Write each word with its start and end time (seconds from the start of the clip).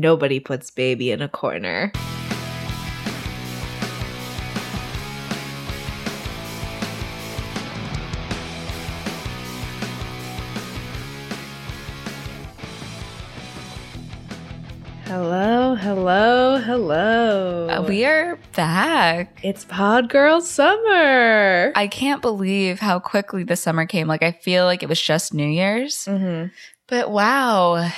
nobody 0.00 0.40
puts 0.40 0.70
baby 0.70 1.10
in 1.10 1.22
a 1.22 1.28
corner. 1.28 1.90
Hello, 15.06 15.76
hello, 15.76 16.58
hello. 16.58 17.68
Uh, 17.68 17.82
we 17.82 18.04
are 18.04 18.38
back. 18.54 19.38
It's 19.42 19.64
Pod 19.64 20.10
Girl 20.10 20.40
Summer. 20.40 21.72
I 21.74 21.86
can't 21.86 22.20
believe 22.20 22.80
how 22.80 22.98
quickly 22.98 23.44
the 23.44 23.56
summer 23.56 23.86
came. 23.86 24.08
Like, 24.08 24.22
I 24.22 24.32
feel 24.32 24.64
like 24.66 24.82
it 24.82 24.88
was 24.88 25.00
just 25.00 25.32
New 25.32 25.48
Year's. 25.48 26.04
mm-hmm. 26.04 26.48
But 26.88 27.10
wow, 27.10 27.90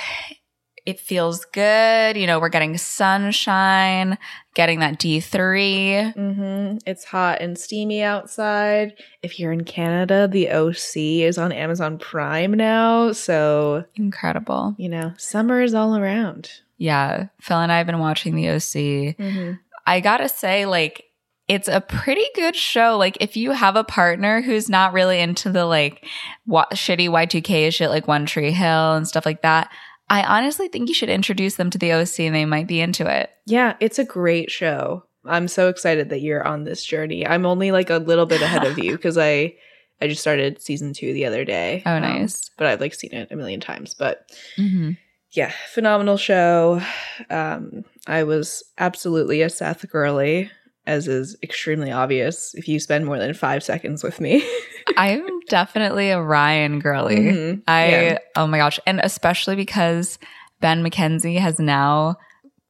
it 0.89 0.99
feels 0.99 1.45
good. 1.45 2.17
You 2.17 2.25
know, 2.25 2.39
we're 2.39 2.49
getting 2.49 2.75
sunshine, 2.77 4.17
getting 4.55 4.79
that 4.79 4.99
D3. 4.99 6.15
Mm-hmm. 6.15 6.77
It's 6.87 7.03
hot 7.03 7.41
and 7.41 7.57
steamy 7.57 8.01
outside. 8.01 8.93
If 9.21 9.39
you're 9.39 9.51
in 9.51 9.65
Canada, 9.65 10.27
the 10.27 10.49
OC 10.49 10.97
is 11.27 11.37
on 11.37 11.51
Amazon 11.51 11.99
Prime 11.99 12.53
now. 12.55 13.11
So, 13.11 13.85
Incredible. 13.95 14.73
you 14.79 14.89
know, 14.89 15.13
summer 15.17 15.61
is 15.61 15.75
all 15.75 15.95
around. 15.95 16.49
Yeah. 16.79 17.27
Phil 17.39 17.59
and 17.59 17.71
I 17.71 17.77
have 17.77 17.85
been 17.87 17.99
watching 17.99 18.33
the 18.35 18.49
OC. 18.49 19.15
Mm-hmm. 19.17 19.53
I 19.85 19.99
gotta 19.99 20.27
say, 20.27 20.65
like, 20.65 21.05
it's 21.47 21.67
a 21.67 21.81
pretty 21.81 22.25
good 22.35 22.55
show. 22.55 22.97
Like, 22.97 23.17
if 23.21 23.35
you 23.37 23.51
have 23.51 23.75
a 23.75 23.83
partner 23.83 24.41
who's 24.41 24.69
not 24.69 24.93
really 24.93 25.19
into 25.19 25.51
the 25.51 25.65
like 25.65 26.05
wa- 26.47 26.67
shitty 26.73 27.09
Y2K 27.09 27.73
shit, 27.73 27.89
like 27.89 28.07
One 28.07 28.25
Tree 28.25 28.51
Hill 28.51 28.93
and 28.95 29.07
stuff 29.07 29.25
like 29.25 29.41
that, 29.43 29.71
I 30.09 30.23
honestly 30.23 30.67
think 30.67 30.87
you 30.89 30.95
should 30.95 31.09
introduce 31.09 31.55
them 31.55 31.69
to 31.69 31.77
the 31.77 31.93
OC 31.93 32.19
and 32.21 32.35
they 32.35 32.45
might 32.45 32.67
be 32.67 32.79
into 32.81 33.05
it. 33.07 33.29
Yeah, 33.45 33.75
it's 33.79 33.99
a 33.99 34.03
great 34.05 34.49
show. 34.51 35.03
I'm 35.25 35.47
so 35.47 35.67
excited 35.69 36.09
that 36.09 36.21
you're 36.21 36.43
on 36.47 36.63
this 36.63 36.83
journey. 36.83 37.27
I'm 37.27 37.45
only 37.45 37.71
like 37.71 37.89
a 37.89 37.97
little 37.97 38.25
bit 38.25 38.41
ahead 38.41 38.65
of 38.65 38.79
you 38.79 38.91
because 38.97 39.17
I 39.17 39.55
I 40.01 40.07
just 40.07 40.21
started 40.21 40.61
season 40.61 40.93
two 40.93 41.11
the 41.13 41.25
other 41.25 41.43
day. 41.43 41.83
Oh, 41.85 41.95
Um, 41.95 42.01
nice. 42.01 42.49
but 42.57 42.67
I've 42.67 42.79
like 42.81 42.93
seen 42.93 43.13
it 43.13 43.31
a 43.31 43.35
million 43.35 43.59
times. 43.59 43.93
But 43.93 44.31
Mm-hmm. 44.57 44.91
yeah, 45.31 45.51
phenomenal 45.73 46.17
show. 46.17 46.81
Um, 47.29 47.83
I 48.07 48.23
was 48.23 48.63
absolutely 48.77 49.41
a 49.41 49.49
Seth 49.49 49.87
girly, 49.91 50.49
as 50.89 51.07
is 51.07 51.37
extremely 51.43 51.91
obvious 51.91 52.55
if 52.55 52.67
you 52.67 52.79
spend 52.79 53.05
more 53.05 53.19
than 53.19 53.33
five 53.35 53.63
seconds 53.63 54.03
with 54.03 54.19
me. 54.19 54.43
I'm 54.97 55.23
definitely 55.47 56.09
a 56.09 56.19
Ryan 56.21 56.79
girly. 56.79 57.15
Mhm. 57.17 57.61
I 57.67 57.89
Yeah. 57.89 58.17
oh 58.35 58.47
my 58.47 58.57
gosh, 58.57 58.79
and 58.87 58.99
especially 59.01 59.55
because 59.55 60.17
Ben 60.59 60.83
McKenzie 60.83 61.37
has 61.37 61.59
now 61.59 62.17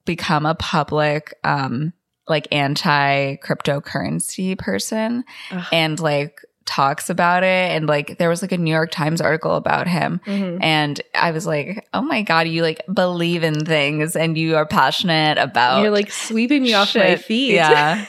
become 0.06 0.46
a 0.46 0.56
public 0.56 1.34
um 1.44 1.94
like 2.28 2.48
anti 2.52 3.38
cryptocurrency 3.38 4.58
person 4.58 5.24
Ugh. 5.52 5.66
and 5.72 6.00
like 6.00 6.42
talks 6.70 7.10
about 7.10 7.42
it 7.44 7.72
and 7.72 7.88
like 7.88 8.20
there 8.20 8.30
was 8.30 8.44
like 8.44 8.52
a 8.52 8.58
New 8.58 8.72
York 8.72 8.92
Times 8.92 9.22
article 9.22 9.56
about 9.56 9.88
him 9.88 10.22
Mhm. 10.26 10.60
and 10.62 11.02
I 11.16 11.32
was 11.32 11.48
like, 11.48 11.88
"Oh 11.96 12.02
my 12.04 12.22
god, 12.22 12.48
you 12.48 12.62
like 12.62 12.82
believe 12.94 13.42
in 13.44 13.66
things 13.66 14.16
and 14.16 14.38
you 14.38 14.56
are 14.56 14.68
passionate 14.68 15.40
about 15.40 15.82
You're 15.82 15.90
like 15.92 16.12
sweeping 16.12 16.62
me 16.62 16.74
off 16.76 16.96
my 16.96 17.16
feet. 17.16 17.54
Yeah. 17.56 18.06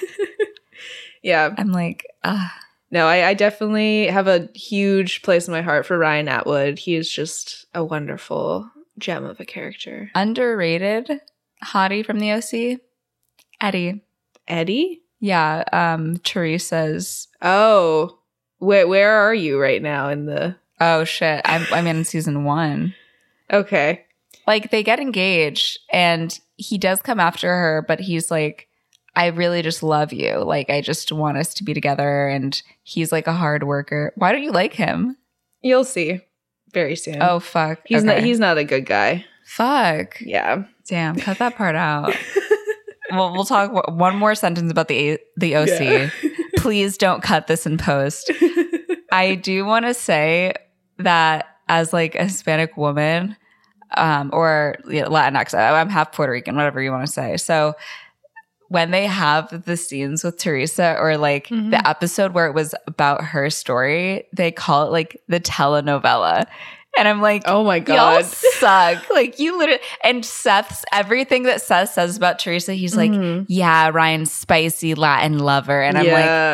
yeah. 1.22 1.54
I'm 1.56 1.72
like, 1.72 2.06
ah, 2.24 2.52
No, 2.90 3.06
I, 3.06 3.28
I 3.28 3.34
definitely 3.34 4.06
have 4.08 4.26
a 4.28 4.48
huge 4.54 5.22
place 5.22 5.46
in 5.48 5.52
my 5.52 5.62
heart 5.62 5.86
for 5.86 5.96
Ryan 5.96 6.28
Atwood. 6.28 6.78
He 6.78 6.94
is 6.96 7.10
just 7.10 7.66
a 7.74 7.84
wonderful 7.84 8.70
gem 8.98 9.24
of 9.24 9.40
a 9.40 9.44
character. 9.46 10.10
underrated 10.14 11.20
hottie 11.64 12.04
from 12.04 12.18
the 12.20 12.32
OC, 12.32 12.80
Eddie. 13.60 14.02
Eddie? 14.48 15.02
Yeah, 15.20 15.64
um, 15.72 16.16
Teresa's. 16.18 17.28
Oh, 17.42 18.18
where 18.60 18.86
where 18.86 19.10
are 19.12 19.34
you 19.34 19.60
right 19.60 19.82
now 19.82 20.08
in 20.08 20.26
the? 20.26 20.54
Oh 20.80 21.04
shit, 21.04 21.42
I'm 21.44 21.66
I'm 21.72 21.86
in 21.86 22.04
season 22.04 22.44
one. 22.44 22.94
Okay, 23.52 24.04
Like 24.46 24.70
they 24.70 24.82
get 24.84 25.00
engaged, 25.00 25.80
and 25.92 26.38
he 26.56 26.78
does 26.78 27.00
come 27.02 27.18
after 27.20 27.48
her, 27.48 27.84
but 27.86 27.98
he's 28.00 28.30
like, 28.30 28.68
"I 29.16 29.26
really 29.26 29.60
just 29.62 29.82
love 29.82 30.12
you. 30.12 30.36
Like 30.38 30.70
I 30.70 30.80
just 30.80 31.10
want 31.10 31.36
us 31.36 31.52
to 31.54 31.64
be 31.64 31.74
together." 31.74 32.28
And 32.28 32.60
he's 32.84 33.10
like 33.12 33.26
a 33.26 33.32
hard 33.32 33.64
worker. 33.64 34.12
Why 34.16 34.30
don't 34.32 34.42
you 34.44 34.52
like 34.52 34.72
him? 34.74 35.16
you'll 35.62 35.84
see 35.84 36.20
very 36.72 36.96
soon. 36.96 37.20
Oh 37.20 37.40
fuck, 37.40 37.80
he's 37.84 38.04
not 38.04 38.20
he's 38.22 38.38
not 38.38 38.56
a 38.56 38.64
good 38.64 38.86
guy. 38.86 39.24
fuck. 39.44 40.18
Yeah. 40.20 40.64
Damn, 40.88 41.16
cut 41.16 41.38
that 41.38 41.54
part 41.56 41.76
out. 41.76 42.16
well, 43.10 43.32
we'll 43.32 43.44
talk 43.44 43.72
w- 43.74 43.98
one 43.98 44.16
more 44.16 44.34
sentence 44.34 44.70
about 44.72 44.88
the 44.88 45.10
A- 45.12 45.18
the 45.36 45.56
OC. 45.56 45.68
Yeah. 45.80 46.10
Please 46.60 46.96
don't 46.98 47.22
cut 47.22 47.46
this 47.46 47.66
in 47.66 47.78
post. 47.78 48.30
I 49.12 49.34
do 49.34 49.64
want 49.64 49.86
to 49.86 49.94
say 49.94 50.52
that 50.98 51.46
as 51.68 51.92
like 51.92 52.14
a 52.14 52.24
Hispanic 52.24 52.76
woman, 52.76 53.36
um, 53.96 54.30
or 54.32 54.76
you 54.88 55.02
know, 55.02 55.08
Latinx, 55.08 55.54
I'm 55.58 55.88
half 55.88 56.12
Puerto 56.12 56.32
Rican, 56.32 56.56
whatever 56.56 56.80
you 56.82 56.90
want 56.90 57.06
to 57.06 57.12
say. 57.12 57.36
So 57.36 57.74
when 58.68 58.90
they 58.92 59.06
have 59.06 59.64
the 59.64 59.76
scenes 59.76 60.22
with 60.22 60.36
Teresa 60.38 60.96
or 60.98 61.16
like 61.16 61.48
Mhm. 61.48 61.70
the 61.72 61.88
episode 61.88 62.34
where 62.34 62.46
it 62.46 62.54
was 62.54 62.74
about 62.86 63.24
her 63.24 63.50
story, 63.50 64.26
they 64.32 64.52
call 64.52 64.86
it 64.86 64.90
like 64.92 65.20
the 65.28 65.40
telenovela. 65.40 66.46
And 66.98 67.06
I'm 67.08 67.20
like, 67.22 67.42
oh 67.46 67.64
my 67.64 67.78
God. 67.78 67.94
Y'all 67.94 68.22
suck. 68.24 69.08
like 69.14 69.38
you 69.38 69.56
literally 69.58 69.80
and 70.02 70.24
Seth's 70.24 70.84
everything 70.92 71.44
that 71.44 71.62
Seth 71.62 71.90
says 71.92 72.16
about 72.16 72.38
Teresa, 72.38 72.74
he's 72.74 72.96
like, 72.96 73.12
Mhm. 73.12 73.46
Yeah, 73.48 73.90
Ryan's 73.92 74.32
spicy 74.32 74.94
Latin 74.94 75.38
lover. 75.38 75.80
And 75.82 75.96
I'm 75.98 76.06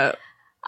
like. 0.09 0.19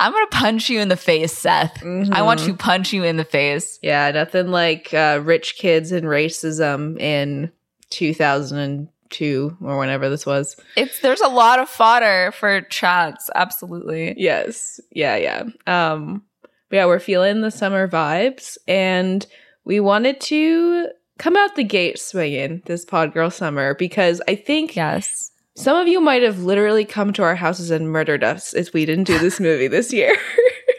I'm 0.00 0.12
gonna 0.12 0.26
punch 0.28 0.70
you 0.70 0.78
in 0.78 0.86
the 0.86 0.96
face, 0.96 1.36
Seth. 1.36 1.82
I 1.82 2.22
want 2.22 2.38
Mhm. 2.40 2.46
to 2.46 2.54
punch 2.54 2.92
you 2.92 3.02
in 3.02 3.16
the 3.16 3.24
face. 3.24 3.80
Yeah, 3.82 4.08
nothing 4.12 4.46
like 4.52 4.94
uh, 4.94 5.18
rich 5.24 5.56
kids 5.58 5.90
and 5.90 6.06
racism 6.06 6.96
in 7.00 7.50
2002 7.90 9.56
or 9.60 9.78
whenever 9.78 10.08
this 10.08 10.26
was. 10.26 10.56
It's 10.76 11.00
there's 11.00 11.20
a 11.20 11.28
lot 11.28 11.58
of 11.58 11.68
fodder 11.68 12.32
for 12.32 12.60
chats, 12.62 13.28
absolutely. 13.34 14.14
Yes. 14.16 14.80
Yeah, 14.92 15.16
yeah. 15.16 15.42
Um 15.66 16.22
yeah, 16.70 16.86
we're 16.86 16.98
feeling 17.00 17.40
the 17.40 17.50
summer 17.50 17.88
vibes 17.88 18.58
and 18.68 19.26
we 19.68 19.78
wanted 19.78 20.20
to 20.22 20.88
come 21.18 21.36
out 21.36 21.54
the 21.54 21.62
gate 21.64 21.98
swinging 22.00 22.62
this 22.66 22.84
pod 22.84 23.12
girl 23.12 23.30
summer 23.30 23.74
because 23.74 24.20
I 24.26 24.34
think 24.34 24.74
Yes. 24.74 25.30
some 25.56 25.76
of 25.76 25.86
you 25.86 26.00
might 26.00 26.22
have 26.22 26.40
literally 26.42 26.84
come 26.84 27.12
to 27.12 27.22
our 27.22 27.34
houses 27.36 27.70
and 27.70 27.90
murdered 27.92 28.24
us 28.24 28.54
if 28.54 28.72
we 28.72 28.84
didn't 28.86 29.04
do 29.06 29.18
this 29.18 29.38
movie 29.38 29.68
this 29.68 29.92
year. 29.92 30.16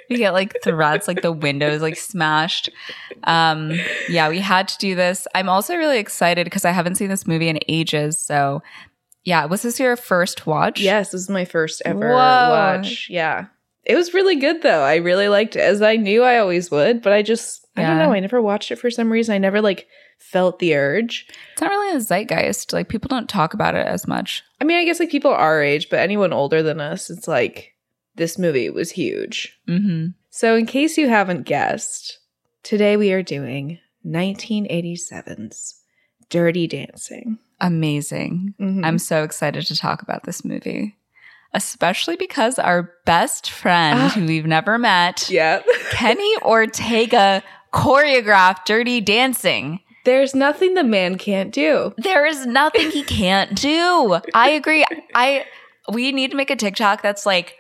We 0.10 0.18
get 0.18 0.34
like 0.34 0.56
threats, 0.64 1.08
like 1.08 1.22
the 1.22 1.32
windows 1.32 1.84
like 1.84 1.96
smashed. 1.96 2.72
Um, 3.26 3.74
yeah, 4.10 4.28
we 4.28 4.40
had 4.40 4.68
to 4.70 4.78
do 4.80 4.96
this. 4.96 5.28
I'm 5.36 5.48
also 5.50 5.76
really 5.76 6.00
excited 6.00 6.46
because 6.46 6.66
I 6.66 6.72
haven't 6.72 6.96
seen 6.96 7.10
this 7.10 7.28
movie 7.28 7.48
in 7.48 7.60
ages. 7.68 8.20
So 8.20 8.64
yeah, 9.24 9.46
was 9.46 9.62
this 9.62 9.80
your 9.80 9.96
first 9.96 10.48
watch? 10.48 10.82
yes, 10.82 11.12
this 11.12 11.22
is 11.22 11.30
my 11.30 11.46
first 11.46 11.84
ever 11.86 12.10
Whoa. 12.10 12.16
watch. 12.16 13.08
Yeah. 13.08 13.50
It 13.86 13.96
was 13.96 14.16
really 14.16 14.38
good 14.38 14.64
though. 14.64 14.82
I 14.82 14.96
really 14.96 15.28
liked 15.30 15.56
it 15.56 15.60
as 15.62 15.84
I 15.84 15.96
knew 15.96 16.24
I 16.24 16.40
always 16.40 16.72
would, 16.72 17.04
but 17.04 17.14
I 17.14 17.22
just 17.22 17.68
I 17.80 17.88
don't 17.88 17.98
know, 17.98 18.14
I 18.14 18.20
never 18.20 18.42
watched 18.42 18.72
it 18.72 18.78
for 18.78 18.90
some 18.92 19.12
reason. 19.12 19.34
I 19.36 19.38
never 19.38 19.62
like 19.62 19.88
felt 20.18 20.60
the 20.60 20.76
urge. 20.76 21.28
It's 21.54 21.62
not 21.62 21.70
really 21.72 21.96
a 21.96 22.00
zeitgeist. 22.02 22.74
Like 22.74 22.90
people 22.90 23.08
don't 23.08 23.30
talk 23.30 23.54
about 23.54 23.76
it 23.76 23.86
as 23.88 24.08
much. 24.08 24.44
I 24.62 24.64
mean, 24.66 24.78
I 24.78 24.86
guess 24.86 25.00
like 25.00 25.10
people 25.12 25.32
our 25.32 25.62
age, 25.62 25.90
but 25.90 26.00
anyone 26.00 26.34
older 26.34 26.62
than 26.62 26.80
us, 26.82 27.10
it's 27.10 27.28
like 27.28 27.74
this 28.16 28.38
movie 28.38 28.70
was 28.70 28.92
huge. 28.92 29.58
Mm-hmm. 29.68 30.08
So, 30.32 30.56
in 30.56 30.66
case 30.66 30.98
you 30.98 31.08
haven't 31.10 31.44
guessed, 31.44 32.20
today 32.64 32.98
we 32.98 33.12
are 33.14 33.24
doing 33.24 33.80
1987's 34.06 35.76
Dirty 36.30 36.68
Dancing. 36.68 37.40
Amazing. 37.62 38.54
Mhm. 38.60 38.86
I'm 38.86 39.00
so 39.00 39.24
excited 39.24 39.66
to 39.68 39.76
talk 39.76 40.02
about 40.02 40.24
this 40.24 40.46
movie, 40.46 40.96
especially 41.54 42.16
because 42.16 42.60
our 42.60 42.92
best 43.06 43.50
friend, 43.50 44.00
Ah. 44.00 44.10
who 44.10 44.26
we've 44.26 44.46
never 44.46 44.78
met, 44.78 45.30
yeah. 45.30 45.62
Kenny 45.92 46.32
Ortega, 46.44 47.44
choreographed 47.74 48.66
Dirty 48.66 49.02
Dancing. 49.02 49.80
There's 50.06 50.34
nothing 50.34 50.74
the 50.74 50.84
man 50.84 51.18
can't 51.18 51.52
do. 51.52 51.94
There 51.98 52.26
is 52.26 52.46
nothing 52.46 52.90
he 52.92 53.04
can't 53.04 53.56
do. 53.60 54.20
I 54.34 54.50
agree. 54.52 54.86
I 55.14 55.46
we 55.92 56.12
need 56.12 56.32
to 56.32 56.38
make 56.38 56.50
a 56.50 56.56
TikTok 56.56 57.02
that's 57.02 57.26
like, 57.26 57.56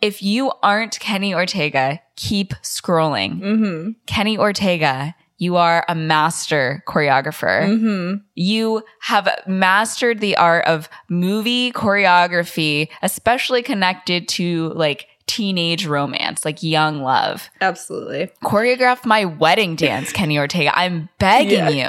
if 0.00 0.22
you 0.22 0.52
aren't 0.62 0.98
Kenny 1.00 1.34
Ortega, 1.34 2.00
keep 2.16 2.50
scrolling. 2.62 3.40
Mm-hmm. 3.40 3.90
Kenny 4.06 4.36
Ortega, 4.36 5.14
you 5.38 5.56
are 5.56 5.84
a 5.88 5.94
master 5.94 6.82
choreographer. 6.86 7.66
Mm-hmm. 7.66 8.16
You 8.34 8.82
have 9.00 9.28
mastered 9.46 10.20
the 10.20 10.36
art 10.36 10.64
of 10.66 10.88
movie 11.08 11.72
choreography, 11.72 12.88
especially 13.02 13.62
connected 13.62 14.28
to 14.28 14.72
like 14.74 15.06
teenage 15.26 15.86
romance, 15.86 16.44
like 16.44 16.62
young 16.62 17.02
love. 17.02 17.48
Absolutely. 17.60 18.30
Choreograph 18.42 19.04
my 19.06 19.24
wedding 19.24 19.76
dance, 19.76 20.12
Kenny 20.14 20.38
Ortega. 20.38 20.76
I'm 20.76 21.08
begging 21.18 21.76
you. 21.76 21.86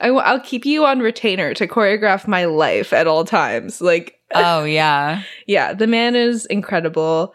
I, 0.00 0.06
w- 0.06 0.22
I'll 0.24 0.40
keep 0.40 0.66
you 0.66 0.84
on 0.84 1.00
retainer 1.00 1.54
to 1.54 1.66
choreograph 1.66 2.26
my 2.26 2.44
life 2.46 2.92
at 2.92 3.06
all 3.06 3.24
times. 3.24 3.80
Like, 3.80 4.18
Oh, 4.34 4.64
yeah. 4.64 5.22
yeah, 5.46 5.72
the 5.72 5.86
man 5.86 6.16
is 6.16 6.46
incredible. 6.46 7.32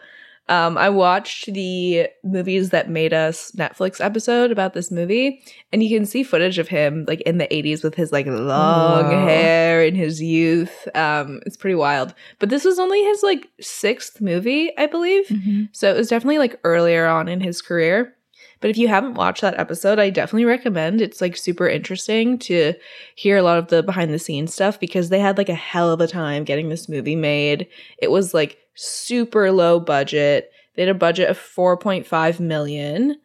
Um, 0.50 0.76
I 0.76 0.88
watched 0.90 1.52
the 1.54 2.08
movies 2.24 2.70
that 2.70 2.90
made 2.90 3.14
us 3.14 3.52
Netflix 3.52 4.04
episode 4.04 4.50
about 4.50 4.74
this 4.74 4.90
movie, 4.90 5.42
and 5.72 5.82
you 5.82 5.96
can 5.96 6.04
see 6.04 6.22
footage 6.22 6.58
of 6.58 6.68
him 6.68 7.04
like 7.08 7.20
in 7.22 7.38
the 7.38 7.46
80s 7.46 7.82
with 7.84 7.94
his 7.94 8.10
like 8.12 8.26
long 8.26 9.04
Whoa. 9.04 9.20
hair 9.26 9.82
in 9.84 9.94
his 9.94 10.20
youth. 10.20 10.88
Um, 10.94 11.40
it's 11.46 11.56
pretty 11.56 11.76
wild. 11.76 12.14
But 12.40 12.48
this 12.50 12.64
was 12.64 12.78
only 12.78 13.02
his 13.02 13.22
like 13.22 13.46
sixth 13.60 14.20
movie, 14.20 14.76
I 14.76 14.86
believe. 14.86 15.28
Mhm. 15.28 15.68
So 15.72 15.88
it 15.94 15.96
was 15.96 16.08
definitely 16.08 16.38
like 16.38 16.58
earlier 16.64 17.06
on 17.06 17.28
in 17.28 17.40
his 17.40 17.62
career. 17.62 18.14
But 18.60 18.70
if 18.70 18.76
you 18.76 18.88
haven't 18.88 19.14
watched 19.14 19.40
that 19.40 19.58
episode, 19.58 19.98
I 19.98 20.10
definitely 20.10 20.44
recommend. 20.44 21.00
It's 21.00 21.20
like 21.20 21.36
super 21.36 21.68
interesting 21.68 22.38
to 22.40 22.74
hear 23.14 23.38
a 23.38 23.42
lot 23.42 23.58
of 23.58 23.68
the 23.68 23.82
behind 23.82 24.12
the 24.12 24.18
scenes 24.18 24.52
stuff 24.52 24.78
because 24.78 25.08
they 25.08 25.18
had 25.18 25.38
like 25.38 25.48
a 25.48 25.54
hell 25.54 25.90
of 25.90 26.00
a 26.00 26.06
time 26.06 26.44
getting 26.44 26.68
this 26.68 26.88
movie 26.88 27.16
made. 27.16 27.66
It 27.98 28.10
was 28.10 28.34
like 28.34 28.58
super 28.74 29.50
low 29.50 29.80
budget. 29.80 30.52
They 30.74 30.82
had 30.82 30.90
a 30.90 30.94
budget 30.94 31.30
of 31.30 31.38
4.5 31.38 32.40
million. 32.40 33.16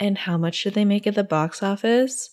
And 0.00 0.16
how 0.16 0.38
much 0.38 0.62
did 0.62 0.74
they 0.74 0.84
make 0.84 1.06
at 1.06 1.14
the 1.14 1.24
box 1.24 1.62
office? 1.62 2.30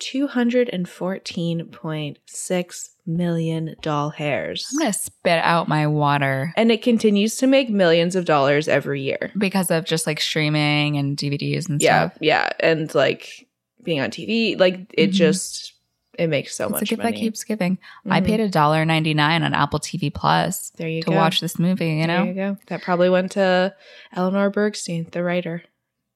214.6 0.00 2.88
million 3.06 3.74
doll 3.82 4.10
hairs. 4.10 4.66
I'm 4.72 4.78
going 4.78 4.92
to 4.92 4.98
spit 4.98 5.42
out 5.44 5.68
my 5.68 5.86
water 5.86 6.52
And 6.56 6.70
it 6.70 6.82
continues 6.82 7.36
to 7.38 7.46
make 7.46 7.68
millions 7.68 8.14
of 8.16 8.24
dollars 8.24 8.68
every 8.68 9.02
year. 9.02 9.32
because 9.36 9.70
of 9.70 9.84
just 9.84 10.06
like 10.06 10.20
streaming 10.20 10.96
and 10.96 11.16
DVDs 11.16 11.68
and 11.68 11.82
Yeah, 11.82 12.08
stuff. 12.10 12.18
yeah, 12.20 12.48
Yeah. 12.60 12.70
and 12.70 12.94
like 12.94 13.48
being 13.82 14.00
on 14.00 14.10
TV, 14.10 14.56
like 14.58 14.78
it 14.94 15.10
Mhm. 15.10 15.14
just 15.14 15.72
it 16.18 16.26
makes 16.28 16.54
so 16.54 16.64
it's 16.66 16.72
much 16.72 16.82
a 16.82 16.84
gift 16.84 17.02
money. 17.02 17.12
that 17.16 17.18
keeps 17.20 17.42
giving. 17.42 17.78
I 18.08 18.20
Mhm. 18.20 18.26
paid 18.26 18.40
a 18.40 18.48
dollar 18.48 18.84
ninety 18.84 19.14
nine 19.14 19.42
on 19.42 19.54
Apple 19.54 19.78
TV 19.80 20.10
Plus 20.12 20.70
there 20.76 20.86
you 20.88 21.00
to 21.02 21.10
go. 21.10 21.16
watch 21.16 21.40
this 21.40 21.58
movie. 21.58 21.88
You 21.88 22.06
know, 22.06 22.18
There 22.18 22.26
you 22.26 22.34
go. 22.34 22.56
That 22.68 22.82
probably 22.82 23.08
went 23.08 23.32
to 23.32 23.74
Eleanor 24.14 24.50
Bergstein, 24.50 25.10
the 25.10 25.22
writer. 25.24 25.62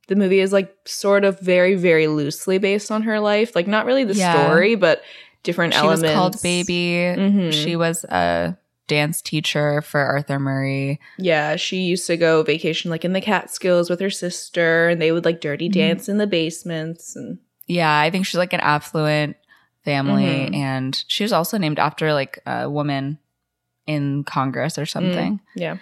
The 0.08 0.14
movie 0.14 0.40
is 0.40 0.52
like 0.52 0.72
sort 0.84 1.24
of 1.24 1.40
very, 1.40 1.74
very 1.76 2.06
loosely 2.08 2.58
based 2.58 2.92
on 2.92 3.02
her 3.04 3.18
life. 3.20 3.56
Like 3.56 3.66
not 3.66 3.86
really 3.86 4.04
the 4.04 4.14
Yeah. 4.14 4.32
story, 4.46 4.74
but 4.74 5.02
different 5.46 5.72
she 5.72 5.78
elements. 5.78 6.02
was 6.02 6.12
called 6.12 6.42
Baby. 6.42 7.14
Mhm. 7.18 7.52
She 7.52 7.74
was 7.76 8.04
a 8.04 8.56
dance 8.88 9.20
teacher 9.22 9.80
for 9.82 10.00
Arthur 10.00 10.38
Murray. 10.38 11.00
Yeah, 11.18 11.56
she 11.56 11.78
used 11.78 12.06
to 12.08 12.16
go 12.16 12.42
vacation 12.42 12.90
like 12.90 13.04
in 13.04 13.14
the 13.14 13.20
Catskills 13.20 13.88
with 13.90 14.00
her 14.00 14.10
sister, 14.10 14.90
and 14.90 15.00
they 15.00 15.10
would 15.12 15.24
like 15.24 15.40
dirty 15.40 15.68
Mhm. 15.68 15.72
dance 15.72 16.08
in 16.08 16.18
the 16.18 16.26
basements. 16.26 17.16
And 17.16 17.38
Yeah, 17.66 17.98
I 17.98 18.10
think 18.10 18.26
she's 18.26 18.36
like 18.38 18.52
an 18.52 18.60
affluent 18.60 19.36
family, 19.84 20.24
Mhm. 20.50 20.54
and 20.54 21.04
she 21.08 21.24
was 21.24 21.32
also 21.32 21.58
named 21.58 21.78
after 21.78 22.12
like 22.12 22.38
a 22.46 22.68
woman 22.70 23.18
in 23.86 24.22
Congress 24.24 24.78
or 24.78 24.86
something. 24.86 25.40
yeah, 25.54 25.76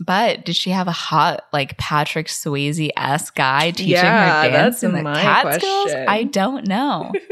But 0.00 0.44
did 0.44 0.54
she 0.54 0.70
have 0.70 0.86
a 0.86 0.92
hot 0.92 1.44
like 1.52 1.76
Patrick 1.76 2.28
Swayze 2.28 2.88
s 2.96 3.30
guy 3.30 3.72
teaching 3.72 3.92
Yeah, 3.94 4.42
her 4.44 4.50
dance 4.50 4.84
in 4.84 4.92
the 4.92 5.02
Catskills? 5.02 5.92
I 6.06 6.22
don't 6.22 6.68
know. 6.68 7.12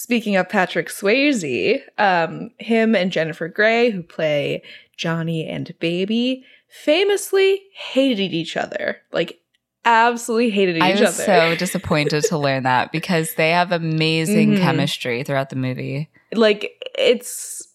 Speaking 0.00 0.36
of 0.36 0.48
Patrick 0.48 0.88
Swayze, 0.88 1.82
um, 1.98 2.52
him 2.58 2.96
and 2.96 3.12
Jennifer 3.12 3.48
Grey, 3.48 3.90
who 3.90 4.02
play 4.02 4.62
Johnny 4.96 5.46
and 5.46 5.74
Baby, 5.78 6.42
famously 6.70 7.60
hated 7.74 8.32
each 8.32 8.56
other. 8.56 8.96
Like, 9.12 9.38
absolutely 9.84 10.48
hated 10.48 10.76
each 10.76 10.82
other. 10.82 10.88
I 10.96 11.00
was 11.02 11.20
other. 11.20 11.24
so 11.24 11.54
disappointed 11.56 12.24
to 12.24 12.38
learn 12.38 12.62
that 12.62 12.92
because 12.98 13.34
they 13.34 13.50
have 13.50 13.72
amazing 13.72 14.54
Mhm. 14.54 14.62
chemistry 14.62 15.22
throughout 15.22 15.50
the 15.50 15.56
movie. 15.56 16.08
like, 16.32 16.82
it's 16.98 17.66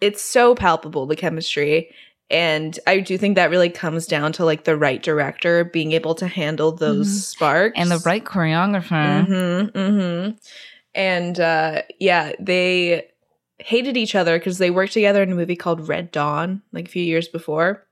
it's 0.00 0.22
so 0.22 0.54
palpable 0.54 1.04
the 1.06 1.16
chemistry, 1.16 1.90
and 2.30 2.78
I 2.86 3.00
do 3.00 3.18
think 3.18 3.36
that 3.36 3.50
really 3.50 3.68
comes 3.70 4.06
down 4.06 4.32
to 4.32 4.44
like 4.46 4.64
the 4.64 4.76
right 4.76 5.02
director 5.02 5.64
being 5.64 5.92
able 5.92 6.14
to 6.14 6.28
handle 6.28 6.72
those 6.72 7.08
Mhm. 7.08 7.20
sparks 7.22 7.78
And 7.78 7.90
the 7.90 7.98
right 8.06 8.24
choreographer. 8.24 9.26
Mm-hmm, 9.28 9.78
mm-hmm. 9.78 10.30
And 10.94 11.38
uh, 11.40 11.82
yeah, 11.98 12.32
they 12.38 13.08
hated 13.58 13.96
each 13.96 14.14
other 14.14 14.38
because 14.38 14.58
they 14.58 14.70
worked 14.70 14.92
together 14.92 15.22
in 15.22 15.32
a 15.32 15.34
movie 15.34 15.56
called 15.56 15.88
Red 15.88 16.10
Dawn, 16.12 16.62
like 16.72 16.86
a 16.86 16.90
few 16.90 17.02
years 17.02 17.28
before. 17.28 17.86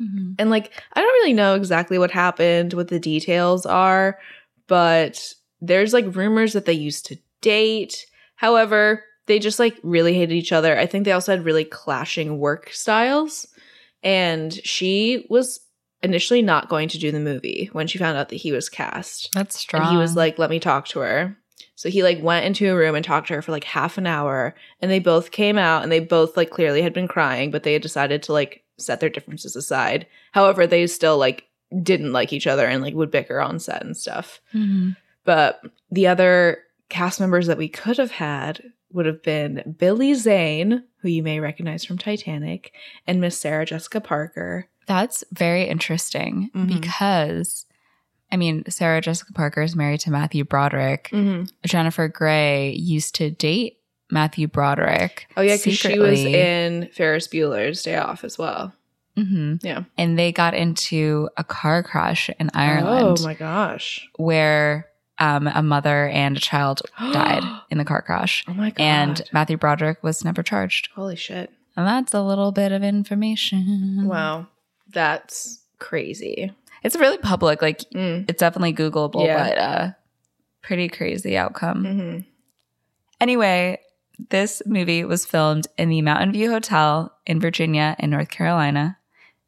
Mhm. 0.00 0.36
And 0.38 0.50
like, 0.50 0.72
I 0.92 1.00
don't 1.00 1.12
really 1.22 1.32
know 1.32 1.54
exactly 1.54 1.98
what 1.98 2.10
happened, 2.10 2.74
what 2.74 2.88
the 2.88 3.00
details 3.00 3.66
are, 3.66 4.18
but 4.66 5.34
there's 5.60 5.92
like 5.92 6.14
rumors 6.14 6.52
that 6.52 6.66
they 6.66 6.72
used 6.72 7.06
to 7.06 7.18
date. 7.40 8.06
However, 8.36 9.04
they 9.26 9.38
just 9.38 9.58
like 9.58 9.76
really 9.82 10.14
hated 10.14 10.34
each 10.34 10.52
other. 10.52 10.78
I 10.78 10.86
think 10.86 11.04
they 11.04 11.12
also 11.12 11.32
had 11.32 11.44
really 11.44 11.64
clashing 11.64 12.38
work 12.38 12.70
styles. 12.72 13.46
And 14.02 14.52
she 14.64 15.26
was 15.28 15.60
initially 16.02 16.42
not 16.42 16.68
going 16.68 16.88
to 16.90 16.98
do 16.98 17.10
the 17.10 17.18
movie 17.18 17.68
when 17.72 17.88
she 17.88 17.98
found 17.98 18.16
out 18.16 18.28
that 18.28 18.36
he 18.36 18.52
was 18.52 18.68
cast. 18.68 19.30
That's 19.34 19.58
strong. 19.58 19.82
And 19.82 19.90
he 19.90 19.96
was 19.96 20.14
like, 20.14 20.38
let 20.38 20.50
me 20.50 20.60
talk 20.60 20.86
to 20.88 21.00
her. 21.00 21.36
So 21.78 21.88
he 21.88 22.02
like 22.02 22.20
went 22.20 22.44
into 22.44 22.68
a 22.72 22.76
room 22.76 22.96
and 22.96 23.04
talked 23.04 23.28
to 23.28 23.34
her 23.34 23.42
for 23.42 23.52
like 23.52 23.62
half 23.62 23.98
an 23.98 24.06
hour 24.08 24.52
and 24.82 24.90
they 24.90 24.98
both 24.98 25.30
came 25.30 25.56
out 25.56 25.84
and 25.84 25.92
they 25.92 26.00
both 26.00 26.36
like 26.36 26.50
clearly 26.50 26.82
had 26.82 26.92
been 26.92 27.06
crying, 27.06 27.52
but 27.52 27.62
they 27.62 27.72
had 27.72 27.82
decided 27.82 28.20
to 28.24 28.32
like 28.32 28.64
set 28.78 28.98
their 28.98 29.08
differences 29.08 29.54
aside. 29.54 30.04
However, 30.32 30.66
they 30.66 30.88
still 30.88 31.18
like 31.18 31.44
didn't 31.80 32.12
like 32.12 32.32
each 32.32 32.48
other 32.48 32.66
and 32.66 32.82
like 32.82 32.94
would 32.94 33.12
bicker 33.12 33.40
on 33.40 33.60
set 33.60 33.84
and 33.84 33.96
stuff. 33.96 34.40
Mhm. 34.52 34.96
But 35.22 35.60
the 35.88 36.08
other 36.08 36.58
cast 36.88 37.20
members 37.20 37.46
that 37.46 37.58
we 37.58 37.68
could 37.68 37.96
have 37.98 38.10
had 38.10 38.60
would 38.92 39.06
have 39.06 39.22
been 39.22 39.76
Billy 39.78 40.14
Zane, 40.14 40.82
who 41.02 41.08
you 41.08 41.22
may 41.22 41.38
recognize 41.38 41.84
from 41.84 41.96
Titanic, 41.98 42.72
and 43.06 43.20
Miss 43.20 43.38
Sarah 43.38 43.66
Jessica 43.66 44.00
Parker. 44.00 44.66
That's 44.86 45.22
very 45.30 45.62
interesting 45.62 46.50
Mhm. 46.56 46.80
because, 46.80 47.66
I 48.30 48.36
mean, 48.36 48.64
Sarah 48.68 49.00
Jessica 49.00 49.32
Parker 49.32 49.62
is 49.62 49.74
married 49.74 50.00
to 50.00 50.10
Matthew 50.10 50.44
Broderick. 50.44 51.08
Mm-hmm. 51.12 51.44
Jennifer 51.66 52.08
Grey 52.08 52.72
used 52.72 53.14
to 53.16 53.30
date 53.30 53.78
Matthew 54.10 54.46
Broderick. 54.48 55.26
Oh 55.36 55.42
yeah, 55.42 55.56
because 55.56 55.76
she 55.78 55.98
was 55.98 56.20
in 56.20 56.88
Ferris 56.92 57.28
Bueller's 57.28 57.82
Day 57.82 57.96
Off 57.96 58.24
as 58.24 58.36
well. 58.38 58.72
hmm 59.16 59.54
Yeah. 59.62 59.84
And 59.96 60.18
they 60.18 60.32
got 60.32 60.54
into 60.54 61.28
a 61.36 61.44
car 61.44 61.82
crash 61.82 62.30
in 62.38 62.50
Ireland 62.54 63.18
Oh 63.20 63.24
my 63.24 63.34
gosh. 63.34 64.08
where 64.16 64.86
um, 65.18 65.46
a 65.48 65.62
mother 65.62 66.06
and 66.08 66.36
a 66.36 66.40
child 66.40 66.80
died 66.98 67.42
in 67.70 67.78
the 67.78 67.84
car 67.84 68.02
crash. 68.02 68.44
Oh 68.46 68.52
my 68.54 68.70
god. 68.70 68.82
And 68.82 69.22
Matthew 69.32 69.56
Broderick 69.56 70.02
was 70.02 70.24
never 70.24 70.42
charged. 70.42 70.88
holy 70.94 71.16
shit. 71.16 71.50
And 71.76 71.86
that's 71.86 72.12
a 72.14 72.22
little 72.22 72.50
bit 72.52 72.72
of 72.72 72.82
information. 72.82 74.06
Wow. 74.06 74.46
That's 74.90 75.60
crazy. 75.78 76.52
It's 76.84 76.96
really 76.96 77.18
public. 77.18 77.60
Like, 77.62 77.80
Mm. 77.94 78.24
it's 78.28 78.40
definitely 78.40 78.72
Googleable, 78.74 79.24
Yeah. 79.26 79.48
but 79.48 79.58
uh, 79.58 79.90
pretty 80.62 80.88
crazy 80.88 81.36
outcome. 81.36 81.84
hmm 81.84 82.18
Anyway, 83.20 83.80
this 84.30 84.62
movie 84.66 85.04
was 85.04 85.24
filmed 85.26 85.66
in 85.76 85.88
the 85.88 86.02
Mountain 86.02 86.32
View 86.32 86.50
Hotel 86.50 87.12
in 87.26 87.40
Virginia 87.40 87.96
and 87.98 88.10
North 88.10 88.30
Carolina. 88.30 88.96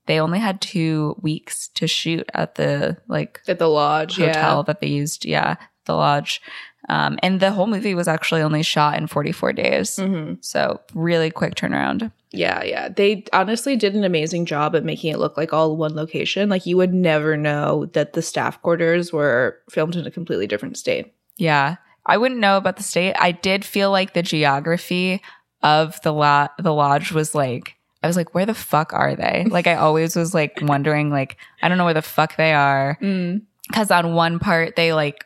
They 0.07 0.19
only 0.21 0.41
had 0.41 0.61
two 0.61 1.17
weeks 1.23 1.69
to 1.75 1.87
shoot 1.87 2.29
at 2.35 2.57
the 2.57 2.97
like 3.07 3.41
At 3.47 3.59
the 3.61 3.69
lodge. 3.69 4.17
hotel 4.17 4.65
that 4.65 4.81
they 4.81 4.89
used. 4.89 5.25
Yeah, 5.25 5.55
the 5.85 5.95
lodge. 5.95 6.41
Um, 6.89 7.19
and 7.23 7.39
the 7.39 7.53
whole 7.53 7.69
movie 7.69 7.95
was 7.95 8.09
actually 8.09 8.43
only 8.43 8.63
shot 8.65 8.97
in 8.99 9.07
44 9.07 9.53
days. 9.53 9.99
Yeah. 9.99 10.07
hmm 10.07 10.33
So 10.41 10.81
really 10.95 11.31
quick 11.31 11.55
turnaround. 11.55 12.11
Yeah, 12.33 12.63
yeah. 12.63 12.89
They 12.89 13.25
honestly 13.33 13.77
did 13.77 13.95
an 13.95 14.05
amazing 14.05 14.47
job 14.47 14.77
at 14.77 14.85
making 14.85 15.13
it 15.13 15.19
look 15.19 15.37
like 15.37 15.53
all 15.53 15.77
one 15.77 15.95
location. 15.97 16.49
Like 16.49 16.65
you 16.65 16.77
would 16.77 16.95
never 16.95 17.37
know 17.37 17.87
that 17.87 18.13
the 18.13 18.23
staff 18.23 18.63
quarters 18.63 19.13
were 19.13 19.59
filmed 19.69 19.97
in 19.97 20.07
a 20.07 20.11
completely 20.11 20.47
different 20.47 20.77
state. 20.77 21.13
Yeah. 21.37 21.77
I 22.07 22.17
wouldn't 22.17 22.41
know 22.41 22.57
about 22.57 22.77
the 22.77 22.83
state. 22.83 23.15
I 23.19 23.33
did 23.33 23.65
feel 23.65 23.91
like 23.91 24.15
the 24.15 24.23
geography 24.23 25.23
of 25.63 26.01
the 26.03 26.13
lo- 26.13 26.49
the 26.59 26.73
lodge 26.73 27.13
was 27.13 27.35
like 27.35 27.77
I 28.03 28.07
was 28.07 28.17
like, 28.17 28.35
where 28.35 28.47
the 28.47 28.55
fuck 28.55 28.93
are 28.95 29.15
they? 29.15 29.45
Like 29.49 29.67
I 29.67 29.75
always 29.75 30.17
was 30.17 30.33
like 30.33 30.59
wondering, 30.63 31.11
like, 31.11 31.37
I 31.63 31.69
don't 31.69 31.77
know 31.77 31.85
where 31.85 31.95
the 31.95 32.01
fuck 32.01 32.37
they 32.37 32.55
are. 32.55 32.97
Mm. 33.03 33.43
Cause 33.75 33.91
on 33.91 34.15
one 34.15 34.39
part 34.39 34.75
they 34.77 34.93
like 34.93 35.25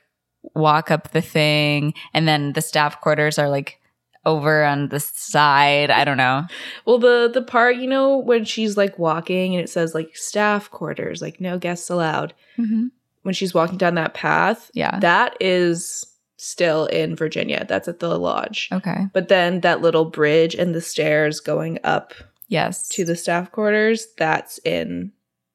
walk 0.54 0.90
up 0.90 1.12
the 1.12 1.22
thing 1.22 1.94
and 2.12 2.28
then 2.28 2.52
the 2.52 2.60
staff 2.60 3.00
quarters 3.00 3.38
are 3.38 3.48
like 3.48 3.80
over 4.26 4.64
on 4.64 4.88
the 4.88 5.00
side. 5.00 5.90
I 5.90 6.04
don't 6.04 6.16
know. 6.16 6.44
Well, 6.86 6.98
the 6.98 7.30
the 7.32 7.42
part 7.42 7.76
you 7.76 7.86
know 7.88 8.16
when 8.18 8.44
she's 8.44 8.76
like 8.76 8.98
walking 8.98 9.54
and 9.54 9.62
it 9.62 9.68
says 9.68 9.94
like 9.94 10.16
staff 10.16 10.70
quarters, 10.70 11.20
like 11.22 11.40
no 11.40 11.58
guests 11.58 11.90
allowed. 11.90 12.34
When 12.56 13.32
she's 13.34 13.54
walking 13.54 13.78
down 13.78 13.94
that 13.94 14.14
path, 14.14 14.70
Yeah. 14.74 14.98
that 15.00 15.36
is 15.40 16.04
still 16.36 16.86
in 16.86 17.16
Virginia. 17.16 17.64
That's 17.66 17.88
at 17.88 17.98
the 18.00 18.18
lodge. 18.18 18.68
Okay. 18.70 19.06
But 19.14 19.28
then 19.28 19.60
that 19.62 19.80
little 19.80 20.04
bridge 20.04 20.54
and 20.54 20.74
the 20.74 20.80
stairs 20.82 21.40
going 21.40 21.78
up 21.84 22.12
Yes. 22.48 22.86
to 22.90 23.04
the 23.04 23.16
staff 23.16 23.50
quarters, 23.50 24.06
that's 24.18 24.58
in 24.64 25.10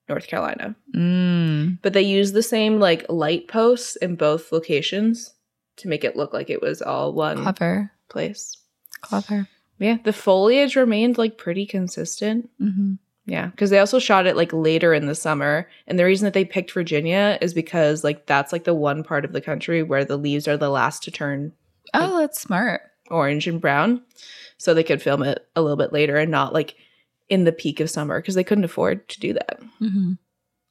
North 0.10 0.26
Carolina. 0.28 0.76
Mm. 0.96 1.78
But 1.84 1.94
they 1.94 2.02
use 2.02 2.32
the 2.32 2.42
same 2.42 2.80
like 2.80 3.06
light 3.08 3.48
posts 3.48 3.96
in 3.98 4.16
both 4.16 4.52
locations 4.52 5.36
to 5.78 5.88
make 5.88 6.04
it 6.04 6.16
look 6.18 6.34
like 6.34 6.50
it 6.50 6.62
was 6.64 6.82
all 6.82 7.14
one 7.14 7.44
Clever. 7.44 7.92
place. 8.10 8.58
Clever. 9.02 9.48
Yeah, 9.80 9.98
the 10.04 10.14
foliage 10.14 10.76
remained 10.76 11.18
like 11.18 11.38
pretty 11.38 11.66
consistent. 11.66 12.50
Mm-hmm. 12.62 12.94
Yeah, 13.26 13.48
because 13.48 13.70
they 13.70 13.80
also 13.80 14.00
shot 14.00 14.26
it 14.26 14.36
like 14.36 14.52
later 14.52 14.94
in 14.94 15.06
the 15.06 15.14
summer, 15.16 15.70
and 15.88 16.00
the 16.00 16.06
reason 16.06 16.26
that 16.26 16.34
they 16.34 16.46
picked 16.46 16.72
Virginia 16.72 17.38
is 17.42 17.54
because 17.54 18.04
like 18.04 18.26
that's 18.26 18.52
like 18.52 18.64
the 18.64 18.74
one 18.74 19.04
part 19.04 19.24
of 19.24 19.34
the 19.34 19.42
country 19.42 19.84
where 19.84 20.04
the 20.04 20.18
leaves 20.18 20.48
are 20.48 20.58
the 20.58 20.70
last 20.70 21.04
to 21.04 21.12
turn 21.12 21.54
Oh, 21.94 22.20
that's 22.20 22.42
smart. 22.42 22.82
orange 23.12 23.48
and 23.48 23.62
brown, 23.62 24.02
so 24.58 24.74
they 24.74 24.84
could 24.84 25.02
film 25.02 25.22
it 25.24 25.48
a 25.56 25.62
little 25.62 25.78
bit 25.78 25.94
later 25.94 26.18
and 26.18 26.32
not 26.32 26.54
like 26.54 26.76
in 27.30 27.44
the 27.44 27.52
peak 27.52 27.80
of 27.80 27.90
summer 27.90 28.20
because 28.20 28.34
they 28.36 28.44
couldn't 28.44 28.64
afford 28.64 29.08
to 29.10 29.20
do 29.20 29.34
that. 29.34 29.60
Mm-hmm. 29.80 30.14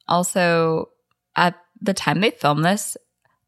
Also, 0.07 0.89
at 1.35 1.55
the 1.81 1.93
time 1.93 2.19
they 2.19 2.31
filmed 2.31 2.65
this, 2.65 2.97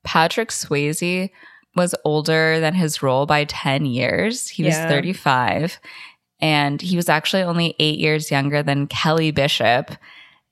Patrick 0.03 0.49
Swayze 0.49 1.29
was 1.75 1.95
older 2.03 2.59
than 2.59 2.73
his 2.73 3.01
role 3.01 3.25
by 3.25 3.45
10 3.45 3.85
years. 3.85 4.49
He 4.49 4.63
was 4.63 4.75
35. 4.75 5.79
And 6.39 6.81
he 6.81 6.95
was 6.95 7.07
actually 7.07 7.43
only 7.43 7.75
eight 7.79 7.99
years 7.99 8.31
younger 8.31 8.63
than 8.63 8.87
Kelly 8.87 9.31
Bishop, 9.31 9.91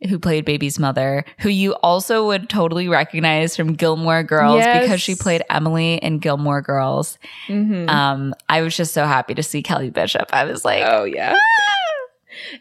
who 0.08 0.20
played 0.20 0.46
Baby's 0.46 0.80
mother, 0.80 1.26
who 1.40 1.50
you 1.50 1.74
also 1.76 2.28
would 2.28 2.48
totally 2.48 2.88
recognize 2.88 3.56
from 3.56 3.74
Gilmore 3.74 4.24
Girls 4.24 4.64
because 4.64 5.02
she 5.02 5.16
played 5.16 5.42
Emily 5.50 5.96
in 5.96 6.20
Gilmore 6.20 6.62
Girls. 6.62 7.18
Mm-hmm. 7.48 7.90
Um, 7.90 8.34
I 8.48 8.62
was 8.62 8.78
just 8.78 8.94
so 8.94 9.06
happy 9.06 9.34
to 9.34 9.44
see 9.44 9.62
Kelly 9.62 9.90
Bishop. 9.90 10.30
I 10.32 10.46
was 10.46 10.64
like, 10.64 10.84
oh 10.86 11.04
yeah. 11.04 11.38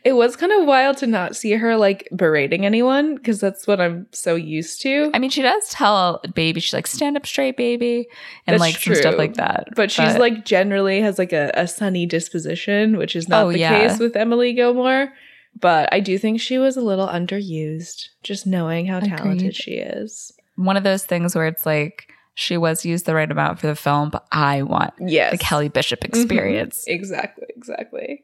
It 0.04 0.12
was 0.14 0.37
kind 0.37 0.52
of 0.52 0.66
wild 0.66 0.97
to 0.99 1.06
not 1.06 1.37
see 1.37 1.52
her 1.52 1.76
like 1.76 2.08
berating 2.14 2.64
anyone 2.66 3.14
because 3.16 3.40
that's 3.40 3.66
what 3.66 3.80
I'm 3.80 4.06
so 4.12 4.35
used 4.35 4.82
to. 4.82 5.11
I 5.14 5.18
mean, 5.18 5.30
she 5.30 5.42
does 5.42 5.68
tell 5.70 6.20
baby, 6.35 6.61
she's 6.61 6.73
like, 6.75 6.87
stand 6.87 7.16
up 7.16 7.26
straight, 7.26 7.56
baby, 7.56 8.08
and 8.47 8.54
That's 8.54 8.61
like 8.61 8.76
some 8.78 8.94
stuff 8.94 9.18
like 9.18 9.35
that. 9.35 9.68
But 9.76 9.90
she's 9.90 10.16
like 10.16 10.44
generally 10.44 11.00
has 11.00 11.18
like 11.18 11.32
a, 11.32 11.50
a 11.54 11.66
sunny 11.68 12.06
disposition, 12.06 12.97
which 12.97 13.14
is 13.16 13.28
not 13.28 13.47
Oh, 13.47 13.52
the 13.52 13.58
yeah. 13.61 13.88
case 13.88 13.99
with 13.99 14.16
Emily 14.16 14.52
Gilmore. 14.52 15.12
But 15.61 15.88
I 15.92 16.00
do 16.00 16.18
think 16.18 16.40
she 16.40 16.58
was 16.58 16.76
a 16.76 16.80
little 16.80 17.08
underused, 17.08 18.08
just 18.23 18.47
knowing 18.47 18.87
how 18.87 19.00
talented 19.00 19.38
Agreed. 19.38 19.54
she 19.56 19.70
is. 19.73 20.32
one 20.56 20.76
of 20.76 20.85
those 20.85 21.04
things 21.04 21.35
where 21.35 21.47
it's 21.47 21.64
like 21.66 22.12
she 22.35 22.56
was 22.56 22.85
used 22.85 23.06
the 23.06 23.14
right 23.14 23.28
amount 23.30 23.58
for 23.58 23.66
the 23.66 23.75
film, 23.75 24.11
but 24.11 24.25
I 24.30 24.62
want 24.62 24.92
Yes. 25.00 25.32
the 25.32 25.38
Kelly 25.38 25.68
Bishop 25.68 26.00
Mhm. 26.00 26.08
experience. 26.08 26.85
Exactly, 26.87 27.47
exactly. 27.56 28.23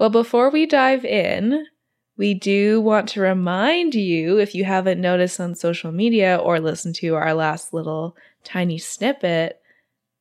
Well, 0.00 0.08
before 0.08 0.48
we 0.48 0.64
dive 0.64 1.04
in, 1.04 1.66
we 2.16 2.32
do 2.32 2.80
want 2.80 3.06
to 3.10 3.20
remind 3.20 3.94
you 3.94 4.38
if 4.38 4.54
you 4.54 4.64
haven't 4.64 4.98
noticed 4.98 5.38
on 5.38 5.54
social 5.54 5.92
media 5.92 6.38
or 6.38 6.58
listened 6.58 6.94
to 6.96 7.16
our 7.16 7.34
last 7.34 7.74
little 7.74 8.16
tiny 8.42 8.78
snippet 8.78 9.60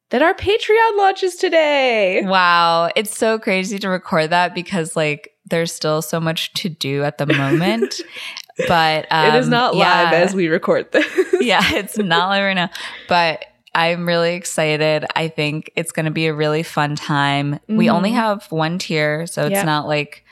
that 0.10 0.22
our 0.22 0.34
Patreon 0.34 0.98
launches 0.98 1.36
today. 1.36 2.22
Wow, 2.26 2.92
it's 2.98 3.18
so 3.18 3.40
crazy 3.40 3.80
to 3.80 3.88
record 3.88 4.32
that 4.32 4.54
because 4.54 4.98
like 4.98 5.32
there's 5.46 5.72
still 5.72 6.02
so 6.02 6.20
much 6.20 6.52
to 6.56 6.68
do 6.68 7.06
at 7.06 7.18
the 7.18 7.28
moment. 7.28 8.02
but 8.68 9.08
um, 9.12 9.34
it 9.34 9.40
is 9.40 9.48
not 9.48 9.78
live 9.78 10.12
yeah. 10.12 10.18
as 10.18 10.36
we 10.36 10.50
record 10.50 10.92
this. 10.92 11.08
yeah, 11.40 11.64
it's 11.76 11.98
not 11.98 12.28
live 12.28 12.44
right 12.44 12.54
now. 12.54 12.70
But 13.08 13.46
I'm 13.80 14.08
really 14.08 14.34
excited. 14.36 15.06
I 15.16 15.28
think 15.30 15.72
it's 15.76 15.92
going 15.92 16.06
to 16.06 16.12
be 16.12 16.28
a 16.28 16.34
really 16.34 16.64
fun 16.64 16.96
time. 16.96 17.60
We 17.68 17.86
Mhm. 17.88 17.94
only 17.94 18.12
have 18.12 18.46
one 18.52 18.78
tier, 18.80 19.26
so 19.28 19.44
it's 19.44 19.52
Yeah. 19.52 19.64
not 19.64 19.88
like 19.88 20.26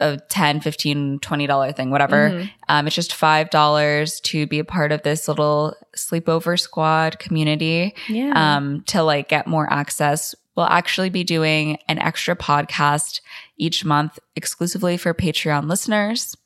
a 0.00 0.16
10 0.28 0.60
15 0.60 1.18
20 1.18 1.46
dollar 1.48 1.72
thing 1.72 1.90
whatever 1.90 2.30
Mhm. 2.30 2.50
um, 2.68 2.86
it's 2.86 2.94
just 2.94 3.12
five 3.12 3.50
dollars 3.50 4.20
to 4.20 4.46
be 4.46 4.60
a 4.60 4.64
part 4.64 4.92
of 4.92 5.02
this 5.02 5.26
little 5.26 5.74
sleepover 5.96 6.60
squad 6.60 7.18
community 7.18 7.94
Yeah. 8.06 8.32
um, 8.36 8.82
to 8.88 9.02
like 9.02 9.28
get 9.28 9.48
more 9.48 9.66
access 9.72 10.36
we'll 10.56 10.66
actually 10.66 11.10
be 11.10 11.24
doing 11.24 11.78
an 11.88 11.98
extra 11.98 12.36
podcast 12.36 13.20
each 13.56 13.84
month 13.84 14.20
exclusively 14.36 14.96
for 14.96 15.12
patreon 15.14 15.68
listeners 15.68 16.36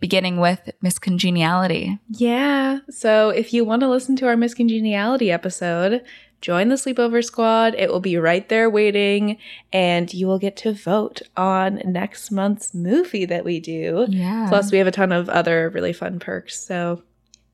beginning 0.00 0.38
with 0.38 0.70
Miss 0.82 0.98
Congeniality 0.98 1.98
Yeah. 2.08 2.78
So 2.90 3.28
if 3.30 3.52
you 3.52 3.64
want 3.64 3.80
to 3.82 3.88
listen 3.88 4.16
to 4.16 4.26
our 4.26 4.36
Miss 4.36 4.54
Congeniality 4.54 5.30
episode, 5.30 6.02
join 6.40 6.68
the 6.68 6.74
sleepover 6.76 7.22
squad. 7.22 7.74
It 7.76 7.90
will 7.90 8.00
be 8.00 8.16
right 8.16 8.48
there 8.48 8.70
waiting, 8.70 9.36
and 9.72 10.12
you 10.12 10.26
will 10.26 10.38
get 10.38 10.56
to 10.58 10.72
vote 10.72 11.20
on 11.36 11.82
next 11.84 12.30
month's 12.30 12.72
movie 12.74 13.26
that 13.26 13.44
we 13.44 13.60
do. 13.60 14.06
yeah 14.08 14.46
Plus, 14.48 14.72
we 14.72 14.78
have 14.78 14.86
a 14.86 14.90
ton 14.92 15.12
of 15.12 15.28
other 15.28 15.68
really 15.70 15.92
fun 15.92 16.18
perks. 16.18 16.58
So 16.58 17.02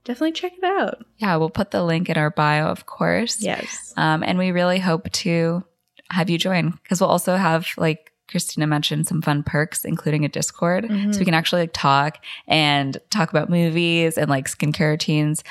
definitely 0.05 0.33
check 0.33 0.53
it 0.57 0.63
out. 0.65 1.05
yeah 1.19 1.35
we'll 1.35 1.51
put 1.51 1.73
the 1.73 1.83
link 1.83 2.09
in 2.09 2.17
our 2.17 2.31
bio 2.31 2.69
of 2.69 2.87
course 2.87 3.43
Yes. 3.43 3.93
um, 3.97 4.23
and 4.23 4.39
we 4.39 4.53
really 4.53 4.79
hope 4.79 5.11
to 5.11 5.65
have 6.11 6.31
you 6.31 6.39
join 6.39 6.71
because 6.83 7.01
we'll 7.01 7.11
also 7.11 7.35
have 7.35 7.67
like 7.77 8.06
christina 8.29 8.67
mentioned 8.67 9.07
some 9.07 9.23
fun 9.23 9.43
perks 9.43 9.85
including 9.85 10.25
a 10.25 10.29
discord. 10.29 10.85
Mhm. 10.85 11.13
so 11.13 11.19
we 11.19 11.25
can 11.25 11.35
actually 11.35 11.63
like 11.63 11.73
talk 11.73 12.19
and 12.49 12.99
talk 13.11 13.31
about 13.31 13.49
movies 13.51 14.19
and 14.19 14.29
like 14.31 14.49
skincare 14.49 14.91
routines. 14.91 15.43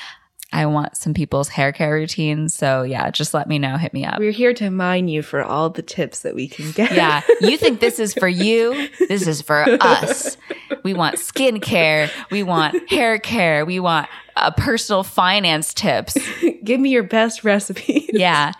I 0.52 0.64
want 0.66 0.96
some 0.96 1.12
people's 1.12 1.48
hair 1.48 1.72
care 1.72 1.92
routines. 1.92 2.54
So 2.54 2.82
yeah 2.82 3.10
just 3.10 3.34
let 3.34 3.48
me 3.48 3.58
know. 3.58 3.76
Hit 3.76 3.92
me 3.92 4.04
up. 4.04 4.18
We're 4.18 4.30
here 4.30 4.54
to 4.54 4.70
mine 4.70 5.08
you 5.08 5.22
for 5.22 5.42
all 5.42 5.70
the 5.70 5.82
tips 5.82 6.20
that 6.20 6.34
we 6.36 6.46
can 6.48 6.70
get. 6.72 6.92
yeah. 6.92 7.22
You 7.40 7.56
think 7.58 7.80
this 7.86 7.98
is 7.98 8.14
for 8.14 8.28
you? 8.28 8.88
This 9.08 9.26
is 9.26 9.42
for 9.42 9.64
us. 9.80 10.36
We 10.84 10.94
want 10.94 11.16
skincare. 11.16 12.10
We 12.30 12.42
want 12.44 12.88
hair 12.90 13.18
care. 13.18 13.66
We 13.66 13.80
want 13.80 14.08
uh, 14.36 14.52
personal 14.52 15.02
finance 15.02 15.74
tips. 15.74 16.16
Give 16.64 16.78
me 16.78 16.90
your 16.90 17.02
best 17.02 17.42
recipe. 17.42 18.08
yeah. 18.12 18.52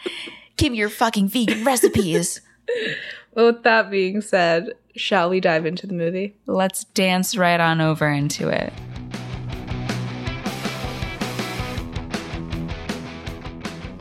Give 0.57 0.73
me 0.73 0.79
your 0.79 0.89
fucking 0.89 1.29
vegan 1.29 1.65
recipes 1.65 2.41
well, 3.37 3.47
with 3.53 3.63
that 3.65 3.91
being 3.91 4.23
said, 4.23 4.71
shall 4.97 5.29
we 5.29 5.41
dive 5.41 5.67
into 5.67 5.87
the 5.87 5.93
movie? 5.95 6.35
Let's 6.47 6.85
dance 6.85 7.37
right 7.37 7.61
on 7.61 7.81
over 7.83 8.09
into 8.09 8.49
it. 8.49 8.73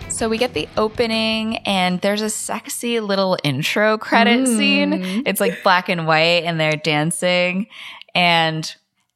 So 0.09 0.29
we 0.29 0.37
get 0.37 0.53
the 0.53 0.69
opening, 0.77 1.57
and 1.67 1.99
there's 1.99 2.21
a 2.21 2.29
sexy 2.29 3.01
little 3.01 3.37
intro 3.43 3.97
credit 3.97 4.47
Mm. 4.47 4.57
scene. 4.57 5.23
It's 5.25 5.41
like 5.41 5.61
black 5.61 5.89
and 5.89 6.07
white, 6.07 6.45
and 6.45 6.57
they're 6.57 6.77
dancing. 6.77 7.67
And 8.13 8.73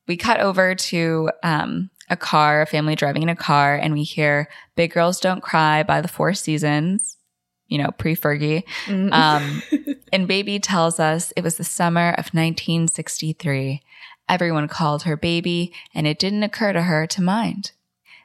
we 0.09 0.17
cut 0.17 0.41
over 0.41 0.75
to 0.75 1.29
um, 1.41 1.89
a 2.09 2.17
car, 2.17 2.61
a 2.63 2.65
family 2.65 2.95
driving 2.95 3.23
in 3.23 3.29
a 3.29 3.35
car, 3.35 3.77
and 3.77 3.93
we 3.93 4.03
hear 4.03 4.49
Big 4.75 4.91
Girls 4.91 5.21
Don't 5.21 5.41
Cry 5.41 5.83
by 5.83 6.01
the 6.01 6.09
Four 6.09 6.33
Seasons, 6.33 7.15
you 7.69 7.77
know, 7.77 7.91
pre 7.91 8.15
Fergie. 8.15 8.63
Mm. 8.85 9.13
Um, 9.13 9.95
and 10.13 10.27
Baby 10.27 10.59
tells 10.59 10.99
us 10.99 11.31
it 11.37 11.43
was 11.43 11.55
the 11.55 11.63
summer 11.63 12.09
of 12.09 12.33
1963. 12.33 13.81
Everyone 14.27 14.67
called 14.67 15.03
her 15.03 15.15
Baby, 15.15 15.73
and 15.93 16.05
it 16.05 16.19
didn't 16.19 16.43
occur 16.43 16.73
to 16.73 16.83
her 16.83 17.07
to 17.07 17.21
mind. 17.21 17.71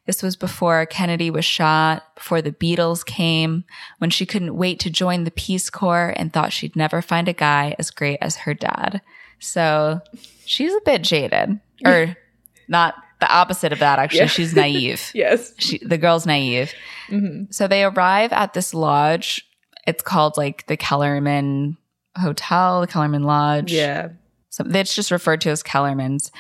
This 0.07 0.23
was 0.23 0.37
before 0.37 0.85
Kennedy 0.85 1.31
was 1.31 1.47
shot, 1.47 2.15
before 2.15 2.43
the 2.43 2.53
Beatles 2.53 3.07
came, 3.07 3.65
when 3.99 4.11
she 4.11 4.27
couldn't 4.27 4.57
wait 4.57 4.79
to 4.81 4.91
join 4.91 5.25
the 5.25 5.31
Peace 5.31 5.71
Corps 5.71 6.13
and 6.17 6.31
thought 6.31 6.53
she'd 6.53 6.77
never 6.77 7.01
find 7.01 7.27
a 7.27 7.33
guy 7.33 7.75
as 7.79 7.91
great 7.91 8.19
as 8.21 8.37
her 8.39 8.53
dad. 8.53 9.01
So 9.39 10.01
she's 10.45 10.75
a 10.75 10.81
bit 10.85 11.03
jaded, 11.03 11.59
or 11.87 12.17
not 12.69 12.95
the 13.25 13.35
opposite 13.35 13.73
of 13.73 13.79
that, 13.79 13.99
actually. 13.99 14.21
Yeah. 14.21 14.27
She's 14.27 14.55
naive. 14.55 15.11
yes. 15.15 15.55
She, 15.57 15.79
the 15.79 15.97
girl's 15.97 16.27
naive. 16.27 16.73
hmm 17.09 17.45
So 17.51 17.67
they 17.67 17.83
arrive 17.83 18.33
at 18.33 18.53
this 18.53 18.75
lodge. 18.75 19.47
It's 19.87 20.03
called 20.03 20.37
like 20.37 20.67
the 20.67 20.77
Kellerman 20.77 21.79
Hotel, 22.17 22.83
the 22.83 22.87
Kellerman 22.87 23.23
Lodge. 23.23 23.73
Yeah. 23.73 24.11
So 24.51 24.65
it's 24.69 24.95
just 24.95 25.11
referred 25.11 25.41
to 25.43 25.51
as 25.51 25.63
Kellerman's. 25.63 26.31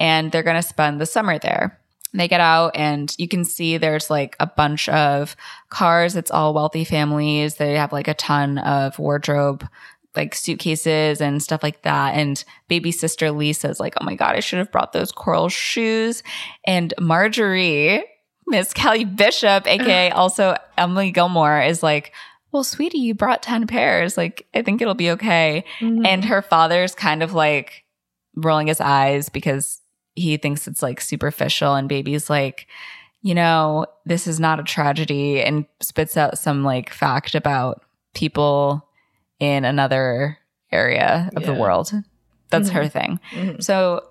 And 0.00 0.32
they're 0.32 0.42
going 0.42 0.60
to 0.60 0.68
spend 0.68 1.00
the 1.00 1.06
summer 1.06 1.38
there. 1.38 1.78
They 2.12 2.28
get 2.28 2.40
out 2.40 2.72
and 2.76 3.14
you 3.18 3.28
can 3.28 3.44
see 3.44 3.78
there's 3.78 4.10
like 4.10 4.36
a 4.40 4.46
bunch 4.46 4.88
of 4.88 5.34
cars. 5.70 6.16
It's 6.16 6.30
all 6.30 6.52
wealthy 6.52 6.84
families. 6.84 7.54
They 7.54 7.74
have 7.74 7.92
like 7.92 8.08
a 8.08 8.14
ton 8.14 8.58
of 8.58 8.98
wardrobe, 8.98 9.66
like 10.16 10.34
suitcases 10.34 11.20
and 11.20 11.42
stuff 11.42 11.62
like 11.62 11.82
that. 11.82 12.14
And 12.14 12.42
baby 12.68 12.92
sister 12.92 13.30
Lisa's 13.30 13.80
like, 13.80 13.94
oh 14.00 14.04
my 14.04 14.14
God, 14.14 14.36
I 14.36 14.40
should 14.40 14.58
have 14.58 14.72
brought 14.72 14.92
those 14.92 15.12
coral 15.12 15.48
shoes. 15.48 16.22
And 16.66 16.92
Marjorie, 17.00 18.04
Miss 18.46 18.72
Kelly 18.72 19.04
Bishop, 19.04 19.66
aka 19.66 20.10
also 20.10 20.56
Emily 20.76 21.10
Gilmore, 21.10 21.62
is 21.62 21.82
like, 21.82 22.12
well, 22.52 22.64
sweetie, 22.64 22.98
you 22.98 23.14
brought 23.14 23.42
10 23.42 23.66
pairs. 23.66 24.18
Like, 24.18 24.46
I 24.54 24.60
think 24.60 24.82
it'll 24.82 24.94
be 24.94 25.10
okay. 25.12 25.64
Mhm. 25.80 26.06
And 26.06 26.24
her 26.26 26.42
father's 26.42 26.94
kind 26.94 27.22
of 27.22 27.32
like 27.32 27.84
rolling 28.36 28.66
his 28.66 28.80
eyes 28.80 29.30
because 29.30 29.80
he 30.14 30.36
thinks 30.36 30.66
it's 30.66 30.82
like 30.82 31.00
superficial. 31.00 31.74
And 31.74 31.88
baby's 31.88 32.28
like, 32.28 32.66
you 33.22 33.34
know, 33.34 33.86
this 34.04 34.26
is 34.26 34.38
not 34.38 34.60
a 34.60 34.64
tragedy 34.64 35.40
and 35.40 35.64
spits 35.80 36.16
out 36.18 36.38
some 36.38 36.64
like 36.64 36.90
fact 36.90 37.34
about 37.34 37.82
people 38.14 38.86
in 39.42 39.64
another 39.64 40.38
area 40.70 41.28
of 41.36 41.44
the 41.44 41.52
world. 41.52 41.92
That's 42.50 42.70
Mhm. 42.70 42.72
her 42.74 42.88
thing. 42.88 43.20
Mhm. 43.32 43.62
So 43.62 44.04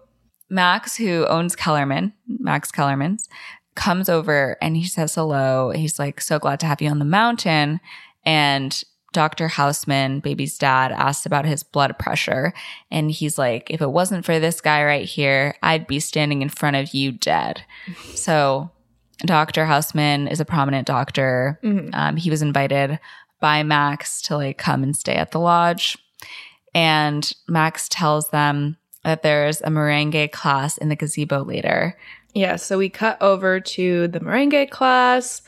Max, 0.50 0.98
who 0.98 1.26
owns 1.28 1.56
Kellerman, 1.56 2.12
Max 2.28 2.70
Kellerman's, 2.72 3.30
comes 3.76 4.10
over 4.10 4.58
and 4.62 4.76
he 4.76 4.84
says 4.86 5.16
hello. 5.16 5.72
He's 5.74 5.98
like, 5.98 6.20
so 6.20 6.38
glad 6.38 6.60
to 6.60 6.66
have 6.66 6.82
you 6.82 6.90
on 6.90 7.00
the 7.00 7.06
mountain. 7.06 7.80
And 8.26 8.84
Dr. 9.14 9.48
Houseman, 9.48 10.20
baby's 10.20 10.58
dad, 10.58 10.92
asked 10.92 11.26
about 11.26 11.46
his 11.46 11.64
blood 11.64 11.98
pressure. 11.98 12.54
And 12.92 13.10
he's 13.12 13.38
like, 13.38 13.70
if 13.70 13.82
it 13.82 13.92
wasn't 13.92 14.26
for 14.26 14.40
this 14.40 14.60
guy 14.60 14.84
right 14.84 15.06
here, 15.08 15.56
I'd 15.64 15.88
be 15.88 16.00
standing 16.02 16.42
in 16.42 16.50
front 16.50 16.76
of 16.76 16.94
you 16.94 17.14
dead. 17.14 17.64
so 18.16 18.70
Dr. 19.26 19.66
Houseman 19.66 20.28
is 20.28 20.40
a 20.40 20.46
prominent 20.46 20.88
doctor. 20.88 21.60
Mhm. 21.64 21.92
Um, 21.94 22.18
he 22.18 22.30
was 22.32 22.42
invited 22.42 23.00
by 23.42 23.64
Max 23.64 24.22
to 24.24 24.38
like 24.38 24.58
come 24.58 24.84
and 24.84 24.96
stay 24.96 25.16
at 25.16 25.32
the 25.32 25.40
lodge. 25.40 25.98
And 26.74 27.30
Max 27.50 27.90
tells 27.90 28.30
them 28.30 28.78
that 29.04 29.24
there's 29.24 29.60
a 29.62 29.66
merengue 29.66 30.32
class 30.32 30.78
in 30.78 30.88
the 30.88 30.96
gazebo 30.96 31.44
later. 31.44 31.98
Yeah, 32.34 32.56
so 32.56 32.78
we 32.78 32.88
cut 32.88 33.22
over 33.22 33.60
to 33.60 34.08
the 34.08 34.22
merengue 34.22 34.70
class. 34.70 35.42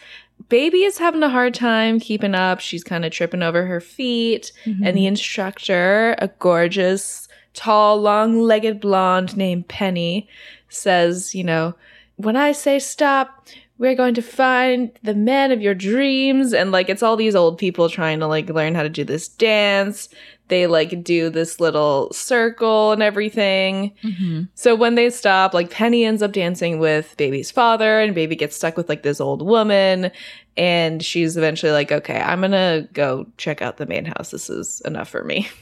Baby 0.50 0.84
is 0.84 0.98
having 0.98 1.24
a 1.24 1.30
hard 1.30 1.54
time 1.54 2.00
keeping 2.00 2.36
up. 2.36 2.60
She's 2.60 2.84
kind 2.84 3.06
of 3.06 3.14
tripping 3.14 3.44
over 3.44 3.66
her 3.66 3.80
feet. 3.80 4.52
Mm-hmm. 4.66 4.84
And 4.84 4.98
the 4.98 5.06
instructor, 5.06 6.16
a 6.18 6.28
gorgeous, 6.40 7.30
tall, 7.54 8.02
long 8.02 8.42
legged 8.42 8.82
blonde 8.82 9.38
named 9.38 9.70
Penny, 9.70 10.28
says, 10.68 11.34
you 11.34 11.44
know, 11.44 11.76
when 12.18 12.36
I 12.36 12.52
say 12.52 12.80
stop, 12.80 13.48
we're 13.78 13.96
going 13.96 14.14
to 14.14 14.22
find 14.22 14.92
the 15.04 15.16
man 15.16 15.52
of 15.52 15.62
your 15.62 15.74
dreams. 15.74 16.54
And 16.54 16.72
like, 16.72 16.90
it's 16.90 17.04
all 17.04 17.16
these 17.16 17.36
old 17.36 17.58
people 17.58 17.90
trying 17.90 18.20
to 18.20 18.28
like 18.28 18.50
learn 18.50 18.76
how 18.76 18.84
to 18.84 18.90
do 18.90 19.04
this 19.04 19.28
dance. 19.28 20.10
They 20.50 20.68
like 20.68 21.04
do 21.04 21.30
this 21.30 21.60
little 21.60 22.12
circle 22.14 22.92
and 22.92 23.02
everything. 23.02 23.94
Mhm. 24.04 24.50
So 24.54 24.76
when 24.76 24.96
they 24.96 25.10
stop, 25.10 25.54
like 25.54 25.72
Penny 25.72 26.06
ends 26.06 26.22
up 26.22 26.34
dancing 26.34 26.80
with 26.80 27.16
baby's 27.18 27.50
father, 27.50 28.00
and 28.00 28.14
baby 28.14 28.36
gets 28.36 28.56
stuck 28.56 28.78
with 28.78 28.90
like 28.90 29.04
this 29.04 29.20
old 29.22 29.42
woman. 29.42 30.12
And 30.56 31.04
she's 31.04 31.36
eventually 31.38 31.72
like, 31.72 31.92
okay, 31.92 32.22
I'm 32.22 32.42
gonna 32.42 32.88
go 32.94 33.26
check 33.38 33.62
out 33.62 33.78
the 33.78 33.86
main 33.88 34.06
house. 34.06 34.30
This 34.32 34.50
is 34.50 34.82
enough 34.86 35.10
for 35.10 35.24
me. 35.24 35.48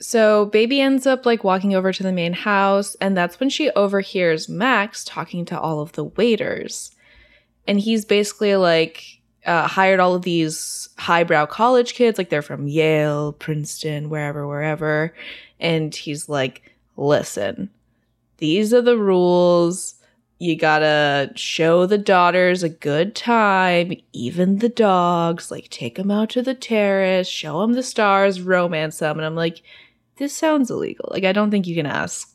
So 0.00 0.44
baby 0.46 0.80
ends 0.80 1.08
up 1.08 1.26
like 1.26 1.42
walking 1.42 1.74
over 1.74 1.92
to 1.92 2.02
the 2.04 2.12
main 2.12 2.32
house, 2.32 2.94
and 3.00 3.16
that's 3.16 3.40
when 3.40 3.50
she 3.50 3.70
overhears 3.70 4.48
Max 4.48 5.02
talking 5.02 5.44
to 5.46 5.58
all 5.58 5.80
of 5.80 5.90
the 5.94 6.04
waiters. 6.04 6.92
And 7.68 7.78
he's 7.78 8.04
basically 8.04 8.56
like 8.56 9.04
uh, 9.46 9.68
hired 9.68 10.00
all 10.00 10.14
of 10.14 10.22
these 10.22 10.88
highbrow 10.98 11.46
college 11.46 11.94
kids, 11.94 12.18
like 12.18 12.30
they're 12.30 12.42
from 12.42 12.66
Yale, 12.66 13.32
Princeton, 13.34 14.10
wherever, 14.10 14.48
wherever. 14.48 15.14
And 15.60 15.94
he's 15.94 16.28
like, 16.28 16.62
listen, 16.96 17.70
these 18.38 18.74
are 18.74 18.82
the 18.82 18.98
rules. 18.98 19.94
You 20.40 20.56
gotta 20.56 21.32
show 21.34 21.86
the 21.86 21.98
daughters 21.98 22.62
a 22.62 22.68
good 22.68 23.14
time, 23.14 23.92
even 24.12 24.58
the 24.58 24.68
dogs. 24.68 25.50
Like, 25.50 25.68
take 25.68 25.96
them 25.96 26.10
out 26.10 26.30
to 26.30 26.42
the 26.42 26.54
terrace, 26.54 27.28
show 27.28 27.60
them 27.60 27.72
the 27.72 27.82
stars, 27.82 28.40
romance 28.40 28.98
them. 28.98 29.18
And 29.18 29.26
I'm 29.26 29.34
like, 29.34 29.62
this 30.16 30.32
sounds 30.32 30.70
illegal. 30.70 31.08
Like, 31.10 31.24
I 31.24 31.32
don't 31.32 31.50
think 31.50 31.66
you 31.66 31.74
can 31.74 31.86
ask 31.86 32.34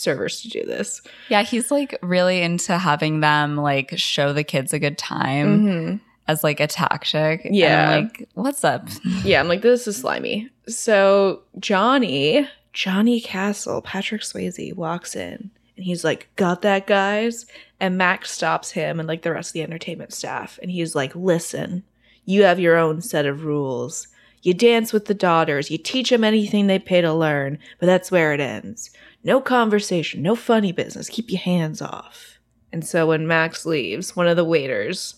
servers 0.00 0.40
to 0.42 0.48
do 0.48 0.64
this. 0.64 1.02
Yeah, 1.28 1.42
he's 1.42 1.70
like 1.70 1.98
really 2.02 2.40
into 2.40 2.76
having 2.78 3.20
them 3.20 3.56
like 3.56 3.92
show 3.98 4.32
the 4.32 4.44
kids 4.44 4.72
a 4.72 4.78
good 4.78 4.98
time 4.98 5.60
Mm-hmm. 5.66 5.96
as 6.28 6.42
like 6.42 6.60
a 6.60 6.66
tactic. 6.66 7.44
And 7.44 7.54
Yeah. 7.54 7.90
I'm 7.90 8.02
like, 8.04 8.28
what's 8.34 8.64
up? 8.64 8.88
Yeah, 9.24 9.40
I'm 9.40 9.48
like, 9.48 9.62
this 9.62 9.86
is 9.86 9.96
slimy. 9.98 10.48
So 10.68 11.42
Johnny, 11.58 12.48
Johnny 12.72 13.20
Castle, 13.20 13.82
Patrick 13.82 14.22
Swayze 14.22 14.74
walks 14.74 15.16
in 15.16 15.50
and 15.76 15.84
he's 15.84 16.04
like, 16.04 16.28
got 16.36 16.62
that, 16.62 16.86
guys? 16.86 17.46
And 17.80 17.96
Max 17.96 18.30
stops 18.30 18.70
him 18.72 18.98
and 19.00 19.08
like 19.08 19.22
the 19.22 19.32
rest 19.32 19.50
of 19.50 19.52
the 19.54 19.62
entertainment 19.62 20.12
staff. 20.12 20.58
And 20.62 20.70
he's 20.70 20.94
like, 20.94 21.14
listen, 21.16 21.82
you 22.26 22.42
have 22.44 22.60
your 22.60 22.76
own 22.76 23.00
set 23.00 23.24
of 23.26 23.44
rules. 23.44 24.06
You 24.42 24.54
dance 24.54 24.92
with 24.92 25.06
the 25.06 25.14
daughters, 25.14 25.70
you 25.70 25.76
teach 25.78 26.08
them 26.10 26.24
anything 26.24 26.66
they 26.66 26.78
pay 26.78 27.00
to 27.02 27.12
learn, 27.12 27.58
but 27.78 27.86
that's 27.86 28.10
where 28.10 28.32
it 28.32 28.40
ends. 28.40 28.90
No 29.22 29.40
conversation, 29.40 30.22
no 30.22 30.34
funny 30.34 30.72
business. 30.72 31.08
Keep 31.08 31.30
your 31.30 31.40
hands 31.40 31.82
off. 31.82 32.38
And 32.72 32.86
so 32.86 33.08
when 33.08 33.26
Max 33.26 33.66
leaves, 33.66 34.16
one 34.16 34.26
of 34.26 34.36
the 34.36 34.44
waiters, 34.44 35.16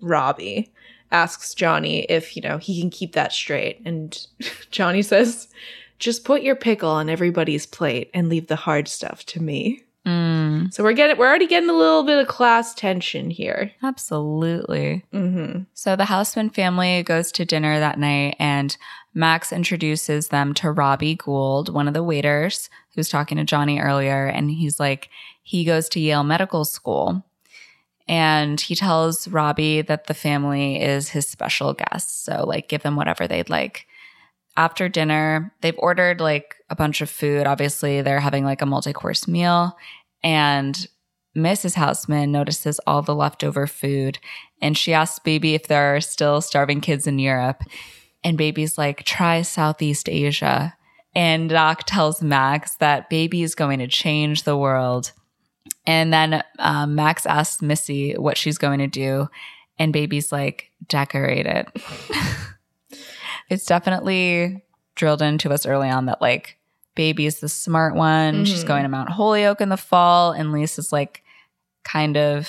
Robbie, 0.00 0.72
asks 1.12 1.54
Johnny 1.54 2.00
if, 2.04 2.34
you 2.34 2.42
know, 2.42 2.58
he 2.58 2.80
can 2.80 2.90
keep 2.90 3.12
that 3.12 3.32
straight. 3.32 3.80
And 3.84 4.26
Johnny 4.70 5.02
says, 5.02 5.48
just 5.98 6.24
put 6.24 6.42
your 6.42 6.56
pickle 6.56 6.90
on 6.90 7.08
everybody's 7.08 7.66
plate 7.66 8.10
and 8.12 8.28
leave 8.28 8.48
the 8.48 8.56
hard 8.56 8.88
stuff 8.88 9.24
to 9.26 9.42
me. 9.42 9.84
Mm, 10.06 10.72
So 10.72 10.82
we're 10.84 10.92
getting 10.92 11.16
we're 11.16 11.26
already 11.28 11.46
getting 11.46 11.70
a 11.70 11.74
little 11.74 12.02
bit 12.02 12.18
of 12.18 12.26
class 12.28 12.74
tension 12.74 13.30
here. 13.30 13.72
absolutely. 13.82 15.04
Mm-hmm. 15.12 15.62
So 15.72 15.96
the 15.96 16.04
Houseman 16.04 16.50
family 16.50 17.02
goes 17.02 17.32
to 17.32 17.44
dinner 17.44 17.78
that 17.78 17.98
night, 17.98 18.36
and 18.38 18.76
Max 19.14 19.52
introduces 19.52 20.28
them 20.28 20.52
to 20.54 20.70
Robbie 20.70 21.14
Gould, 21.14 21.72
one 21.72 21.88
of 21.88 21.94
the 21.94 22.02
waiters 22.02 22.68
who's 22.94 23.08
talking 23.08 23.38
to 23.38 23.44
Johnny 23.44 23.78
earlier. 23.78 24.26
And 24.26 24.50
he's 24.50 24.78
like, 24.80 25.08
he 25.42 25.64
goes 25.64 25.88
to 25.90 26.00
Yale 26.00 26.24
Medical 26.24 26.64
School. 26.64 27.24
And 28.06 28.60
he 28.60 28.74
tells 28.74 29.26
Robbie 29.28 29.80
that 29.82 30.06
the 30.08 30.14
family 30.14 30.82
is 30.82 31.08
his 31.10 31.26
special 31.26 31.72
guests. 31.72 32.12
So, 32.24 32.44
like, 32.46 32.68
give 32.68 32.82
them 32.82 32.96
whatever 32.96 33.26
they'd 33.26 33.48
like. 33.48 33.86
After 34.56 34.88
dinner, 34.88 35.52
they've 35.60 35.78
ordered 35.78 36.20
like 36.20 36.56
a 36.70 36.76
bunch 36.76 37.00
of 37.00 37.10
food. 37.10 37.46
Obviously, 37.46 38.02
they're 38.02 38.20
having 38.20 38.44
like 38.44 38.62
a 38.62 38.66
multi 38.66 38.92
course 38.92 39.26
meal. 39.26 39.76
And 40.22 40.86
Mrs. 41.36 41.74
Houseman 41.74 42.30
notices 42.30 42.80
all 42.86 43.02
the 43.02 43.14
leftover 43.14 43.66
food 43.66 44.18
and 44.64 44.78
she 44.78 44.94
asks 44.94 45.18
Baby 45.18 45.54
if 45.54 45.66
there 45.66 45.94
are 45.94 46.00
still 46.00 46.40
starving 46.40 46.80
kids 46.80 47.06
in 47.06 47.18
Europe. 47.18 47.62
And 48.24 48.38
Baby's 48.38 48.78
like, 48.78 49.04
try 49.04 49.42
Southeast 49.42 50.08
Asia. 50.08 50.74
And 51.14 51.50
Doc 51.50 51.84
tells 51.84 52.22
Max 52.22 52.76
that 52.76 53.10
Baby 53.10 53.42
is 53.42 53.54
going 53.54 53.80
to 53.80 53.86
change 53.86 54.44
the 54.44 54.56
world. 54.56 55.12
And 55.86 56.12
then 56.12 56.42
um, 56.58 56.94
Max 56.94 57.26
asks 57.26 57.60
Missy 57.60 58.14
what 58.14 58.38
she's 58.38 58.56
going 58.56 58.78
to 58.78 58.86
do. 58.86 59.28
And 59.78 59.92
Baby's 59.92 60.32
like, 60.32 60.70
decorate 60.88 61.46
it. 61.46 61.68
it's 63.50 63.66
definitely 63.66 64.62
drilled 64.94 65.22
into 65.22 65.52
us 65.52 65.66
early 65.66 65.88
on 65.90 66.06
that 66.06 66.20
like 66.20 66.58
Baby's 66.94 67.40
the 67.40 67.48
smart 67.48 67.94
one. 67.96 68.44
She's 68.44 68.62
Mhm. 68.64 68.68
going 68.68 68.82
to 68.84 68.88
Mount 68.88 69.10
Holyoke 69.10 69.60
in 69.60 69.68
the 69.68 69.76
fall. 69.76 70.30
And 70.32 70.52
Lisa's 70.52 70.92
like, 70.92 71.22
kind 71.84 72.16
of 72.16 72.48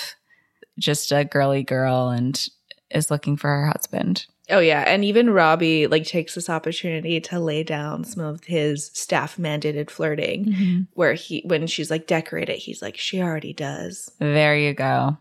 just 0.78 1.12
a 1.12 1.26
girly 1.26 1.64
girl 1.64 2.10
and 2.10 2.48
is 2.92 3.10
looking 3.10 3.36
for 3.38 3.50
her 3.50 3.66
husband. 3.68 4.28
Oh 4.52 4.60
yeah, 4.60 4.84
and 4.86 5.04
even 5.04 5.32
Robbie 5.32 5.88
like 5.88 6.04
takes 6.06 6.36
this 6.36 6.50
opportunity 6.52 7.20
to 7.20 7.40
lay 7.40 7.64
down 7.64 8.04
some 8.04 8.24
of 8.24 8.44
his 8.44 8.92
staff 8.94 9.38
mandated 9.38 9.90
flirting 9.90 10.86
where 10.94 11.16
he 11.16 11.42
when 11.46 11.66
she's 11.66 11.90
like 11.90 12.06
decorate 12.06 12.48
it, 12.50 12.60
he's 12.60 12.82
like, 12.84 12.96
she 12.98 13.22
already 13.24 13.54
does. 13.54 14.12
There 14.20 14.56
you 14.56 14.74
go. 14.76 15.18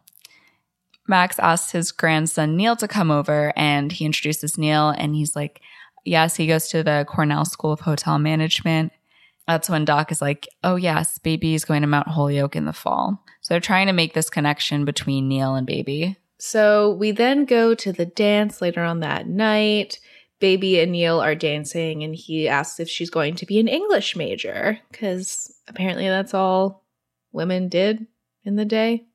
Max 1.07 1.39
asks 1.39 1.73
his 1.73 1.93
grandson 1.93 2.57
Neil 2.57 2.77
to 2.77 2.89
come 2.89 3.11
over 3.11 3.53
and 3.57 3.93
he 3.93 4.07
introduces 4.07 4.59
Neil 4.59 4.91
and 4.91 5.15
he's 5.15 5.37
like, 5.37 5.61
Yes, 6.07 6.37
he 6.37 6.47
goes 6.47 6.69
to 6.69 6.83
the 6.83 7.07
Cornell 7.09 7.47
School 7.47 7.73
of 7.73 7.81
Hotel 7.81 8.19
Management. 8.19 8.93
That's 9.47 9.71
when 9.71 9.85
Doc 9.85 10.13
is 10.13 10.21
like, 10.21 10.49
Oh, 10.63 10.77
yes, 10.77 11.19
baby 11.19 11.55
is 11.55 11.65
going 11.65 11.83
to 11.83 11.89
Mount 11.89 12.09
Holyoke 12.09 12.57
in 12.57 12.65
the 12.65 12.73
fall. 12.73 13.23
So 13.41 13.55
they're 13.55 13.61
trying 13.61 13.87
to 13.87 13.93
make 13.93 14.15
this 14.15 14.31
connection 14.31 14.85
between 14.85 15.29
Neil 15.29 15.55
and 15.55 15.67
baby. 15.67 16.17
So 16.39 16.91
we 16.93 17.11
then 17.11 17.45
go 17.45 17.75
to 17.75 17.93
the 17.93 18.07
dance 18.07 18.61
later 18.61 18.83
on 18.83 19.01
that 19.01 19.27
night. 19.27 20.01
Baby 20.41 20.81
and 20.81 20.93
Neil 20.93 21.21
are 21.21 21.35
dancing, 21.35 22.03
and 22.03 22.15
he 22.15 22.49
asks 22.49 22.81
if 22.81 22.89
she's 22.89 23.09
going 23.09 23.37
to 23.37 23.47
be 23.47 23.61
an 23.61 23.69
English 23.69 24.17
major 24.17 24.79
because 24.91 25.55
apparently 25.69 26.09
that's 26.09 26.35
all 26.35 26.85
women 27.33 27.69
did 27.69 28.07
in 28.45 28.57
the 28.57 28.65
day. 28.65 29.07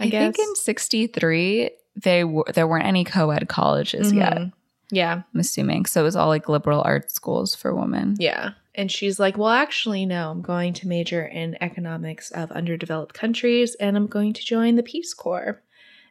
I, 0.00 0.04
I, 0.04 0.08
guess. 0.08 0.34
think 0.36 0.48
in 0.48 0.54
63, 0.56 1.70
they 1.96 2.20
w- 2.22 2.44
there 2.54 2.66
weren't 2.66 2.86
any 2.86 3.04
co 3.04 3.30
ed 3.30 3.48
colleges 3.48 4.12
yet, 4.12 4.36
Mhm. 4.36 4.52
Yeah, 4.90 5.22
I'm 5.32 5.40
assuming. 5.40 5.86
So 5.86 6.00
it 6.00 6.04
was 6.04 6.16
all 6.16 6.28
like 6.28 6.48
liberal 6.48 6.82
arts 6.84 7.14
schools 7.14 7.54
for 7.54 7.74
women. 7.74 8.16
yeah. 8.18 8.50
And 8.74 8.90
she's 8.90 9.18
like, 9.18 9.36
Well, 9.36 9.48
actually, 9.50 10.06
no, 10.06 10.30
I'm 10.30 10.42
going 10.42 10.72
to 10.74 10.86
major 10.88 11.24
in 11.24 11.56
economics 11.60 12.30
of 12.30 12.52
underdeveloped 12.52 13.14
countries 13.14 13.74
and 13.76 13.96
I'm 13.96 14.06
going 14.06 14.32
to 14.32 14.44
join 14.44 14.76
the 14.76 14.82
Peace 14.84 15.12
Corps. 15.12 15.60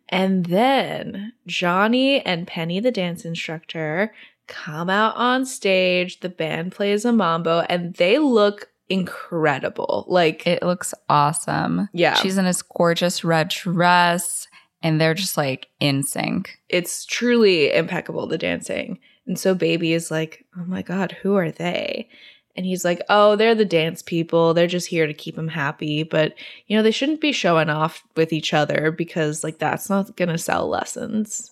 And 0.10 0.46
then 0.48 1.34
Johnny 1.48 2.20
and 2.26 2.46
Penny, 2.48 2.80
the 2.80 2.92
dance 2.92 3.24
instructor, 3.26 4.14
come 4.48 4.90
out 4.90 5.16
on 5.16 5.46
stage. 5.46 6.20
The 6.20 6.30
band 6.30 6.74
plays 6.74 7.06
a 7.06 7.14
mambo 7.14 7.60
and 7.70 7.94
they 7.96 8.18
look 8.20 8.69
incredible. 8.90 10.06
Like, 10.08 10.46
It 10.48 10.64
looks 10.64 10.94
awesome. 11.10 11.90
yeah, 11.94 12.16
She's 12.16 12.38
in 12.38 12.46
this 12.46 12.62
gorgeous 12.62 13.24
red 13.24 13.50
dress 13.50 14.48
and 14.82 15.00
they're 15.00 15.14
just 15.14 15.38
like 15.38 15.68
in 15.80 16.04
sync. 16.04 16.58
it's 16.70 17.06
truly 17.06 17.74
impeccable, 17.74 18.28
the 18.28 18.38
dancing. 18.38 19.00
And 19.28 19.38
so 19.38 19.54
Baby 19.54 19.94
is 19.94 20.10
like, 20.10 20.46
Oh 20.58 20.64
my 20.66 20.82
God, 20.82 21.12
who 21.22 21.36
are 21.36 21.52
they? 21.52 22.10
And 22.56 22.66
he's 22.66 22.84
like, 22.84 23.00
"Oh, 23.08 23.38
they're 23.38 23.56
the 23.56 23.64
dance 23.64 24.02
people. 24.02 24.54
They're 24.54 24.68
just 24.68 24.88
here 24.88 25.08
to 25.08 25.14
keep 25.14 25.38
him 25.38 25.48
happy, 25.48 26.04
but 26.04 26.34
you 26.68 26.76
know, 26.76 26.84
they 26.84 26.92
shouldn't 26.92 27.22
be 27.22 27.32
showing 27.32 27.70
off 27.70 28.04
with 28.18 28.34
each 28.34 28.54
other 28.54 28.92
because 28.92 29.46
like 29.46 29.60
that's 29.60 29.90
not 29.90 30.18
going 30.18 30.28
to 30.30 30.38
sell 30.38 30.68
lessons." 30.68 31.52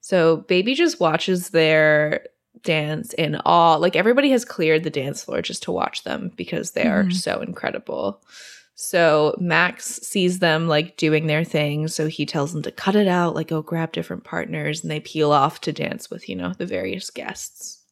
So, 0.00 0.38
Baby 0.48 0.74
just 0.74 0.98
watches 0.98 1.50
their 1.50 2.24
dance 2.62 3.12
in 3.14 3.36
awe. 3.46 3.76
Like 3.76 3.96
everybody 3.96 4.30
has 4.30 4.44
cleared 4.44 4.84
the 4.84 4.90
dance 4.90 5.24
floor 5.24 5.42
just 5.42 5.62
to 5.64 5.72
watch 5.72 6.04
them 6.04 6.30
because 6.36 6.72
they 6.72 6.86
are 6.86 7.04
Mhm. 7.04 7.12
so 7.14 7.40
incredible. 7.40 8.22
So 8.74 9.34
Max 9.38 9.96
sees 10.02 10.38
them 10.38 10.66
like 10.66 10.96
doing 10.96 11.26
their 11.26 11.44
thing, 11.44 11.86
so 11.88 12.06
he 12.06 12.24
tells 12.24 12.52
them 12.52 12.62
to 12.62 12.70
cut 12.72 12.96
it 12.96 13.08
out, 13.08 13.34
like 13.34 13.48
go 13.48 13.60
grab 13.62 13.92
different 13.92 14.24
partners, 14.24 14.82
and 14.82 14.90
they 14.90 15.00
peel 15.00 15.32
off 15.32 15.60
to 15.62 15.72
dance 15.72 16.10
with, 16.10 16.28
you 16.28 16.36
know, 16.36 16.54
the 16.56 16.64
various 16.66 17.10
guests. 17.10 17.82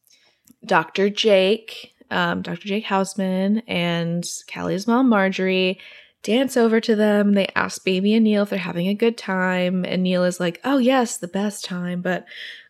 Dr. 0.64 1.10
Jake, 1.10 1.92
um, 2.10 2.40
Dr. 2.42 2.66
Jake 2.68 2.84
Houseman, 2.84 3.62
and 3.68 4.26
Callie's 4.50 4.86
mom 4.86 5.08
Marjorie 5.10 5.78
dance 6.22 6.56
over 6.56 6.80
to 6.80 6.96
them. 6.96 7.34
They 7.34 7.48
ask 7.54 7.84
Baby 7.84 8.14
and 8.14 8.24
Neil 8.24 8.42
if 8.42 8.50
they're 8.50 8.58
having 8.58 8.88
a 8.88 8.94
good 8.94 9.16
time, 9.16 9.84
and 9.84 10.02
Neil 10.02 10.24
is 10.24 10.40
like, 10.40 10.60
"Oh 10.64 10.78
yes, 10.78 11.18
the 11.18 11.28
best 11.28 11.64
time, 11.64 12.00
but 12.00 12.24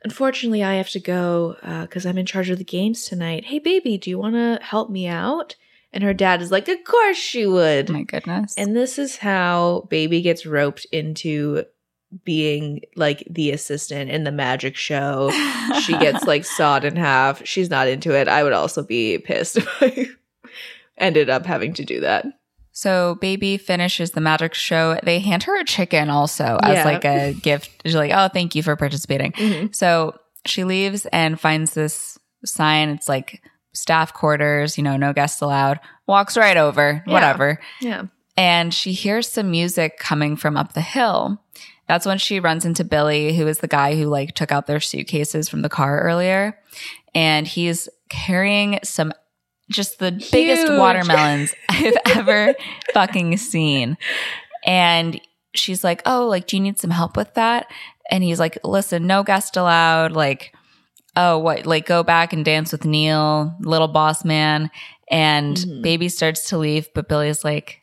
unfortunately 0.04 0.62
I 0.62 0.74
have 0.74 0.90
to 0.90 1.00
go 1.00 1.56
uh, 1.62 1.82
because 1.82 2.06
I'm 2.06 2.18
in 2.18 2.26
charge 2.26 2.50
of 2.50 2.58
the 2.58 2.64
games 2.64 3.04
tonight. 3.04 3.46
Hey, 3.46 3.58
baby, 3.58 3.98
do 3.98 4.10
you 4.10 4.18
want 4.18 4.34
to 4.34 4.58
help 4.62 4.90
me 4.90 5.06
out?" 5.06 5.56
And 5.92 6.04
her 6.04 6.14
dad 6.14 6.42
is 6.42 6.50
like, 6.50 6.68
"Of 6.68 6.84
course 6.84 7.16
she 7.16 7.46
would." 7.46 7.90
Oh 7.90 7.94
my 7.94 8.02
goodness. 8.02 8.54
And 8.56 8.76
this 8.76 8.98
is 8.98 9.16
how 9.16 9.86
Baby 9.90 10.20
gets 10.22 10.44
roped 10.46 10.86
into 10.92 11.64
being 12.24 12.80
like 12.96 13.26
the 13.28 13.50
assistant 13.50 14.10
in 14.10 14.24
the 14.24 14.32
magic 14.32 14.76
show. 14.76 15.30
She 15.82 15.92
gets 15.98 16.24
like 16.24 16.44
sawed 16.44 16.84
in 16.84 16.96
half. 16.96 17.46
She's 17.46 17.70
not 17.70 17.88
into 17.88 18.12
it. 18.12 18.28
I 18.28 18.42
would 18.42 18.52
also 18.52 18.82
be 18.82 19.18
pissed 19.18 19.58
if 19.58 19.68
I 19.82 20.06
ended 20.98 21.28
up 21.28 21.44
having 21.44 21.74
to 21.74 21.84
do 21.84 22.00
that. 22.00 22.26
So 22.78 23.16
baby 23.16 23.56
finishes 23.58 24.12
the 24.12 24.20
magic 24.20 24.54
show. 24.54 25.00
They 25.02 25.18
hand 25.18 25.42
her 25.42 25.58
a 25.58 25.64
chicken 25.64 26.10
also 26.10 26.60
as 26.62 26.76
Yeah. 26.76 26.84
like 26.84 27.04
a 27.04 27.32
gift. 27.42 27.70
She's 27.84 27.96
like, 27.96 28.12
"Oh, 28.14 28.28
thank 28.28 28.54
you 28.54 28.62
for 28.62 28.76
participating." 28.76 29.32
Mm-hmm. 29.32 29.72
So 29.72 30.14
she 30.46 30.62
leaves 30.62 31.04
and 31.06 31.40
finds 31.40 31.74
this 31.74 32.20
sign. 32.44 32.90
It's 32.90 33.08
like 33.08 33.42
staff 33.72 34.14
quarters, 34.14 34.78
you 34.78 34.84
know, 34.84 34.96
no 34.96 35.12
guests 35.12 35.40
allowed. 35.40 35.80
Walks 36.06 36.36
right 36.36 36.56
over, 36.56 37.02
Yeah. 37.04 37.12
whatever. 37.12 37.60
Yeah. 37.80 38.02
And 38.36 38.72
she 38.72 38.92
hears 38.92 39.26
some 39.28 39.50
music 39.50 39.98
coming 39.98 40.36
from 40.36 40.56
up 40.56 40.74
the 40.74 40.80
hill. 40.80 41.42
That's 41.88 42.06
when 42.06 42.18
she 42.18 42.38
runs 42.38 42.64
into 42.64 42.84
Billy, 42.84 43.34
who 43.36 43.48
is 43.48 43.58
the 43.58 43.66
guy 43.66 43.96
who 43.96 44.04
like 44.06 44.36
took 44.36 44.52
out 44.52 44.68
their 44.68 44.78
suitcases 44.78 45.48
from 45.48 45.62
the 45.62 45.68
car 45.68 46.00
earlier. 46.02 46.56
And 47.12 47.44
he's 47.44 47.88
carrying 48.08 48.78
some 48.84 49.12
just 49.70 49.98
the 49.98 50.12
biggest 50.32 50.66
watermelons 50.78 51.54
I've 51.68 51.96
ever 52.16 52.54
fucking 52.94 53.36
seen. 53.36 53.96
And 54.64 55.20
she's 55.54 55.84
like, 55.84 56.02
Oh, 56.06 56.26
like, 56.26 56.46
do 56.46 56.56
you 56.56 56.62
need 56.62 56.78
some 56.78 56.90
help 56.90 57.16
with 57.16 57.34
that? 57.34 57.66
And 58.10 58.24
he's 58.24 58.40
like, 58.40 58.58
Listen, 58.64 59.06
no 59.06 59.22
guest 59.22 59.56
allowed. 59.56 60.12
Like, 60.12 60.52
oh, 61.16 61.38
what, 61.38 61.66
like, 61.66 61.86
go 61.86 62.02
back 62.02 62.32
and 62.32 62.44
dance 62.44 62.72
with 62.72 62.84
Neil, 62.84 63.54
little 63.60 63.88
boss 63.88 64.24
man. 64.24 64.70
And 65.10 65.56
Mhm. 65.56 65.82
baby 65.82 66.08
starts 66.08 66.48
to 66.50 66.58
leave, 66.58 66.88
but 66.94 67.08
Billy's 67.08 67.44
like, 67.44 67.80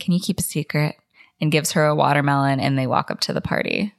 Can 0.00 0.12
you 0.12 0.20
keep 0.20 0.38
a 0.38 0.42
secret? 0.42 0.96
And 1.40 1.52
gives 1.52 1.72
her 1.72 1.84
a 1.84 1.94
watermelon, 1.94 2.60
and 2.60 2.78
they 2.78 2.86
walk 2.86 3.10
up 3.10 3.20
to 3.20 3.34
the 3.34 3.42
party. 3.42 3.92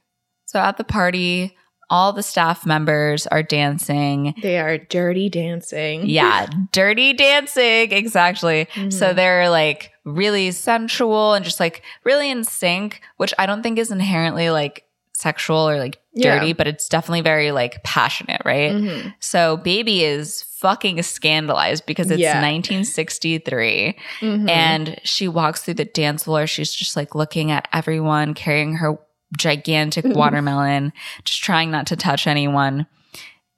So 0.46 0.58
at 0.58 0.76
the 0.76 0.82
party, 0.82 1.56
all 1.90 2.12
the 2.12 2.22
staff 2.22 2.66
members 2.66 3.26
are 3.28 3.42
dancing. 3.42 4.34
They 4.42 4.58
are 4.58 4.76
dirty 4.78 5.28
dancing. 5.30 6.06
Yeah, 6.06 6.46
dirty 6.72 7.12
dancing. 7.14 7.92
Exactly. 7.92 8.66
So 8.74 8.80
Mhm. 9.12 9.16
they're 9.16 9.48
like 9.50 9.92
really 10.04 10.50
sensual 10.50 11.34
and 11.34 11.44
just 11.44 11.60
like 11.60 11.82
really 12.04 12.30
in 12.30 12.44
sync, 12.44 13.00
which 13.16 13.32
I 13.38 13.46
don't 13.46 13.62
think 13.62 13.78
is 13.78 13.90
inherently 13.90 14.50
like 14.50 14.84
sexual 15.14 15.68
or 15.68 15.78
like 15.78 15.98
Yeah. 16.14 16.38
dirty, 16.38 16.52
but 16.52 16.66
it's 16.68 16.88
definitely 16.88 17.22
very 17.22 17.50
like 17.52 17.82
passionate, 17.82 18.40
right? 18.44 18.70
Mhm. 18.72 19.14
So 19.20 19.56
Baby 19.56 20.04
is 20.04 20.44
fucking 20.58 21.02
scandalized 21.02 21.86
because 21.86 22.10
it's 22.10 22.20
Yeah. 22.20 22.40
1963 22.40 23.96
Mhm. 24.20 24.48
and 24.48 25.00
she 25.04 25.28
walks 25.28 25.62
through 25.62 25.74
the 25.74 25.84
dance 25.84 26.24
floor. 26.24 26.46
She's 26.46 26.72
just 26.72 26.96
like 26.96 27.14
looking 27.14 27.50
at 27.50 27.66
everyone 27.72 28.34
carrying 28.34 28.74
her 28.74 28.98
gigantic 29.36 30.04
watermelon, 30.08 30.92
just 31.24 31.42
trying 31.42 31.70
not 31.70 31.86
to 31.88 31.96
touch 31.96 32.26
anyone. 32.26 32.86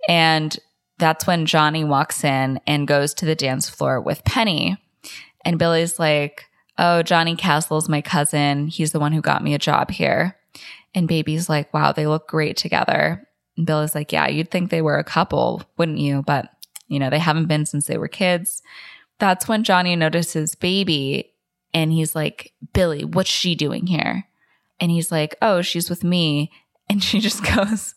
And 0.09 0.59
that's 0.99 1.27
when 1.27 1.47
Johnny 1.47 1.85
walks 1.85 2.25
in 2.25 2.61
and 2.67 2.89
goes 2.89 3.15
to 3.15 3.27
the 3.27 3.35
dance 3.35 3.69
floor 3.69 4.01
with 4.01 4.25
Penny. 4.25 4.77
And 5.45 5.59
Billy's 5.59 5.99
like, 5.99 6.47
Oh, 6.79 7.03
Johnny 7.03 7.37
Castle's 7.37 7.89
my 7.89 8.01
cousin. 8.01 8.69
He's 8.69 8.93
the 8.93 9.01
one 9.01 9.13
who 9.13 9.21
got 9.21 9.45
me 9.45 9.53
a 9.55 9.59
job 9.59 9.91
here. 9.91 10.37
And 10.95 11.09
Baby's 11.09 11.49
like, 11.49 11.73
Wow, 11.75 11.93
they 11.93 12.07
look 12.07 12.29
great 12.29 12.57
together. 12.57 13.27
And 13.57 13.67
Billy's 13.67 13.95
like, 13.95 14.13
Yeah, 14.13 14.29
you'd 14.29 14.51
think 14.51 14.71
they 14.71 14.83
were 14.83 14.99
a 14.99 15.05
couple, 15.05 15.63
wouldn't 15.77 15.99
you? 15.99 16.23
But, 16.23 16.51
you 16.89 16.99
know, 16.99 17.11
they 17.11 17.19
haven't 17.19 17.49
been 17.49 17.67
since 17.67 17.87
they 17.87 17.99
were 17.99 18.09
kids. 18.09 18.63
That's 19.19 19.47
when 19.47 19.65
Johnny 19.65 19.97
notices 19.97 20.55
Baby 20.55 21.35
and 21.73 21.93
he's 21.93 22.15
like, 22.15 22.53
Billy, 22.73 23.05
what's 23.05 23.31
she 23.31 23.55
doing 23.55 23.87
here? 23.87 24.25
And 24.81 24.91
he's 24.91 25.13
like, 25.13 25.37
Oh, 25.43 25.63
she's 25.63 25.91
with 25.91 26.03
me. 26.05 26.51
And 26.89 27.03
she 27.03 27.21
just 27.21 27.45
goes, 27.55 27.95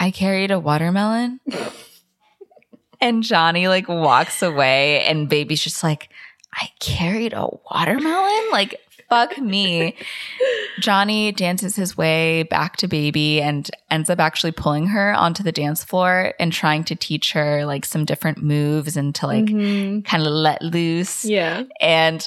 I 0.00 0.10
carried 0.10 0.50
a 0.50 0.58
watermelon. 0.60 1.40
and 3.00 3.22
Johnny 3.22 3.68
like 3.68 3.88
walks 3.88 4.42
away, 4.42 5.02
and 5.04 5.28
baby's 5.28 5.62
just 5.62 5.82
like, 5.82 6.08
I 6.54 6.68
carried 6.80 7.32
a 7.34 7.46
watermelon? 7.70 8.50
Like, 8.50 8.80
fuck 9.08 9.38
me. 9.38 9.94
Johnny 10.80 11.32
dances 11.32 11.76
his 11.76 11.96
way 11.96 12.42
back 12.44 12.76
to 12.76 12.88
baby 12.88 13.40
and 13.40 13.68
ends 13.90 14.08
up 14.10 14.18
actually 14.20 14.52
pulling 14.52 14.86
her 14.88 15.12
onto 15.14 15.42
the 15.42 15.52
dance 15.52 15.82
floor 15.84 16.34
and 16.38 16.52
trying 16.52 16.84
to 16.84 16.94
teach 16.96 17.32
her 17.32 17.64
like 17.66 17.84
some 17.84 18.04
different 18.04 18.42
moves 18.42 18.96
and 18.96 19.14
to 19.16 19.26
like 19.26 19.44
Mhm. 19.46 20.04
kind 20.04 20.22
of 20.26 20.32
let 20.32 20.62
loose. 20.62 21.24
yeah. 21.24 21.64
And 21.80 22.26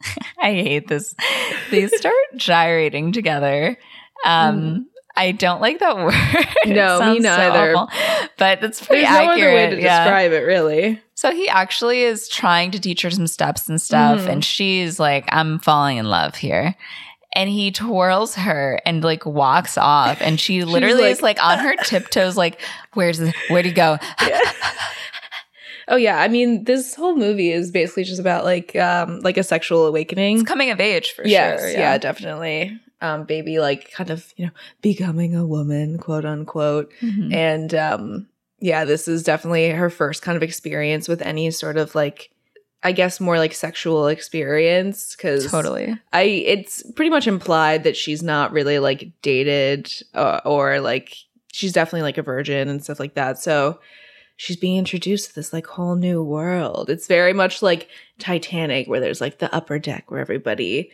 I 0.40 0.52
hate 0.52 0.88
this. 0.88 1.14
They 1.70 1.88
start 1.88 2.14
gyrating 2.36 3.12
together. 3.12 3.76
Um, 4.24 4.86
I 5.16 5.32
don't 5.32 5.60
like 5.60 5.80
that 5.80 5.96
word. 5.96 6.14
No, 6.66 6.98
me 7.14 7.20
so 7.20 7.22
neither. 7.22 7.74
awful. 7.76 7.88
but 8.36 8.62
it's 8.62 8.84
pretty 8.84 9.02
There's 9.02 9.14
no 9.18 9.30
accurate. 9.32 9.40
other 9.42 9.54
way 9.54 9.70
to 9.76 9.82
yeah. 9.82 10.04
describe 10.04 10.32
it, 10.32 10.40
really. 10.44 11.00
So 11.14 11.32
he 11.32 11.48
actually 11.48 12.02
is 12.02 12.28
trying 12.28 12.70
to 12.72 12.78
teach 12.80 13.02
her 13.02 13.10
some 13.10 13.26
steps 13.26 13.68
and 13.68 13.80
stuff, 13.82 14.20
Mhm. 14.20 14.28
and 14.28 14.44
she's 14.44 15.00
like, 15.00 15.24
"I'm 15.32 15.58
falling 15.58 15.96
in 15.96 16.06
love 16.06 16.36
here." 16.36 16.76
And 17.34 17.50
he 17.50 17.70
twirls 17.72 18.36
her 18.36 18.80
and 18.86 19.02
like 19.02 19.26
walks 19.26 19.76
off, 19.76 20.18
and 20.22 20.38
she 20.38 20.62
literally 20.64 21.02
like- 21.02 21.10
is 21.12 21.22
like 21.22 21.42
on 21.44 21.58
her 21.58 21.74
tiptoes, 21.84 22.36
like, 22.36 22.60
"Where's 22.94 23.20
where'd 23.50 23.66
he 23.66 23.72
go?" 23.72 23.98
Oh 25.90 25.96
yeah, 25.96 26.20
I 26.20 26.28
mean, 26.28 26.64
this 26.64 26.94
whole 26.94 27.16
movie 27.16 27.50
is 27.50 27.70
basically 27.70 28.04
just 28.04 28.20
about 28.20 28.44
like 28.44 28.76
um 28.76 29.20
like 29.20 29.36
a 29.36 29.42
sexual 29.42 29.86
awakening. 29.86 30.40
It's 30.40 30.48
coming 30.48 30.70
of 30.70 30.80
age 30.80 31.12
for 31.12 31.26
yes, 31.26 31.60
sure. 31.60 31.70
yeah. 31.70 31.78
yeah, 31.78 31.98
definitely. 31.98 32.78
Um, 33.00 33.24
baby, 33.24 33.58
like 33.60 33.90
kind 33.92 34.10
of 34.10 34.32
you 34.36 34.46
know 34.46 34.52
becoming 34.82 35.34
a 35.34 35.46
woman, 35.46 35.98
quote 35.98 36.24
unquote, 36.24 36.92
Mhm. 37.00 37.32
and 37.32 37.74
um, 37.74 38.28
yeah, 38.60 38.84
this 38.84 39.06
is 39.08 39.22
definitely 39.22 39.70
her 39.70 39.88
first 39.88 40.22
kind 40.22 40.36
of 40.36 40.42
experience 40.42 41.08
with 41.08 41.22
any 41.22 41.50
sort 41.52 41.76
of 41.76 41.94
like, 41.94 42.30
I 42.82 42.90
guess 42.92 43.20
more 43.20 43.38
like 43.38 43.54
sexual 43.54 44.08
experience 44.08 45.14
because 45.16 45.48
Totally. 45.50 45.96
I 46.12 46.22
it's 46.22 46.82
pretty 46.92 47.10
much 47.10 47.26
implied 47.28 47.84
that 47.84 47.96
she's 47.96 48.22
not 48.22 48.52
really 48.52 48.78
like 48.80 49.12
dated 49.22 49.92
uh, 50.14 50.40
or 50.44 50.80
like 50.80 51.14
she's 51.52 51.72
definitely 51.72 52.02
like 52.02 52.18
a 52.18 52.22
virgin 52.22 52.68
and 52.68 52.82
stuff 52.82 52.98
like 53.00 53.14
that. 53.14 53.38
So 53.38 53.78
she's 54.38 54.56
being 54.56 54.78
introduced 54.78 55.28
to 55.28 55.34
this 55.34 55.52
like 55.52 55.66
whole 55.66 55.96
new 55.96 56.22
world. 56.22 56.88
It's 56.88 57.06
very 57.06 57.32
much 57.34 57.60
like 57.60 57.88
Titanic 58.18 58.86
where 58.88 59.00
there's 59.00 59.20
like 59.20 59.38
the 59.38 59.52
upper 59.54 59.78
deck 59.78 60.10
where 60.10 60.20
everybody 60.20 60.90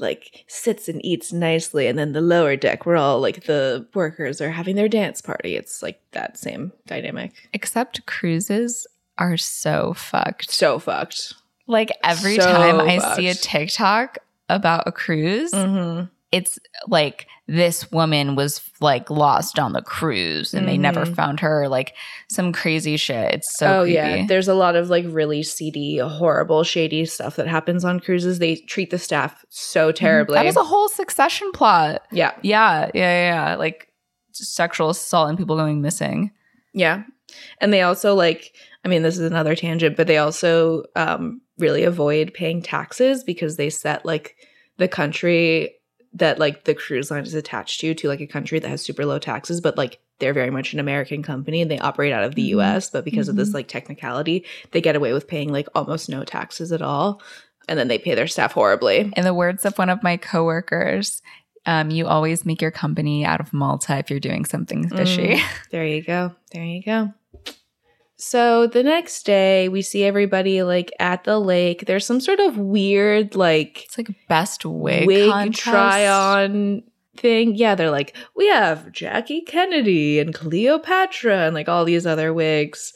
like 0.00 0.44
sits 0.48 0.88
and 0.88 1.02
eats 1.04 1.32
nicely 1.32 1.86
and 1.86 1.98
then 1.98 2.12
the 2.12 2.20
lower 2.20 2.56
deck 2.56 2.84
where 2.86 2.96
all 2.96 3.20
like 3.20 3.44
the 3.44 3.86
workers 3.94 4.40
are 4.40 4.50
having 4.50 4.76
their 4.76 4.88
dance 4.88 5.20
party. 5.22 5.56
It's 5.56 5.82
like 5.82 6.00
that 6.12 6.36
same 6.36 6.72
dynamic. 6.86 7.32
Except 7.52 8.04
cruises 8.06 8.86
are 9.16 9.36
so 9.36 9.94
fucked. 9.94 10.50
So 10.50 10.78
fucked. 10.78 11.34
Like 11.68 11.90
every 12.02 12.36
So 12.36 12.44
time 12.44 12.80
I 12.80 13.14
see 13.16 13.28
a. 13.28 13.34
TikTok 13.34 14.18
about 14.48 14.84
a 14.88 14.92
cruise, 14.92 15.52
Mhm. 15.52 16.10
It's 16.30 16.58
like 16.88 17.26
this 17.46 17.90
woman 17.90 18.34
was 18.36 18.60
like 18.80 19.08
lost 19.08 19.58
on 19.58 19.72
the 19.72 19.80
cruise 19.80 20.52
and 20.52 20.68
they 20.68 20.76
never 20.76 21.06
Mhm. 21.06 21.14
found 21.14 21.40
her, 21.40 21.66
like 21.68 21.94
some 22.28 22.52
crazy 22.52 22.98
shit. 22.98 23.32
It's 23.34 23.56
so 23.58 23.80
oh 23.80 23.82
creepy. 23.84 23.94
yeah, 23.94 24.26
there's 24.26 24.48
a 24.48 24.54
lot 24.54 24.76
of 24.76 24.90
like 24.90 25.06
really 25.08 25.42
seedy, 25.42 25.96
horrible, 25.98 26.62
shady 26.64 27.06
stuff 27.06 27.36
that 27.36 27.46
happens 27.48 27.84
on 27.84 28.00
cruises. 28.00 28.38
They 28.38 28.56
treat 28.56 28.90
the 28.90 28.98
staff 28.98 29.42
so 29.48 29.90
terribly. 29.92 30.34
Mm-hmm. 30.36 30.42
That 30.44 30.46
was 30.46 30.56
a 30.56 30.64
whole 30.64 30.88
succession 30.90 31.50
plot. 31.52 32.02
yeah, 32.12 32.32
Yeah, 32.42 32.90
yeah, 32.92 33.00
yeah. 33.00 33.48
yeah. 33.50 33.54
Like 33.56 33.88
sexual 34.32 34.90
assault 34.90 35.30
and 35.30 35.38
people 35.38 35.56
going 35.56 35.80
missing. 35.80 36.30
yeah, 36.74 37.04
and 37.60 37.72
they 37.72 37.80
also 37.82 38.14
like 38.14 38.52
I 38.84 38.88
mean, 38.88 39.02
this 39.02 39.18
is 39.18 39.24
another 39.28 39.56
tangent, 39.56 39.96
but 39.96 40.06
they 40.06 40.18
also 40.18 40.84
um, 40.94 41.40
really 41.58 41.82
avoid 41.84 42.32
paying 42.32 42.62
taxes 42.62 43.24
because 43.24 43.56
they 43.56 43.70
set 43.70 44.04
like 44.06 44.36
the 44.76 44.86
country 44.86 45.74
that 46.14 46.38
like 46.38 46.64
the 46.64 46.74
cruise 46.74 47.10
line 47.10 47.24
is 47.24 47.34
attached 47.34 47.80
to 47.80 47.94
to 47.94 48.08
like 48.08 48.20
a 48.20 48.26
country 48.26 48.58
that 48.58 48.68
has 48.68 48.82
super 48.82 49.04
low 49.06 49.18
taxes, 49.18 49.60
but 49.60 49.76
like 49.76 49.98
they're 50.18 50.32
very 50.34 50.50
much 50.50 50.72
an 50.72 50.80
American 50.80 51.22
company 51.22 51.60
and 51.62 51.70
they 51.70 51.78
operate 51.78 52.12
out 52.12 52.24
of 52.24 52.34
the 52.34 52.42
Mhm. 52.42 52.56
US, 52.58 52.90
but 52.90 53.04
because 53.04 53.28
of 53.28 53.36
this 53.36 53.50
Mhm. 53.50 53.54
like 53.54 53.68
technicality, 53.68 54.44
they 54.72 54.80
get 54.80 54.96
away 54.96 55.12
with 55.12 55.28
paying 55.28 55.52
like 55.52 55.68
almost 55.74 56.08
no 56.08 56.24
taxes 56.24 56.72
at 56.72 56.82
all. 56.82 57.20
And 57.68 57.78
then 57.78 57.88
they 57.88 57.98
pay 57.98 58.14
their 58.14 58.26
staff 58.26 58.52
horribly. 58.52 59.12
In 59.16 59.24
the 59.24 59.34
words 59.34 59.64
of 59.66 59.76
one 59.78 59.90
of 59.90 60.02
my 60.02 60.16
coworkers, 60.16 61.20
um, 61.66 61.90
you 61.90 62.06
always 62.06 62.46
make 62.46 62.62
your 62.62 62.70
company 62.70 63.24
out 63.26 63.40
of 63.40 63.52
Malta 63.52 63.98
if 63.98 64.08
you're 64.10 64.18
doing 64.20 64.44
something 64.46 64.88
fishy. 64.88 65.34
Mm. 65.36 65.42
There 65.70 65.86
you 65.86 66.02
go. 66.02 66.34
There 66.52 66.64
you 66.64 66.82
go. 66.82 67.12
So 68.20 68.66
the 68.66 68.82
next 68.82 69.24
day, 69.24 69.68
we 69.68 69.80
see 69.80 70.02
everybody 70.04 70.62
like 70.64 70.92
at 70.98 71.22
the 71.24 71.38
lake. 71.38 71.86
There's 71.86 72.04
some 72.04 72.20
sort 72.20 72.40
of 72.40 72.58
weird 72.58 73.36
like 73.36 73.84
It's 73.84 73.96
like 73.96 74.08
best 74.28 74.64
wig, 74.64 75.06
wig 75.06 75.30
contest. 75.30 75.62
try 75.62 76.08
on 76.08 76.82
thing. 77.16 77.54
Yeah, 77.54 77.76
they're 77.76 77.92
like, 77.92 78.16
we 78.34 78.48
have 78.48 78.90
Jackie 78.90 79.42
Kennedy 79.42 80.18
and 80.18 80.34
Cleopatra 80.34 81.46
and 81.46 81.54
like 81.54 81.68
all 81.68 81.84
these 81.84 82.06
other 82.06 82.34
wigs. 82.34 82.92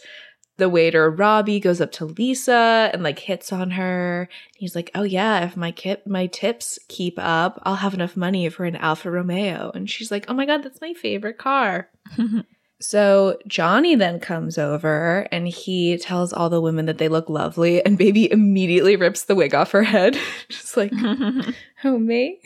The 0.59 0.69
waiter 0.69 1.09
Robbie 1.11 1.61
goes 1.61 1.81
up 1.81 1.93
to 1.93 2.05
Lisa 2.05 2.91
and 2.93 3.03
like 3.05 3.21
hits 3.21 3.53
on 3.53 3.71
her. 3.71 4.29
He's 4.57 4.77
like, 4.77 4.91
"Oh 4.95 5.03
yeah, 5.03 5.45
if 5.45 5.57
my 5.57 5.73
kip 5.73 6.07
my 6.07 6.27
tips 6.27 6.79
keep 6.89 7.15
up, 7.19 7.61
I'll 7.63 7.77
have 7.77 7.95
enough 7.95 8.17
money 8.17 8.49
for 8.49 8.65
an 8.65 8.77
Alfa 8.77 9.11
Romeo." 9.11 9.73
And 9.75 9.89
she's 9.89 10.11
like, 10.11 10.27
"Oh 10.29 10.35
my 10.35 10.47
god, 10.47 10.63
that's 10.63 10.81
my 10.81 10.93
favorite 10.93 11.39
car." 11.39 11.89
So 12.83 13.39
Johnny 13.47 13.95
then 13.95 14.19
comes 14.19 14.59
over 14.59 15.29
and 15.31 15.47
he 15.47 15.97
tells 15.99 16.33
all 16.33 16.51
the 16.51 16.61
women 16.61 16.87
that 16.87 16.99
they 16.99 17.09
look 17.09 17.31
lovely, 17.31 17.85
and 17.85 17.97
Baby 17.97 18.31
immediately 18.31 18.97
rips 18.97 19.25
the 19.25 19.37
wig 19.37 19.55
off 19.55 19.71
her 19.71 19.85
head, 19.85 20.19
just 20.49 20.77
like, 20.77 20.93
"Oh 21.85 21.99
me." 21.99 22.41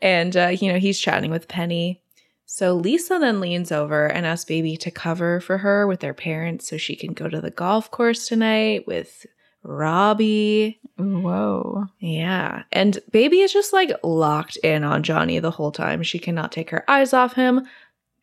And 0.00 0.36
uh, 0.36 0.48
you 0.48 0.72
know 0.72 0.78
he's 0.78 0.98
chatting 0.98 1.30
with 1.30 1.48
Penny. 1.48 2.00
So 2.46 2.74
Lisa 2.74 3.18
then 3.18 3.40
leans 3.40 3.70
over 3.70 4.06
and 4.06 4.24
asks 4.24 4.46
Baby 4.46 4.76
to 4.78 4.90
cover 4.90 5.40
for 5.40 5.58
her 5.58 5.86
with 5.86 6.00
their 6.00 6.14
parents 6.14 6.68
so 6.68 6.78
she 6.78 6.96
can 6.96 7.12
go 7.12 7.28
to 7.28 7.40
the 7.40 7.50
golf 7.50 7.90
course 7.90 8.28
tonight 8.28 8.86
with 8.86 9.26
Robbie. 9.66 10.80
Whoa. 10.96 11.86
Yeah. 11.98 12.62
And 12.72 12.98
Baby 13.10 13.40
is 13.40 13.52
just 13.52 13.72
like 13.72 13.90
locked 14.02 14.56
in 14.58 14.84
on 14.84 15.02
Johnny 15.02 15.40
the 15.40 15.50
whole 15.50 15.72
time. 15.72 16.02
She 16.02 16.18
cannot 16.18 16.52
take 16.52 16.70
her 16.70 16.88
eyes 16.88 17.12
off 17.12 17.34
him. 17.34 17.66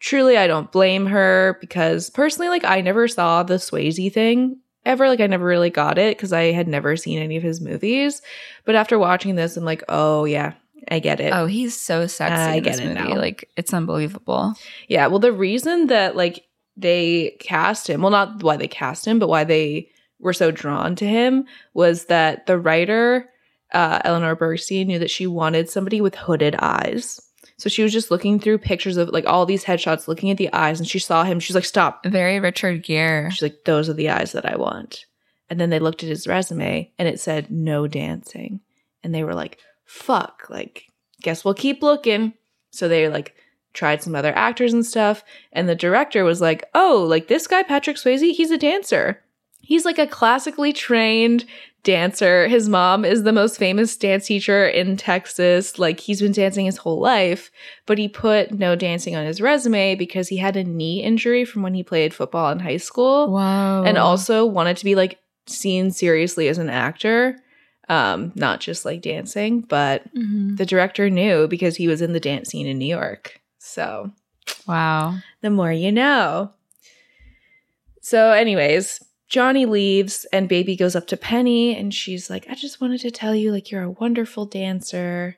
Truly, 0.03 0.37
I 0.37 0.47
don't 0.47 0.69
blame 0.69 1.05
her 1.05 1.57
because 1.61 2.09
personally, 2.09 2.49
like, 2.49 2.65
I 2.65 2.81
never 2.81 3.07
saw 3.07 3.41
the 3.43 3.53
Swayze 3.53 4.11
thing 4.13 4.59
ever. 4.85 5.07
Like, 5.07 5.21
I 5.21 5.27
never 5.27 5.45
really 5.45 5.69
got 5.69 5.97
it 5.97 6.17
because 6.17 6.33
I 6.33 6.51
had 6.51 6.67
never 6.67 6.97
seen 6.97 7.19
any 7.19 7.37
of 7.37 7.43
his 7.43 7.61
movies. 7.61 8.21
But 8.65 8.75
after 8.75 8.99
watching 8.99 9.35
this, 9.35 9.55
I'm 9.55 9.63
like, 9.63 9.81
oh, 9.87 10.25
yeah, 10.25 10.55
I 10.91 10.99
get 10.99 11.19
it. 11.19 11.31
Oh, 11.33 11.45
he's 11.45 11.79
so 11.79 12.07
sexy 12.07 12.35
I 12.35 12.55
in 12.55 12.63
this 12.63 12.77
get 12.77 12.85
it 12.85 12.93
movie. 12.97 13.13
now. 13.13 13.17
Like 13.17 13.49
it's 13.55 13.73
unbelievable. 13.73 14.53
Yeah, 14.89 15.07
well, 15.07 15.19
the 15.19 15.31
reason 15.31 15.87
that 15.87 16.17
like 16.17 16.45
they 16.75 17.37
cast 17.39 17.89
him, 17.89 18.01
well, 18.01 18.11
not 18.11 18.43
why 18.43 18.57
they 18.57 18.67
cast 18.67 19.07
him, 19.07 19.19
but 19.19 19.29
why 19.29 19.45
they 19.45 19.89
were 20.19 20.33
so 20.33 20.51
drawn 20.51 20.95
to 20.97 21.07
him 21.07 21.45
was 21.73 22.05
that 22.05 22.45
the 22.45 22.59
writer, 22.59 23.29
uh, 23.73 23.99
Eleanor 24.03 24.35
Bergstein, 24.35 24.87
knew 24.87 24.99
that 24.99 25.11
she 25.11 25.27
wanted 25.27 25.69
somebody 25.69 26.01
with 26.01 26.15
hooded 26.15 26.55
eyes. 26.59 27.21
So 27.63 27.69
she 27.69 27.81
was 27.81 27.93
just 27.93 28.11
looking 28.11 28.41
through 28.41 28.57
pictures 28.57 28.97
of 28.97 29.07
like 29.11 29.25
all 29.25 29.45
these 29.45 29.63
headshots, 29.63 30.09
looking 30.09 30.29
at 30.29 30.35
the 30.35 30.51
eyes, 30.51 30.81
and 30.81 30.89
she 30.89 30.99
saw 30.99 31.23
him. 31.23 31.39
She's 31.39 31.55
like, 31.55 31.63
"Stop!" 31.63 32.05
Very 32.05 32.37
Richard 32.37 32.83
Gere. 32.83 33.29
She's 33.29 33.41
like, 33.41 33.63
"Those 33.63 33.87
are 33.87 33.93
the 33.93 34.09
eyes 34.09 34.33
that 34.33 34.45
I 34.45 34.57
want." 34.57 35.05
And 35.49 35.61
then 35.61 35.69
they 35.69 35.79
looked 35.79 36.03
at 36.03 36.09
his 36.09 36.27
resume, 36.27 36.91
and 36.99 37.07
it 37.07 37.21
said 37.21 37.49
no 37.49 37.87
dancing, 37.87 38.59
and 39.01 39.15
they 39.15 39.23
were 39.23 39.33
like, 39.33 39.59
"Fuck!" 39.85 40.47
Like, 40.49 40.87
guess 41.21 41.45
we'll 41.45 41.53
keep 41.53 41.81
looking. 41.81 42.33
So 42.71 42.89
they 42.89 43.07
like 43.07 43.33
tried 43.71 44.03
some 44.03 44.13
other 44.13 44.35
actors 44.35 44.73
and 44.73 44.85
stuff, 44.85 45.23
and 45.53 45.69
the 45.69 45.73
director 45.73 46.25
was 46.25 46.41
like, 46.41 46.69
"Oh, 46.75 47.05
like 47.07 47.29
this 47.29 47.47
guy 47.47 47.63
Patrick 47.63 47.95
Swayze, 47.95 48.33
he's 48.33 48.51
a 48.51 48.57
dancer. 48.57 49.21
He's 49.63 49.85
like 49.85 49.97
a 49.97 50.05
classically 50.05 50.73
trained 50.73 51.45
dancer. 51.83 52.47
His 52.47 52.69
mom 52.69 53.03
is 53.05 53.23
the 53.23 53.31
most 53.33 53.57
famous 53.57 53.95
dance 53.97 54.27
teacher 54.27 54.67
in 54.67 54.95
Texas. 54.97 55.79
Like 55.79 55.99
he's 55.99 56.21
been 56.21 56.31
dancing 56.33 56.65
his 56.65 56.77
whole 56.77 56.99
life, 56.99 57.49
but 57.85 57.97
he 57.97 58.07
put 58.07 58.51
no 58.51 58.75
dancing 58.75 59.15
on 59.15 59.25
his 59.25 59.41
resume 59.41 59.95
because 59.95 60.27
he 60.27 60.37
had 60.37 60.55
a 60.55 60.63
knee 60.63 61.01
injury 61.01 61.43
from 61.45 61.61
when 61.61 61.73
he 61.73 61.83
played 61.83 62.13
football 62.13 62.51
in 62.51 62.59
high 62.59 62.77
school 62.77 63.31
Wow. 63.31 63.83
and 63.83 63.97
also 63.97 64.45
wanted 64.45 64.77
to 64.77 64.85
be 64.85 64.95
like 64.95 65.19
seen 65.45 65.91
seriously 65.91 66.47
as 66.47 66.57
an 66.57 66.69
actor, 66.69 67.37
um, 67.89 68.31
not 68.35 68.61
just 68.61 68.85
like 68.85 69.01
dancing, 69.01 69.61
but 69.61 70.03
Mhm. 70.13 70.57
the 70.57 70.65
director 70.65 71.09
knew 71.09 71.47
because 71.49 71.75
he 71.77 71.87
was 71.89 72.01
in 72.01 72.13
the 72.13 72.19
dance 72.19 72.49
scene 72.49 72.67
in 72.67 72.77
New 72.77 72.85
York. 72.85 73.41
So 73.59 74.11
Wow. 74.67 75.15
the 75.41 75.49
more 75.49 75.71
you 75.71 75.91
know. 75.91 76.51
So, 78.01 78.31
anyways, 78.31 79.02
Johnny 79.33 79.65
leaves 79.65 80.27
and 80.31 80.47
Baby 80.47 80.75
goes 80.75 80.95
up 80.95 81.07
to 81.07 81.17
Penny 81.17 81.75
and 81.75 81.91
she's 81.91 82.29
like, 82.29 82.45
I 82.51 82.53
just 82.53 82.79
wanted 82.79 82.99
to 82.99 83.09
tell 83.09 83.33
you, 83.33 83.51
like, 83.51 83.71
you're 83.71 83.81
a 83.81 83.89
wonderful 83.89 84.45
dancer. 84.45 85.37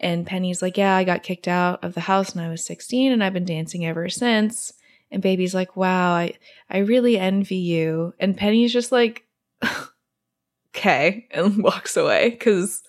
And 0.00 0.26
Penny's 0.26 0.60
like, 0.60 0.76
Yeah, 0.76 0.96
I 0.96 1.04
got 1.04 1.22
kicked 1.22 1.46
out 1.46 1.84
of 1.84 1.94
the 1.94 2.00
house 2.00 2.34
when 2.34 2.44
I 2.44 2.48
was 2.48 2.66
16 2.66 3.12
and 3.12 3.22
I've 3.22 3.32
been 3.32 3.44
dancing 3.44 3.86
ever 3.86 4.08
since. 4.08 4.72
And 5.12 5.22
Baby's 5.22 5.54
like, 5.54 5.76
Wow, 5.76 6.14
I, 6.14 6.34
I 6.68 6.78
really 6.78 7.16
envy 7.16 7.58
you. 7.58 8.12
And 8.18 8.36
Penny's 8.36 8.72
just 8.72 8.90
like, 8.90 9.24
Okay, 10.74 11.28
and 11.30 11.62
walks 11.62 11.96
away 11.96 12.30
because 12.30 12.82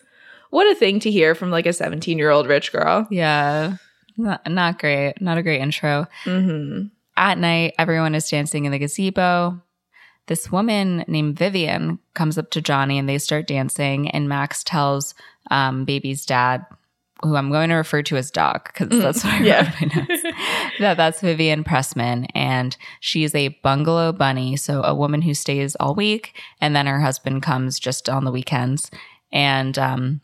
what 0.50 0.66
a 0.66 0.74
thing 0.74 1.00
to 1.02 1.12
hear 1.12 1.36
from 1.36 1.52
like 1.52 1.68
a 1.68 1.74
17 1.74 2.18
year 2.18 2.32
old 2.32 2.48
rich 2.48 2.72
girl. 2.72 3.08
Yeah. 3.12 3.78
Not, 4.18 4.50
not 4.50 4.80
great. 4.80 5.22
Not 5.22 5.38
a 5.38 5.44
great 5.44 5.62
intro. 5.62 6.08
hmm 6.24 6.86
At 7.16 7.38
night, 7.38 7.76
everyone 7.78 8.16
is 8.16 8.28
dancing 8.28 8.66
in 8.66 8.72
the 8.72 8.80
gazebo. 8.80 9.62
This 10.30 10.52
woman 10.52 11.04
named 11.08 11.40
Vivian 11.40 11.98
comes 12.14 12.38
up 12.38 12.52
to 12.52 12.62
Johnny 12.62 13.00
and 13.00 13.10
they 13.10 13.18
start 13.18 13.48
dancing. 13.48 14.10
And 14.12 14.30
Max 14.30 14.64
tells 14.64 15.16
um, 15.50 15.86
baby's 15.86 16.24
dad, 16.24 16.66
who 17.24 17.36
I'm 17.36 17.50
going 17.52 17.70
to 17.70 17.76
refer 17.76 18.04
to 18.04 18.16
as 18.16 18.30
Doc 18.30 18.72
because 18.72 18.90
Mm, 18.96 19.02
that's 19.02 19.24
what 19.26 19.34
I 19.34 19.40
yeah. 19.44 19.64
wrote 19.66 19.82
my 19.82 20.06
notes, 20.08 20.24
that 20.80 20.98
that's 20.98 21.20
Vivian 21.22 21.64
Pressman. 21.64 22.28
And 22.36 22.78
she's 23.00 23.34
a 23.34 23.50
bungalow 23.64 24.12
bunny. 24.14 24.56
So 24.56 24.84
a 24.84 24.94
woman 24.94 25.24
who 25.24 25.34
stays 25.34 25.76
all 25.78 25.96
week. 25.96 26.40
And 26.62 26.76
then 26.76 26.86
her 26.86 27.00
husband 27.00 27.42
comes 27.42 27.80
just 27.80 28.08
on 28.08 28.24
the 28.24 28.32
weekends. 28.32 28.92
And 29.32 29.80
um, 29.80 30.22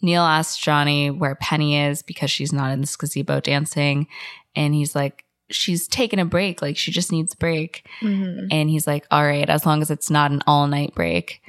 Neil 0.00 0.22
asks 0.22 0.56
Johnny 0.56 1.10
where 1.10 1.34
Penny 1.34 1.76
is 1.76 2.02
because 2.02 2.30
she's 2.30 2.52
not 2.52 2.70
in 2.70 2.80
this 2.80 2.96
gazebo 2.96 3.40
dancing. 3.40 4.06
And 4.54 4.72
he's 4.72 4.94
like, 4.94 5.24
she's 5.50 5.86
taking 5.88 6.18
a 6.18 6.24
break. 6.24 6.60
Like 6.62 6.76
she 6.76 6.90
just 6.92 7.10
needs 7.12 7.34
a 7.34 7.36
break. 7.36 7.86
hmm 8.00 8.46
And 8.50 8.68
he's 8.70 8.86
like, 8.86 9.06
all 9.10 9.24
right, 9.24 9.48
as 9.48 9.64
long 9.66 9.82
as 9.82 9.90
it's 9.90 10.10
not 10.10 10.30
an 10.30 10.42
all 10.46 10.66
night 10.66 10.94
break. 10.94 11.40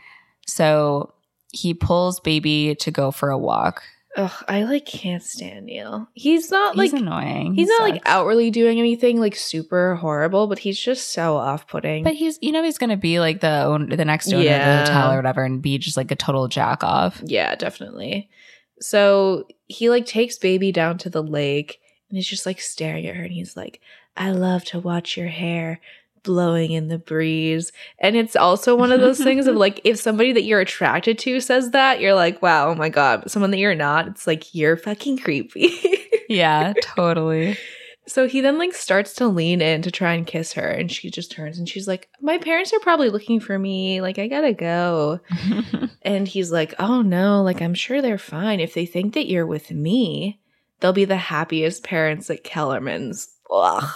So 0.47 1.13
he 1.51 1.73
pulls 1.73 2.19
baby 2.19 2.75
to 2.75 2.91
go 2.91 3.11
for 3.11 3.29
a 3.29 3.37
walk. 3.37 3.83
Ugh, 4.17 4.31
I 4.47 4.63
like 4.63 4.85
can't 4.87 5.21
stand 5.21 5.67
Neil. 5.67 6.09
He's 6.13 6.49
not 6.49 6.75
He's 6.75 6.91
like 6.91 7.01
annoying. 7.01 7.53
he's 7.53 7.67
He 7.69 7.73
not 7.77 7.89
like 7.89 8.01
outwardly 8.05 8.49
doing 8.49 8.79
anything 8.79 9.19
like 9.19 9.35
super 9.35 9.95
horrible, 9.95 10.47
but 10.47 10.57
he's 10.59 10.79
just 10.79 11.11
so 11.13 11.37
off-putting. 11.37 12.03
But 12.03 12.15
he's, 12.15 12.39
you 12.41 12.51
know, 12.51 12.63
he's 12.63 12.79
gonna 12.79 12.97
be 12.97 13.19
like 13.19 13.39
the 13.41 13.63
own, 13.63 13.89
the 13.89 14.05
next 14.05 14.27
owner 14.33 14.43
Yeah. 14.43 14.81
of 14.81 14.87
the 14.87 14.91
hotel 14.93 15.13
or 15.13 15.15
whatever, 15.17 15.43
and 15.43 15.61
be 15.61 15.77
just 15.77 15.95
like 15.95 16.09
a 16.11 16.15
total 16.15 16.47
jack 16.47 16.83
off. 16.83 17.21
yeah, 17.23 17.53
definitely. 17.55 18.29
So 18.81 19.45
he 19.67 19.89
like 19.91 20.05
takes 20.07 20.37
baby 20.39 20.71
down 20.71 20.97
to 20.99 21.09
the 21.09 21.23
lake 21.23 21.79
and 22.09 22.17
he's 22.17 22.27
just 22.27 22.45
like 22.45 22.59
staring 22.59 23.05
at 23.07 23.15
her 23.15 23.23
and 23.23 23.33
he's 23.33 23.55
like, 23.55 23.81
"I 24.17 24.31
love 24.31 24.63
to 24.65 24.79
watch 24.79 25.15
your 25.17 25.27
hair 25.27 25.79
blowing 26.23 26.71
in 26.71 26.87
the 26.87 26.97
breeze." 26.97 27.71
And 27.99 28.15
it's 28.15 28.35
also 28.35 28.75
one 28.75 28.91
of 28.91 28.99
those 28.99 29.19
things 29.23 29.47
of 29.47 29.55
like 29.65 29.81
if 29.83 29.99
somebody 29.99 30.31
that 30.33 30.43
you're 30.43 30.59
attracted 30.59 31.17
to 31.19 31.39
says 31.39 31.71
that, 31.71 31.99
you're 31.99 32.15
like, 32.15 32.41
"Wow, 32.41 32.69
oh 32.69 32.75
my 32.75 32.89
god." 32.89 33.21
But 33.21 33.31
someone 33.31 33.51
that 33.51 33.57
you're 33.57 33.75
not, 33.75 34.07
it's 34.07 34.27
like 34.27 34.53
you're 34.53 34.77
fucking 34.77 35.19
creepy. 35.19 35.71
Yeah, 36.29 36.73
totally. 36.83 37.57
So 38.05 38.27
he 38.27 38.41
then 38.41 38.59
like 38.59 38.75
starts 38.75 39.13
to 39.15 39.27
lean 39.27 39.61
in 39.63 39.81
to 39.81 39.89
try 39.89 40.13
and 40.13 40.27
kiss 40.27 40.53
her, 40.53 40.67
and 40.67 40.91
she 40.91 41.09
just 41.09 41.31
turns 41.31 41.57
and 41.57 41.67
she's 41.67 41.87
like, 41.87 42.07
"My 42.21 42.37
parents 42.37 42.71
are 42.71 42.79
probably 42.79 43.09
looking 43.09 43.39
for 43.39 43.57
me. 43.57 43.99
Like 43.99 44.19
I 44.19 44.27
gotta 44.27 44.53
go." 44.53 45.21
And 46.03 46.27
he's 46.27 46.51
like, 46.51 46.73
"Oh 46.79 47.01
no, 47.01 47.41
like 47.43 47.61
I'm 47.61 47.73
sure 47.73 48.01
they're 48.01 48.17
fine. 48.17 48.59
If 48.59 48.73
they 48.73 48.85
think 48.85 49.15
that 49.15 49.27
you're 49.27 49.45
with 49.45 49.69
me, 49.71 50.39
they'll 50.79 50.93
be 50.93 51.05
the 51.05 51.17
happiest 51.17 51.83
parents 51.83 52.29
at 52.29 52.43
Kellerman's." 52.43 53.29
Ugh. 53.51 53.89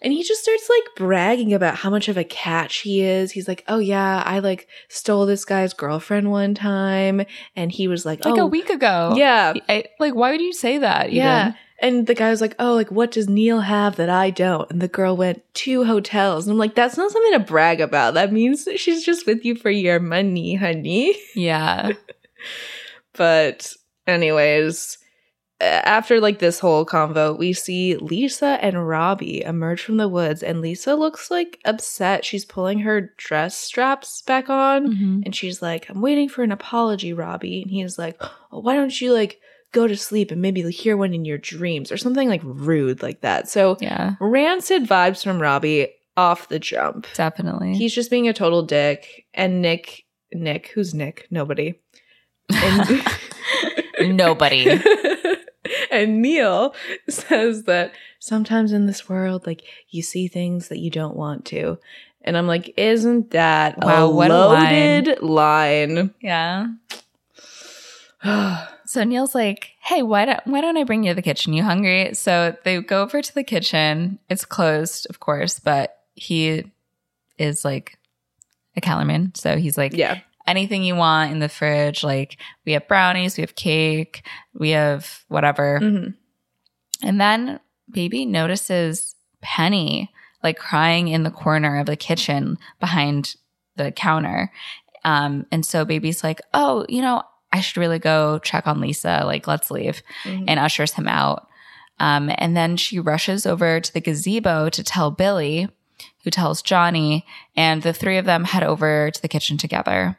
And 0.00 0.12
he 0.12 0.22
just 0.22 0.42
starts 0.42 0.70
like 0.70 0.84
bragging 0.96 1.52
about 1.52 1.74
how 1.74 1.90
much 1.90 2.08
of 2.08 2.16
a 2.16 2.22
catch 2.22 2.78
he 2.78 3.00
is. 3.02 3.32
He's 3.32 3.48
like, 3.48 3.64
"Oh 3.66 3.80
yeah, 3.80 4.22
I 4.24 4.38
like 4.38 4.68
stole 4.88 5.26
this 5.26 5.44
guy's 5.44 5.74
girlfriend 5.74 6.30
one 6.30 6.54
time," 6.54 7.22
and 7.56 7.72
he 7.72 7.88
was 7.88 8.06
like, 8.06 8.24
like 8.24 8.38
"Oh 8.38 8.42
a 8.42 8.46
week 8.46 8.70
ago. 8.70 9.14
yeah." 9.16 9.54
I, 9.68 9.84
like, 9.98 10.14
why 10.14 10.30
would 10.30 10.40
you 10.40 10.52
say 10.52 10.78
that? 10.78 11.06
Even? 11.06 11.16
Yeah. 11.16 11.52
And 11.80 12.08
the 12.08 12.14
guy 12.14 12.30
was 12.30 12.40
like, 12.40 12.56
Oh, 12.58 12.74
like, 12.74 12.90
what 12.90 13.12
does 13.12 13.28
Neil 13.28 13.60
have 13.60 13.94
that 13.96 14.10
I 14.10 14.30
don't? 14.30 14.68
And 14.68 14.80
the 14.82 14.88
girl 14.88 15.16
went, 15.16 15.44
Two 15.54 15.84
hotels. 15.84 16.44
And 16.44 16.52
I'm 16.52 16.58
like, 16.58 16.74
That's 16.74 16.96
not 16.96 17.12
something 17.12 17.34
to 17.34 17.38
brag 17.38 17.80
about. 17.80 18.14
That 18.14 18.32
means 18.32 18.64
that 18.64 18.80
she's 18.80 19.04
just 19.04 19.26
with 19.28 19.44
you 19.44 19.54
for 19.54 19.70
your 19.70 20.00
money, 20.00 20.56
honey. 20.56 21.16
Yeah. 21.36 21.92
But, 23.14 23.74
anyways, 24.06 24.98
after 25.60 26.20
like 26.20 26.38
this 26.38 26.60
whole 26.60 26.86
convo, 26.86 27.36
we 27.36 27.52
see 27.52 27.96
Lisa 27.96 28.58
and 28.62 28.86
Robbie 28.86 29.42
emerge 29.42 29.82
from 29.82 29.96
the 29.96 30.08
woods, 30.08 30.42
and 30.42 30.60
Lisa 30.60 30.94
looks 30.94 31.30
like 31.30 31.58
upset. 31.64 32.24
She's 32.24 32.44
pulling 32.44 32.78
her 32.80 33.12
dress 33.16 33.56
straps 33.58 34.22
back 34.22 34.48
on, 34.48 34.86
Mhm. 34.94 35.22
and 35.24 35.34
she's 35.34 35.60
like, 35.60 35.88
I'm 35.90 36.00
waiting 36.00 36.28
for 36.28 36.42
an 36.44 36.52
apology, 36.52 37.12
Robbie. 37.12 37.62
And 37.62 37.70
he's 37.70 37.98
like, 37.98 38.16
oh, 38.52 38.60
Why 38.60 38.74
don't 38.76 39.00
you 39.00 39.12
like 39.12 39.40
go 39.72 39.86
to 39.86 39.96
sleep 39.96 40.30
and 40.30 40.40
maybe 40.40 40.62
hear 40.70 40.96
one 40.96 41.12
in 41.12 41.24
your 41.24 41.38
dreams 41.38 41.90
or 41.92 41.96
something 41.96 42.28
like 42.28 42.40
rude 42.44 43.02
like 43.02 43.20
that? 43.22 43.48
So, 43.48 43.76
Yeah. 43.80 44.14
rancid 44.20 44.84
vibes 44.86 45.22
from 45.24 45.42
Robbie 45.42 45.88
off 46.16 46.48
the 46.48 46.58
jump. 46.58 47.06
Definitely. 47.14 47.74
He's 47.74 47.94
just 47.94 48.10
being 48.10 48.28
a 48.28 48.32
total 48.32 48.62
dick. 48.62 49.26
And 49.34 49.60
Nick, 49.60 50.04
Nick, 50.32 50.68
who's 50.74 50.94
Nick? 50.94 51.26
Nobody. 51.30 51.74
And, 52.50 53.02
Nobody. 54.16 54.80
and 55.90 56.20
Neil 56.22 56.74
says 57.08 57.64
that 57.64 57.92
sometimes 58.18 58.72
in 58.72 58.86
this 58.86 59.08
world, 59.08 59.46
like 59.46 59.62
you 59.90 60.02
see 60.02 60.28
things 60.28 60.68
that 60.68 60.78
you 60.78 60.90
don't 60.90 61.16
want 61.16 61.44
to. 61.46 61.78
And 62.22 62.36
I'm 62.36 62.46
like, 62.46 62.74
isn't 62.76 63.30
that 63.30 63.78
Wow, 63.78 64.06
a 64.06 64.10
what 64.10 64.30
a 64.30 64.34
line. 64.46 65.04
loaded 65.04 65.22
line? 65.22 66.14
Yeah. 66.20 66.66
So 68.88 69.04
Neil's 69.04 69.34
like, 69.34 69.72
"Hey, 69.82 70.00
why 70.02 70.24
don't 70.24 70.40
why 70.46 70.62
don't 70.62 70.78
I 70.78 70.84
bring 70.84 71.04
you 71.04 71.10
to 71.10 71.14
the 71.14 71.20
kitchen? 71.20 71.52
You 71.52 71.62
hungry?" 71.62 72.14
So 72.14 72.56
they 72.64 72.80
go 72.80 73.02
over 73.02 73.20
to 73.20 73.34
the 73.34 73.44
kitchen. 73.44 74.18
It's 74.30 74.46
closed, 74.46 75.06
of 75.10 75.20
course, 75.20 75.58
but 75.58 75.98
he 76.14 76.64
is 77.36 77.66
like 77.66 77.98
a 78.76 78.80
Kellerman, 78.80 79.34
so 79.34 79.58
he's 79.58 79.76
like, 79.76 79.92
yeah. 79.92 80.20
Anything 80.48 80.82
you 80.82 80.96
want 80.96 81.30
in 81.32 81.38
the 81.38 81.48
fridge. 81.48 82.02
Like 82.02 82.38
we 82.64 82.72
have 82.72 82.88
brownies, 82.88 83.36
we 83.36 83.42
have 83.42 83.54
cake, 83.54 84.26
we 84.54 84.70
have 84.70 85.24
whatever." 85.28 85.78
Mhm. 85.80 86.14
And 87.02 87.20
then 87.20 87.60
baby 87.90 88.26
notices 88.26 89.14
Penny 89.40 90.10
like 90.42 90.58
crying 90.58 91.08
in 91.08 91.22
the 91.24 91.30
corner 91.30 91.78
of 91.78 91.86
the 91.86 91.96
kitchen 91.96 92.58
behind 92.80 93.34
the 93.76 93.90
counter. 93.92 94.52
Um, 95.04 95.46
and 95.50 95.64
so 95.64 95.84
baby's 95.84 96.22
like, 96.22 96.40
oh, 96.54 96.86
you 96.88 97.02
know, 97.02 97.22
I 97.52 97.60
should 97.60 97.78
really 97.78 97.98
go 97.98 98.38
check 98.40 98.66
on 98.66 98.80
Lisa. 98.80 99.22
Like, 99.24 99.46
let's 99.46 99.70
leave. 99.70 100.02
Mhm. 100.24 100.44
And 100.48 100.60
ushers 100.60 100.92
him 100.94 101.08
out. 101.08 101.48
Um, 101.98 102.30
and 102.38 102.56
then 102.56 102.76
she 102.76 103.00
rushes 103.00 103.46
over 103.46 103.80
to 103.80 103.92
the 103.92 104.00
gazebo 104.00 104.68
to 104.68 104.84
tell 104.84 105.10
Billy, 105.10 105.68
who 106.22 106.30
tells 106.30 106.62
Johnny, 106.62 107.26
and 107.56 107.82
the 107.82 107.92
three 107.92 108.18
of 108.18 108.24
them 108.24 108.44
head 108.44 108.62
over 108.62 109.10
to 109.10 109.22
the 109.22 109.28
kitchen 109.28 109.56
together. 109.56 110.18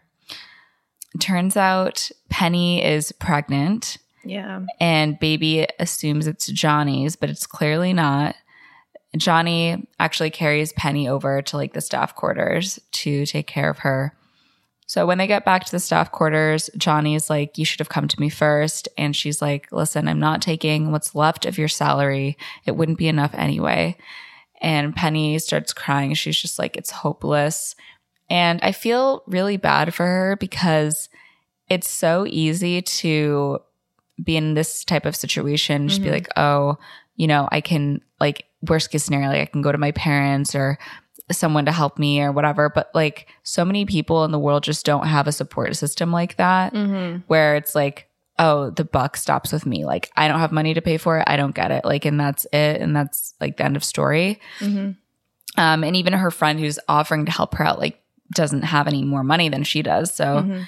Turns 1.19 1.57
out 1.57 2.11
Penny 2.29 2.83
is 2.83 3.11
pregnant 3.13 3.97
yeah. 4.23 4.65
and 4.79 5.19
baby 5.19 5.67
assumes 5.79 6.27
it's 6.27 6.47
Johnny's, 6.47 7.15
but 7.15 7.29
it's 7.29 7.47
clearly 7.47 7.93
not. 7.93 8.35
Johnny 9.17 9.87
actually 9.99 10.29
carries 10.29 10.71
Penny 10.73 11.07
over 11.07 11.41
to 11.41 11.57
like 11.57 11.73
the 11.73 11.81
staff 11.81 12.15
quarters 12.15 12.79
to 12.91 13.25
take 13.25 13.47
care 13.47 13.69
of 13.69 13.79
her. 13.79 14.13
So 14.85 15.05
when 15.05 15.19
they 15.19 15.27
get 15.27 15.45
back 15.45 15.65
to 15.65 15.71
the 15.71 15.79
staff 15.79 16.11
quarters, 16.11 16.69
Johnny's 16.75 17.29
like, 17.29 17.57
You 17.57 17.65
should 17.65 17.79
have 17.79 17.89
come 17.89 18.07
to 18.07 18.19
me 18.19 18.29
first. 18.29 18.87
And 18.97 19.15
she's 19.15 19.41
like, 19.41 19.71
Listen, 19.71 20.07
I'm 20.07 20.19
not 20.19 20.41
taking 20.41 20.91
what's 20.91 21.15
left 21.15 21.45
of 21.45 21.57
your 21.57 21.67
salary. 21.67 22.37
It 22.65 22.75
wouldn't 22.75 22.97
be 22.97 23.07
enough 23.07 23.33
anyway. 23.33 23.97
And 24.61 24.95
Penny 24.95 25.37
starts 25.39 25.73
crying. 25.73 26.13
She's 26.15 26.41
just 26.41 26.57
like, 26.57 26.75
It's 26.75 26.89
hopeless. 26.89 27.75
And 28.29 28.59
I 28.61 28.71
feel 28.71 29.23
really 29.27 29.57
bad 29.57 29.93
for 29.93 30.05
her 30.05 30.37
because 30.39 31.09
it's 31.69 31.89
so 31.89 32.25
easy 32.27 32.81
to 32.81 33.59
be 34.23 34.35
in 34.37 34.53
this 34.53 34.83
type 34.83 35.05
of 35.05 35.15
situation, 35.15 35.87
just 35.87 36.01
be 36.01 36.09
Mhm. 36.09 36.11
like, 36.13 36.27
oh, 36.37 36.77
you 37.15 37.27
know, 37.27 37.47
I 37.51 37.61
can 37.61 38.01
like 38.19 38.45
worst 38.67 38.91
case 38.91 39.03
scenario, 39.03 39.29
like 39.29 39.41
I 39.41 39.45
can 39.45 39.61
go 39.61 39.71
to 39.71 39.77
my 39.77 39.91
parents 39.91 40.53
or 40.55 40.77
someone 41.31 41.65
to 41.65 41.71
help 41.71 41.97
me 41.99 42.21
or 42.21 42.31
whatever. 42.31 42.69
But 42.69 42.89
like 42.93 43.27
so 43.43 43.63
many 43.63 43.85
people 43.85 44.25
in 44.25 44.31
the 44.31 44.39
world 44.39 44.63
just 44.63 44.85
don't 44.85 45.05
have 45.07 45.27
a 45.27 45.31
support 45.31 45.75
system 45.75 46.11
like 46.11 46.35
that 46.37 46.73
Mm-hmm. 46.73 47.19
where 47.27 47.55
it's 47.55 47.75
like, 47.75 48.07
oh, 48.39 48.69
the 48.71 48.83
buck 48.85 49.15
stops 49.17 49.51
with 49.51 49.65
me. 49.65 49.85
Like 49.85 50.11
I 50.17 50.27
don't 50.27 50.39
have 50.39 50.51
money 50.51 50.73
to 50.73 50.81
pay 50.81 50.97
for 50.97 51.19
it. 51.19 51.25
I 51.27 51.37
don't 51.37 51.53
get 51.55 51.71
it. 51.71 51.85
Like, 51.85 52.05
and 52.05 52.19
that's 52.19 52.45
it. 52.45 52.81
And 52.81 52.95
that's 52.95 53.33
like 53.39 53.57
the 53.57 53.63
end 53.65 53.75
of 53.75 53.83
story. 53.83 54.39
Mm-hmm. 54.59 54.91
Um, 55.61 55.83
and 55.83 55.95
even 55.95 56.13
her 56.13 56.31
friend 56.31 56.59
who's 56.59 56.79
offering 56.87 57.25
to 57.25 57.31
help 57.31 57.55
her 57.55 57.65
out, 57.65 57.79
like, 57.79 58.01
doesn't 58.33 58.63
have 58.63 58.87
any 58.87 59.03
more 59.03 59.23
money 59.23 59.49
than 59.49 59.63
she 59.63 59.81
does. 59.81 60.13
So 60.13 60.41
Mhm. 60.41 60.67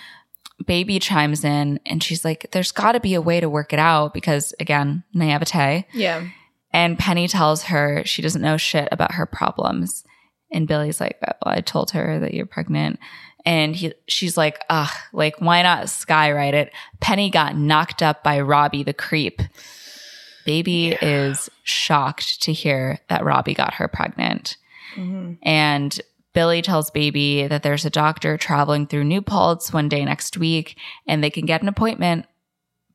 baby 0.66 1.00
chimes 1.00 1.44
in 1.44 1.80
and 1.86 2.04
she's 2.04 2.24
like, 2.26 2.48
there's 2.52 2.72
got 2.72 2.92
to 2.94 3.00
be 3.00 3.14
a 3.14 3.22
way 3.22 3.40
to 3.40 3.50
work 3.50 3.74
it 3.74 3.80
out 3.80 4.14
because, 4.14 4.54
again, 4.60 5.04
naivete. 5.14 5.86
Yeah. 5.94 6.28
And 6.74 6.98
Penny 6.98 7.28
tells 7.28 7.64
her 7.64 8.04
she 8.06 8.22
doesn't 8.22 8.42
know 8.42 8.58
shit 8.58 8.88
about 8.92 9.14
her 9.14 9.26
problems. 9.26 10.04
And 10.52 10.68
Billy's 10.68 11.00
like, 11.02 11.18
well, 11.22 11.36
I 11.56 11.62
told 11.62 11.92
her 11.92 12.20
that 12.20 12.34
you're 12.34 12.46
pregnant. 12.46 13.00
And 13.46 13.76
he, 13.76 13.94
she's 14.08 14.38
like, 14.38 14.64
ugh, 14.70 14.92
like, 15.14 15.40
why 15.40 15.64
not 15.64 15.86
skywrite 15.86 16.54
it? 16.54 16.72
Penny 17.00 17.30
got 17.32 17.56
knocked 17.56 18.04
up 18.04 18.24
by 18.24 18.40
Robbie 18.40 18.84
the 18.84 18.94
creep. 18.94 19.42
Baby 20.46 20.90
is 21.02 21.50
shocked 21.64 22.42
to 22.44 22.54
hear 22.54 23.00
that 23.10 23.24
Robbie 23.24 23.54
got 23.54 23.76
her 23.76 23.88
pregnant. 23.88 24.58
Mm-hmm. 24.96 25.34
And 25.44 26.02
Billy 26.34 26.62
tells 26.62 26.92
Baby 26.92 27.48
that 27.48 27.64
there's 27.64 27.86
a 27.86 27.90
doctor 27.90 28.38
traveling 28.38 28.88
through 28.88 29.04
New 29.04 29.22
Paltz 29.22 29.74
one 29.74 29.90
day 29.90 30.06
next 30.06 30.38
week 30.38 30.78
and 31.08 31.24
they 31.24 31.30
can 31.30 31.46
get 31.46 31.62
an 31.62 31.68
appointment, 31.68 32.26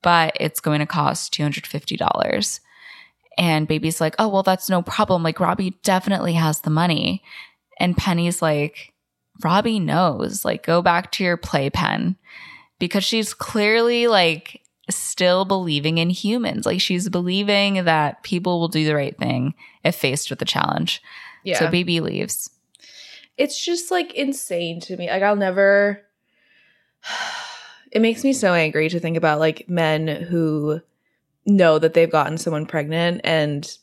but 0.03 0.37
it's 0.41 0.61
going 0.61 0.81
to 0.81 0.87
cost 0.87 1.35
$250. 1.35 2.61
And 3.39 3.69
Baby's 3.69 4.01
like, 4.01 4.15
oh, 4.19 4.29
well, 4.29 4.43
that's 4.43 4.71
no 4.71 4.81
problem. 4.81 5.23
Like, 5.23 5.41
Robbie 5.41 5.79
definitely 5.83 6.33
has 6.35 6.61
the 6.61 6.71
money. 6.71 7.23
And 7.79 7.97
Penny's 7.97 8.41
like, 8.41 8.95
Robbie 9.45 9.81
knows. 9.81 10.45
Like, 10.45 10.65
go 10.65 10.81
back 10.81 11.13
to 11.13 11.25
your 11.25 11.37
playpen 11.37 12.17
because 12.79 13.05
she's 13.05 13.35
clearly 13.35 14.07
like 14.07 14.63
still 14.89 15.45
believing 15.45 15.99
in 15.99 16.09
humans. 16.09 16.65
Like, 16.65 16.81
she's 16.81 17.11
believing 17.11 17.85
that 17.85 18.23
people 18.23 18.59
will 18.59 18.69
do 18.69 18.87
the 18.87 18.95
right 18.95 19.17
thing 19.19 19.53
if 19.85 19.95
faced 19.95 20.31
with 20.31 20.41
a 20.41 20.47
challenge. 20.47 21.03
Yeah. 21.45 21.59
So 21.59 21.71
Baby 21.71 22.01
leaves. 22.01 22.49
It's 23.39 23.63
just 23.63 23.91
like 23.91 24.15
insane 24.15 24.81
to 24.81 24.97
me. 24.97 25.09
Like 25.09 25.23
I'll 25.23 25.37
never 25.37 26.03
it 27.93 28.03
makes 28.03 28.25
me 28.25 28.33
so 28.33 28.55
angry 28.55 28.89
to 28.89 29.01
think 29.01 29.17
about 29.17 29.39
like 29.39 29.69
men 29.69 30.09
who 30.09 30.81
know 31.45 31.79
that 31.79 31.95
they've 31.95 32.11
gotten 32.11 32.39
someone 32.39 32.67
pregnant 32.67 33.21
and 33.25 33.77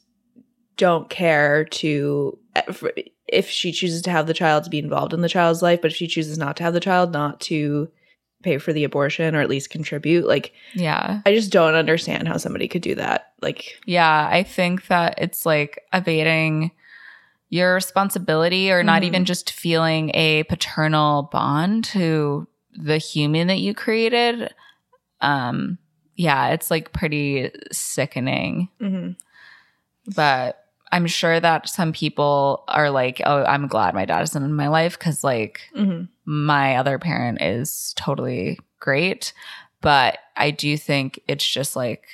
don't 0.77 1.09
care 1.09 1.65
to 1.65 2.37
eh, 2.55 2.61
if 3.27 3.49
she 3.49 3.71
chooses 3.71 4.01
to 4.03 4.11
have 4.11 4.27
the 4.27 4.33
child 4.33 4.63
to 4.63 4.69
be 4.69 4.79
involved 4.79 5.13
in 5.13 5.21
the 5.21 5.29
child's 5.29 5.61
life, 5.61 5.81
but 5.81 5.91
if 5.91 5.97
she 5.97 6.07
chooses 6.07 6.37
not 6.37 6.57
to 6.57 6.63
have 6.63 6.73
the 6.73 6.79
child, 6.79 7.13
not 7.13 7.39
to 7.41 7.89
pay 8.43 8.57
for 8.57 8.73
the 8.73 8.83
abortion 8.83 9.35
or 9.35 9.41
at 9.41 9.49
least 9.49 9.69
contribute. 9.69 10.27
Like 10.27 10.53
Yeah. 10.73 11.21
I 11.25 11.33
just 11.33 11.51
don't 11.51 11.75
understand 11.75 12.27
how 12.27 12.37
somebody 12.37 12.67
could 12.67 12.81
do 12.81 12.95
that. 12.95 13.31
Like 13.41 13.79
Yeah. 13.85 14.27
I 14.29 14.43
think 14.43 14.87
that 14.87 15.15
it's 15.17 15.45
like 15.45 15.81
evading 15.93 16.71
your 17.53 17.75
responsibility 17.75 18.71
or 18.71 18.81
not 18.83 19.03
Mhm. 19.03 19.05
even 19.05 19.25
just 19.25 19.51
feeling 19.51 20.09
a 20.15 20.41
paternal 20.43 21.29
bond 21.31 21.83
to 21.83 22.47
the 22.75 22.97
human 22.97 23.45
that 23.47 23.59
you 23.59 23.75
created. 23.75 24.51
Um, 25.21 25.77
yeah, 26.15 26.47
it's 26.49 26.71
like 26.71 26.93
pretty 26.93 27.51
sickening. 27.71 28.69
mhm. 28.81 29.15
But 30.15 30.57
I'm 30.91 31.07
sure 31.07 31.39
that 31.39 31.69
some 31.69 31.91
people 31.93 32.63
are 32.67 32.89
like, 32.89 33.21
oh, 33.25 33.43
I'm 33.45 33.67
glad 33.67 33.93
my 33.93 34.05
dad 34.05 34.21
isn't 34.23 34.43
in 34.43 34.53
my 34.53 34.67
life 34.67 34.97
because, 34.97 35.23
like, 35.23 35.61
Mhm. 35.75 36.09
my 36.25 36.75
other 36.75 36.97
parent 36.99 37.41
is 37.41 37.93
totally 37.95 38.59
great. 38.79 39.31
But 39.81 40.17
I 40.35 40.51
do 40.51 40.75
think 40.77 41.19
it's 41.27 41.45
just 41.47 41.75
like 41.75 42.05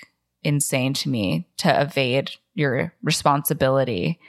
insane 0.43 0.93
to 0.95 1.09
me 1.09 1.47
to 1.57 1.81
evade 1.81 2.31
your 2.53 2.93
responsibility 3.03 4.19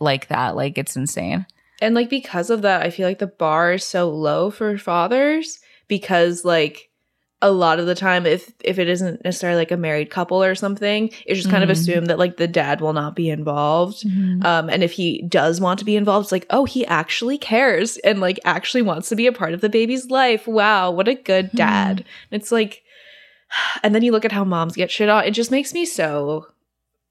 like 0.00 0.28
that. 0.28 0.56
Like, 0.56 0.78
it's 0.78 0.96
insane. 0.96 1.46
And 1.80 1.94
like 1.94 2.08
because 2.10 2.48
of 2.50 2.62
that, 2.62 2.82
I 2.82 2.90
feel 2.90 3.08
like 3.08 3.18
the 3.18 3.26
bar 3.26 3.72
is 3.72 3.84
so 3.84 4.08
low 4.08 4.50
for 4.50 4.78
fathers 4.78 5.58
because 5.88 6.44
like 6.44 6.90
a 7.44 7.50
lot 7.50 7.80
of 7.80 7.86
the 7.86 7.96
time 7.96 8.24
if 8.24 8.52
if 8.62 8.78
it 8.78 8.86
isn't 8.88 9.24
necessarily 9.24 9.58
like 9.58 9.72
a 9.72 9.76
married 9.76 10.08
couple 10.10 10.40
or 10.44 10.54
something, 10.54 11.08
it's 11.26 11.40
just 11.40 11.50
kind 11.50 11.64
of 11.64 11.68
Mhm. 11.70 11.72
assumed 11.72 12.06
that 12.06 12.20
like 12.20 12.36
the 12.36 12.46
dad 12.46 12.80
will 12.80 12.92
not 12.92 13.16
be 13.16 13.28
involved. 13.28 14.04
Um 14.42 14.70
and 14.70 14.84
if 14.84 14.92
he 14.92 15.22
does 15.22 15.60
want 15.60 15.80
to 15.80 15.84
be 15.84 15.96
involved, 15.96 16.26
it's 16.26 16.32
like, 16.32 16.46
oh, 16.50 16.66
he 16.66 16.86
actually 16.86 17.36
cares 17.36 17.96
and 17.98 18.20
like 18.20 18.38
actually 18.44 18.82
wants 18.82 19.08
to 19.08 19.16
be 19.16 19.26
a 19.26 19.32
part 19.32 19.52
of 19.52 19.60
the 19.60 19.68
baby's 19.68 20.06
life. 20.08 20.46
Wow, 20.46 20.92
what 20.92 21.08
a 21.08 21.14
good 21.14 21.50
dad. 21.52 22.04
It's 22.30 22.52
like 22.52 22.84
and 23.82 23.92
then 23.92 24.02
you 24.02 24.12
look 24.12 24.24
at 24.24 24.30
how 24.30 24.44
moms 24.44 24.76
get 24.76 24.92
shit 24.92 25.08
on. 25.08 25.24
It 25.24 25.32
just 25.32 25.50
makes 25.50 25.74
me 25.74 25.84
so 25.84 26.46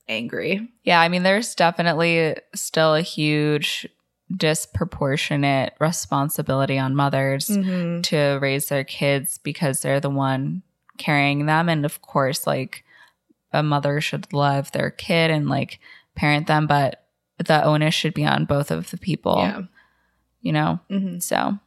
angry. 0.08 0.70
Yeah, 0.84 1.00
I 1.00 1.08
mean, 1.10 1.24
there's 1.24 1.56
definitely 1.56 2.36
still 2.56 2.96
a 2.96 3.02
huge 3.02 3.88
disproportionate 4.36 5.74
responsibility 5.80 6.78
on 6.78 6.96
mothers 6.96 7.50
Mhm. 7.50 8.04
to 8.04 8.40
raise 8.42 8.68
their 8.70 8.84
kids 8.84 9.38
because 9.38 9.82
they're 9.82 10.00
the 10.00 10.10
one 10.10 10.64
carrying 10.98 11.46
them. 11.46 11.68
And 11.70 11.86
of 11.86 12.02
course, 12.02 12.48
like 12.48 12.84
a 13.52 13.62
mother 13.64 14.00
should 14.00 14.32
love 14.34 14.72
their 14.72 14.90
kid 14.90 15.32
and 15.32 15.50
like 15.50 15.80
parent 16.16 16.48
them, 16.48 16.68
but 16.68 17.06
the 17.38 17.64
onus 17.64 17.94
should 17.94 18.14
be 18.14 18.26
on 18.26 18.46
both 18.46 18.72
of 18.72 18.92
the 18.92 18.98
people, 18.98 19.38
Yeah. 19.40 19.62
you 20.42 20.52
know? 20.54 20.80
hmm 20.90 21.20
So, 21.20 21.58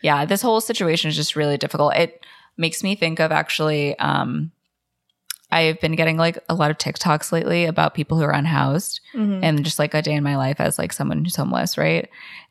yeah, 0.00 0.24
this 0.24 0.42
whole 0.42 0.60
situation 0.60 1.08
is 1.08 1.16
just 1.16 1.36
really 1.36 1.58
difficult. 1.58 1.94
It 1.94 2.24
makes 2.56 2.82
me 2.82 2.94
think 2.96 3.20
of 3.20 3.30
actually, 3.30 3.96
um, 3.98 4.50
I've 5.52 5.80
been 5.80 5.96
getting 5.96 6.16
like 6.16 6.38
a 6.48 6.54
lot 6.54 6.70
of 6.70 6.78
TikToks 6.78 7.32
lately 7.32 7.64
about 7.64 7.94
people 7.94 8.18
who 8.18 8.24
are 8.24 8.32
unhoused 8.32 9.00
hmm 9.12 9.40
and 9.42 9.64
just 9.64 9.78
like 9.78 9.94
a 9.94 10.02
day 10.02 10.12
in 10.12 10.22
my 10.22 10.36
life 10.36 10.60
as 10.60 10.78
like 10.78 10.92
someone 10.92 11.24
who's 11.24 11.36
homeless, 11.36 11.78
right? 11.78 12.08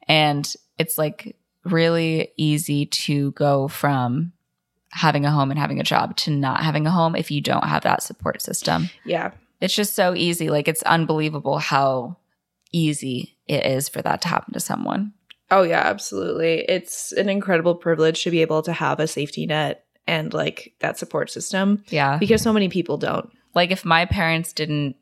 And 0.08 0.52
it's 0.78 0.98
like 0.98 1.36
really 1.64 2.32
easy 2.38 2.86
to 2.88 3.32
go 3.32 3.68
from 3.68 4.32
having 4.92 5.26
a 5.26 5.32
home 5.32 5.52
and 5.52 5.60
having 5.60 5.80
a 5.80 5.84
job 5.84 6.16
to 6.18 6.32
not 6.32 6.64
having 6.64 6.88
a 6.88 6.92
home 6.92 7.16
if 7.16 7.30
you 7.30 7.42
don't 7.42 7.66
have 7.66 7.84
that 7.84 8.02
support 8.02 8.42
system. 8.42 8.90
Yeah. 9.06 9.32
It's 9.62 9.76
just 9.76 9.96
so 9.96 10.16
easy. 10.16 10.50
Like 10.50 10.68
it's 10.68 10.82
unbelievable 10.84 11.60
how 11.60 12.18
easy 12.72 13.38
it 13.48 13.66
is 13.66 13.90
for 13.90 14.02
that 14.02 14.22
to 14.24 14.28
happen 14.28 14.54
to 14.54 14.60
someone. 14.60 15.14
Oh 15.52 15.64
yeah, 15.64 15.82
absolutely. 15.82 16.66
It's 16.68 17.12
an 17.12 17.30
incredible 17.30 17.76
privilege 17.76 18.24
to 18.24 18.32
be 18.32 18.42
able 18.42 18.62
to 18.64 18.74
have 18.74 19.00
a 19.00 19.08
safety 19.08 19.46
net 19.46 19.86
and 20.10 20.34
like 20.34 20.74
that 20.80 20.98
support 20.98 21.30
system 21.32 21.84
Yeah. 21.90 22.18
because 22.18 22.42
so 22.42 22.52
many 22.52 22.68
people 22.70 22.98
don't. 22.98 23.30
Like 23.56 23.72
if 23.72 23.86
my 23.86 24.06
parents 24.06 24.54
didn't 24.54 24.96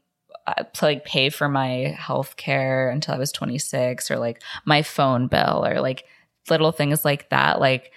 uh, 0.46 0.64
like 0.82 1.06
pay 1.06 1.30
for 1.30 1.48
my 1.50 1.96
health 1.98 2.36
care 2.38 2.90
until 2.90 3.14
I 3.16 3.18
was 3.18 3.32
26 3.32 4.12
or 4.12 4.18
like 4.20 4.42
my 4.66 4.82
phone 4.82 5.28
bill 5.28 5.66
or 5.66 5.80
like 5.82 6.04
little 6.50 6.72
things 6.72 7.04
like 7.04 7.30
that 7.30 7.60
like 7.60 7.92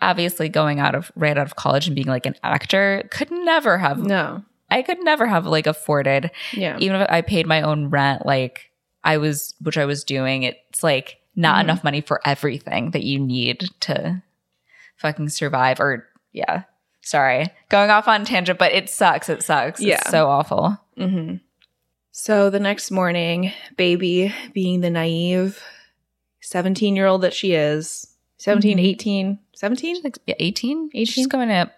obviously 0.00 0.48
going 0.48 0.78
out 0.78 0.94
of 0.94 1.10
right 1.16 1.36
out 1.36 1.46
of 1.46 1.56
college 1.56 1.86
and 1.88 1.96
being 1.96 2.06
like 2.06 2.26
an 2.26 2.36
actor 2.44 3.02
could 3.10 3.30
never 3.30 3.78
have 3.78 3.98
No. 3.98 4.42
I 4.70 4.82
could 4.82 5.02
never 5.02 5.26
have 5.26 5.46
like 5.46 5.66
afforded 5.66 6.30
Yeah. 6.52 6.76
even 6.80 7.00
if 7.00 7.08
I 7.10 7.20
paid 7.22 7.46
my 7.46 7.62
own 7.62 7.90
rent 7.90 8.24
like 8.26 8.70
I 9.02 9.16
was 9.18 9.54
which 9.60 9.76
I 9.78 9.84
was 9.86 10.04
doing 10.04 10.42
it's 10.44 10.82
like 10.82 11.18
not 11.34 11.58
Mhm. 11.58 11.64
enough 11.64 11.84
money 11.84 12.00
for 12.00 12.20
everything 12.24 12.92
that 12.92 13.02
you 13.02 13.18
need 13.18 13.68
to 13.80 14.22
fucking 14.96 15.28
survive 15.28 15.80
or 15.80 16.07
yeah 16.38 16.62
sorry 17.02 17.48
going 17.70 17.90
off 17.90 18.06
on 18.08 18.24
tangent 18.24 18.58
but 18.58 18.72
it 18.72 18.88
sucks 18.88 19.28
it 19.28 19.42
sucks 19.42 19.80
Yeah. 19.80 19.96
it's 19.96 20.10
so 20.10 20.28
awful 20.28 20.78
hmm 20.96 21.34
So 22.10 22.50
the 22.50 22.58
next 22.60 22.90
morning, 22.90 23.52
baby, 23.76 24.34
being 24.52 24.80
the 24.80 24.90
naive 24.90 25.62
17 26.40 26.96
year 26.96 27.06
old 27.06 27.22
that 27.22 27.34
she 27.34 27.52
is, 27.52 28.06
17, 28.38 28.78
Mhm. 28.78 28.82
18, 28.84 29.38
17? 29.54 30.00
like 30.02 30.18
yeah, 30.26 30.34
18 30.38 30.90
18? 30.94 31.04
she's 31.06 31.26
going 31.26 31.48
to 31.48 31.70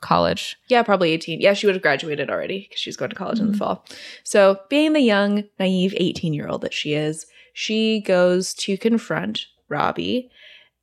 college 0.00 0.56
Yeah, 0.68 0.82
probably 0.82 1.12
18. 1.12 1.40
Yeah, 1.40 1.54
she 1.54 1.66
would 1.66 1.74
have 1.76 1.82
graduated 1.82 2.30
already 2.30 2.60
because 2.68 2.80
she's 2.80 2.96
going 2.96 3.10
to 3.10 3.16
college 3.16 3.38
in 3.40 3.46
the 3.46 3.52
Mhm. 3.54 3.58
fall. 3.58 3.84
So, 4.24 4.60
being 4.68 4.92
the 4.92 5.00
young, 5.00 5.44
naive 5.58 5.94
18 5.98 6.32
year 6.34 6.48
old 6.48 6.62
that 6.62 6.74
she 6.74 6.92
is, 6.94 7.26
she 7.54 8.00
goes 8.00 8.54
to 8.54 8.76
confront 8.76 9.46
Robbie. 9.68 10.30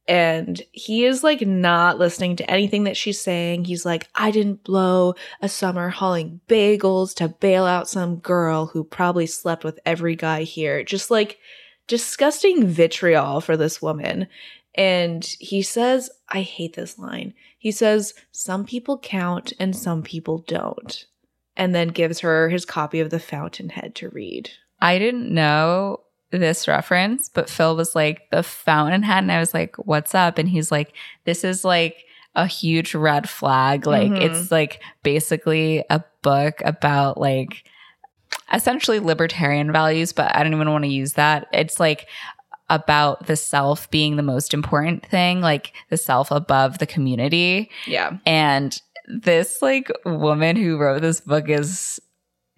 And 0.08 0.62
he 0.72 1.06
is 1.06 1.24
like 1.24 1.42
not 1.42 1.98
listening 1.98 2.36
to 2.38 2.52
anything 2.52 2.84
that 2.84 2.98
she's 2.98 3.22
saying. 3.22 3.66
He's 3.66 3.86
like, 3.86 4.10
I 4.16 4.32
didn't 4.32 4.64
blow 4.64 5.16
a 5.42 5.48
summer 5.48 5.90
hauling 5.90 6.42
bagels 6.50 7.14
to 7.16 7.30
bail 7.30 7.66
out 7.66 7.88
some 7.88 8.18
girl 8.18 8.66
who 8.66 8.84
probably 8.84 9.28
slept 9.28 9.64
with 9.64 9.80
every 9.86 10.16
guy 10.16 10.44
here. 10.44 10.84
Just 10.84 11.10
like 11.10 11.40
disgusting 11.88 12.68
vitriol 12.68 13.40
for 13.40 13.56
this 13.56 13.82
woman. 13.82 14.28
And 14.76 15.24
he 15.40 15.62
says, 15.62 16.10
I 16.28 16.42
hate 16.42 16.76
this 16.76 16.98
line. 16.98 17.34
He 17.58 17.72
says, 17.72 18.14
Some 18.32 18.66
people 18.66 18.98
count 18.98 19.54
and 19.60 19.76
some 19.76 20.04
people 20.04 20.40
don't. 20.40 21.06
And 21.56 21.74
then 21.74 21.90
gives 21.90 22.22
her 22.22 22.50
his 22.50 22.66
copy 22.66 23.00
of 23.00 23.10
The 23.10 23.20
Fountainhead 23.20 23.96
to 23.96 24.10
read. 24.10 24.50
I 24.82 24.98
didn't 24.98 25.32
know 25.34 26.02
this 26.38 26.68
reference, 26.68 27.30
but 27.30 27.50
Phil 27.50 27.76
was 27.76 27.96
like, 27.96 28.30
the 28.32 28.44
Fountainhead. 28.44 29.24
And 29.24 29.32
I 29.32 29.40
was 29.40 29.54
like, 29.54 29.76
what's 29.78 30.14
up? 30.16 30.38
And 30.38 30.50
he's 30.50 30.72
like, 30.72 30.94
this 31.26 31.44
is 31.44 31.64
like 31.64 32.04
a 32.36 32.48
huge 32.48 32.96
red 32.96 33.30
flag. 33.30 33.86
Like, 33.88 34.12
Mhm. 34.12 34.22
it's 34.22 34.52
like 34.52 34.82
basically 35.04 35.84
a 35.90 36.04
book 36.22 36.62
about 36.66 37.20
like 37.20 37.64
essentially 38.52 39.00
libertarian 39.00 39.72
values, 39.72 40.14
but 40.14 40.36
I 40.36 40.44
don't 40.44 40.54
even 40.54 40.72
want 40.72 40.84
to 40.84 40.90
use 40.90 41.14
that. 41.14 41.48
It's 41.54 41.80
like, 41.80 42.08
about 42.70 43.28
the 43.28 43.36
self 43.36 43.92
being 43.92 44.16
the 44.16 44.24
most 44.24 44.54
important 44.54 45.06
thing, 45.06 45.42
like 45.42 45.74
the 45.90 45.98
self 45.98 46.32
above 46.32 46.80
the 46.80 46.88
community. 46.88 47.70
Yeah. 47.86 48.18
And 48.26 48.76
this 49.06 49.62
like 49.62 49.92
woman 50.06 50.56
who 50.56 50.78
wrote 50.78 51.02
this 51.02 51.20
book 51.20 51.50
is 51.50 52.00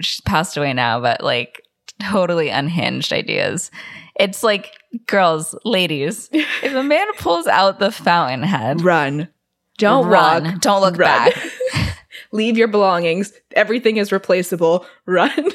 she's 0.01 0.21
passed 0.21 0.55
away 0.57 0.73
now, 0.73 1.01
but 1.01 1.21
like 1.23 1.59
totally 1.99 2.49
unhinged 2.49 3.13
ideas. 3.13 3.71
It's 4.19 4.43
like 4.43 4.73
girls, 5.07 5.55
ladies, 5.65 6.29
if 6.31 6.73
a 6.73 6.83
man 6.83 7.07
pulls 7.17 7.47
out 7.47 7.79
the 7.79 7.91
fountainhead, 7.91 8.81
Run. 8.81 9.29
Don't 9.77 10.07
run. 10.07 10.43
walk. 10.45 10.61
Don't 10.61 10.81
look 10.81 10.97
Run. 10.97 11.29
back. 11.29 11.97
Leave 12.31 12.57
your 12.57 12.67
belongings. 12.69 13.33
Everything 13.55 13.97
is 13.97 14.11
replaceable. 14.11 14.85
Run. 15.05 15.51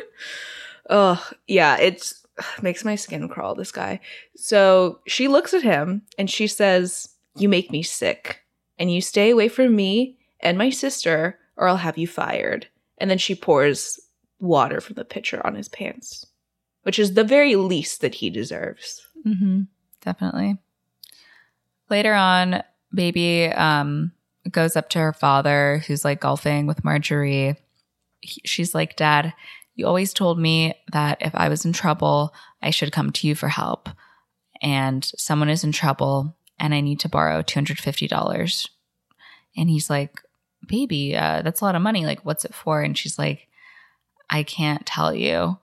oh, 0.90 1.30
yeah, 1.46 1.78
it's 1.78 2.26
makes 2.62 2.84
my 2.84 2.94
skin 2.94 3.28
crawl, 3.28 3.54
this 3.54 3.72
guy. 3.72 4.00
So 4.36 5.00
she 5.06 5.28
looks 5.28 5.54
at 5.54 5.62
him 5.62 6.02
and 6.18 6.30
she 6.30 6.46
says, 6.46 7.08
You 7.36 7.48
make 7.48 7.70
me 7.70 7.82
sick. 7.82 8.40
And 8.78 8.92
you 8.92 9.00
stay 9.00 9.30
away 9.30 9.48
from 9.48 9.74
me 9.74 10.18
and 10.40 10.56
my 10.56 10.70
sister, 10.70 11.38
or 11.56 11.68
I'll 11.68 11.78
have 11.78 11.98
you 11.98 12.06
fired. 12.06 12.68
And 12.98 13.10
then 13.10 13.18
she 13.18 13.34
pours 13.34 13.98
water 14.40 14.80
from 14.80 14.94
the 14.94 15.04
pitcher 15.04 15.44
on 15.46 15.54
his 15.54 15.68
pants, 15.68 16.26
which 16.82 16.98
is 16.98 17.14
the 17.14 17.24
very 17.24 17.56
least 17.56 18.00
that 18.00 18.16
he 18.16 18.30
deserves. 18.30 19.06
hmm 19.24 19.62
Definitely. 20.00 20.58
Later 21.90 22.14
on, 22.14 22.62
baby 22.94 23.46
um, 23.46 24.12
goes 24.50 24.76
up 24.76 24.88
to 24.90 24.98
her 24.98 25.12
father, 25.12 25.82
who's 25.86 26.04
like 26.04 26.20
golfing 26.20 26.66
with 26.66 26.84
Marjorie. 26.84 27.56
He- 28.20 28.42
she's 28.44 28.74
like, 28.74 28.96
Dad, 28.96 29.32
you 29.74 29.86
always 29.86 30.12
told 30.12 30.38
me 30.38 30.74
that 30.92 31.18
if 31.20 31.34
I 31.34 31.48
was 31.48 31.64
in 31.64 31.72
trouble, 31.72 32.32
I 32.62 32.70
should 32.70 32.92
come 32.92 33.10
to 33.12 33.26
you 33.26 33.34
for 33.34 33.48
help. 33.48 33.88
And 34.60 35.04
someone 35.16 35.48
is 35.48 35.64
in 35.64 35.72
trouble 35.72 36.36
and 36.58 36.74
I 36.74 36.80
need 36.80 37.00
to 37.00 37.08
borrow 37.08 37.42
$250. 37.42 38.68
And 39.56 39.68
he's 39.70 39.90
like, 39.90 40.20
Baby, 40.66 41.16
uh, 41.16 41.42
that's 41.42 41.60
a 41.60 41.64
lot 41.64 41.74
of 41.76 41.82
money. 41.82 42.04
Like, 42.04 42.24
what's 42.24 42.44
it 42.44 42.54
for? 42.54 42.82
And 42.82 42.96
she's 42.98 43.18
like, 43.18 43.47
I 44.30 44.42
can't 44.42 44.84
tell 44.86 45.14
you. 45.14 45.58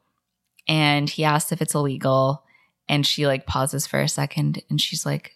And 0.68 1.10
he 1.10 1.24
asks 1.24 1.52
if 1.52 1.62
it's 1.62 1.76
illegal. 1.76 2.44
And 2.88 3.06
she 3.06 3.28
like 3.28 3.46
pauses 3.46 3.88
for 3.88 4.00
a 4.00 4.08
second 4.08 4.62
and 4.70 4.80
she's 4.80 5.06
like, 5.06 5.36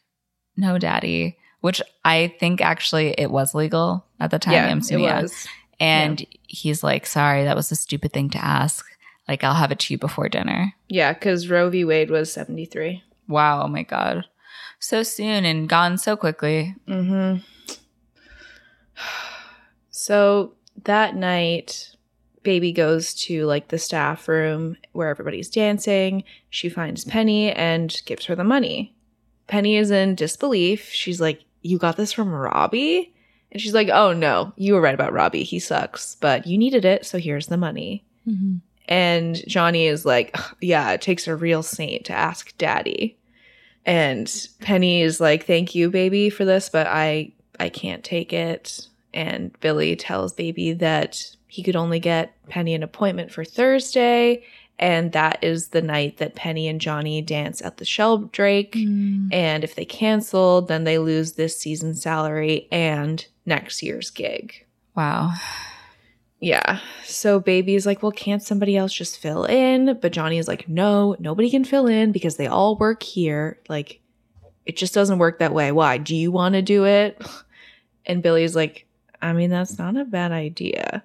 No, 0.56 0.78
daddy, 0.78 1.38
which 1.62 1.82
I 2.06 2.34
think 2.40 2.62
actually 2.62 3.16
it 3.18 3.32
was 3.32 3.56
legal 3.56 4.06
at 4.20 4.32
the 4.32 4.40
time. 4.40 4.54
yeah, 4.54 4.76
it 4.76 5.00
yeah. 5.00 5.22
was. 5.22 5.48
And 5.80 6.26
he's 6.48 6.84
like, 6.84 7.06
Sorry, 7.06 7.44
that 7.44 7.56
was 7.56 7.72
a 7.72 7.76
stupid 7.76 8.14
thing 8.14 8.30
to 8.32 8.44
ask. 8.44 8.86
Like, 9.28 9.44
I'll 9.44 9.54
have 9.54 9.72
it 9.72 9.80
to 9.80 9.94
you 9.94 9.98
before 10.00 10.28
dinner. 10.28 10.74
Yeah, 10.88 11.14
because 11.14 11.50
Roe 11.50 11.70
v. 11.70 11.86
Wade 11.86 12.10
was 12.10 12.34
73. 12.34 13.04
Wow. 13.28 13.64
Oh 13.64 13.68
my 13.68 13.84
God. 13.84 14.26
So 14.80 15.04
soon 15.04 15.46
and 15.46 15.70
gone 15.70 15.98
so 15.98 16.16
quickly. 16.16 16.76
Mm-hmm. 16.88 17.42
So 19.92 20.54
that 20.86 21.16
night, 21.16 21.94
Baby 22.44 22.72
goes 22.72 23.14
to 23.26 23.46
like 23.46 23.68
the 23.68 23.78
staff 23.78 24.28
room 24.28 24.78
where 24.94 25.10
everybody's 25.10 25.50
dancing. 25.50 26.24
She 26.50 26.70
finds 26.70 27.06
Penny 27.06 27.52
and 27.52 28.02
gives 28.06 28.26
her 28.26 28.36
the 28.36 28.44
money. 28.44 28.96
Penny 29.48 29.78
is 29.78 29.92
in 29.92 30.16
disbelief. 30.16 30.90
She's 30.90 31.20
like, 31.20 31.44
You 31.62 31.78
got 31.78 31.98
this 31.98 32.14
from 32.14 32.30
Robbie? 32.32 33.14
And 33.52 33.62
she's 33.62 33.74
like, 33.74 33.90
Oh 33.90 34.14
no, 34.14 34.54
you 34.56 34.74
were 34.74 34.82
right 34.82 34.94
about 34.94 35.14
Robbie. 35.14 35.44
He 35.44 35.60
sucks, 35.60 36.16
but 36.16 36.48
you 36.48 36.58
needed 36.58 36.86
it, 36.86 37.06
so 37.06 37.18
here's 37.18 37.48
the 37.48 37.58
money. 37.58 38.06
Mm-hmm. 38.28 38.58
And 38.88 39.48
Johnny 39.48 39.88
is 39.88 40.06
like, 40.06 40.36
Yeah, 40.62 40.92
it 40.92 41.02
takes 41.02 41.28
a 41.28 41.36
real 41.36 41.64
saint 41.64 42.06
to 42.06 42.14
ask 42.14 42.58
daddy. 42.58 43.18
And 43.86 44.48
Penny 44.60 45.02
is 45.02 45.20
like, 45.20 45.46
"Thank 45.46 45.74
you, 45.74 45.90
baby, 45.90 46.30
for 46.30 46.46
this, 46.46 46.70
but 46.70 46.86
I 46.88 47.32
I 47.60 47.70
can't 47.70 48.04
take 48.04 48.34
it." 48.34 48.88
And 49.14 49.58
Billy 49.62 49.96
tells 49.96 50.34
baby 50.34 50.74
that 50.74 51.36
he 51.50 51.64
could 51.64 51.76
only 51.76 52.00
get 52.00 52.34
Penny 52.48 52.76
an 52.76 52.84
appointment 52.84 53.32
for 53.32 53.44
Thursday, 53.44 54.44
and 54.78 55.12
that 55.12 55.44
is 55.44 55.70
the 55.70 55.82
night 55.82 56.18
that 56.18 56.36
Penny 56.36 56.68
and 56.68 56.80
Johnny 56.80 57.22
dance 57.22 57.62
at 57.62 57.78
the 57.78 57.86
Sheldrake. 57.86 58.74
Mm. 58.74 59.34
And 59.34 59.64
if 59.64 59.76
they 59.76 59.84
cancel, 59.84 60.62
then 60.62 60.86
they 60.86 61.00
lose 61.00 61.34
this 61.34 61.58
season's 61.58 62.02
salary 62.02 62.68
and 62.72 63.26
next 63.46 63.84
year's 63.84 64.12
gig. 64.12 64.66
Wow. 64.96 65.34
Yeah. 66.40 66.80
So 67.04 67.40
baby's 67.40 67.86
like, 67.86 68.02
well, 68.02 68.12
can't 68.14 68.44
somebody 68.44 68.78
else 68.78 68.94
just 68.94 69.20
fill 69.20 69.44
in? 69.44 70.00
But 70.00 70.14
Johnny 70.14 70.38
is 70.38 70.48
like, 70.48 70.70
no, 70.70 71.16
nobody 71.20 71.50
can 71.50 71.66
fill 71.66 71.88
in 71.88 72.12
because 72.12 72.38
they 72.38 72.48
all 72.48 72.78
work 72.78 73.04
here. 73.04 73.60
Like, 73.68 74.00
it 74.66 74.78
just 74.78 74.94
doesn't 74.94 75.20
work 75.20 75.40
that 75.40 75.54
way. 75.54 75.72
Why? 75.72 75.98
Do 75.98 76.16
you 76.16 76.32
want 76.32 76.54
to 76.54 76.62
do 76.62 76.86
it? 76.86 77.22
And 78.06 78.24
Billy's 78.24 78.56
like, 78.56 78.88
I 79.22 79.34
mean, 79.34 79.52
that's 79.52 79.78
not 79.78 79.96
a 79.96 80.04
bad 80.04 80.32
idea. 80.32 81.04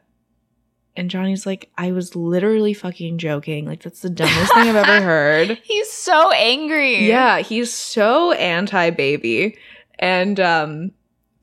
And 0.96 1.10
Johnny's 1.10 1.44
like, 1.44 1.70
I 1.76 1.90
was 1.90 2.14
literally 2.14 2.72
fucking 2.72 3.18
joking. 3.18 3.66
Like, 3.66 3.82
that's 3.82 4.00
the 4.00 4.10
dumbest 4.10 4.54
thing 4.54 4.68
I've 4.68 4.76
ever 4.76 5.02
heard. 5.02 5.58
He's 5.64 5.90
so 5.90 6.30
angry. 6.30 7.08
Yeah, 7.08 7.40
he's 7.40 7.72
so 7.72 8.32
anti 8.32 8.90
baby. 8.90 9.56
And 9.98 10.38
um 10.38 10.92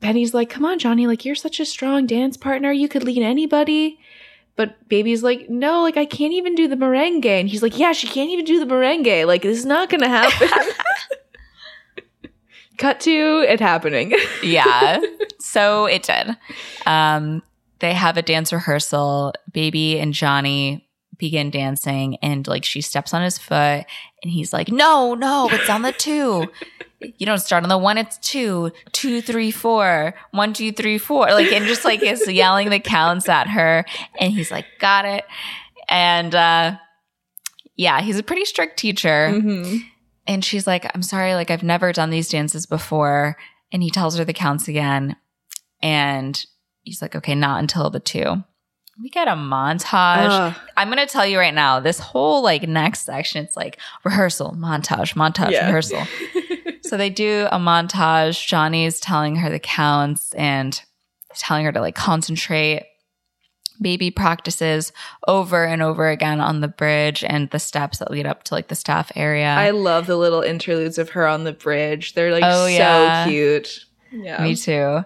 Penny's 0.00 0.34
like, 0.34 0.50
"Come 0.50 0.64
on, 0.64 0.78
Johnny, 0.78 1.06
like 1.06 1.24
you're 1.24 1.34
such 1.34 1.60
a 1.60 1.64
strong 1.64 2.06
dance 2.06 2.36
partner. 2.36 2.72
You 2.72 2.88
could 2.88 3.04
lead 3.04 3.22
anybody." 3.22 3.98
But 4.56 4.88
baby's 4.88 5.22
like, 5.22 5.48
"No, 5.48 5.82
like 5.82 5.96
I 5.96 6.04
can't 6.04 6.34
even 6.34 6.54
do 6.54 6.68
the 6.68 6.76
merengue." 6.76 7.24
And 7.24 7.48
he's 7.48 7.62
like, 7.62 7.78
"Yeah, 7.78 7.92
she 7.92 8.08
can't 8.08 8.30
even 8.30 8.44
do 8.44 8.58
the 8.58 8.66
merengue. 8.66 9.26
Like 9.26 9.42
this 9.42 9.58
is 9.58 9.64
not 9.64 9.88
going 9.88 10.02
to 10.02 10.08
happen." 10.08 10.48
Cut 12.78 13.00
to 13.00 13.44
it 13.48 13.60
happening. 13.60 14.12
yeah. 14.42 15.00
So 15.38 15.86
it 15.86 16.02
did. 16.02 16.36
Um, 16.84 17.42
they 17.82 17.92
have 17.92 18.16
a 18.16 18.22
dance 18.22 18.52
rehearsal. 18.52 19.34
Baby 19.52 19.98
and 20.00 20.14
Johnny 20.14 20.88
begin 21.18 21.50
dancing, 21.50 22.16
and 22.22 22.46
like 22.48 22.64
she 22.64 22.80
steps 22.80 23.12
on 23.12 23.22
his 23.22 23.36
foot, 23.36 23.84
and 24.22 24.32
he's 24.32 24.52
like, 24.52 24.68
"No, 24.70 25.14
no, 25.14 25.50
it's 25.52 25.68
on 25.68 25.82
the 25.82 25.92
two. 25.92 26.46
you 27.18 27.26
don't 27.26 27.38
start 27.40 27.62
on 27.62 27.68
the 27.68 27.76
one. 27.76 27.98
It's 27.98 28.16
two, 28.18 28.72
two, 28.92 29.20
three, 29.20 29.50
four, 29.50 30.14
one, 30.30 30.54
two, 30.54 30.72
three, 30.72 30.96
four. 30.96 31.26
Like, 31.26 31.52
and 31.52 31.66
just 31.66 31.84
like 31.84 32.02
is 32.02 32.26
yelling 32.26 32.70
the 32.70 32.80
counts 32.80 33.28
at 33.28 33.48
her, 33.48 33.84
and 34.18 34.32
he's 34.32 34.50
like, 34.50 34.64
"Got 34.78 35.04
it." 35.04 35.24
And 35.88 36.34
uh, 36.34 36.76
yeah, 37.76 38.00
he's 38.00 38.18
a 38.18 38.22
pretty 38.22 38.44
strict 38.44 38.78
teacher. 38.78 39.30
Mhm. 39.34 39.82
And 40.26 40.44
she's 40.44 40.68
like, 40.68 40.88
I'm 40.94 41.02
sorry, 41.02 41.34
like 41.34 41.50
I've 41.50 41.64
never 41.64 41.92
done 41.92 42.10
these 42.10 42.28
dances 42.28 42.64
before. 42.64 43.36
And 43.72 43.82
he 43.82 43.90
tells 43.90 44.16
her 44.16 44.24
the 44.24 44.32
counts 44.32 44.68
again. 44.68 45.16
And 45.82 46.42
he's 46.82 47.00
like, 47.02 47.14
okay, 47.16 47.34
not 47.34 47.60
until 47.60 47.90
the 47.90 48.00
two. 48.00 48.42
We 49.02 49.08
get 49.08 49.26
a 49.26 49.32
montage. 49.32 50.28
Ugh. 50.28 50.54
I'm 50.76 50.88
gonna 50.88 51.06
tell 51.06 51.26
you 51.26 51.38
right 51.38 51.54
now, 51.54 51.80
this 51.80 51.98
whole 51.98 52.42
like 52.42 52.68
next 52.68 53.06
section, 53.06 53.42
it's 53.44 53.56
like 53.56 53.78
rehearsal, 54.04 54.54
montage, 54.58 55.14
montage, 55.14 55.50
Yeah. 55.52 55.66
rehearsal. 55.66 56.02
so 56.82 56.96
they 56.98 57.08
do 57.10 57.48
a 57.50 57.58
montage. 57.58 58.46
Johnny's 58.46 59.00
telling 59.00 59.36
her 59.36 59.48
the 59.50 59.58
counts 59.58 60.34
and 60.34 60.80
telling 61.34 61.64
her 61.64 61.72
to 61.72 61.80
like 61.80 61.94
concentrate. 61.94 62.86
Baby 63.80 64.12
practices 64.12 64.92
over 65.26 65.64
and 65.64 65.82
over 65.82 66.08
again 66.08 66.40
on 66.40 66.60
the 66.60 66.68
bridge 66.68 67.24
and 67.24 67.50
the 67.50 67.58
steps 67.58 67.98
that 67.98 68.10
lead 68.12 68.26
up 68.26 68.44
to 68.44 68.54
like 68.54 68.68
the 68.68 68.76
staff 68.76 69.10
area. 69.16 69.46
I 69.48 69.70
love 69.70 70.06
the 70.06 70.16
little 70.16 70.42
interludes 70.42 70.98
of 70.98 71.10
her 71.10 71.26
on 71.26 71.42
the 71.44 71.52
bridge. 71.54 72.12
They're 72.14 72.30
like 72.30 72.44
Oh, 72.46 72.66
so 72.66 72.68
yeah. 72.68 73.26
cute. 73.26 73.84
Yeah. 74.12 74.40
Me 74.44 74.54
too. 74.54 75.00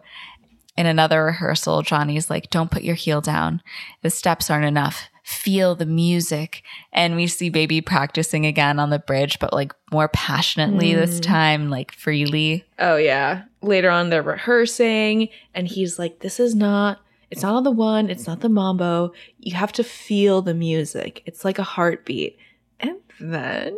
In 0.76 0.86
another 0.86 1.24
rehearsal, 1.24 1.82
Johnny's 1.82 2.28
like, 2.28 2.50
don't 2.50 2.70
put 2.70 2.82
your 2.84 2.94
heel 2.96 3.20
down. 3.20 3.62
The 4.02 4.10
steps 4.10 4.50
aren't 4.50 4.66
enough. 4.66 5.08
Feel 5.24 5.74
the 5.74 5.86
music. 5.86 6.62
And 6.92 7.16
we 7.16 7.26
see 7.26 7.48
baby 7.48 7.80
practicing 7.80 8.44
again 8.46 8.78
on 8.78 8.90
the 8.90 8.98
bridge, 8.98 9.38
but 9.38 9.52
like 9.52 9.72
more 9.90 10.08
passionately 10.08 10.94
this 10.94 11.18
Mm. 11.18 11.22
time, 11.22 11.70
like 11.70 11.92
freely. 11.92 12.64
Oh 12.78 12.96
yeah. 12.96 13.42
Later 13.62 13.90
on 13.90 14.10
they're 14.10 14.22
rehearsing 14.22 15.28
and 15.54 15.66
he's 15.66 15.98
like 15.98 16.20
this 16.20 16.38
is 16.38 16.54
not 16.54 17.00
it's 17.30 17.42
not 17.42 17.54
on 17.56 17.64
the 17.64 17.72
one, 17.72 18.08
it's 18.08 18.28
not 18.28 18.38
the 18.40 18.48
mambo. 18.48 19.12
You 19.38 19.56
have 19.56 19.72
to 19.72 19.82
feel 19.82 20.42
the 20.42 20.54
music. 20.54 21.22
It's 21.26 21.44
like 21.44 21.58
a 21.58 21.64
heartbeat. 21.64 22.38
And 22.78 22.98
then 23.18 23.76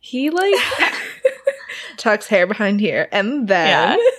he 0.00 0.28
like 0.28 0.54
tucks 1.96 2.26
hair 2.26 2.46
behind 2.46 2.80
here 2.80 3.08
and 3.12 3.48
then 3.48 3.96
Yeah. 3.98 4.08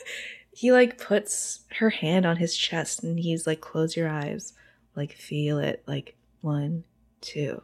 he 0.63 0.71
like 0.71 0.97
puts 0.97 1.59
her 1.79 1.89
hand 1.89 2.25
on 2.25 2.37
his 2.37 2.55
chest 2.55 3.03
and 3.03 3.19
he's 3.19 3.45
like 3.45 3.59
close 3.59 3.97
your 3.97 4.07
eyes. 4.07 4.53
Like 4.95 5.11
feel 5.11 5.59
it 5.59 5.83
like 5.85 6.15
one, 6.39 6.85
two, 7.19 7.61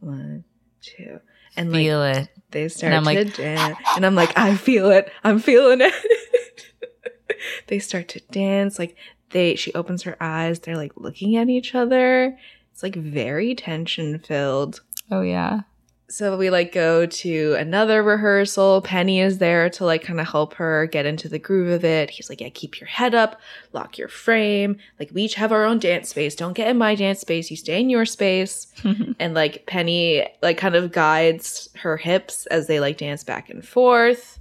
one, 0.00 0.42
two. 0.82 1.20
And 1.56 1.70
like 1.70 1.80
Feel 1.82 2.02
it. 2.02 2.28
they 2.50 2.66
start 2.68 2.92
I'm 2.92 3.04
to 3.04 3.06
like- 3.14 3.36
dance 3.36 3.78
and 3.96 4.04
i'm 4.06 4.14
like 4.16 4.32
i 4.38 4.54
feel 4.56 4.90
it 4.90 5.10
i'm 5.24 5.38
feeling 5.40 5.80
it 5.80 5.92
they 7.68 7.78
start 7.78 8.08
to 8.08 8.20
dance 8.30 8.78
like 8.78 8.96
they 9.30 9.54
she 9.56 9.72
opens 9.74 10.02
her 10.04 10.16
eyes 10.20 10.58
they're 10.60 10.76
like 10.76 10.92
looking 10.96 11.36
at 11.36 11.48
each 11.48 11.74
other 11.74 12.36
it's 12.72 12.82
like 12.82 12.94
very 12.96 13.54
tension 13.54 14.18
filled 14.18 14.80
Oh, 15.12 15.22
yeah. 15.22 15.62
So 16.10 16.36
we 16.36 16.50
like 16.50 16.72
go 16.72 17.06
to 17.06 17.54
another 17.54 18.02
rehearsal. 18.02 18.82
Penny 18.82 19.20
is 19.20 19.38
there 19.38 19.70
to 19.70 19.84
like 19.84 20.02
kind 20.02 20.20
of 20.20 20.26
help 20.28 20.54
her 20.54 20.86
get 20.86 21.06
into 21.06 21.28
the 21.28 21.38
groove 21.38 21.70
of 21.70 21.84
it. 21.84 22.10
He's 22.10 22.28
like 22.28 22.40
yeah 22.40 22.48
keep 22.48 22.80
your 22.80 22.88
head 22.88 23.14
up 23.14 23.40
lock 23.72 23.96
your 23.96 24.08
frame. 24.08 24.76
Like 24.98 25.10
we 25.12 25.22
each 25.22 25.36
have 25.36 25.52
our 25.52 25.64
own 25.64 25.78
dance 25.78 26.08
space. 26.08 26.34
Don't 26.34 26.54
get 26.54 26.68
in 26.68 26.78
my 26.78 26.96
dance 26.96 27.20
space. 27.20 27.50
You 27.50 27.56
stay 27.56 27.80
in 27.80 27.88
your 27.88 28.04
space. 28.04 28.66
And 29.18 29.34
like 29.34 29.66
Penny 29.66 30.26
like 30.42 30.56
kind 30.56 30.74
of 30.74 30.92
guides 30.92 31.68
her 31.76 31.96
hips 31.96 32.46
as 32.46 32.66
they 32.66 32.80
like 32.80 32.96
dance 32.96 33.22
back 33.22 33.50
and 33.50 33.64
forth. 33.66 34.39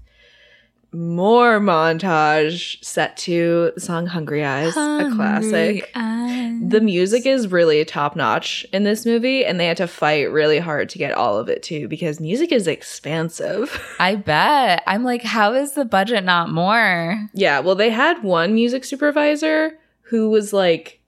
More 0.91 1.59
montage 1.59 2.83
set 2.83 3.15
to 3.17 3.71
the 3.75 3.81
song 3.81 4.07
Hungry 4.07 4.43
Eyes, 4.43 4.75
a 4.75 5.11
classic. 5.15 5.91
The 5.93 6.81
music 6.81 7.27
is 7.27 7.51
really 7.51 7.85
top 7.85 8.15
notch 8.15 8.65
in 8.73 8.83
this 8.85 9.05
movie, 9.05 9.45
and 9.45 9.59
they 9.59 9.67
had 9.67 9.77
to 9.77 9.87
fight 9.87 10.31
really 10.31 10.57
hard 10.57 10.89
to 10.89 10.97
get 10.97 11.13
all 11.13 11.37
of 11.37 11.47
it 11.47 11.61
too 11.61 11.87
because 11.87 12.19
music 12.19 12.51
is 12.51 12.67
expansive. 12.67 13.79
I 13.99 14.15
bet. 14.15 14.81
I'm 14.87 15.03
like, 15.03 15.21
how 15.21 15.53
is 15.53 15.73
the 15.73 15.85
budget 15.85 16.23
not 16.23 16.49
more? 16.49 17.29
yeah, 17.33 17.59
well, 17.59 17.75
they 17.75 17.91
had 17.91 18.23
one 18.23 18.55
music 18.55 18.83
supervisor 18.83 19.77
who 20.01 20.29
was 20.31 20.53
like 20.53 20.99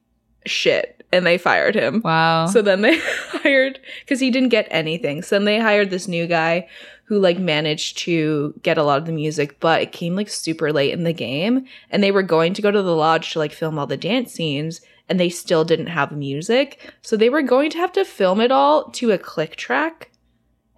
shit, 0.46 1.04
and 1.12 1.26
they 1.26 1.40
fired 1.40 1.74
him. 1.74 2.02
Wow. 2.06 2.46
So 2.46 2.62
then 2.62 2.82
they 2.82 2.98
hired 3.30 3.80
because 4.02 4.20
he 4.20 4.30
didn't 4.30 4.50
get 4.50 4.68
anything. 4.70 5.24
So 5.24 5.38
then 5.38 5.46
they 5.46 5.60
hired 5.60 5.90
this 5.90 6.08
new 6.08 6.28
guy 6.28 6.68
who 7.12 7.20
like 7.20 7.38
managed 7.38 7.98
to 7.98 8.54
get 8.64 8.78
a 8.78 8.84
lot 8.84 8.98
of 8.98 9.06
the 9.06 9.12
music, 9.12 9.60
but 9.60 9.82
it 9.82 9.92
came 9.92 10.16
like 10.16 10.30
super 10.30 10.72
late 10.72 10.94
in 10.94 11.04
the 11.04 11.12
game, 11.12 11.66
and 11.90 12.02
they 12.02 12.10
were 12.10 12.24
going 12.24 12.54
to 12.54 12.62
go 12.62 12.72
to 12.72 12.82
the 12.82 12.96
lodge 12.96 13.34
to 13.34 13.40
like 13.40 13.52
film 13.52 13.78
all 13.78 13.86
the 13.86 13.98
dance 13.98 14.32
scenes, 14.32 14.80
and 15.10 15.20
they 15.20 15.28
still 15.28 15.66
didn't 15.66 15.88
have 15.88 16.14
music. 16.14 16.94
So 17.02 17.18
they 17.18 17.30
were 17.30 17.42
going 17.42 17.70
to 17.72 17.78
have 17.80 17.92
to 17.92 18.06
film 18.06 18.40
it 18.40 18.50
all 18.50 18.86
to 18.92 19.12
a 19.12 19.18
click 19.18 19.58
track, 19.58 20.10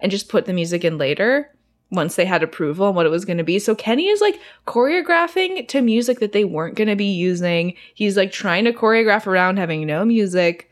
and 0.00 0.10
just 0.10 0.28
put 0.28 0.46
the 0.46 0.52
music 0.52 0.84
in 0.84 0.98
later 0.98 1.54
once 1.92 2.16
they 2.16 2.24
had 2.24 2.42
approval 2.42 2.86
on 2.86 2.96
what 2.96 3.06
it 3.06 3.10
was 3.10 3.24
going 3.24 3.38
to 3.38 3.44
be. 3.44 3.60
So 3.60 3.76
Kenny 3.76 4.08
is 4.08 4.20
like 4.20 4.40
choreographing 4.66 5.68
to 5.68 5.82
music 5.82 6.18
that 6.18 6.32
they 6.32 6.44
weren't 6.44 6.74
going 6.74 6.88
to 6.88 6.96
be 6.96 7.12
using. 7.12 7.76
He's 7.94 8.16
like 8.16 8.32
trying 8.32 8.64
to 8.64 8.72
choreograph 8.72 9.28
around 9.28 9.58
having 9.58 9.86
no 9.86 10.04
music, 10.04 10.68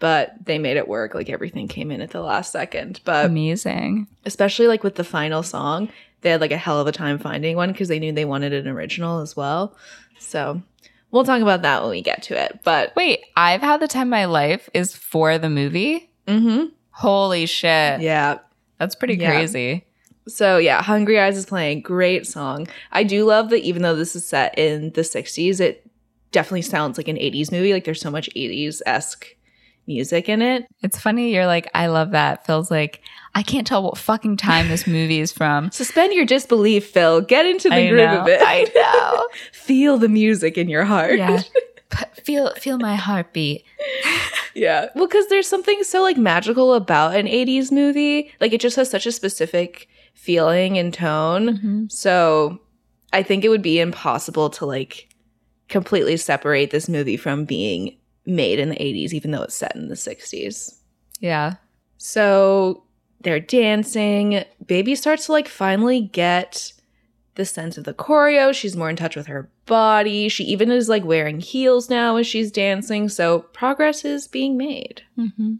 but 0.00 0.34
they 0.44 0.58
made 0.58 0.76
it 0.76 0.88
work. 0.88 1.14
Like 1.14 1.30
everything 1.30 1.68
came 1.68 1.90
in 1.92 2.00
at 2.00 2.10
the 2.10 2.20
last 2.22 2.50
second. 2.52 3.00
But 3.04 3.26
Amazing. 3.26 4.08
especially 4.26 4.66
like 4.66 4.82
with 4.82 4.96
the 4.96 5.04
final 5.04 5.42
song, 5.44 5.88
they 6.22 6.30
had 6.30 6.40
like 6.40 6.50
a 6.50 6.56
hell 6.56 6.80
of 6.80 6.86
a 6.88 6.92
time 6.92 7.18
finding 7.18 7.54
one 7.56 7.70
because 7.72 7.88
they 7.88 7.98
knew 8.00 8.10
they 8.12 8.24
wanted 8.24 8.52
an 8.52 8.66
original 8.66 9.20
as 9.20 9.36
well. 9.36 9.76
So 10.18 10.60
we'll 11.12 11.24
talk 11.24 11.40
about 11.42 11.62
that 11.62 11.82
when 11.82 11.90
we 11.92 12.02
get 12.02 12.22
to 12.24 12.42
it. 12.42 12.60
But 12.64 12.94
Wait, 12.96 13.20
I've 13.36 13.60
had 13.62 13.80
the 13.80 13.88
time 13.88 14.08
of 14.08 14.10
my 14.10 14.24
life 14.26 14.68
is 14.74 14.94
for 14.96 15.38
the 15.38 15.48
movie? 15.50 16.10
hmm 16.26 16.64
Holy 16.90 17.46
shit. 17.46 18.00
yeah. 18.00 18.38
That's 18.78 18.94
pretty 18.94 19.14
Yeah. 19.14 19.30
crazy. 19.30 19.84
So 20.28 20.58
yeah, 20.58 20.82
Hungry 20.82 21.18
Eyes 21.18 21.36
is 21.38 21.46
playing. 21.46 21.80
Great 21.80 22.26
song. 22.26 22.68
I 22.92 23.02
do 23.04 23.24
love 23.24 23.50
that 23.50 23.62
even 23.64 23.82
though 23.82 23.96
this 23.96 24.14
is 24.14 24.26
set 24.26 24.56
in 24.58 24.90
the 24.92 25.00
60s, 25.02 25.60
it 25.60 25.86
definitely 26.30 26.62
sounds 26.62 26.98
like 26.98 27.08
an 27.08 27.16
80s 27.16 27.50
movie. 27.50 27.72
Like 27.72 27.84
there's 27.84 28.00
so 28.00 28.10
much 28.10 28.28
80s 28.36 28.80
esque 28.86 29.26
music 29.90 30.28
in 30.28 30.40
it. 30.40 30.66
It's 30.82 30.98
funny. 30.98 31.34
You're 31.34 31.46
like, 31.46 31.68
I 31.74 31.88
love 31.88 32.12
that. 32.12 32.46
Phil's 32.46 32.70
like, 32.70 33.00
I 33.34 33.42
can't 33.42 33.66
tell 33.66 33.82
what 33.82 33.98
fucking 33.98 34.36
time 34.36 34.68
this 34.68 34.86
movie 34.86 35.20
is 35.20 35.32
from. 35.32 35.70
Suspend 35.72 36.12
your 36.14 36.24
disbelief, 36.24 36.90
Phil. 36.90 37.20
Get 37.20 37.44
into 37.46 37.68
the 37.68 37.74
I 37.74 37.88
groove 37.88 38.10
know. 38.10 38.20
of 38.20 38.28
it. 38.28 38.40
I 38.42 38.70
know. 38.74 39.26
Feel 39.52 39.98
the 39.98 40.08
music 40.08 40.56
in 40.56 40.68
your 40.68 40.84
heart. 40.84 41.18
Yeah. 41.18 41.42
Feel 42.22 42.54
feel 42.54 42.78
my 42.78 42.94
heartbeat. 42.94 43.64
Yeah. 44.54 44.90
Well, 44.94 45.08
because 45.08 45.26
there's 45.26 45.48
something 45.48 45.82
so 45.82 46.02
like 46.02 46.16
magical 46.16 46.74
about 46.74 47.16
an 47.16 47.26
80s 47.26 47.72
movie. 47.72 48.30
Like 48.40 48.52
it 48.52 48.60
just 48.60 48.76
has 48.76 48.88
such 48.88 49.06
a 49.06 49.12
specific 49.12 49.88
feeling 50.14 50.78
and 50.78 50.94
tone. 50.94 51.56
Mm-hmm. 51.56 51.84
So 51.88 52.60
I 53.12 53.24
think 53.24 53.44
it 53.44 53.48
would 53.48 53.60
be 53.62 53.80
impossible 53.80 54.50
to 54.50 54.66
like 54.66 55.08
completely 55.68 56.16
separate 56.16 56.70
this 56.70 56.88
movie 56.88 57.16
from 57.16 57.44
being 57.44 57.96
made 58.30 58.58
in 58.58 58.68
the 58.68 58.76
80s, 58.76 59.12
even 59.12 59.30
though 59.30 59.42
it's 59.42 59.54
set 59.54 59.76
in 59.76 59.88
the 59.88 59.94
60s. 59.94 60.78
Yeah. 61.20 61.54
So 61.98 62.84
they're 63.20 63.40
dancing. 63.40 64.44
Baby 64.64 64.94
starts 64.94 65.26
to 65.26 65.32
like 65.32 65.48
finally 65.48 66.00
get 66.00 66.72
the 67.34 67.44
sense 67.44 67.78
of 67.78 67.84
the 67.84 67.94
choreo. 67.94 68.54
She's 68.54 68.76
more 68.76 68.90
in 68.90 68.96
touch 68.96 69.16
with 69.16 69.26
her 69.26 69.50
body. 69.66 70.28
She 70.28 70.44
even 70.44 70.70
is 70.70 70.88
like 70.88 71.04
wearing 71.04 71.40
heels 71.40 71.88
now 71.88 72.16
as 72.16 72.26
she's 72.26 72.50
dancing. 72.50 73.08
So 73.08 73.40
progress 73.40 74.04
is 74.04 74.26
being 74.26 74.56
made. 74.56 75.02
Mm-hmm. 75.18 75.54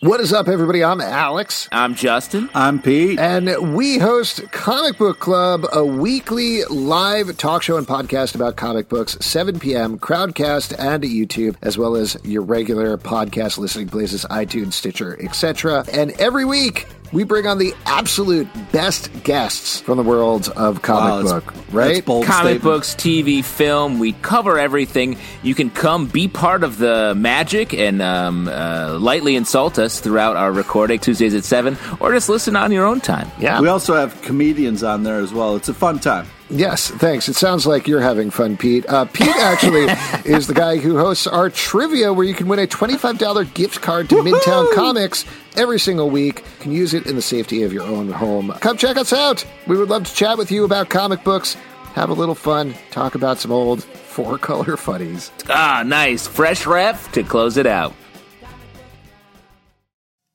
What 0.00 0.20
is 0.20 0.32
up, 0.32 0.46
everybody? 0.46 0.84
I'm 0.84 1.00
Alex. 1.00 1.68
I'm 1.72 1.96
Justin. 1.96 2.48
I'm 2.54 2.80
Pete. 2.80 3.18
And 3.18 3.74
we 3.74 3.98
host 3.98 4.48
Comic 4.52 4.96
Book 4.96 5.18
Club, 5.18 5.66
a 5.72 5.84
weekly 5.84 6.62
live 6.66 7.36
talk 7.36 7.64
show 7.64 7.76
and 7.76 7.84
podcast 7.84 8.36
about 8.36 8.54
comic 8.54 8.88
books, 8.88 9.16
7 9.20 9.58
p.m., 9.58 9.98
Crowdcast 9.98 10.78
and 10.78 11.02
YouTube, 11.02 11.56
as 11.62 11.78
well 11.78 11.96
as 11.96 12.16
your 12.22 12.42
regular 12.42 12.96
podcast 12.96 13.58
listening 13.58 13.88
places, 13.88 14.24
iTunes, 14.26 14.74
Stitcher, 14.74 15.20
etc. 15.20 15.84
And 15.92 16.12
every 16.20 16.44
week, 16.44 16.86
we 17.12 17.24
bring 17.24 17.46
on 17.46 17.58
the 17.58 17.74
absolute 17.86 18.48
best 18.72 19.10
guests 19.24 19.80
from 19.80 19.96
the 19.96 20.02
world 20.02 20.48
of 20.56 20.82
comic 20.82 21.24
Wow, 21.26 21.40
book, 21.40 21.44
that's- 21.54 21.74
right? 21.74 21.88
that's 21.94 22.00
bold 22.06 22.26
Comic 22.26 22.38
statement. 22.58 22.62
books, 22.62 22.94
TV, 22.94 23.42
film, 23.44 23.98
we 23.98 24.12
cover 24.22 24.58
everything. 24.58 25.16
You 25.42 25.54
can 25.54 25.70
come 25.70 26.06
be 26.06 26.28
part 26.28 26.62
of 26.64 26.78
the 26.78 27.14
magic 27.16 27.72
and 27.72 28.02
um, 28.02 28.48
uh, 28.48 28.98
lightly 29.00 29.36
insult 29.36 29.78
us 29.78 30.00
throughout 30.00 30.36
our 30.36 30.52
recording 30.52 30.98
Tuesdays 30.98 31.34
at 31.34 31.44
7, 31.44 31.76
or 32.00 32.12
just 32.12 32.28
listen 32.28 32.56
on 32.56 32.72
your 32.72 32.84
own 32.84 33.00
time. 33.00 33.30
yeah. 33.38 33.60
We 33.60 33.68
also 33.68 33.94
have 33.94 34.20
comedians 34.22 34.82
on 34.82 35.02
there 35.02 35.20
as 35.20 35.32
well. 35.32 35.56
It's 35.56 35.68
a 35.68 35.74
fun 35.74 35.98
time. 35.98 36.26
Yes, 36.50 36.90
thanks. 36.90 37.28
It 37.28 37.34
sounds 37.34 37.66
like 37.66 37.86
you're 37.86 38.00
having 38.00 38.30
fun, 38.30 38.56
Pete. 38.56 38.86
Uh, 38.88 39.04
Pete 39.04 39.36
actually 39.36 39.84
is 40.24 40.46
the 40.46 40.54
guy 40.54 40.78
who 40.78 40.96
hosts 40.98 41.26
our 41.26 41.50
trivia 41.50 42.12
where 42.12 42.24
you 42.24 42.32
can 42.32 42.48
win 42.48 42.58
a 42.58 42.66
$25 42.66 43.52
gift 43.52 43.82
card 43.82 44.08
to 44.08 44.16
Midtown 44.16 44.72
Comics 44.74 45.26
every 45.56 45.78
single 45.78 46.08
week. 46.08 46.38
You 46.38 46.60
can 46.60 46.72
use 46.72 46.94
it 46.94 47.06
in 47.06 47.16
the 47.16 47.22
safety 47.22 47.64
of 47.64 47.72
your 47.72 47.82
own 47.82 48.10
home. 48.10 48.50
Come 48.60 48.78
check 48.78 48.96
us 48.96 49.12
out. 49.12 49.44
We 49.66 49.76
would 49.76 49.90
love 49.90 50.04
to 50.04 50.14
chat 50.14 50.38
with 50.38 50.50
you 50.50 50.64
about 50.64 50.88
comic 50.88 51.22
books, 51.22 51.54
have 51.92 52.08
a 52.08 52.14
little 52.14 52.34
fun, 52.34 52.74
talk 52.90 53.14
about 53.14 53.38
some 53.38 53.52
old 53.52 53.84
four 53.84 54.38
color 54.38 54.78
funnies. 54.78 55.30
Ah, 55.50 55.82
nice. 55.84 56.26
Fresh 56.26 56.66
ref 56.66 57.12
to 57.12 57.22
close 57.22 57.58
it 57.58 57.66
out. 57.66 57.94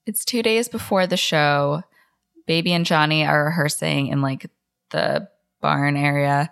It's 0.06 0.26
two 0.26 0.44
days 0.44 0.68
before 0.68 1.08
the 1.08 1.18
show. 1.18 1.82
Baby 2.46 2.74
and 2.74 2.86
Johnny 2.86 3.26
are 3.26 3.46
rehearsing 3.46 4.08
in 4.08 4.22
like 4.22 4.50
the 4.92 5.28
barn 5.64 5.98
area, 5.98 6.52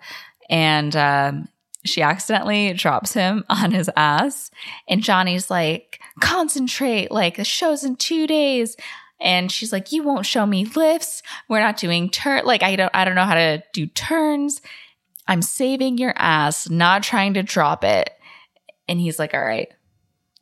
and 0.50 0.96
um, 0.96 1.48
she 1.84 2.02
accidentally 2.02 2.72
drops 2.72 3.12
him 3.12 3.44
on 3.48 3.70
his 3.70 3.88
ass. 3.96 4.50
And 4.88 5.02
Johnny's 5.02 5.50
like, 5.50 6.00
"Concentrate! 6.20 7.12
Like 7.12 7.36
the 7.36 7.44
show's 7.44 7.84
in 7.84 7.94
two 7.94 8.26
days." 8.26 8.76
And 9.20 9.52
she's 9.52 9.72
like, 9.72 9.92
"You 9.92 10.02
won't 10.02 10.26
show 10.26 10.44
me 10.44 10.64
lifts. 10.64 11.22
We're 11.48 11.60
not 11.60 11.76
doing 11.76 12.10
turn. 12.10 12.44
Like 12.44 12.64
I 12.64 12.74
don't, 12.74 12.90
I 12.92 13.04
don't 13.04 13.14
know 13.14 13.24
how 13.24 13.34
to 13.34 13.62
do 13.72 13.86
turns. 13.86 14.60
I'm 15.28 15.42
saving 15.42 15.98
your 15.98 16.14
ass, 16.16 16.68
not 16.68 17.04
trying 17.04 17.34
to 17.34 17.44
drop 17.44 17.84
it." 17.84 18.10
And 18.88 18.98
he's 18.98 19.20
like, 19.20 19.34
"All 19.34 19.44
right, 19.44 19.68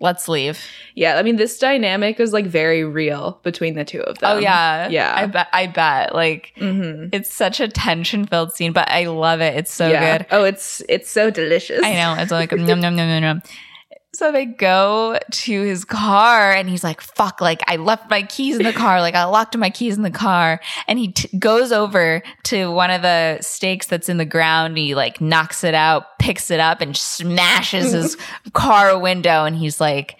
let's 0.00 0.28
leave." 0.28 0.58
Yeah, 0.94 1.16
I 1.16 1.22
mean, 1.22 1.36
this 1.36 1.58
dynamic 1.58 2.18
is 2.20 2.32
like 2.32 2.46
very 2.46 2.84
real 2.84 3.38
between 3.42 3.74
the 3.74 3.84
two 3.84 4.00
of 4.00 4.18
them. 4.18 4.36
Oh 4.36 4.40
yeah, 4.40 4.88
Yeah. 4.88 5.14
I 5.16 5.26
bet. 5.26 5.48
I 5.52 5.66
bet. 5.66 6.14
Like 6.14 6.52
hmm 6.58 7.08
it's 7.12 7.32
such 7.32 7.60
a 7.60 7.68
tension 7.68 8.26
filled 8.26 8.52
scene, 8.52 8.72
but 8.72 8.88
I 8.90 9.06
love 9.06 9.40
it. 9.40 9.56
It's 9.56 9.72
so 9.72 9.88
yeah. 9.88 10.18
good. 10.18 10.26
Oh, 10.30 10.44
it's 10.44 10.82
it's 10.88 11.10
so 11.10 11.30
delicious. 11.30 11.80
I 11.82 11.94
know. 11.94 12.16
It's 12.18 12.32
like 12.32 12.52
nom 12.52 12.80
nom 12.80 12.96
nom 12.96 13.08
nom 13.08 13.22
nom. 13.22 13.42
So 14.20 14.30
they 14.32 14.44
go 14.44 15.18
to 15.30 15.62
his 15.62 15.86
car, 15.86 16.52
and 16.52 16.68
he's 16.68 16.84
like, 16.84 17.00
"Fuck! 17.00 17.40
Like 17.40 17.62
I 17.66 17.76
left 17.76 18.10
my 18.10 18.22
keys 18.22 18.58
in 18.58 18.64
the 18.64 18.72
car. 18.74 19.00
Like 19.00 19.14
I 19.14 19.24
locked 19.24 19.56
my 19.56 19.70
keys 19.70 19.96
in 19.96 20.02
the 20.02 20.10
car." 20.10 20.60
And 20.86 20.98
he 20.98 21.12
t- 21.12 21.38
goes 21.38 21.72
over 21.72 22.22
to 22.42 22.70
one 22.70 22.90
of 22.90 23.00
the 23.00 23.38
stakes 23.40 23.86
that's 23.86 24.10
in 24.10 24.18
the 24.18 24.26
ground. 24.26 24.76
He 24.76 24.94
like 24.94 25.22
knocks 25.22 25.64
it 25.64 25.72
out, 25.72 26.18
picks 26.18 26.50
it 26.50 26.60
up, 26.60 26.82
and 26.82 26.94
smashes 26.94 27.92
his 27.92 28.18
car 28.52 28.98
window. 28.98 29.46
And 29.46 29.56
he's 29.56 29.80
like, 29.80 30.16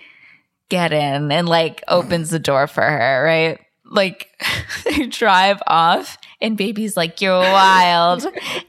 "Get 0.71 0.95
in!" 0.95 1.31
and 1.31 1.47
like 1.47 1.85
opens 1.87 2.31
the 2.31 2.39
door 2.39 2.67
for 2.69 2.81
her. 2.81 3.23
Right? 3.23 3.61
Like 3.85 4.29
they 4.85 5.09
drive 5.09 5.61
off. 5.67 6.17
And 6.41 6.57
baby's 6.57 6.97
like, 6.97 7.21
You're 7.21 7.39
wild. 7.39 8.27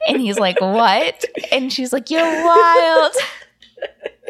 And 0.10 0.20
he's 0.20 0.38
like, 0.38 0.60
What? 0.60 1.24
And 1.54 1.72
she's 1.72 1.94
like, 1.94 2.10
You're 2.10 2.22
wild. 2.22 3.14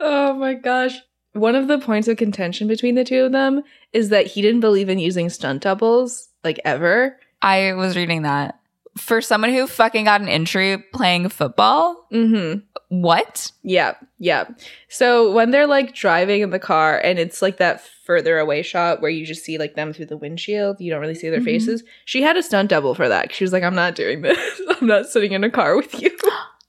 Oh 0.00 0.34
my 0.34 0.54
gosh. 0.54 0.94
One 1.32 1.54
of 1.54 1.68
the 1.68 1.78
points 1.78 2.08
of 2.08 2.16
contention 2.16 2.66
between 2.66 2.94
the 2.96 3.04
two 3.04 3.22
of 3.24 3.32
them 3.32 3.62
is 3.92 4.08
that 4.08 4.26
he 4.26 4.42
didn't 4.42 4.60
believe 4.60 4.88
in 4.88 4.98
using 4.98 5.28
stunt 5.28 5.62
doubles, 5.62 6.28
like 6.42 6.58
ever. 6.64 7.16
I 7.42 7.72
was 7.74 7.96
reading 7.96 8.22
that. 8.22 8.58
For 8.98 9.20
someone 9.20 9.52
who 9.52 9.68
fucking 9.68 10.04
got 10.06 10.20
an 10.20 10.26
injury 10.28 10.78
playing 10.92 11.28
football, 11.28 12.08
Mm-hmm. 12.12 12.60
what? 12.88 13.52
Yeah, 13.62 13.94
yeah. 14.18 14.48
So 14.88 15.30
when 15.30 15.52
they're 15.52 15.68
like 15.68 15.94
driving 15.94 16.40
in 16.40 16.50
the 16.50 16.58
car 16.58 16.98
and 16.98 17.16
it's 17.20 17.40
like 17.40 17.58
that 17.58 17.82
further 18.04 18.38
away 18.38 18.62
shot 18.62 19.00
where 19.00 19.10
you 19.10 19.24
just 19.24 19.44
see 19.44 19.58
like 19.58 19.76
them 19.76 19.92
through 19.92 20.06
the 20.06 20.16
windshield, 20.16 20.80
you 20.80 20.90
don't 20.90 21.00
really 21.00 21.14
see 21.14 21.30
their 21.30 21.38
Mhm. 21.40 21.44
faces. 21.44 21.84
She 22.04 22.20
had 22.22 22.36
a 22.36 22.42
stunt 22.42 22.70
double 22.70 22.96
for 22.96 23.08
that. 23.08 23.32
She 23.32 23.44
was 23.44 23.52
like, 23.52 23.62
I'm 23.62 23.76
not 23.76 23.94
doing 23.94 24.22
this. 24.22 24.60
I'm 24.80 24.88
not 24.88 25.06
sitting 25.06 25.30
in 25.32 25.44
a 25.44 25.50
car 25.50 25.76
with 25.76 26.00
you. 26.02 26.10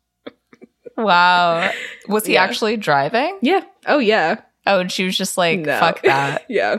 Wow. 0.97 1.71
Was 2.07 2.25
he 2.25 2.33
Yeah. 2.33 2.43
actually 2.43 2.77
driving? 2.77 3.37
yeah. 3.41 3.61
Oh, 3.85 3.99
yeah. 3.99 4.41
Oh, 4.67 4.79
and 4.79 4.91
she 4.91 5.03
was 5.05 5.17
just 5.17 5.37
like, 5.37 5.59
No. 5.61 5.79
fuck 5.79 6.01
that. 6.03 6.45
yeah. 6.49 6.77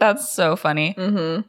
That's 0.00 0.32
so 0.32 0.56
funny. 0.56 0.94
Mm-hmm. 0.98 1.42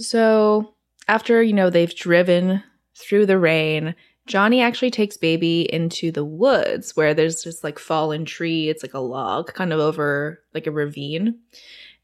So 0.00 0.74
after, 1.08 1.42
you 1.42 1.52
know, 1.52 1.70
they've 1.70 1.94
driven 1.94 2.62
through 2.96 3.26
the 3.26 3.38
rain, 3.38 3.94
Johnny 4.26 4.60
actually 4.60 4.90
takes 4.90 5.16
baby 5.16 5.62
into 5.72 6.12
the 6.12 6.24
woods 6.24 6.94
where 6.96 7.14
there's 7.14 7.42
this 7.44 7.64
like 7.64 7.78
fallen 7.78 8.24
tree. 8.24 8.68
It's 8.68 8.82
like 8.82 8.94
a 8.94 8.98
log 9.00 9.52
kind 9.54 9.72
of 9.72 9.80
over 9.80 10.40
like 10.54 10.66
a 10.66 10.70
ravine. 10.70 11.38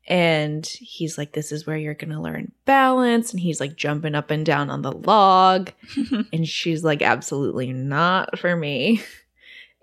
And 0.07 0.67
he's 0.67 1.17
like, 1.17 1.33
This 1.33 1.51
is 1.53 1.67
where 1.67 1.77
you're 1.77 1.95
going 1.95 2.13
to 2.13 2.21
learn 2.21 2.53
balance. 2.67 3.31
And 3.33 3.41
he's 3.41 3.61
like 3.61 3.77
jumping 3.77 4.15
up 4.15 4.31
and 4.31 4.45
down 4.45 4.71
on 4.71 4.83
the 4.83 4.93
log. 4.93 5.73
and 6.33 6.47
she's 6.49 6.85
like, 6.85 7.03
Absolutely 7.03 7.73
not 7.73 8.39
for 8.39 8.55
me. 8.57 9.03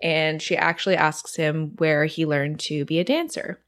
And 0.02 0.42
she 0.42 0.56
actually 0.56 0.96
asks 0.96 1.36
him 1.36 1.74
where 1.78 2.06
he 2.06 2.26
learned 2.26 2.58
to 2.60 2.84
be 2.84 2.98
a 2.98 3.04
dancer. 3.04 3.60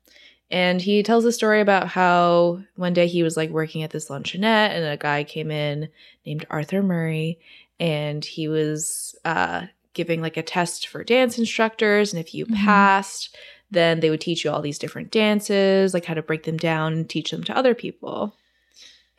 And 0.51 0.81
he 0.83 1.03
tells 1.03 1.25
a 1.25 1.33
story 1.33 1.61
about 1.61 1.89
how 1.89 2.61
one 2.77 2.93
day 2.93 3.07
he 3.07 3.23
was 3.23 3.37
like 3.37 3.51
working 3.51 3.83
at 3.83 3.91
this 3.91 4.09
luncheonette 4.09 4.71
and 4.71 4.85
a 4.85 4.97
guy 4.97 5.25
came 5.25 5.51
in 5.51 5.89
named 6.27 6.47
Arthur 6.51 6.83
Murray 6.83 7.39
and 7.81 8.25
he 8.25 8.47
was 8.49 9.17
uh, 9.25 9.67
giving 9.95 10.21
like 10.21 10.37
a 10.37 10.43
test 10.43 10.87
for 10.89 11.03
dance 11.03 11.39
instructors. 11.39 12.13
And 12.13 12.21
if 12.21 12.35
you 12.35 12.47
Mhm. 12.47 12.57
passed, 12.57 13.35
then 13.71 14.01
they 14.01 14.11
would 14.11 14.21
teach 14.21 14.45
you 14.45 14.51
all 14.51 14.63
these 14.63 14.79
different 14.79 15.11
dances, 15.11 15.95
like 15.95 16.05
how 16.05 16.15
to 16.15 16.23
break 16.23 16.45
them 16.45 16.57
down 16.57 16.93
and 16.93 17.09
teach 17.09 17.31
them 17.31 17.45
to 17.45 17.57
other 17.57 17.75
people. 17.75 18.37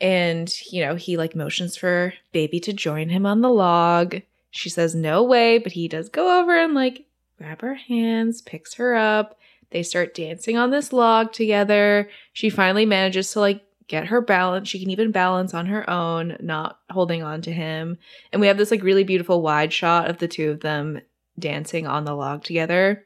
And, 0.00 0.52
you 0.70 0.84
know, 0.84 0.94
he 0.94 1.16
like 1.16 1.34
motions 1.34 1.76
for 1.76 2.14
baby 2.32 2.60
to 2.60 2.72
join 2.72 3.08
him 3.08 3.26
on 3.26 3.40
the 3.40 3.50
log. 3.50 4.16
She 4.50 4.68
says, 4.68 4.94
no 4.94 5.22
way, 5.22 5.58
but 5.58 5.72
he 5.72 5.88
does 5.88 6.08
go 6.08 6.40
over 6.40 6.56
and 6.56 6.74
like 6.74 7.06
grab 7.38 7.60
her 7.60 7.74
hands, 7.74 8.42
picks 8.42 8.74
her 8.74 8.94
up. 8.94 9.38
They 9.70 9.82
start 9.82 10.14
dancing 10.14 10.56
on 10.56 10.70
this 10.70 10.92
log 10.92 11.32
together. 11.32 12.08
She 12.32 12.50
finally 12.50 12.86
manages 12.86 13.32
to 13.32 13.40
like 13.40 13.62
get 13.88 14.06
her 14.06 14.20
balance. 14.20 14.68
She 14.68 14.78
can 14.78 14.90
even 14.90 15.12
balance 15.12 15.54
on 15.54 15.66
her 15.66 15.88
own, 15.88 16.36
not 16.40 16.78
holding 16.90 17.22
on 17.22 17.42
to 17.42 17.52
him. 17.52 17.98
And 18.32 18.40
we 18.40 18.46
have 18.46 18.58
this 18.58 18.70
like 18.70 18.82
really 18.82 19.04
beautiful 19.04 19.42
wide 19.42 19.72
shot 19.72 20.08
of 20.08 20.18
the 20.18 20.28
two 20.28 20.50
of 20.50 20.60
them 20.60 21.00
dancing 21.38 21.86
on 21.86 22.04
the 22.04 22.14
log 22.14 22.44
together. 22.44 23.04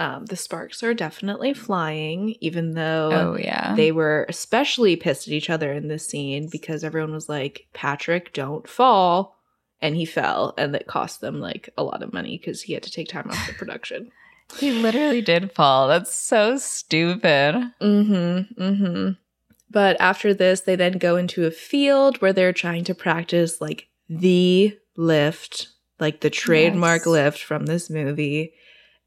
Um, 0.00 0.24
the 0.24 0.34
sparks 0.36 0.82
are 0.82 0.94
definitely 0.94 1.52
flying, 1.52 2.34
even 2.40 2.72
though 2.72 3.10
Oh, 3.12 3.36
yeah. 3.38 3.74
they 3.76 3.92
were 3.92 4.24
especially 4.30 4.96
pissed 4.96 5.28
at 5.28 5.34
each 5.34 5.50
other 5.50 5.72
in 5.72 5.88
this 5.88 6.06
scene 6.06 6.48
because 6.50 6.82
everyone 6.82 7.12
was 7.12 7.28
like, 7.28 7.66
Patrick, 7.74 8.32
don't 8.32 8.66
fall. 8.66 9.36
And 9.82 9.94
he 9.94 10.06
fell, 10.06 10.54
and 10.56 10.74
it 10.74 10.86
cost 10.86 11.20
them 11.20 11.38
like 11.38 11.68
a 11.76 11.82
lot 11.84 12.02
of 12.02 12.14
money 12.14 12.38
because 12.38 12.62
he 12.62 12.72
had 12.72 12.82
to 12.84 12.90
take 12.90 13.08
time 13.08 13.28
off 13.30 13.46
the 13.46 13.52
production. 13.52 14.10
he 14.58 14.72
literally 14.72 15.20
did 15.20 15.52
fall. 15.52 15.86
That's 15.86 16.14
so 16.14 16.56
stupid. 16.56 17.54
Mm-hmm. 17.82 18.62
Mm-hmm. 18.62 19.10
But 19.70 19.96
after 20.00 20.32
this, 20.32 20.62
they 20.62 20.76
then 20.76 20.98
go 20.98 21.16
into 21.16 21.46
a 21.46 21.50
field 21.50 22.22
where 22.22 22.32
they're 22.32 22.52
trying 22.54 22.84
to 22.84 22.94
practice 22.94 23.60
like 23.60 23.88
the 24.08 24.76
lift, 24.96 25.68
like 25.98 26.20
the 26.20 26.30
trademark 26.30 27.00
Yes. 27.02 27.06
lift 27.06 27.42
from 27.42 27.66
this 27.66 27.88
movie. 27.90 28.54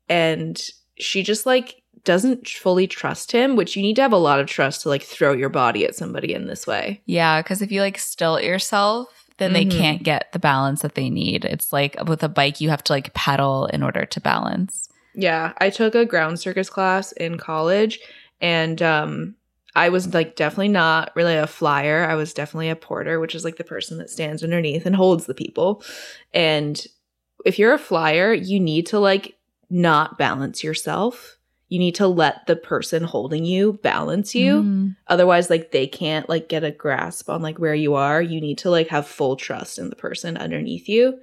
And 0.08 0.62
she 0.98 1.24
just 1.24 1.46
like 1.46 1.82
doesn't 2.04 2.48
fully 2.48 2.86
trust 2.88 3.32
him, 3.32 3.56
which 3.56 3.76
you 3.76 3.82
need 3.82 3.96
to 3.96 4.02
have 4.02 4.12
a 4.12 4.18
lot 4.18 4.40
of 4.40 4.48
trust 4.48 4.82
to 4.82 4.90
like 4.90 5.04
throw 5.04 5.32
your 5.34 5.50
body 5.50 5.86
at 5.86 5.96
somebody 5.96 6.34
in 6.34 6.48
this 6.48 6.68
way. 6.68 7.02
Yeah, 7.06 7.42
because 7.42 7.62
if 7.62 7.72
you 7.72 7.82
like 7.82 7.98
still 7.98 8.40
yourself, 8.42 9.08
then 9.38 9.54
they 9.54 9.66
Mhm. 9.66 9.72
can't 9.72 10.04
get 10.04 10.32
the 10.32 10.40
balance 10.40 10.82
that 10.82 10.96
they 10.96 11.10
need. 11.10 11.46
It's 11.46 11.72
like 11.74 11.96
with 12.08 12.22
a 12.24 12.30
bike, 12.30 12.60
you 12.62 12.70
have 12.70 12.84
to 12.86 12.94
like 12.94 13.14
pedal 13.14 13.68
in 13.68 13.82
order 13.84 14.06
to 14.06 14.20
balance. 14.22 14.90
Yeah, 15.16 15.54
I 15.60 15.70
took 15.70 15.96
a 15.96 16.06
ground 16.06 16.40
circus 16.40 16.70
class 16.70 17.12
in 17.14 17.38
college 17.38 18.00
and 18.42 18.82
um 18.82 19.36
I 19.76 19.90
was 19.90 20.14
like 20.14 20.36
definitely 20.36 20.68
not 20.68 21.16
really 21.16 21.36
a 21.36 21.48
flyer. 21.48 22.06
I 22.08 22.14
was 22.16 22.32
definitely 22.34 22.70
a 22.70 22.76
porter, 22.76 23.20
which 23.20 23.34
is 23.34 23.44
like 23.44 23.56
the 23.56 23.64
person 23.64 23.98
that 23.98 24.10
stands 24.12 24.44
underneath 24.44 24.86
and 24.86 24.96
holds 24.96 25.26
the 25.26 25.34
people. 25.34 25.84
And 26.34 26.86
if 27.46 27.58
you're 27.58 27.74
a 27.74 27.80
flyer, 27.80 28.34
you 28.34 28.60
need 28.60 28.86
to 28.88 29.00
like 29.00 29.36
not 29.70 30.18
balance 30.18 30.64
yourself. 30.64 31.38
You 31.70 31.80
need 31.80 31.96
to 31.96 32.08
let 32.08 32.46
the 32.46 32.56
person 32.56 33.04
holding 33.04 33.46
you 33.46 33.74
balance 33.82 34.36
you. 34.36 34.62
Mm. 34.62 34.96
Otherwise, 35.08 35.50
like 35.50 35.72
they 35.72 35.88
can't 35.88 36.30
like 36.30 36.48
get 36.48 36.64
a 36.64 36.70
grasp 36.72 37.30
on 37.30 37.42
like 37.42 37.58
where 37.58 37.74
you 37.74 37.96
are. 37.96 38.22
You 38.22 38.40
need 38.40 38.60
to 38.60 38.70
like 38.70 38.90
have 38.90 39.08
full 39.08 39.36
trust 39.36 39.80
in 39.80 39.90
the 39.90 39.96
person 39.96 40.38
underneath 40.38 40.88
you 40.88 41.20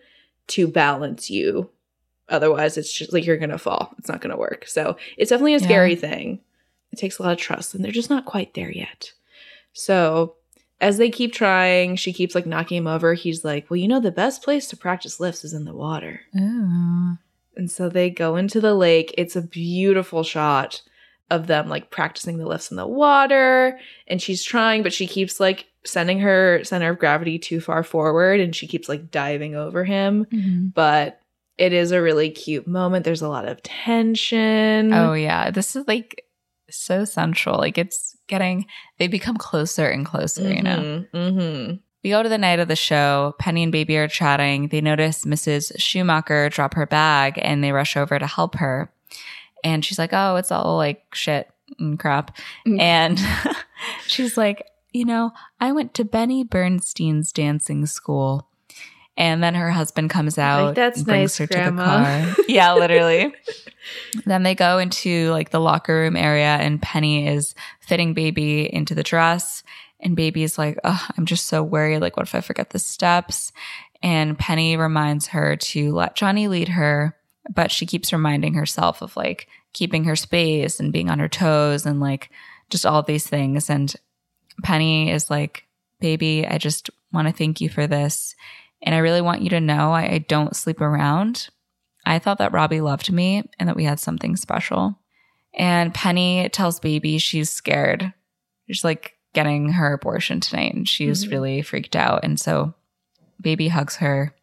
to 0.48 0.66
balance 0.66 1.30
you. 1.30 1.70
Otherwise, 2.28 2.76
it's 2.76 2.92
just 2.92 3.12
like 3.12 3.24
you're 3.26 3.36
gonna 3.36 3.58
fall. 3.58 3.94
It's 3.98 4.08
not 4.08 4.20
gonna 4.20 4.36
work. 4.36 4.66
So 4.66 4.96
it's 5.16 5.30
definitely 5.30 5.54
a 5.54 5.58
Yeah. 5.58 5.64
scary 5.66 5.94
thing. 5.96 6.40
It 6.92 6.98
takes 6.98 7.18
a 7.18 7.22
lot 7.22 7.32
of 7.32 7.38
trust, 7.38 7.74
and 7.74 7.84
they're 7.84 7.92
just 7.92 8.10
not 8.10 8.24
quite 8.24 8.54
there 8.54 8.72
yet. 8.72 9.12
So 9.72 10.34
as 10.80 10.96
they 10.98 11.10
keep 11.10 11.32
trying, 11.32 11.94
she 11.94 12.12
keeps 12.12 12.34
like 12.34 12.46
knocking 12.46 12.78
him 12.78 12.86
over. 12.88 13.14
He's 13.14 13.44
like, 13.44 13.70
Well, 13.70 13.76
you 13.76 13.86
know, 13.86 14.00
the 14.00 14.10
best 14.10 14.42
place 14.42 14.66
to 14.68 14.76
practice 14.76 15.20
lifts 15.20 15.44
is 15.44 15.52
in 15.52 15.64
the 15.64 15.74
water. 15.74 16.22
Ooh. 16.36 17.18
And 17.56 17.70
so 17.70 17.88
they 17.88 18.10
go 18.10 18.36
into 18.36 18.60
the 18.60 18.74
lake. 18.74 19.14
It's 19.18 19.36
a 19.36 19.42
beautiful 19.42 20.22
shot 20.22 20.82
of 21.30 21.46
them 21.46 21.68
like 21.68 21.90
practicing 21.90 22.38
the 22.38 22.46
lifts 22.46 22.70
in 22.70 22.76
the 22.76 22.86
water. 22.86 23.78
And 24.08 24.20
she's 24.20 24.42
trying, 24.42 24.82
but 24.82 24.92
she 24.92 25.06
keeps 25.06 25.38
like 25.40 25.66
sending 25.84 26.18
her 26.20 26.62
center 26.64 26.90
of 26.90 26.98
gravity 26.98 27.38
too 27.38 27.60
far 27.60 27.82
forward 27.82 28.40
and 28.40 28.54
she 28.54 28.66
keeps 28.66 28.88
like 28.88 29.10
diving 29.10 29.54
over 29.54 29.84
him. 29.84 30.26
Mhm. 30.26 30.74
But 30.74 31.20
it 31.56 31.72
is 31.72 31.92
a 31.92 32.02
really 32.02 32.30
cute 32.30 32.66
moment. 32.66 33.04
There's 33.04 33.22
a 33.22 33.28
lot 33.28 33.46
of 33.46 33.62
tension. 33.62 34.92
Oh 34.92 35.12
yeah, 35.12 35.50
this 35.50 35.76
is 35.76 35.86
like 35.86 36.24
so 36.70 37.04
central. 37.04 37.58
Like 37.58 37.78
it's 37.78 38.16
getting 38.26 38.66
they 38.98 39.08
become 39.08 39.36
closer 39.36 39.86
and 39.88 40.04
closer. 40.06 40.52
You 40.52 40.62
know. 40.62 41.04
Mm-hmm. 41.14 41.74
We 42.02 42.10
go 42.10 42.22
to 42.22 42.28
the 42.28 42.38
night 42.38 42.60
of 42.60 42.68
the 42.68 42.76
show. 42.76 43.34
Penny 43.38 43.62
and 43.62 43.72
Baby 43.72 43.96
are 43.98 44.08
chatting. 44.08 44.68
They 44.68 44.80
notice 44.80 45.24
Mrs. 45.24 45.78
Schumacher 45.78 46.48
drop 46.48 46.74
her 46.74 46.86
bag 46.86 47.38
and 47.42 47.62
they 47.62 47.72
rush 47.72 47.96
over 47.96 48.18
to 48.18 48.26
help 48.26 48.56
her. 48.56 48.90
And 49.62 49.84
she's 49.84 49.98
like, 49.98 50.12
Oh, 50.12 50.36
it's 50.36 50.50
all 50.50 50.76
like 50.76 51.04
shit 51.14 51.50
and 51.78 51.98
crap. 51.98 52.36
Mm. 52.66 52.80
And 52.80 53.20
she's 54.06 54.36
like, 54.38 54.66
You 54.92 55.04
know, 55.04 55.32
I 55.60 55.72
went 55.72 55.92
to 55.94 56.04
Benny 56.04 56.42
Bernstein's 56.42 57.32
dancing 57.32 57.86
school. 57.86 58.46
And 59.16 59.42
then 59.42 59.54
her 59.54 59.70
husband 59.70 60.08
comes 60.08 60.38
out. 60.38 60.76
"That's 60.76 60.98
and 60.98 61.06
brings 61.06 61.38
nice, 61.38 61.38
her 61.38 61.46
to 61.48 61.52
Grandma." 61.52 61.82
the 62.22 62.32
car. 62.32 62.36
Yeah, 62.48 62.72
literally. 62.72 63.34
then 64.24 64.44
they 64.44 64.54
go 64.54 64.78
into 64.78 65.30
like 65.30 65.50
the 65.50 65.60
locker 65.60 65.94
room 65.94 66.16
area 66.16 66.56
and 66.56 66.80
Penny 66.80 67.26
is 67.26 67.54
fitting 67.80 68.14
baby 68.14 68.72
into 68.72 68.94
the 68.94 69.02
dress. 69.02 69.62
And 70.02 70.16
baby's 70.16 70.58
like, 70.58 70.78
oh, 70.84 71.06
I'm 71.16 71.26
just 71.26 71.46
so 71.46 71.62
worried. 71.62 72.00
Like, 72.00 72.16
what 72.16 72.26
if 72.26 72.34
I 72.34 72.40
forget 72.40 72.70
the 72.70 72.78
steps? 72.78 73.52
And 74.02 74.38
Penny 74.38 74.76
reminds 74.76 75.28
her 75.28 75.56
to 75.56 75.92
let 75.92 76.16
Johnny 76.16 76.48
lead 76.48 76.68
her, 76.68 77.16
but 77.54 77.70
she 77.70 77.86
keeps 77.86 78.12
reminding 78.12 78.54
herself 78.54 79.02
of 79.02 79.16
like 79.16 79.46
keeping 79.72 80.04
her 80.04 80.16
space 80.16 80.80
and 80.80 80.92
being 80.92 81.10
on 81.10 81.18
her 81.18 81.28
toes 81.28 81.84
and 81.84 82.00
like 82.00 82.30
just 82.70 82.86
all 82.86 83.02
these 83.02 83.26
things. 83.26 83.68
And 83.68 83.94
Penny 84.62 85.10
is 85.10 85.30
like, 85.30 85.64
baby, 86.00 86.46
I 86.46 86.58
just 86.58 86.90
want 87.12 87.28
to 87.28 87.34
thank 87.34 87.60
you 87.60 87.68
for 87.68 87.86
this. 87.86 88.34
And 88.82 88.94
I 88.94 88.98
really 88.98 89.20
want 89.20 89.42
you 89.42 89.50
to 89.50 89.60
know 89.60 89.92
I, 89.92 90.04
I 90.04 90.18
don't 90.18 90.56
sleep 90.56 90.80
around. 90.80 91.48
I 92.06 92.18
thought 92.18 92.38
that 92.38 92.52
Robbie 92.52 92.80
loved 92.80 93.12
me 93.12 93.42
and 93.58 93.68
that 93.68 93.76
we 93.76 93.84
had 93.84 94.00
something 94.00 94.36
special. 94.36 94.98
And 95.52 95.92
Penny 95.92 96.48
tells 96.48 96.80
Baby 96.80 97.18
she's 97.18 97.50
scared. 97.50 98.14
She's 98.68 98.84
like 98.84 99.16
getting 99.32 99.70
her 99.72 99.92
abortion 99.92 100.40
tonight 100.40 100.74
and 100.74 100.88
she's 100.88 101.24
Mhm. 101.26 101.30
really 101.30 101.62
freaked 101.62 101.94
out. 101.96 102.24
And 102.24 102.38
so 102.40 102.74
Baby 103.40 103.68
hugs 103.68 103.96
her 103.96 104.34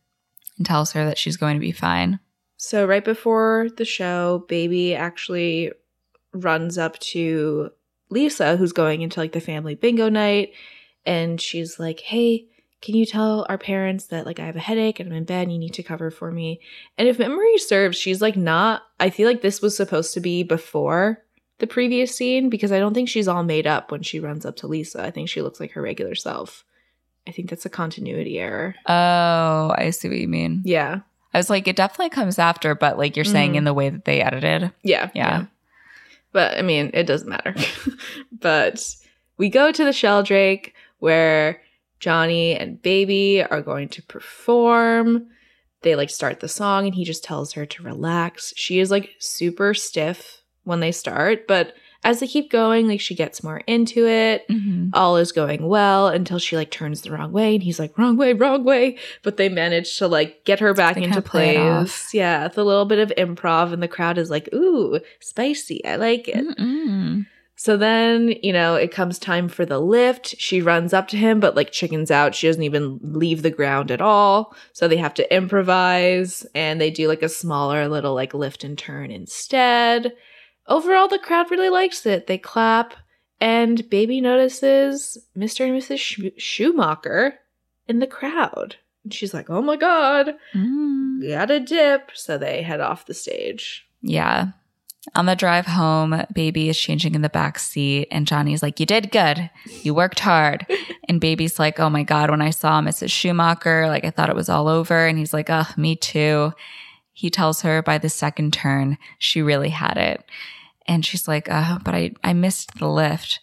and 0.58 0.66
tells 0.66 0.94
her 0.94 1.06
that 1.06 1.18
she's 1.18 1.38
going 1.38 1.56
to 1.56 1.60
be 1.62 1.72
fine. 1.72 2.20
So 2.58 2.86
right 2.86 3.06
before 3.06 3.68
the 3.78 3.86
show, 3.86 4.46
Baby 4.48 4.96
actually 4.96 5.72
runs 6.34 6.78
up 6.78 6.98
to 7.00 7.70
Lisa, 8.10 8.58
who's 8.58 8.74
going 8.74 9.02
into 9.02 9.20
like 9.20 9.34
the 9.34 9.40
family 9.42 9.76
bingo 9.76 10.10
night, 10.10 10.54
and 11.06 11.40
she's 11.40 11.80
like, 11.80 12.00
"Hey, 12.00 12.46
can 12.82 12.96
you 12.96 13.06
tell 13.06 13.46
our 13.50 13.58
parents 13.58 14.06
that 14.08 14.26
like 14.26 14.40
I 14.40 14.46
have 14.46 14.56
a 14.56 14.60
headache 14.60 15.00
and 15.00 15.10
I'm 15.10 15.18
in 15.18 15.24
bed 15.26 15.44
and 15.44 15.52
you 15.54 15.60
need 15.60 15.74
to 15.76 15.84
cover 15.84 16.10
for 16.10 16.32
me?" 16.32 16.60
And 16.98 17.08
if 17.08 17.20
memory 17.20 17.58
serves, 17.60 17.98
she's 17.98 18.22
like 18.22 18.36
not. 18.38 18.84
I 19.00 19.10
feel 19.10 19.28
like 19.28 19.42
this 19.42 19.62
was 19.62 19.76
supposed 19.78 20.14
to 20.16 20.20
be 20.20 20.42
before 20.44 21.24
the 21.60 21.68
previous 21.68 22.16
scene 22.16 22.50
because 22.50 22.72
I 22.72 22.80
don't 22.80 22.94
think 22.94 23.10
she's 23.10 23.28
all 23.28 23.44
made 23.44 23.66
up 23.68 23.92
when 23.92 24.04
she 24.04 24.20
runs 24.20 24.46
up 24.46 24.56
to 24.58 24.68
Lisa. 24.68 25.04
I 25.04 25.12
think 25.12 25.28
she 25.30 25.42
looks 25.42 25.60
like 25.60 25.72
her 25.72 25.82
regular 25.82 26.16
self. 26.16 26.64
I 27.28 27.32
think 27.32 27.50
that's 27.50 27.66
a 27.66 27.70
continuity 27.70 28.40
error. 28.40 28.76
Oh, 28.86 29.74
I 29.78 29.90
see 29.90 30.08
what 30.08 30.18
you 30.18 30.28
mean. 30.28 30.62
Yeah. 30.64 31.00
I 31.34 31.38
was 31.40 31.50
like, 31.50 31.68
it 31.68 31.76
definitely 31.76 32.10
comes 32.10 32.40
after, 32.40 32.74
but 32.76 32.98
like 32.98 33.16
you're 33.16 33.26
saying 33.26 33.54
Mhm. 33.54 33.58
in 33.58 33.64
the 33.66 33.74
way 33.74 33.90
that 33.90 34.06
they 34.06 34.22
edited. 34.22 34.72
Yeah. 34.84 35.10
Yeah. 35.14 35.46
But 36.32 36.58
I 36.58 36.62
mean, 36.62 36.92
it 36.94 37.04
doesn't 37.04 37.28
matter. 37.30 37.54
but 38.32 38.96
we 39.38 39.50
go 39.50 39.72
to 39.72 39.84
the 39.84 39.94
Sheldrake 39.94 40.74
where 41.00 41.62
Johnny 42.00 42.56
and 42.56 42.82
Baby 42.82 43.44
are 43.44 43.62
going 43.62 43.90
to 43.90 44.02
perform. 44.04 45.28
They 45.82 45.96
like 45.96 46.10
start 46.10 46.40
the 46.40 46.48
song 46.48 46.86
and 46.86 46.96
he 46.96 47.04
just 47.04 47.24
tells 47.24 47.54
her 47.54 47.66
to 47.66 47.84
relax. 47.84 48.54
She 48.56 48.80
is 48.80 48.90
like 48.92 49.16
super 49.20 49.74
stiff 49.74 50.37
when 50.68 50.80
they 50.82 50.92
start, 50.92 51.48
but 51.48 51.74
as 52.04 52.20
they 52.20 52.28
keep 52.28 52.50
going, 52.50 52.88
like 52.88 53.02
she 53.02 53.16
gets 53.16 53.44
more 53.44 53.58
into 53.68 54.08
it. 54.08 54.48
Mm-hmm. 54.48 54.90
all 54.94 55.18
is 55.18 55.32
going 55.32 55.68
well 55.68 56.08
until 56.08 56.40
she 56.40 56.56
like 56.56 56.72
turns 56.72 57.02
the 57.02 57.12
wrong 57.12 57.32
way 57.32 57.56
and 57.56 57.64
he's 57.64 57.80
like 57.80 57.98
wrong 57.98 58.18
way 58.18 58.34
wrong 58.34 58.64
way. 58.64 58.98
But 59.24 59.38
they 59.38 59.50
manage 59.50 59.98
to 59.98 60.08
like 60.08 60.46
get 60.46 60.60
her 60.60 60.74
back 60.74 60.96
They 60.96 61.04
into 61.04 61.22
play 61.22 61.58
place. 61.58 62.14
Yeah 62.14 62.44
with 62.44 62.58
a 62.58 62.64
little 62.64 62.86
bit 62.86 63.00
of 63.00 63.12
improv 63.18 63.74
and 63.74 63.82
the 63.82 63.88
crowd 63.88 64.18
is 64.18 64.30
like 64.30 64.48
ooh 64.54 65.00
spicy. 65.20 65.84
I 65.86 65.96
like 65.96 66.28
it. 66.28 66.46
Mm-mm. 66.58 67.26
so 67.56 67.76
then 67.76 68.36
you 68.44 68.54
know 68.54 68.76
it 68.76 68.92
comes 68.92 69.20
time 69.20 69.50
for 69.50 69.66
the 69.66 69.80
lift. 69.80 70.36
She 70.38 70.62
runs 70.62 70.94
up 70.94 71.08
to 71.10 71.18
him 71.18 71.40
but 71.40 71.56
like 71.56 71.72
chickens 71.72 72.12
out. 72.12 72.36
She 72.36 72.48
doesn't 72.48 72.64
even 72.64 73.00
leave 73.02 73.42
the 73.42 73.52
ground 73.52 73.92
at 73.92 74.02
all. 74.02 74.56
So 74.72 74.88
they 74.88 74.98
have 74.98 75.16
to 75.16 75.36
improvise 75.36 76.46
and 76.56 76.80
they 76.80 76.92
do 76.92 77.08
like 77.08 77.24
a 77.24 77.30
smaller 77.30 77.88
little 77.90 78.14
like 78.14 78.34
lift 78.34 78.64
and 78.64 78.78
turn 78.78 79.12
instead 79.12 80.14
overall 80.68 81.08
the 81.08 81.20
crowd 81.20 81.50
really 81.52 81.70
likes 81.70 82.06
it 82.06 82.28
they 82.28 82.38
clap 82.38 82.94
and 83.40 83.90
baby 83.90 84.20
notices 84.22 85.18
mr 85.38 85.66
and 85.68 85.80
mrs 85.82 86.00
Sch- 86.00 86.42
schumacher 86.42 87.36
in 87.88 88.00
the 88.00 88.08
crowd 88.08 88.76
and 89.04 89.14
she's 89.14 89.34
like 89.34 89.50
oh 89.50 89.62
my 89.62 89.76
god 89.78 90.34
Mm. 90.56 91.28
gotta 91.28 91.60
dip 91.60 92.12
so 92.14 92.38
they 92.38 92.62
head 92.62 92.80
off 92.82 93.06
the 93.06 93.14
stage 93.14 93.86
Yeah. 94.02 94.48
On 95.16 95.26
the 95.26 95.38
drive 95.38 95.66
home, 95.68 96.22
baby 96.34 96.68
is 96.68 96.78
changing 96.78 97.16
in 97.16 97.22
the 97.22 97.30
back 97.30 97.58
seat, 97.60 98.10
and 98.12 98.28
Johnny's 98.28 98.62
like, 98.62 98.78
You 98.78 98.86
did 98.86 99.10
good. 99.10 99.50
You 99.82 99.94
worked 99.94 100.20
hard. 100.20 100.68
and 101.08 101.22
baby's 101.22 101.58
like, 101.58 101.80
Oh 101.80 101.90
my 101.90 102.04
God, 102.04 102.30
when 102.30 102.42
I 102.42 102.50
saw 102.50 102.82
Mrs. 102.82 103.10
Schumacher, 103.10 103.88
like 103.88 104.04
I 104.04 104.10
thought 104.12 104.30
it 104.30 104.36
was 104.36 104.50
all 104.50 104.68
over. 104.68 105.08
And 105.08 105.18
he's 105.18 105.34
like, 105.34 105.50
Oh, 105.50 105.66
me 105.78 105.96
too. 105.96 106.52
He 107.14 107.30
tells 107.30 107.62
her 107.62 107.82
by 107.82 107.98
the 108.00 108.10
second 108.10 108.52
turn, 108.52 108.98
she 109.18 109.42
really 109.42 109.70
had 109.70 109.96
it. 109.96 110.26
And 110.88 111.06
she's 111.06 111.28
like, 111.28 111.48
Oh, 111.52 111.78
but 111.84 111.94
I, 111.96 112.12
I 112.24 112.34
missed 112.34 112.78
the 112.80 112.88
lift. 112.88 113.40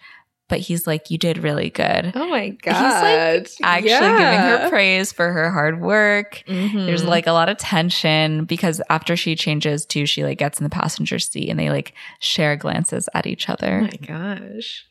But 0.49 0.61
he's 0.61 0.87
like, 0.87 1.11
You 1.11 1.17
did 1.19 1.39
really 1.39 1.71
good. 1.71 2.13
oh 2.15 2.29
my 2.29 2.51
god 2.51 3.47
He's 3.47 3.61
like 3.61 3.63
actually 3.63 4.19
giving 4.19 4.39
her 4.41 4.69
praise 4.69 5.11
for 5.13 5.33
her 5.33 5.51
hard 5.51 5.81
work. 5.81 6.43
Mhm. 6.47 6.85
There's 6.87 7.03
like 7.05 7.27
a 7.27 7.33
lot 7.33 7.49
of 7.49 7.57
tension 7.57 8.45
because 8.45 8.81
after 8.91 9.17
she 9.17 9.37
changes 9.37 9.87
too, 9.87 10.05
she 10.07 10.23
like 10.23 10.39
gets 10.39 10.61
in 10.61 10.65
the 10.65 10.71
passenger 10.71 11.19
seat 11.19 11.49
and 11.49 11.59
they 11.59 11.71
like 11.71 11.95
share 12.21 12.57
glances 12.57 13.09
at 13.15 13.27
each 13.27 13.49
Oh 13.49 13.55
other. 13.55 13.81
my 13.81 13.89
gosh. 14.07 14.85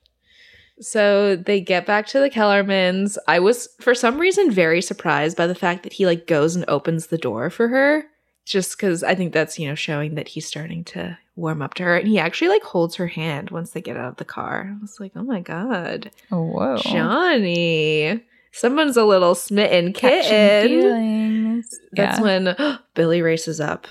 So 0.80 1.36
they 1.36 1.62
get 1.62 1.86
back 1.86 2.08
to 2.08 2.20
the 2.20 2.32
Kellermans. 2.32 3.18
I 3.28 3.39
was 3.39 3.70
for 3.80 3.93
some 3.93 4.18
reason 4.18 4.49
very 4.49 4.82
surprised 4.82 5.38
by 5.38 5.45
the 5.45 5.56
fact 5.56 5.84
that 5.84 5.93
he 5.93 6.06
like 6.08 6.26
goes 6.26 6.56
and 6.56 6.66
opens 6.68 7.08
the 7.08 7.18
door 7.18 7.49
for 7.51 7.68
her. 7.68 8.06
Just 8.45 8.76
because 8.76 9.04
I 9.04 9.16
think 9.16 9.32
that's, 9.34 9.58
you 9.60 9.68
know, 9.70 9.76
showing 9.76 10.16
that 10.16 10.28
he's 10.30 10.45
starting 10.47 10.84
to 10.86 11.18
warm 11.36 11.61
up 11.61 11.73
to 11.75 11.84
her. 11.84 11.97
And 11.97 12.07
he 12.07 12.19
actually 12.19 12.49
like 12.49 12.63
holds 12.63 12.95
her 12.95 13.07
hand 13.07 13.49
once 13.49 13.71
they 13.71 13.81
get 13.81 13.97
out 13.97 14.09
of 14.09 14.15
the 14.17 14.25
car. 14.25 14.75
I 14.77 14.81
was 14.81 14.99
like, 14.99 15.11
oh 15.15 15.23
my 15.23 15.39
God. 15.41 16.11
Oh, 16.31 16.43
whoa. 16.43 16.77
Johnny. 16.77 18.23
Someone's 18.51 18.97
a 18.97 19.05
little 19.05 19.34
smitten 19.36 19.93
Catching 19.93 20.29
kitten. 20.29 20.81
feelings. 20.81 21.79
That's 21.91 22.19
Yeah. 22.19 22.23
when 22.23 22.55
Billy 22.93 23.21
races 23.21 23.59
up 23.59 23.88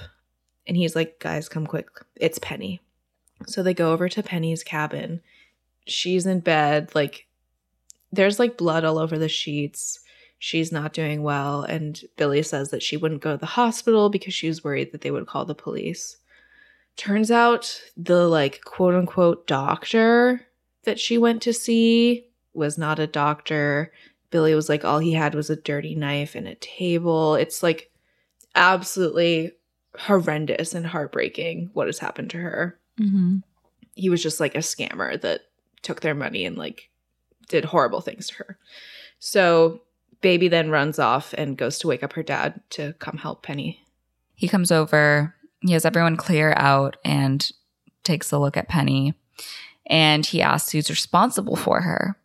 and 0.66 0.76
he's 0.76 0.95
like, 0.95 1.18
guys, 1.18 1.49
come 1.49 1.66
quick. 1.66 1.88
It's 2.16 2.38
Penny. 2.38 2.80
So 3.47 3.62
they 3.62 3.74
go 3.74 3.93
over 3.93 4.09
to 4.09 4.22
Penny's 4.22 4.62
cabin. 4.62 5.20
She's 5.86 6.26
in 6.26 6.40
bed. 6.40 6.90
Like, 6.95 7.26
there's 8.12 8.38
like 8.38 8.57
blood 8.57 8.84
all 8.84 8.99
over 8.99 9.18
the 9.18 9.28
sheets. 9.28 9.99
She's 10.38 10.70
not 10.70 10.93
doing 10.93 11.22
well. 11.24 11.62
And 11.62 12.01
Billy 12.16 12.43
says 12.43 12.70
that 12.70 12.82
she 12.84 12.97
wouldn't 12.97 13.20
go 13.22 13.32
to 13.32 13.36
the 13.38 13.47
hospital 13.47 14.11
because 14.11 14.32
she 14.34 14.47
was 14.47 14.62
worried 14.62 14.93
that 14.93 15.01
they 15.01 15.11
would 15.11 15.26
call 15.26 15.45
the 15.45 15.55
police. 15.57 16.18
Turns 16.97 17.30
out 17.30 17.82
the 17.97 18.28
like 18.28 18.61
quote 18.64 18.95
unquote 18.95 19.47
doctor 19.47 20.47
that 20.84 21.01
she 21.01 21.18
went 21.18 21.43
to 21.43 21.53
see 21.53 22.26
was 22.55 22.76
not 22.76 22.99
a 22.99 23.07
doctor. 23.07 23.93
Billy 24.30 24.55
was 24.55 24.68
like, 24.68 24.84
all 24.84 24.99
he 24.99 25.12
had 25.12 25.34
was 25.34 25.51
a 25.51 25.57
dirty 25.57 25.95
knife 25.95 26.34
and 26.34 26.47
a 26.47 26.55
table. 26.57 27.34
It's 27.34 27.62
like 27.62 27.90
absolutely 28.55 29.53
horrendous 29.99 30.74
and 30.74 30.86
heartbreaking 30.86 31.70
what 31.72 31.86
has 31.86 31.99
happened 31.99 32.30
to 32.30 32.38
her. 32.38 32.78
Mm-hmm. 32.99 33.38
He 33.95 34.09
was 34.09 34.22
just 34.22 34.40
like 34.40 34.55
a 34.55 34.59
scammer 34.59 35.20
that 35.20 35.43
took 35.82 36.01
their 36.01 36.14
money 36.14 36.45
and 36.45 36.57
like 36.57 36.88
did 37.49 37.66
horrible 37.66 38.01
things 38.01 38.28
to 38.28 38.34
her. 38.36 38.59
So 39.18 39.82
baby 40.20 40.49
then 40.49 40.70
runs 40.70 40.99
off 40.99 41.34
and 41.36 41.59
goes 41.59 41.78
to 41.80 41.88
wake 41.88 42.03
up 42.03 42.14
her 42.14 42.22
dad 42.22 42.61
to 42.70 42.95
come 42.95 43.18
help 43.18 43.43
Penny. 43.43 43.84
He 44.34 44.49
comes 44.49 44.72
over, 44.72 45.34
he 45.63 45.73
has 45.73 45.85
everyone 45.85 46.17
clear 46.17 46.55
out 46.57 46.97
and 47.05 47.51
takes 48.05 48.33
a 48.33 48.39
look 48.39 48.57
at 48.57 48.69
Penny. 48.69 49.15
And 49.87 50.25
he 50.25 50.43
asks 50.43 50.73
who's 50.73 50.91
responsible 50.91 51.57
for 51.57 51.81
her. 51.81 52.17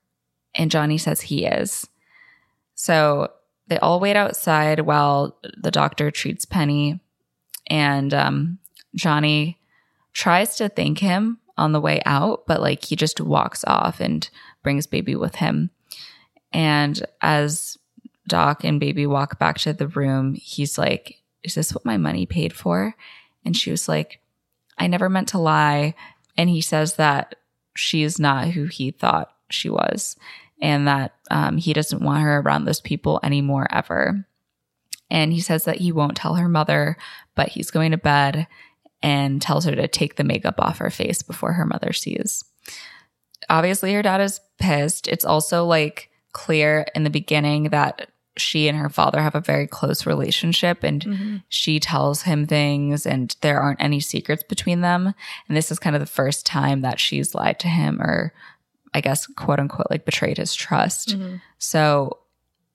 And 0.56 0.72
Johnny 0.72 0.98
says 0.98 1.22
he 1.22 1.46
is. 1.46 1.88
So 2.76 3.32
they 3.68 3.78
all 3.80 4.00
wait 4.00 4.16
outside 4.16 4.82
while 4.82 5.38
the 5.58 5.72
doctor 5.72 6.12
treats 6.12 6.46
Penny. 6.46 7.00
And 7.68 8.14
um, 8.14 8.60
Johnny 8.96 9.60
tries 10.14 10.56
to 10.58 10.70
thank 10.70 11.00
him 11.00 11.40
on 11.58 11.72
the 11.72 11.82
way 11.82 12.02
out, 12.06 12.46
but 12.48 12.62
like 12.62 12.86
he 12.86 12.96
just 12.96 13.20
walks 13.20 13.64
off 13.66 14.00
and 14.00 14.30
brings 14.64 14.88
baby 14.88 15.16
with 15.16 15.36
him. 15.36 15.70
And 16.54 17.06
as 17.22 17.78
Doc 18.28 18.64
and 18.64 18.80
baby 18.80 19.06
walk 19.06 19.40
back 19.40 19.58
to 19.60 19.74
the 19.74 19.88
room, 19.88 20.36
he's 20.36 20.78
like, 20.78 21.22
Is 21.44 21.56
this 21.56 21.74
what 21.74 21.86
my 21.86 21.98
money 21.98 22.26
paid 22.26 22.54
for? 22.54 22.96
And 23.48 23.56
she 23.56 23.72
was 23.72 23.88
like, 23.88 24.20
I 24.78 24.88
never 24.88 25.08
meant 25.08 25.30
to 25.30 25.38
lie. 25.38 25.96
And 26.38 26.50
he 26.50 26.60
says 26.60 26.96
that 26.96 27.36
she 27.78 28.04
is 28.04 28.20
not 28.20 28.50
who 28.50 28.66
he 28.66 28.92
thought 28.92 29.32
she 29.50 29.70
was 29.70 30.18
and 30.62 30.86
that 30.86 31.16
um, 31.32 31.56
he 31.56 31.72
doesn't 31.72 32.02
want 32.02 32.24
her 32.24 32.40
around 32.40 32.66
those 32.66 32.82
people 32.82 33.22
anymore 33.24 33.66
ever. 33.72 34.26
And 35.10 35.32
he 35.32 35.40
says 35.40 35.64
that 35.64 35.78
he 35.78 35.94
won't 35.94 36.18
tell 36.18 36.36
her 36.36 36.50
mother, 36.50 36.98
but 37.36 37.48
he's 37.48 37.72
going 37.72 37.92
to 37.92 37.98
bed 37.98 38.48
and 39.02 39.42
tells 39.42 39.64
her 39.64 39.76
to 39.76 39.88
take 39.88 40.18
the 40.18 40.26
makeup 40.26 40.56
off 40.58 40.80
her 40.80 40.90
face 40.90 41.22
before 41.22 41.54
her 41.54 41.66
mother 41.66 41.94
sees. 41.94 42.44
Obviously, 43.50 43.94
her 43.94 44.02
dad 44.02 44.20
is 44.20 44.42
pissed. 44.60 45.08
It's 45.08 45.24
also 45.24 45.64
like 45.64 46.10
clear 46.34 46.86
in 46.94 47.06
the 47.06 47.10
beginning 47.10 47.70
that 47.70 48.12
she 48.40 48.68
and 48.68 48.78
her 48.78 48.90
father 48.90 49.22
have 49.22 49.36
a 49.36 49.42
very 49.42 49.68
close 49.68 50.06
relationship 50.06 50.84
and 50.84 51.04
Mm-hmm. 51.04 51.36
she 51.50 51.80
tells 51.80 52.24
him 52.24 52.46
things 52.48 53.06
and 53.06 53.36
there 53.42 53.60
aren't 53.60 53.82
any 53.82 54.00
secrets 54.00 54.44
between 54.44 54.82
them. 54.82 55.14
And 55.48 55.58
this 55.58 55.72
is 55.72 55.80
kind 55.80 55.96
of 55.96 56.00
the 56.00 56.06
first 56.06 56.46
time 56.46 56.82
that 56.82 57.00
she's 57.00 57.34
lied 57.36 57.60
to 57.60 57.68
him 57.68 58.02
or 58.02 58.34
I 58.94 59.02
guess 59.02 59.28
quote 59.28 59.60
unquote 59.60 59.88
like 59.90 60.06
betrayed 60.06 60.38
his 60.38 60.56
trust. 60.56 61.18
Mhm. 61.18 61.42
So 61.58 62.20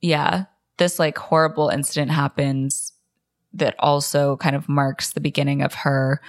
yeah, 0.00 0.44
this 0.78 0.98
like 0.98 1.16
horrible 1.18 1.68
incident 1.68 2.10
happens 2.10 2.92
that 3.54 3.74
also 3.78 4.36
kind 4.36 4.56
of 4.56 4.68
marks 4.68 5.12
the 5.12 5.20
beginning 5.20 5.62
of 5.62 5.74
her 5.74 6.20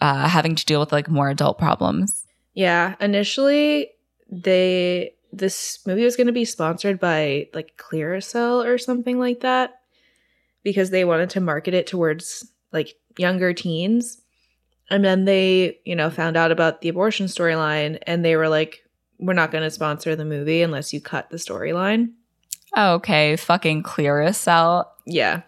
uh, 0.00 0.28
having 0.28 0.54
to 0.54 0.64
deal 0.64 0.80
with 0.80 0.92
like 0.92 1.08
more 1.08 1.28
adult 1.30 1.58
problems. 1.58 2.24
Yeah, 2.54 2.94
initially 3.00 3.90
they 4.30 5.12
this 5.38 5.80
movie 5.86 6.04
was 6.04 6.16
going 6.16 6.26
to 6.26 6.32
be 6.32 6.44
sponsored 6.44 6.98
by 6.98 7.48
like 7.54 7.76
Clearasil 7.76 8.64
or 8.64 8.78
something 8.78 9.18
like 9.18 9.40
that 9.40 9.80
because 10.62 10.90
they 10.90 11.04
wanted 11.04 11.30
to 11.30 11.40
market 11.40 11.74
it 11.74 11.86
towards 11.86 12.46
like 12.72 12.94
younger 13.18 13.52
teens. 13.52 14.20
And 14.88 15.04
then 15.04 15.24
they, 15.24 15.78
you 15.84 15.96
know, 15.96 16.10
found 16.10 16.36
out 16.36 16.52
about 16.52 16.80
the 16.80 16.88
abortion 16.88 17.26
storyline 17.26 17.98
and 18.06 18.24
they 18.24 18.36
were 18.36 18.48
like 18.48 18.82
we're 19.18 19.32
not 19.32 19.50
going 19.50 19.64
to 19.64 19.70
sponsor 19.70 20.14
the 20.14 20.24
movie 20.24 20.62
unless 20.62 20.92
you 20.92 21.00
cut 21.00 21.30
the 21.30 21.36
storyline. 21.36 22.12
Okay, 22.76 23.36
fucking 23.36 23.82
Clearasil. 23.82 24.84
Yeah. 25.06 25.42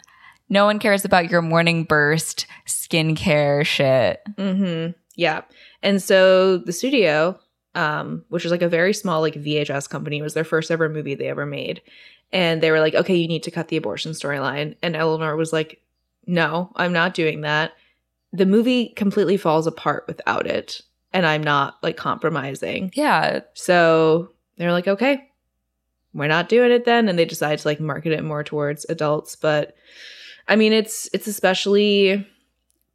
No 0.48 0.64
one 0.64 0.78
cares 0.78 1.04
about 1.04 1.30
your 1.30 1.42
morning 1.42 1.84
burst 1.84 2.46
skincare 2.66 3.66
shit. 3.66 4.22
Mm-hmm. 4.36 4.92
Yeah. 5.14 5.42
And 5.82 6.02
so 6.02 6.56
the 6.56 6.72
studio 6.72 7.38
um 7.74 8.24
which 8.28 8.44
was 8.44 8.50
like 8.50 8.62
a 8.62 8.68
very 8.68 8.92
small 8.94 9.20
like 9.20 9.34
VHS 9.34 9.88
company 9.88 10.18
it 10.18 10.22
was 10.22 10.34
their 10.34 10.44
first 10.44 10.70
ever 10.70 10.88
movie 10.88 11.14
they 11.14 11.28
ever 11.28 11.46
made. 11.46 11.82
And 12.32 12.62
they 12.62 12.70
were 12.70 12.80
like, 12.80 12.94
"Okay, 12.94 13.16
you 13.16 13.28
need 13.28 13.42
to 13.44 13.50
cut 13.50 13.68
the 13.68 13.76
abortion 13.76 14.12
storyline." 14.12 14.76
And 14.82 14.94
Eleanor 14.94 15.36
was 15.36 15.52
like, 15.52 15.80
"No, 16.26 16.70
I'm 16.76 16.92
not 16.92 17.14
doing 17.14 17.40
that." 17.42 17.72
The 18.32 18.46
movie 18.46 18.90
completely 18.90 19.38
falls 19.38 19.66
apart 19.66 20.04
without 20.06 20.46
it, 20.46 20.82
and 21.12 21.24
I'm 21.26 21.42
not 21.42 21.78
like 21.82 21.96
compromising. 21.96 22.90
Yeah, 22.94 23.40
So 23.54 24.32
they're 24.58 24.72
like, 24.72 24.88
"Okay, 24.88 25.30
we're 26.12 26.26
not 26.26 26.48
doing 26.50 26.70
it 26.70 26.84
then." 26.84 27.08
And 27.08 27.18
they 27.18 27.24
decide 27.24 27.58
to 27.60 27.68
like 27.68 27.80
market 27.80 28.12
it 28.12 28.24
more 28.24 28.44
towards 28.44 28.84
adults, 28.90 29.34
but 29.36 29.74
I 30.48 30.56
mean, 30.56 30.72
it's 30.72 31.08
it's 31.12 31.26
especially 31.26 32.26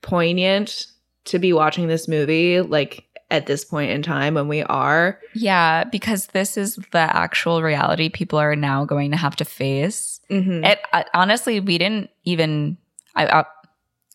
poignant 0.02 0.88
to 1.26 1.40
be 1.40 1.54
watching 1.54 1.88
this 1.88 2.08
movie 2.08 2.62
like 2.62 3.06
at 3.34 3.48
this 3.48 3.66
point 3.66 3.92
in 3.92 4.02
time 4.04 4.36
when 4.36 4.48
we 4.48 4.62
are. 4.64 5.20
yeah, 5.34 5.84
because 5.84 6.28
this 6.28 6.56
is 6.56 6.76
the 6.92 7.00
actual 7.00 7.62
reality 7.64 8.08
people 8.10 8.38
are 8.40 8.56
now 8.56 8.86
going 8.86 9.12
to 9.12 9.18
have 9.18 9.36
to 9.38 9.44
face. 9.46 10.22
Mhm. 10.30 10.66
It 10.66 10.80
I, 10.94 11.04
honestly, 11.14 11.60
we 11.60 11.78
didn't 11.78 12.10
even 12.24 12.78
I, 13.16 13.26
I 13.40 13.46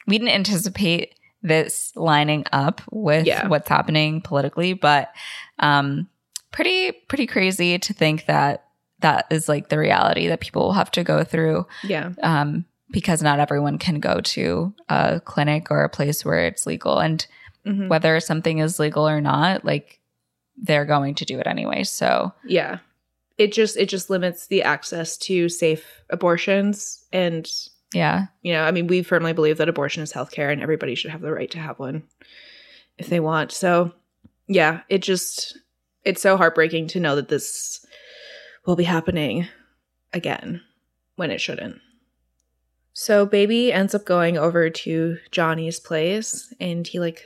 we 0.07 0.19
didn't 0.19 0.35
anticipate 0.35 1.15
this 1.43 1.93
lining 1.97 2.45
up 2.53 2.81
with 2.91 3.27
Yeah. 3.27 3.47
what's 3.49 3.69
happening 3.69 4.21
politically, 4.23 4.73
but 4.73 5.13
um, 5.59 6.09
pretty 6.53 6.93
pretty 7.09 7.27
crazy 7.27 7.79
to 7.79 7.93
think 7.93 8.27
that 8.27 8.65
that 9.01 9.27
is 9.31 9.49
like 9.49 9.69
the 9.69 9.79
reality 9.79 10.29
that 10.29 10.41
people 10.41 10.63
will 10.63 10.73
have 10.73 10.91
to 10.93 11.05
go 11.05 11.23
through 11.25 11.67
Yeah. 11.85 12.11
um, 12.23 12.65
because 12.91 13.23
not 13.23 13.39
everyone 13.39 13.79
can 13.79 14.01
go 14.01 14.21
to 14.21 14.73
a 14.89 15.21
clinic 15.25 15.71
or 15.71 15.85
a 15.85 15.89
place 15.89 16.25
where 16.25 16.47
it's 16.47 16.67
legal, 16.67 16.99
and 16.99 17.25
Mhm. 17.69 17.89
whether 17.89 18.19
something 18.21 18.59
is 18.59 18.79
legal 18.79 19.07
or 19.09 19.21
not, 19.21 19.65
like 19.65 20.01
they're 20.57 20.85
going 20.85 21.15
to 21.17 21.25
do 21.25 21.39
it 21.39 21.47
anyway. 21.47 21.85
So 21.85 22.33
Yeah. 22.45 22.79
It 23.37 23.53
just 23.53 23.77
it 23.77 23.89
just 23.89 24.11
limits 24.11 24.49
the 24.49 24.63
access 24.63 25.17
to 25.19 25.49
safe 25.49 25.85
abortions 26.11 27.05
and 27.13 27.49
yeah, 27.95 28.27
you 28.43 28.53
know, 28.53 28.65
I 28.65 28.71
mean, 28.71 28.87
we 28.87 29.03
firmly 29.03 29.33
believe 29.33 29.57
that 29.59 29.69
abortion 29.69 30.03
is 30.03 30.13
healthcare 30.13 30.53
and 30.53 30.61
everybody 30.61 30.95
should 30.95 31.11
have 31.11 31.23
the 31.23 31.33
right 31.33 31.51
to 31.53 31.59
have 31.59 31.79
one 31.79 32.03
if 32.99 33.09
they 33.09 33.21
want. 33.21 33.51
So, 33.53 33.93
yeah, 34.47 34.81
it 34.89 34.99
just 35.03 35.57
it's 36.05 36.21
so 36.21 36.37
heartbreaking 36.37 36.89
to 36.89 37.01
know 37.01 37.15
that 37.17 37.29
this 37.29 37.85
will 38.67 38.77
be 38.77 38.85
happening 38.85 39.47
again 40.13 40.61
when 41.17 41.31
it 41.31 41.41
shouldn't. 41.41 41.81
So, 42.93 43.25
baby 43.25 43.73
ends 43.73 43.95
up 43.95 44.05
going 44.05 44.37
over 44.37 44.69
to 44.69 45.19
Johnny's 45.31 45.79
place 45.81 46.53
and 46.61 46.87
he 46.87 46.99
like 47.01 47.25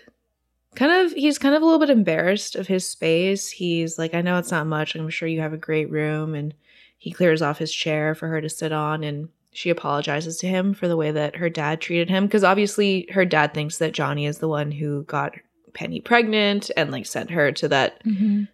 kind 0.75 1.07
of 1.07 1.13
he's 1.13 1.39
kind 1.39 1.55
of 1.55 1.63
a 1.63 1.65
little 1.65 1.81
bit 1.81 1.91
embarrassed 1.91 2.57
of 2.57 2.67
his 2.67 2.89
space. 2.89 3.51
He's 3.51 3.99
like, 3.99 4.15
"I 4.15 4.23
know 4.23 4.39
it's 4.39 4.51
not 4.51 4.67
much. 4.67 4.95
I'm 4.95 5.11
sure 5.11 5.29
you 5.29 5.41
have 5.41 5.53
a 5.53 5.59
great 5.59 5.91
room." 5.91 6.35
And 6.35 6.55
he 6.99 7.11
clears 7.11 7.43
off 7.43 7.59
his 7.59 7.73
chair 7.73 8.15
for 8.15 8.29
her 8.29 8.41
to 8.41 8.49
sit 8.49 8.71
on 8.73 9.03
and 9.03 9.29
she 9.51 9.71
apologizes 9.71 10.39
to 10.39 10.47
him 10.47 10.73
for 10.73 10.89
the 10.89 10.97
way 10.97 11.11
that 11.11 11.37
her 11.37 11.51
dad 11.51 11.81
treated 11.81 12.09
him 12.09 12.27
because 12.27 12.45
obviously 12.45 13.09
her 13.11 13.25
dad 13.25 13.53
thinks 13.53 13.79
that 13.79 13.93
Johnny 13.93 14.25
is 14.25 14.39
the 14.39 14.49
one 14.49 14.71
who 14.71 15.03
got 15.03 15.35
Penny 15.75 16.01
pregnant 16.01 16.71
and 16.77 16.91
like 16.91 17.07
sent 17.07 17.31
her 17.31 17.51
to 17.53 17.69
that 17.69 18.01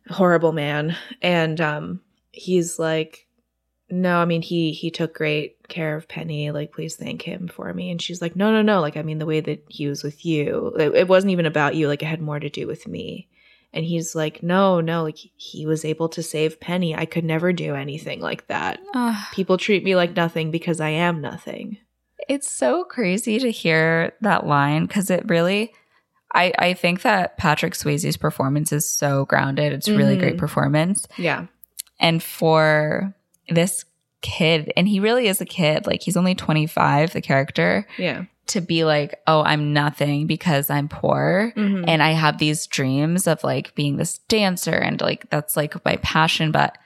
horrible 0.08 0.52
man 0.52 0.96
and 1.20 1.60
um 1.60 2.00
he's 2.32 2.78
like 2.78 3.26
no 3.90 4.18
i 4.18 4.24
mean 4.24 4.42
he 4.42 4.72
he 4.72 4.90
took 4.90 5.14
great 5.14 5.66
care 5.68 5.96
of 5.96 6.08
penny 6.08 6.50
like 6.50 6.72
please 6.72 6.96
thank 6.96 7.22
him 7.22 7.48
for 7.48 7.72
me 7.72 7.90
and 7.90 8.00
she's 8.02 8.20
like 8.20 8.36
no 8.36 8.52
no 8.52 8.62
no 8.62 8.80
like 8.80 8.96
i 8.96 9.02
mean 9.02 9.18
the 9.18 9.26
way 9.26 9.40
that 9.40 9.64
he 9.68 9.86
was 9.86 10.02
with 10.02 10.24
you 10.24 10.72
it, 10.78 10.94
it 10.94 11.08
wasn't 11.08 11.30
even 11.30 11.46
about 11.46 11.74
you 11.74 11.88
like 11.88 12.02
it 12.02 12.06
had 12.06 12.20
more 12.20 12.38
to 12.40 12.50
do 12.50 12.66
with 12.66 12.86
me 12.86 13.28
and 13.72 13.84
he's 13.84 14.14
like 14.14 14.42
no 14.42 14.80
no 14.80 15.02
like 15.02 15.18
he 15.36 15.66
was 15.66 15.84
able 15.84 16.08
to 16.08 16.22
save 16.22 16.60
penny 16.60 16.94
i 16.94 17.04
could 17.06 17.24
never 17.24 17.52
do 17.52 17.74
anything 17.74 18.20
like 18.20 18.46
that 18.48 18.78
Ah, 18.94 19.28
people 19.32 19.56
treat 19.58 19.84
me 19.84 19.94
like 19.96 20.14
nothing 20.16 20.50
because 20.50 20.80
i 20.80 20.90
am 20.90 21.20
nothing 21.20 21.78
it's 22.28 22.50
so 22.50 22.84
crazy 22.84 23.38
to 23.38 23.50
hear 23.50 24.12
that 24.20 24.46
line 24.46 24.84
because 24.86 25.08
it 25.08 25.26
really. 25.28 25.72
I, 26.34 26.52
I 26.58 26.74
think 26.74 27.02
that 27.02 27.38
Patrick 27.38 27.72
Swayze's 27.72 28.18
performance 28.18 28.70
is 28.70 28.84
so 28.84 29.24
grounded. 29.24 29.72
It's 29.72 29.88
really 29.88 30.16
Mhm. 30.16 30.20
great 30.20 30.36
performance. 30.36 31.06
yeah 31.16 31.46
and 31.98 32.22
for 32.22 33.14
this 33.48 33.84
kid 34.20 34.72
and 34.76 34.88
he 34.88 34.98
really 35.00 35.28
is 35.28 35.40
a 35.40 35.44
kid 35.44 35.86
like 35.86 36.02
he's 36.02 36.16
only 36.16 36.34
25 36.34 37.12
the 37.12 37.20
character 37.20 37.86
yeah. 37.98 38.24
to 38.46 38.60
be 38.60 38.84
like 38.84 39.14
oh 39.28 39.42
i'm 39.44 39.72
nothing 39.72 40.26
because 40.26 40.70
i'm 40.70 40.88
poor. 40.88 41.52
Mhm. 41.56 41.84
and 41.86 42.02
i 42.02 42.10
have 42.10 42.38
these 42.38 42.66
dreams 42.66 43.28
of 43.28 43.44
like 43.44 43.74
being 43.76 43.96
this 43.96 44.18
dancer 44.26 44.74
and 44.74 45.00
like 45.00 45.30
that's 45.30 45.56
like 45.56 45.82
my 45.84 45.96
passion 46.02 46.50
but 46.50 46.76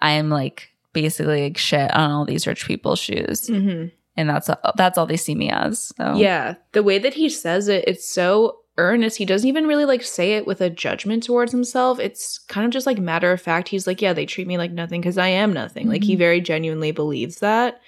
i'm 0.00 0.30
like 0.30 0.68
basically 0.92 1.42
like 1.44 1.58
shit 1.58 1.90
on 1.94 2.10
all 2.12 2.24
these 2.24 2.46
rich 2.46 2.66
people's 2.66 2.98
shoes. 3.00 3.48
Mhm. 3.48 3.90
and 4.16 4.28
that's 4.30 4.48
that's 4.76 4.96
all 4.98 5.06
they 5.06 5.16
see 5.16 5.34
me 5.34 5.50
as 5.50 5.92
so. 5.96 6.14
Yeah, 6.14 6.54
the 6.72 6.82
way 6.82 6.98
that 6.98 7.14
he 7.14 7.28
says 7.28 7.68
it, 7.68 7.84
it's 7.86 8.08
so 8.08 8.58
earnest. 8.78 9.18
He 9.18 9.26
doesn't 9.26 9.48
even 9.48 9.66
really 9.66 9.84
like 9.84 10.02
say 10.02 10.32
it 10.32 10.46
with 10.46 10.60
a 10.60 10.70
judgment 10.70 11.24
towards 11.24 11.52
himself. 11.52 11.98
It's 11.98 12.38
kind 12.38 12.64
of 12.64 12.72
just 12.72 12.86
like 12.86 12.98
matter 12.98 13.30
of 13.30 13.42
fact. 13.42 13.68
He's 13.68 13.86
like, 13.86 14.00
yeah, 14.00 14.12
they 14.12 14.24
treat 14.24 14.46
me 14.46 14.56
like 14.56 14.72
nothing 14.72 15.00
because 15.00 15.18
I 15.18 15.28
am 15.28 15.52
nothing. 15.52 15.88
Like 15.88 16.02
he 16.02 16.16
very 16.16 16.40
genuinely 16.40 16.92
believes 16.92 17.40
that 17.40 17.80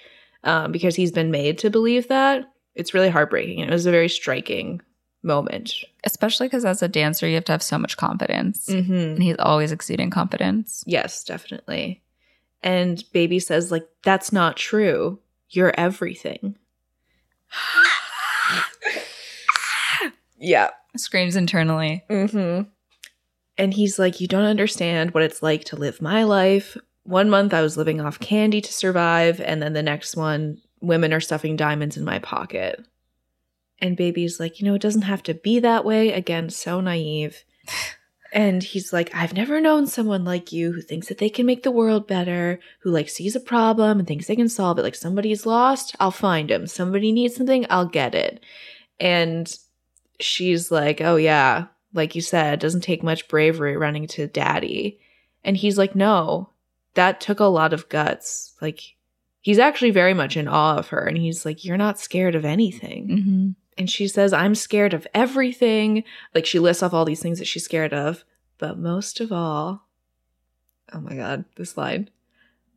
um, 0.43 0.71
because 0.71 0.95
he's 0.95 1.11
been 1.11 1.31
made 1.31 1.57
to 1.59 1.69
believe 1.69 2.07
that. 2.09 2.45
It's 2.75 2.93
really 2.93 3.09
heartbreaking. 3.09 3.61
And 3.61 3.69
it 3.69 3.73
was 3.73 3.85
a 3.85 3.91
very 3.91 4.09
striking 4.09 4.81
moment. 5.23 5.73
Especially 6.03 6.47
because 6.47 6.65
as 6.65 6.81
a 6.81 6.87
dancer, 6.87 7.27
you 7.27 7.35
have 7.35 7.45
to 7.45 7.51
have 7.51 7.63
so 7.63 7.77
much 7.77 7.97
confidence. 7.97 8.67
Mm-hmm. 8.67 8.93
And 8.93 9.23
he's 9.23 9.35
always 9.39 9.71
exceeding 9.71 10.09
confidence. 10.09 10.83
Yes, 10.87 11.23
definitely. 11.23 12.01
And 12.63 13.03
baby 13.11 13.39
says, 13.39 13.71
like, 13.71 13.87
that's 14.03 14.31
not 14.31 14.55
true. 14.57 15.19
You're 15.49 15.73
everything. 15.77 16.55
Yeah. 20.41 20.71
Screams 20.97 21.35
internally. 21.35 22.03
Mm-hmm. 22.09 22.69
And 23.57 23.73
he's 23.73 23.99
like, 23.99 24.19
You 24.19 24.27
don't 24.27 24.43
understand 24.43 25.13
what 25.13 25.23
it's 25.23 25.43
like 25.43 25.63
to 25.65 25.75
live 25.75 26.01
my 26.01 26.23
life. 26.23 26.75
One 27.03 27.29
month 27.29 27.53
I 27.53 27.61
was 27.61 27.77
living 27.77 28.01
off 28.01 28.19
candy 28.19 28.59
to 28.61 28.73
survive, 28.73 29.39
and 29.39 29.61
then 29.61 29.73
the 29.73 29.83
next 29.83 30.17
one, 30.17 30.57
women 30.81 31.13
are 31.13 31.19
stuffing 31.19 31.55
diamonds 31.55 31.97
in 31.97 32.03
my 32.03 32.19
pocket. 32.19 32.83
And 33.79 33.95
baby's 33.95 34.39
like, 34.39 34.59
You 34.59 34.65
know, 34.65 34.75
it 34.75 34.81
doesn't 34.81 35.03
have 35.03 35.23
to 35.23 35.33
be 35.33 35.59
that 35.59 35.85
way. 35.85 36.11
Again, 36.11 36.49
so 36.49 36.81
naive. 36.81 37.43
And 38.33 38.63
he's 38.63 38.93
like, 38.93 39.13
I've 39.13 39.33
never 39.33 39.59
known 39.59 39.87
someone 39.87 40.23
like 40.23 40.53
you 40.53 40.71
who 40.71 40.81
thinks 40.81 41.09
that 41.09 41.17
they 41.17 41.29
can 41.29 41.45
make 41.45 41.63
the 41.63 41.71
world 41.71 42.07
better, 42.07 42.61
who 42.79 42.89
like 42.89 43.09
sees 43.09 43.35
a 43.35 43.41
problem 43.41 43.99
and 43.99 44.07
thinks 44.07 44.27
they 44.27 44.37
can 44.37 44.47
solve 44.47 44.79
it. 44.79 44.83
Like 44.83 44.95
somebody's 44.95 45.45
lost, 45.45 45.97
I'll 45.99 46.11
find 46.11 46.49
him. 46.49 46.65
Somebody 46.65 47.11
needs 47.11 47.35
something, 47.35 47.65
I'll 47.69 47.87
get 47.87 48.15
it. 48.15 48.41
And 49.01 49.53
she's 50.19 50.71
like, 50.71 51.01
Oh, 51.01 51.15
yeah, 51.15 51.67
like 51.93 52.15
you 52.15 52.21
said, 52.21 52.53
it 52.55 52.59
doesn't 52.59 52.81
take 52.81 53.03
much 53.03 53.27
bravery 53.27 53.77
running 53.77 54.07
to 54.07 54.27
daddy. 54.27 54.99
And 55.43 55.57
he's 55.57 55.77
like, 55.77 55.95
No, 55.95 56.49
that 56.93 57.21
took 57.21 57.39
a 57.39 57.45
lot 57.45 57.73
of 57.73 57.89
guts. 57.89 58.53
Like, 58.61 58.95
he's 59.41 59.59
actually 59.59 59.91
very 59.91 60.13
much 60.13 60.37
in 60.37 60.47
awe 60.47 60.77
of 60.77 60.89
her. 60.89 61.05
And 61.05 61.17
he's 61.17 61.45
like, 61.45 61.65
You're 61.65 61.77
not 61.77 61.99
scared 61.99 62.35
of 62.35 62.45
anything. 62.45 63.07
Mm-hmm. 63.07 63.49
And 63.77 63.89
she 63.89 64.07
says, 64.07 64.33
I'm 64.33 64.55
scared 64.55 64.93
of 64.93 65.07
everything. 65.13 66.03
Like 66.35 66.45
she 66.45 66.59
lists 66.59 66.83
off 66.83 66.93
all 66.93 67.05
these 67.05 67.21
things 67.21 67.39
that 67.39 67.47
she's 67.47 67.63
scared 67.63 67.93
of. 67.93 68.23
But 68.57 68.77
most 68.77 69.19
of 69.19 69.31
all, 69.31 69.87
oh 70.93 70.99
my 70.99 71.15
God, 71.15 71.45
this 71.55 71.77
line. 71.77 72.09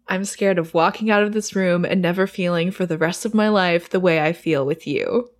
I'm 0.06 0.24
scared 0.24 0.58
of 0.58 0.74
walking 0.74 1.10
out 1.10 1.22
of 1.22 1.32
this 1.32 1.54
room 1.54 1.84
and 1.84 2.00
never 2.00 2.26
feeling 2.26 2.70
for 2.70 2.86
the 2.86 2.98
rest 2.98 3.24
of 3.24 3.34
my 3.34 3.48
life 3.48 3.90
the 3.90 4.00
way 4.00 4.20
I 4.20 4.32
feel 4.32 4.64
with 4.64 4.86
you. 4.86 5.30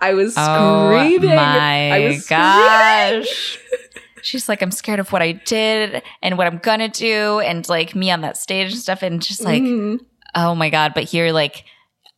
I 0.00 0.14
was 0.14 0.34
screaming. 0.34 1.30
Oh 1.32 1.36
my 1.36 1.90
I 1.92 2.08
was 2.08 2.26
gosh. 2.26 3.58
She's 4.22 4.48
like, 4.48 4.62
I'm 4.62 4.70
scared 4.72 4.98
of 5.00 5.12
what 5.12 5.22
I 5.22 5.32
did 5.32 6.02
and 6.22 6.36
what 6.36 6.46
I'm 6.46 6.58
gonna 6.58 6.88
do, 6.88 7.40
and 7.40 7.68
like 7.68 7.94
me 7.94 8.10
on 8.10 8.20
that 8.22 8.36
stage 8.36 8.72
and 8.72 8.80
stuff, 8.80 9.02
and 9.02 9.22
just 9.22 9.42
like, 9.42 9.62
Mhm. 9.62 10.00
oh 10.34 10.54
my 10.54 10.70
god! 10.70 10.92
But 10.94 11.12
you're 11.14 11.32
like 11.32 11.64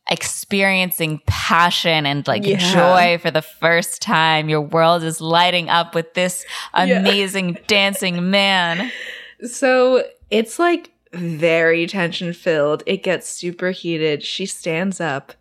experiencing 0.09 1.21
passion 1.27 2.05
and 2.05 2.27
like 2.27 2.45
Yeah. 2.45 2.57
joy 2.57 3.17
for 3.21 3.31
the 3.31 3.41
first 3.41 4.01
time. 4.01 4.49
Your 4.49 4.61
world 4.61 5.03
is 5.03 5.21
lighting 5.21 5.69
up 5.69 5.95
with 5.95 6.13
this 6.15 6.45
Yeah. 6.75 6.99
amazing 6.99 7.57
dancing 7.67 8.29
man. 8.29 8.91
So 9.43 10.03
it's 10.29 10.59
like 10.59 10.91
very 11.13 11.87
tension 11.87 12.33
filled. 12.33 12.83
It 12.85 13.03
gets 13.03 13.27
super 13.29 13.71
heated. 13.71 14.23
She 14.23 14.45
stands 14.45 14.99
up, 15.01 15.33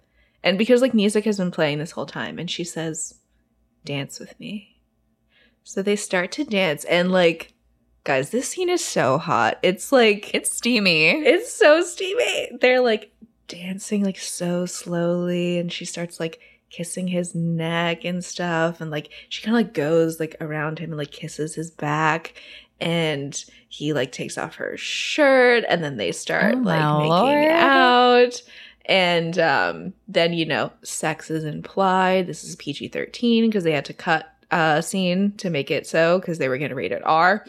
and 0.43 0.59
because 0.59 0.81
like 0.83 0.95
music 0.95 1.25
has 1.25 1.39
been 1.39 1.51
playing 1.51 1.79
this 1.79 1.91
whole 1.93 2.07
time, 2.07 2.39
and 2.39 2.51
she 2.51 2.65
says, 2.65 3.15
Dance 3.85 4.21
with 4.21 4.39
me. 4.41 4.77
So 5.65 5.83
they 5.83 5.97
start 5.97 6.33
to 6.33 6.45
dance, 6.45 6.85
and 6.85 7.11
like, 7.13 7.53
guys, 8.05 8.31
this 8.31 8.49
scene 8.49 8.69
is 8.69 8.85
so 8.85 9.19
hot. 9.19 9.59
It's 9.63 9.93
like, 9.93 10.35
It's 10.35 10.55
steamy. 10.57 11.11
it's 11.11 11.53
so 11.53 11.83
steamy. 11.83 12.51
They're 12.61 12.81
like 12.81 13.13
dancing 13.49 14.05
like 14.05 14.19
so 14.19 14.67
slowly, 14.67 15.59
and 15.59 15.73
she 15.73 15.85
starts 15.85 16.21
like 16.21 16.41
kissing 16.71 17.09
his 17.09 17.35
neck 17.35 18.05
and 18.05 18.25
stuff, 18.25 18.81
and 18.81 18.91
like 18.91 19.11
she 19.29 19.43
kind 19.43 19.57
of 19.57 19.59
like 19.67 19.75
goes 19.75 20.21
like 20.21 20.37
around 20.41 20.79
him 20.79 20.91
and 20.91 20.99
like 20.99 21.11
kisses 21.11 21.55
his 21.55 21.71
back, 21.71 22.35
and 22.81 23.45
he 23.69 23.93
like 23.93 24.13
takes 24.13 24.39
off 24.39 24.55
her 24.57 24.77
shirt, 24.77 25.65
and 25.69 25.83
then 25.85 25.97
they 25.97 26.13
start 26.13 26.55
Oh, 26.55 26.59
like 26.59 26.99
making 26.99 27.09
lord. 27.11 27.49
out. 27.51 28.43
And 28.87 29.39
um, 29.39 29.93
then 30.09 30.33
you 30.33 30.47
know, 30.47 30.73
sex 30.83 31.31
is 31.31 31.45
implied. 31.45 32.27
This 32.27 32.45
is 32.45 32.57
PG 32.57 32.89
thirteen 32.89 33.47
because 33.47 33.65
they 33.65 33.73
had 33.73 33.85
to 33.87 33.93
cut 33.93 34.27
a 34.51 34.83
scene 34.83 35.33
to 35.37 35.51
make 35.51 35.71
it 35.71 35.87
so 35.87 36.19
because 36.19 36.39
they 36.39 36.49
were 36.49 36.59
going 36.59 36.71
to 36.71 36.75
rate 36.75 36.93
it 36.93 37.03
R. 37.05 37.47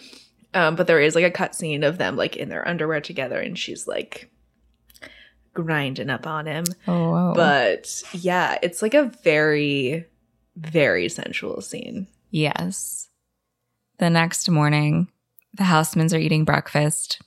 Um, 0.53 0.75
but 0.75 0.87
there 0.87 0.99
is 0.99 1.15
like 1.15 1.23
a 1.23 1.31
cut 1.31 1.55
scene 1.55 1.83
of 1.83 1.97
them 1.97 2.15
like 2.15 2.35
in 2.35 2.49
their 2.49 2.67
underwear 2.67 3.01
together, 3.01 3.39
and 3.39 3.57
she's 3.57 3.87
like 3.87 4.29
grinding 5.53 6.09
up 6.09 6.27
on 6.27 6.45
him. 6.45 6.65
Oh, 6.87 7.11
whoa. 7.11 7.33
But 7.35 8.03
yeah, 8.13 8.57
it's 8.61 8.81
like 8.81 8.93
a 8.93 9.11
very, 9.23 10.05
very 10.55 11.09
sensual 11.09 11.61
scene. 11.61 12.07
Yes. 12.29 13.09
The 13.97 14.09
next 14.09 14.49
morning, 14.49 15.09
the 15.53 15.63
housemans 15.63 16.13
are 16.13 16.19
eating 16.19 16.45
breakfast, 16.45 17.21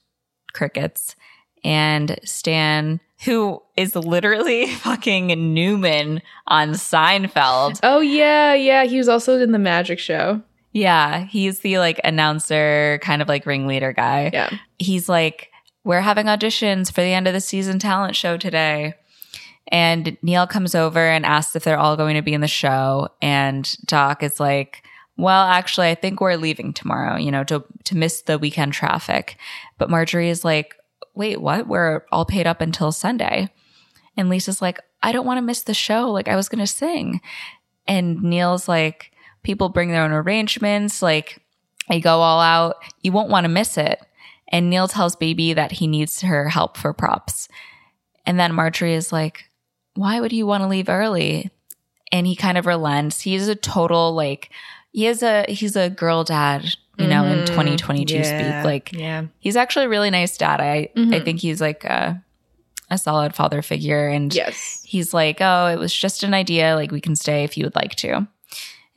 crickets, 0.53 1.15
and 1.63 2.19
Stan, 2.25 3.01
who 3.25 3.63
is 3.77 3.95
literally 3.97 4.67
fucking 4.75 5.55
Newman 5.55 6.23
on 6.47 6.71
Seinfeld. 6.71 7.81
Oh 7.83 8.01
yeah, 8.01 8.55
yeah. 8.55 8.85
He 8.85 8.99
was 8.99 9.09
also 9.09 9.39
in 9.39 9.53
the 9.53 9.59
magic 9.59 9.99
show. 9.99 10.43
Yeah, 10.73 11.25
he's 11.27 11.61
the 11.61 11.79
like 11.79 12.01
announcer, 12.03 12.99
kind 13.03 13.23
of 13.23 13.29
like 13.29 13.47
ringleader 13.47 13.93
guy. 13.93 14.31
Yeah. 14.33 14.51
He's 14.79 15.09
like, 15.09 15.51
We're 15.85 16.01
having 16.01 16.27
auditions 16.27 16.93
for 16.93 17.01
the 17.01 17.13
end 17.13 17.27
of 17.29 17.33
the 17.33 17.41
season 17.41 17.79
talent 17.79 18.17
show 18.17 18.37
today. 18.37 18.95
And 19.69 20.17
Neil 20.23 20.47
comes 20.47 20.75
over 20.75 21.01
and 21.01 21.25
asks 21.25 21.57
if 21.57 21.65
they're 21.65 21.79
all 21.79 21.97
going 21.97 22.17
to 22.17 22.23
be 22.23 22.35
in 22.35 22.41
the 22.41 22.49
show. 22.49 23.09
And 23.23 23.77
Doc 23.87 24.23
is 24.23 24.39
like, 24.39 24.83
well, 25.17 25.47
actually, 25.47 25.89
I 25.89 25.95
think 25.95 26.21
we're 26.21 26.37
leaving 26.37 26.73
tomorrow, 26.73 27.17
you 27.17 27.31
know, 27.31 27.45
to, 27.45 27.65
to 27.85 27.97
miss 27.97 28.23
the 28.23 28.39
weekend 28.39 28.73
traffic. 28.73 29.37
But 29.79 29.89
Marjorie 29.91 30.29
is 30.29 30.45
like, 30.45 30.77
wait, 31.15 31.41
what? 31.41 31.67
We're 31.67 32.05
all 32.11 32.25
paid 32.25 32.47
up 32.47 32.61
until 32.61 32.93
Sunday. 32.93 33.51
And 34.17 34.29
Lisa's 34.29 34.63
like, 34.63 34.81
I 35.03 35.13
don't 35.13 35.27
want 35.27 35.39
to 35.39 35.43
miss 35.43 35.63
the 35.63 35.75
show. 35.75 36.11
Like, 36.11 36.29
I 36.29 36.37
was 36.37 36.49
going 36.49 36.65
to 36.65 36.67
sing. 36.67 37.21
And 37.87 38.23
Neil's 38.23 38.69
like, 38.69 39.13
people 39.43 39.69
bring 39.69 39.91
their 39.91 40.03
own 40.03 40.13
arrangements. 40.13 41.03
Like, 41.03 41.43
I 41.89 41.99
go 41.99 42.21
all 42.21 42.41
out. 42.41 42.77
You 43.03 43.13
won't 43.13 43.31
want 43.31 43.45
to 43.45 43.49
miss 43.49 43.77
it. 43.77 44.01
And 44.49 44.71
Neil 44.71 44.89
tells 44.89 45.17
Baby 45.17 45.53
that 45.55 45.73
he 45.73 45.87
needs 45.87 46.21
her 46.21 46.49
help 46.49 46.77
for 46.77 46.93
props. 46.93 47.49
And 48.27 48.39
then 48.39 48.55
Marjorie 48.55 48.95
is 48.95 49.13
like, 49.13 49.45
why 49.95 50.21
would 50.21 50.33
you 50.33 50.47
want 50.47 50.63
to 50.63 50.69
leave 50.69 50.89
early? 50.89 51.51
And 52.13 52.27
he 52.27 52.37
kind 52.37 52.59
of 52.59 52.67
relents. 52.67 53.21
He's 53.21 53.49
a 53.49 53.55
total 53.55 54.13
like 54.13 54.51
he 54.93 55.07
is 55.07 55.23
a 55.23 55.45
he's 55.49 55.77
a 55.77 55.91
girl 55.91 56.23
dad, 56.25 56.77
you 56.99 57.07
know, 57.07 57.25
in 57.25 57.41
Mhm. 57.41 57.47
2022 57.47 58.15
Yeah. 58.17 58.23
speak. 58.63 58.65
Like 58.65 58.93
Yeah. 58.93 59.25
he's 59.41 59.57
actually 59.57 59.87
a 59.87 59.89
really 59.89 60.11
nice 60.11 60.37
dad. 60.37 60.61
I 60.61 60.89
I 60.97 60.99
Mhm. 60.99 61.25
think 61.25 61.41
he's 61.41 61.61
like 61.61 61.85
a 61.85 62.21
a 62.91 62.99
solid 62.99 63.35
father 63.35 63.63
figure 63.63 64.09
and 64.09 64.33
Yes. 64.35 64.83
he's 64.87 65.15
like, 65.15 65.39
"Oh, 65.41 65.67
it 65.69 65.79
was 65.79 65.93
just 65.95 66.23
an 66.23 66.35
idea. 66.35 66.75
Like 66.77 66.91
we 66.93 67.01
can 67.01 67.17
stay 67.17 67.43
if 67.45 67.57
you 67.57 67.65
would 67.65 67.75
like 67.75 67.95
to." 67.97 68.27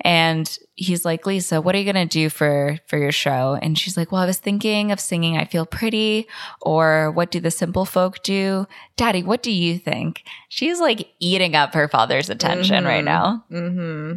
And 0.02 0.48
he's 0.76 1.06
like, 1.06 1.26
"Lisa, 1.26 1.60
what 1.60 1.74
are 1.74 1.80
you 1.80 1.91
going 1.91 2.08
to 2.08 2.20
do 2.22 2.30
for 2.30 2.78
for 2.86 2.98
your 3.00 3.12
show?" 3.12 3.58
And 3.62 3.78
she's 3.80 3.98
like, 3.98 4.12
"Well, 4.12 4.22
I 4.22 4.26
was 4.28 4.38
thinking 4.38 4.91
of 4.91 5.00
singing 5.00 5.38
I 5.38 5.45
Feel 5.45 5.66
Pretty 5.66 6.28
or 6.62 7.10
What 7.12 7.32
Do 7.32 7.39
the 7.39 7.50
Simple 7.50 7.84
Folk 7.86 8.22
Do?" 8.22 8.68
Daddy, 8.95 9.24
what 9.24 9.41
do 9.41 9.52
you 9.52 9.80
think? 9.80 10.24
She's 10.50 10.80
like 10.80 11.08
eating 11.20 11.56
up 11.56 11.74
her 11.74 11.88
father's 11.88 12.30
attention 12.30 12.86
right 12.86 13.02
Mhm. 13.02 13.06
now. 13.06 13.43
Mm-hmm. 13.52 14.12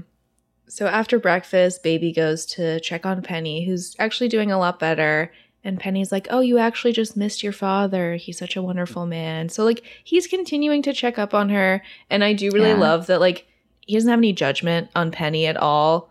So 0.70 0.86
after 0.86 1.18
breakfast, 1.18 1.82
baby 1.82 2.12
goes 2.12 2.46
to 2.46 2.80
check 2.80 3.04
on 3.04 3.22
Penny, 3.22 3.64
who's 3.64 3.96
actually 3.98 4.28
doing 4.28 4.50
a 4.52 4.58
lot 4.58 4.78
better. 4.78 5.32
And 5.62 5.78
Penny's 5.78 6.10
like, 6.12 6.26
Oh, 6.30 6.40
you 6.40 6.56
actually 6.58 6.92
just 6.92 7.16
missed 7.16 7.42
your 7.42 7.52
father. 7.52 8.14
He's 8.14 8.38
such 8.38 8.56
a 8.56 8.62
wonderful 8.62 9.04
man. 9.04 9.48
So, 9.50 9.64
like, 9.64 9.82
he's 10.04 10.26
continuing 10.26 10.80
to 10.82 10.92
check 10.94 11.18
up 11.18 11.34
on 11.34 11.50
her. 11.50 11.82
And 12.08 12.24
I 12.24 12.32
do 12.32 12.50
really 12.50 12.70
Yeah. 12.70 12.76
love 12.76 13.08
that, 13.08 13.20
like, 13.20 13.46
he 13.86 13.94
doesn't 13.94 14.08
have 14.08 14.20
any 14.20 14.32
judgment 14.32 14.88
on 14.94 15.10
Penny 15.10 15.46
at 15.46 15.56
all. 15.56 16.10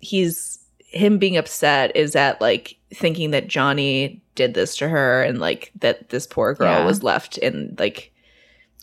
He's 0.00 0.58
him 0.78 1.18
being 1.18 1.36
upset 1.36 1.94
is 1.94 2.16
at 2.16 2.40
like 2.40 2.78
thinking 2.94 3.30
that 3.32 3.46
Johnny 3.46 4.22
did 4.34 4.54
this 4.54 4.74
to 4.78 4.88
her 4.88 5.22
and 5.22 5.38
like 5.38 5.70
that 5.80 6.08
this 6.08 6.26
poor 6.26 6.54
girl 6.54 6.78
Yeah. 6.78 6.86
was 6.86 7.02
left 7.02 7.36
in 7.36 7.76
like 7.78 8.10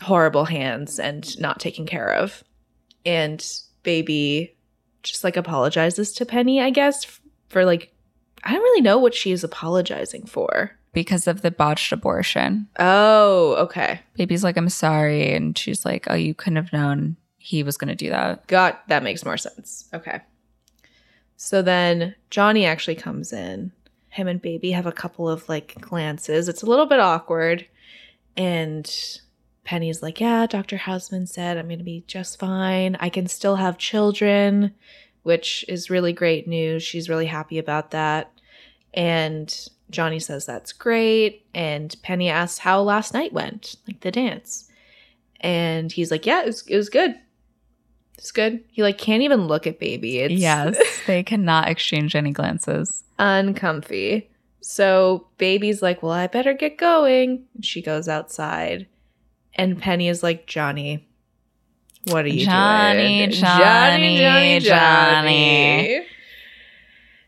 horrible 0.01 0.45
hands 0.45 0.99
and 0.99 1.37
not 1.39 1.59
taken 1.59 1.87
care 1.87 2.13
of. 2.13 2.43
And 3.07 3.43
baby 3.81 4.54
just 5.05 5.23
like 5.23 5.37
apologizes 5.37 6.11
to 6.13 6.25
Penny, 6.25 6.61
I 6.61 6.69
guess, 6.69 7.05
for 7.49 7.65
like 7.65 7.93
I 8.43 8.51
don't 8.51 8.61
really 8.61 8.81
know 8.81 8.99
what 8.99 9.15
she 9.15 9.31
is 9.31 9.43
apologizing 9.43 10.25
for. 10.25 10.71
Because 10.93 11.27
of 11.27 11.41
the 11.41 11.51
botched 11.51 11.91
abortion. 11.91 12.67
Oh, 12.79 13.55
okay. 13.59 13.99
Baby's 14.15 14.43
like, 14.43 14.55
I'm 14.55 14.69
sorry. 14.69 15.33
And 15.33 15.57
she's 15.57 15.83
like, 15.83 16.07
Oh, 16.09 16.15
you 16.15 16.33
couldn't 16.33 16.57
have 16.57 16.71
known 16.71 17.17
he 17.37 17.63
was 17.63 17.77
going 17.77 17.89
to 17.89 17.95
do 17.95 18.09
that. 18.09 18.47
Got 18.47 18.87
that 18.87 19.03
makes 19.03 19.25
more 19.25 19.37
sense. 19.37 19.89
Okay. 19.93 20.21
So 21.37 21.61
then 21.61 22.15
Johnny 22.29 22.65
actually 22.65 22.95
comes 22.95 23.33
in. 23.33 23.71
Him 24.09 24.27
and 24.27 24.41
Baby 24.41 24.71
have 24.71 24.85
a 24.85 24.91
couple 24.91 25.27
of 25.27 25.47
like 25.49 25.75
glances. 25.81 26.47
It's 26.47 26.63
a 26.63 26.65
little 26.65 26.85
bit 26.85 26.99
awkward. 26.99 27.67
And 28.37 28.89
Penny's 29.65 30.01
like, 30.01 30.21
Yeah, 30.21 30.45
Dr. 30.47 30.77
Houseman 30.77 31.27
said 31.27 31.57
I'm 31.57 31.67
going 31.67 31.79
to 31.79 31.83
be 31.83 32.03
just 32.07 32.39
fine. 32.39 32.95
I 32.99 33.09
can 33.09 33.27
still 33.27 33.57
have 33.57 33.77
children, 33.77 34.73
which 35.23 35.65
is 35.67 35.89
really 35.89 36.13
great 36.13 36.47
news. 36.47 36.83
She's 36.83 37.09
really 37.09 37.25
happy 37.25 37.57
about 37.59 37.91
that. 37.91 38.31
And 38.93 39.53
Johnny 39.89 40.19
says 40.19 40.45
that's 40.45 40.71
great. 40.71 41.45
And 41.53 41.95
Penny 42.01 42.29
asks 42.29 42.59
how 42.59 42.81
last 42.81 43.13
night 43.13 43.33
went, 43.33 43.75
like 43.87 43.99
the 44.01 44.11
dance. 44.11 44.69
And 45.41 45.91
he's 45.91 46.11
like, 46.11 46.25
Yeah, 46.25 46.43
it 46.43 46.45
was, 46.47 46.65
it 46.67 46.77
was 46.77 46.89
good. 46.89 47.15
It's 48.17 48.31
good. 48.31 48.63
He 48.71 48.81
like 48.81 48.97
can't 48.97 49.23
even 49.23 49.47
look 49.47 49.67
at 49.67 49.79
baby. 49.79 50.19
It's 50.19 50.33
yes, 50.33 50.77
they 51.07 51.21
cannot 51.23 51.67
exchange 51.69 52.15
any 52.15 52.31
glances. 52.31 53.03
uncomfy. 53.19 54.29
So 54.61 55.27
baby's 55.37 55.81
like, 55.81 56.01
Well, 56.01 56.11
I 56.13 56.27
better 56.27 56.53
get 56.53 56.77
going. 56.77 57.43
And 57.55 57.65
she 57.65 57.81
goes 57.81 58.07
outside. 58.07 58.87
And 59.55 59.79
Penny 59.79 60.09
is 60.09 60.21
like, 60.21 60.47
Johnny, 60.47 61.07
what 62.05 62.25
are 62.25 62.29
you 62.29 62.45
doing? 62.45 62.45
Johnny, 62.45 63.27
doing? 63.27 63.31
Johnny, 63.31 64.59
Johnny. 64.59 66.05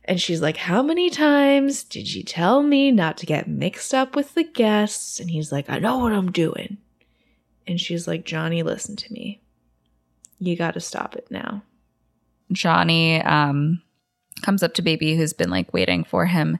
And 0.06 0.22
she's 0.22 0.42
like, 0.42 0.58
How 0.58 0.82
many 0.82 1.10
times 1.10 1.84
did 1.84 2.14
you 2.14 2.24
tell 2.24 2.64
me 2.64 2.92
not 2.92 3.18
to 3.18 3.26
get 3.26 3.48
mixed 3.48 3.94
up 3.94 4.16
with 4.16 4.34
the 4.36 4.44
guests? 4.44 5.20
And 5.20 5.30
he's 5.30 5.52
like, 5.52 5.70
I 5.70 5.80
know 5.80 5.98
what 6.00 6.14
I'm 6.14 6.32
doing. 6.32 6.78
And 7.66 7.80
she's 7.80 8.08
like, 8.08 8.24
Johnny, 8.24 8.64
listen 8.64 8.96
to 8.96 9.14
me. 9.14 9.42
You 10.40 10.56
got 10.56 10.76
to 10.76 10.80
stop 10.80 11.16
it 11.16 11.28
now. 11.30 11.64
Johnny 12.52 13.22
um, 13.24 13.82
comes 14.42 14.64
up 14.64 14.74
to 14.76 14.82
Baby, 14.82 15.18
who's 15.18 15.34
been 15.34 15.50
like 15.50 15.74
waiting 15.74 16.04
for 16.04 16.26
him, 16.26 16.60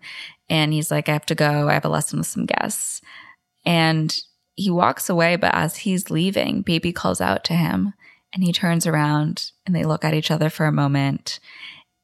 and 0.50 0.74
he's 0.74 0.92
like, 0.92 1.08
I 1.08 1.14
have 1.14 1.26
to 1.28 1.36
go. 1.36 1.70
I 1.70 1.74
have 1.74 1.86
a 1.86 1.90
lesson 1.90 2.20
with 2.20 2.28
some 2.28 2.46
guests. 2.46 3.02
And 3.66 4.16
he 4.58 4.70
walks 4.70 5.10
away, 5.10 5.38
but 5.38 5.56
as 5.56 5.78
he's 5.78 6.10
leaving, 6.10 6.64
Baby 6.64 6.92
calls 6.92 7.22
out 7.22 7.46
to 7.46 7.54
him, 7.54 7.94
and 8.34 8.44
he 8.44 8.52
turns 8.52 8.86
around 8.86 9.52
and 9.66 9.74
they 9.74 9.84
look 9.86 10.04
at 10.04 10.14
each 10.14 10.32
other 10.32 10.50
for 10.50 10.66
a 10.66 10.72
moment. 10.72 11.40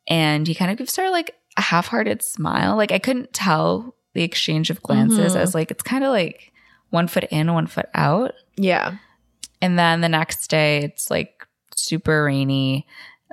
And 0.07 0.47
he 0.47 0.55
kind 0.55 0.71
of 0.71 0.77
gives 0.77 0.95
her 0.95 1.09
like 1.09 1.35
a 1.57 1.61
half 1.61 1.87
hearted 1.87 2.21
smile. 2.21 2.75
Like, 2.77 2.91
I 2.91 2.99
couldn't 2.99 3.33
tell 3.33 3.95
the 4.13 4.23
exchange 4.23 4.69
of 4.69 4.81
glances 4.83 5.33
Mhm. 5.33 5.39
as 5.39 5.53
like, 5.55 5.71
it's 5.71 5.83
kind 5.83 6.03
of 6.03 6.11
like 6.11 6.51
one 6.91 7.07
foot 7.07 7.25
in, 7.31 7.53
one 7.53 7.67
foot 7.67 7.87
out. 7.93 8.33
Yeah. 8.55 8.97
And 9.61 9.77
then 9.79 10.01
the 10.01 10.09
next 10.09 10.47
day, 10.47 10.79
it's 10.83 11.09
like 11.09 11.45
super 11.75 12.23
rainy. 12.25 12.85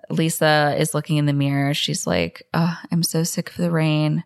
Lisa 0.09 0.75
is 0.79 0.95
looking 0.95 1.19
in 1.19 1.27
the 1.27 1.33
mirror. 1.33 1.75
She's 1.75 2.07
like, 2.07 2.43
oh, 2.55 2.77
I'm 2.91 3.03
so 3.03 3.23
sick 3.23 3.51
of 3.51 3.57
the 3.57 3.71
rain. 3.71 4.25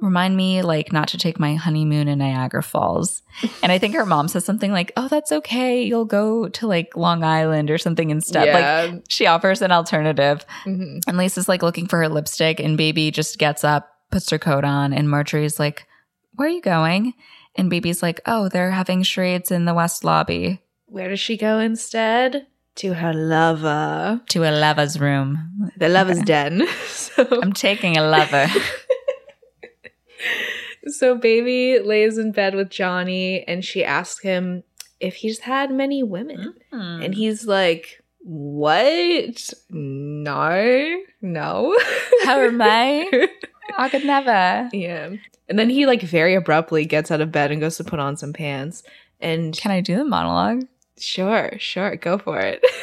Remind 0.00 0.36
me, 0.36 0.62
like, 0.62 0.92
not 0.92 1.08
to 1.08 1.18
take 1.18 1.38
my 1.38 1.54
honeymoon 1.54 2.08
in 2.08 2.18
Niagara 2.18 2.62
Falls. 2.62 3.22
And 3.62 3.70
I 3.70 3.78
think 3.78 3.94
her 3.94 4.04
mom 4.06 4.28
says 4.28 4.44
something 4.44 4.72
like, 4.72 4.92
oh, 4.96 5.06
that's 5.08 5.30
okay. 5.32 5.82
You'll 5.82 6.04
go 6.04 6.48
to 6.48 6.66
like 6.66 6.96
Long 6.96 7.22
Island 7.22 7.70
or 7.70 7.78
something 7.78 8.10
instead. 8.10 8.48
Like, 8.92 9.04
she 9.08 9.26
offers 9.26 9.62
an 9.62 9.70
alternative. 9.72 10.44
Mhm. 10.64 11.00
And 11.06 11.16
Lisa's 11.16 11.48
like 11.48 11.62
looking 11.62 11.86
for 11.86 11.98
her 11.98 12.08
lipstick, 12.08 12.58
and 12.60 12.76
Baby 12.76 13.10
just 13.10 13.38
gets 13.38 13.62
up, 13.64 13.88
puts 14.10 14.28
her 14.30 14.38
coat 14.38 14.64
on, 14.64 14.92
and 14.92 15.08
Marjorie's 15.08 15.58
like, 15.60 15.86
Where 16.34 16.48
are 16.48 16.50
you 16.50 16.60
going? 16.62 17.14
And 17.56 17.68
Baby's 17.70 18.02
like, 18.02 18.20
Oh, 18.26 18.48
they're 18.48 18.70
having 18.72 19.02
charades 19.02 19.50
in 19.50 19.64
the 19.64 19.74
West 19.74 20.04
Lobby 20.04 20.60
Where 20.86 21.08
does 21.08 21.20
she 21.20 21.36
go 21.36 21.58
instead? 21.58 22.46
To 22.76 22.94
her 22.94 23.12
lover. 23.12 24.20
to 24.30 24.44
a 24.44 24.50
lover's 24.52 24.98
room. 24.98 25.70
The 25.76 25.88
lover's 25.88 26.20
den. 26.24 26.66
So, 26.88 27.26
I'm 27.42 27.52
taking 27.52 27.96
a 27.96 28.02
lover. 28.02 28.46
So 30.86 31.14
baby 31.14 31.78
lays 31.78 32.18
in 32.18 32.32
bed 32.32 32.54
with 32.54 32.70
Johnny 32.70 33.44
and 33.46 33.64
she 33.64 33.84
asks 33.84 34.22
him 34.22 34.62
if 34.98 35.14
he's 35.16 35.40
had 35.40 35.70
many 35.70 36.02
women. 36.02 36.54
Hmm. 36.72 37.02
And 37.02 37.14
he's 37.14 37.46
like, 37.46 38.02
What? 38.24 39.52
No, 39.70 41.00
no. 41.22 41.76
How 42.24 42.40
am 42.40 42.60
I? 42.62 43.28
I 43.78 43.88
could 43.88 44.04
never. 44.04 44.68
yeah. 44.72 45.10
And 45.48 45.58
then 45.58 45.70
he 45.70 45.86
like 45.86 46.02
very 46.02 46.34
abruptly 46.34 46.84
gets 46.84 47.10
out 47.10 47.20
of 47.20 47.32
bed 47.32 47.50
and 47.50 47.60
goes 47.60 47.76
to 47.78 47.84
put 47.84 47.98
on 47.98 48.16
some 48.16 48.32
pants. 48.32 48.82
And 49.20 49.56
Can 49.56 49.70
I 49.72 49.80
do 49.80 49.96
the 49.96 50.04
monologue? 50.04 50.66
sure, 50.98 51.52
sure, 51.58 51.96
go 51.96 52.18
for 52.18 52.38
it. 52.40 52.62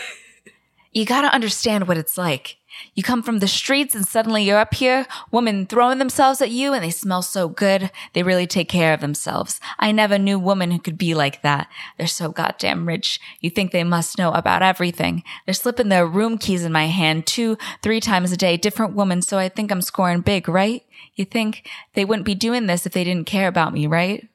You 0.94 1.06
gotta 1.06 1.32
understand 1.32 1.88
what 1.88 1.98
it's 1.98 2.18
like. 2.18 2.58
You 2.96 3.04
come 3.04 3.22
from 3.22 3.40
the 3.40 3.48
streets 3.48 3.96
and 3.96 4.08
suddenly 4.08 4.44
you're 4.44 4.58
up 4.58 4.74
here, 4.74 5.06
women 5.32 5.66
throwing 5.66 6.00
themselves 6.00 6.42
at 6.42 6.52
you 6.52 6.74
and 6.74 6.84
they 6.84 6.90
smell 6.90 7.22
so 7.22 7.48
good. 7.48 7.92
They 8.14 8.24
really 8.24 8.48
take 8.48 8.70
care 8.70 8.94
of 8.94 9.02
themselves. 9.02 9.60
I 9.80 9.92
never 9.92 10.18
knew 10.18 10.40
women 10.40 10.72
who 10.72 10.80
could 10.80 10.98
be 10.98 11.14
like 11.14 11.42
that. 11.42 11.68
They're 11.98 12.08
so 12.08 12.30
goddamn 12.30 12.88
rich. 12.88 13.20
You 13.40 13.50
think 13.50 13.72
they 13.72 13.84
must 13.84 14.18
know 14.18 14.32
about 14.32 14.64
everything. 14.64 15.24
They're 15.46 15.54
slipping 15.54 15.90
their 15.90 16.08
room 16.08 16.38
keys 16.38 16.64
in 16.64 16.72
my 16.72 16.88
hand 16.88 17.26
two, 17.28 17.58
three 17.82 18.00
times 18.00 18.32
a 18.32 18.38
day, 18.38 18.58
different 18.58 18.96
women, 18.96 19.22
so 19.22 19.38
I 19.38 19.50
think 19.50 19.72
I'm 19.72 19.82
scoring 19.82 20.22
big, 20.22 20.48
right? 20.48 20.84
You 21.16 21.26
think 21.26 21.68
they 21.94 22.06
wouldn't 22.06 22.26
be 22.26 22.36
doing 22.36 22.68
this 22.68 22.86
if 22.86 22.94
they 22.94 23.04
didn't 23.04 23.28
care 23.28 23.48
about 23.48 23.74
me, 23.74 23.88
right? 23.88 24.28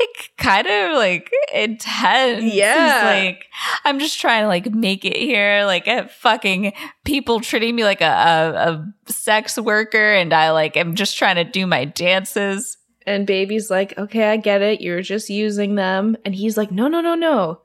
Like 0.00 0.30
kind 0.38 0.66
of 0.66 0.96
like 0.96 1.30
intense. 1.52 2.54
Yeah. 2.54 3.02
like 3.04 3.46
I'm 3.84 3.98
just 3.98 4.18
trying 4.18 4.44
to 4.44 4.48
like 4.48 4.72
make 4.72 5.04
it 5.04 5.16
here, 5.16 5.64
like 5.66 5.86
at 5.86 6.10
fucking 6.10 6.72
people 7.04 7.40
treating 7.40 7.76
me 7.76 7.84
like 7.84 8.00
a, 8.00 8.06
a, 8.06 8.62
a 9.06 9.12
sex 9.12 9.58
worker, 9.58 10.14
and 10.14 10.32
I 10.32 10.52
like 10.52 10.76
am 10.76 10.94
just 10.94 11.18
trying 11.18 11.36
to 11.36 11.44
do 11.44 11.66
my 11.66 11.84
dances. 11.84 12.78
And 13.06 13.26
baby's 13.26 13.70
like, 13.70 13.96
okay, 13.98 14.30
I 14.30 14.36
get 14.36 14.62
it. 14.62 14.80
You're 14.80 15.02
just 15.02 15.30
using 15.30 15.74
them. 15.74 16.16
And 16.24 16.34
he's 16.34 16.56
like, 16.56 16.70
no, 16.70 16.86
no, 16.88 17.00
no, 17.00 17.14
no. 17.14 17.62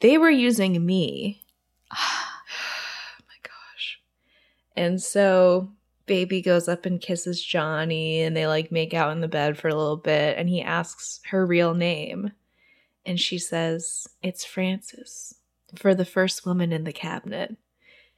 They 0.00 0.18
were 0.18 0.30
using 0.30 0.84
me. 0.84 1.42
oh 1.92 2.28
my 3.28 3.34
gosh. 3.42 4.00
And 4.76 5.02
so 5.02 5.70
baby 6.08 6.42
goes 6.42 6.68
up 6.68 6.86
and 6.86 7.00
kisses 7.00 7.44
Johnny 7.44 8.22
and 8.22 8.36
they 8.36 8.46
like 8.48 8.72
make 8.72 8.94
out 8.94 9.12
in 9.12 9.20
the 9.20 9.28
bed 9.28 9.56
for 9.56 9.68
a 9.68 9.74
little 9.74 9.96
bit. 9.96 10.36
And 10.36 10.48
he 10.48 10.62
asks 10.62 11.20
her 11.30 11.46
real 11.46 11.74
name. 11.74 12.32
And 13.06 13.20
she 13.20 13.38
says, 13.38 14.08
it's 14.22 14.44
Frances 14.44 15.34
for 15.76 15.94
the 15.94 16.04
first 16.04 16.44
woman 16.44 16.72
in 16.72 16.84
the 16.84 16.92
cabinet. 16.92 17.56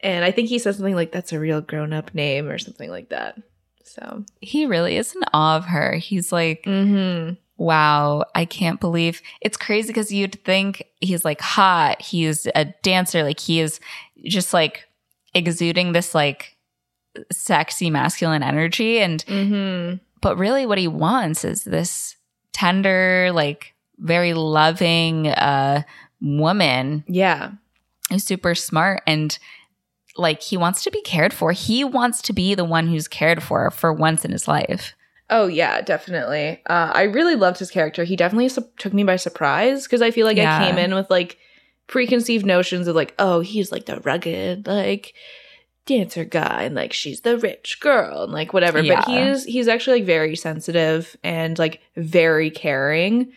And 0.01 0.25
I 0.25 0.31
think 0.31 0.49
he 0.49 0.59
says 0.59 0.77
something 0.77 0.95
like, 0.95 1.13
that's 1.13 1.33
a 1.33 1.39
real 1.39 1.61
grown 1.61 1.93
up 1.93 2.15
name 2.15 2.49
or 2.49 2.59
something 2.59 2.89
like 2.89 3.11
that. 3.11 3.37
So, 3.85 4.25
He 4.41 4.67
really 4.67 4.97
is 4.97 5.15
in 5.15 5.23
awe 5.35 5.57
of 5.57 5.67
her. 5.67 5.97
He's 5.97 6.33
like, 6.33 6.63
mm-hmm. 6.63 7.35
wow, 7.57 8.25
I 8.35 8.45
can't 8.45 8.81
believe 8.81 9.21
it's 9.41 9.57
crazy 9.57 9.89
because 9.89 10.13
you'd 10.13 10.43
think 10.45 10.85
he's 11.01 11.25
like 11.25 11.41
hot, 11.41 12.01
he's 12.01 12.47
a 12.55 12.67
dancer, 12.83 13.25
like 13.25 13.41
he 13.41 13.61
is 13.61 13.81
just 14.25 14.55
like 14.55 14.89
exuding 15.35 15.93
this 15.93 16.15
like 16.15 16.57
sexy 17.33 17.91
masculine 17.91 18.43
energy 18.43 19.01
and 19.01 19.25
Mm-hmm. 19.27 19.97
but 20.21 20.37
really 20.39 20.67
what 20.67 20.79
he 20.79 20.89
wants 20.89 21.45
is 21.45 21.65
this 21.65 22.17
tender 22.53 23.31
like 23.33 23.75
very 23.99 24.33
loving 24.35 25.29
uh 25.29 25.83
woman 26.21 27.05
Yeah. 27.09 27.53
who's 28.11 28.25
super 28.25 28.55
smart 28.55 29.03
and 29.07 29.39
like 30.17 30.43
he 30.43 30.57
wants 30.57 30.83
to 30.85 30.91
be 30.91 31.01
cared 31.03 31.33
for 31.33 31.53
he 31.53 31.85
wants 31.85 32.21
to 32.23 32.33
be 32.33 32.55
the 32.55 32.65
one 32.65 32.87
who's 32.89 33.09
cared 33.09 33.43
for 33.43 33.71
for 33.71 33.93
once 33.93 34.25
in 34.25 34.33
his 34.33 34.47
life 34.49 34.95
Oh 35.33 35.47
yeah, 35.47 35.81
definitely. 35.81 36.61
Uh, 36.67 36.91
I 36.93 37.03
really 37.05 37.37
loved 37.37 37.61
his 37.61 37.71
character. 37.71 38.03
He 38.03 38.17
definitely 38.17 38.49
su- 38.49 38.69
took 38.79 38.93
me 38.93 39.05
by 39.05 39.15
surprise 39.15 39.85
because 39.85 40.03
I 40.03 40.11
feel 40.11 40.27
like 40.27 40.37
Yeah. 40.37 40.59
I 40.59 40.65
came 40.67 40.77
in 40.77 40.93
with 40.93 41.09
like 41.09 41.39
preconceived 41.87 42.45
notions 42.45 42.89
of 42.89 42.97
like, 42.97 43.15
oh, 43.21 43.39
he's 43.39 43.71
like 43.71 43.87
the 43.87 44.01
rugged 44.01 44.67
like 44.67 45.15
dancer 45.87 46.25
guy, 46.25 46.63
and 46.65 46.75
like 46.75 46.93
she's 46.93 47.21
the 47.23 47.39
rich 47.39 47.79
girl, 47.81 48.23
and 48.25 48.33
like 48.33 48.53
whatever. 48.53 48.81
Yeah. 48.81 49.03
But 49.05 49.09
he's 49.09 49.45
he's 49.45 49.69
actually 49.69 49.99
like 50.01 50.07
very 50.07 50.37
sensitive 50.37 51.17
and 51.25 51.59
like 51.59 51.81
very 51.97 52.51
caring. 52.51 53.33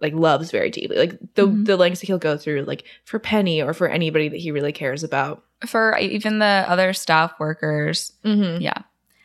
Like 0.00 0.12
loves 0.12 0.50
very 0.50 0.68
deeply. 0.70 0.96
Like 0.98 1.18
the 1.34 1.46
Mhm. 1.46 1.64
the 1.66 1.76
lengths 1.76 2.00
that 2.00 2.06
he'll 2.08 2.18
go 2.18 2.36
through, 2.36 2.62
like 2.64 2.84
for 3.04 3.18
Penny 3.18 3.62
or 3.62 3.72
for 3.72 3.88
anybody 3.88 4.28
that 4.28 4.40
he 4.40 4.50
really 4.50 4.72
cares 4.72 5.02
about. 5.02 5.42
for 5.66 5.96
even 5.98 6.40
the 6.40 6.64
other 6.68 6.92
staff 6.92 7.32
workers 7.40 8.12
Mm-hmm. 8.22 8.60
yeah 8.60 8.82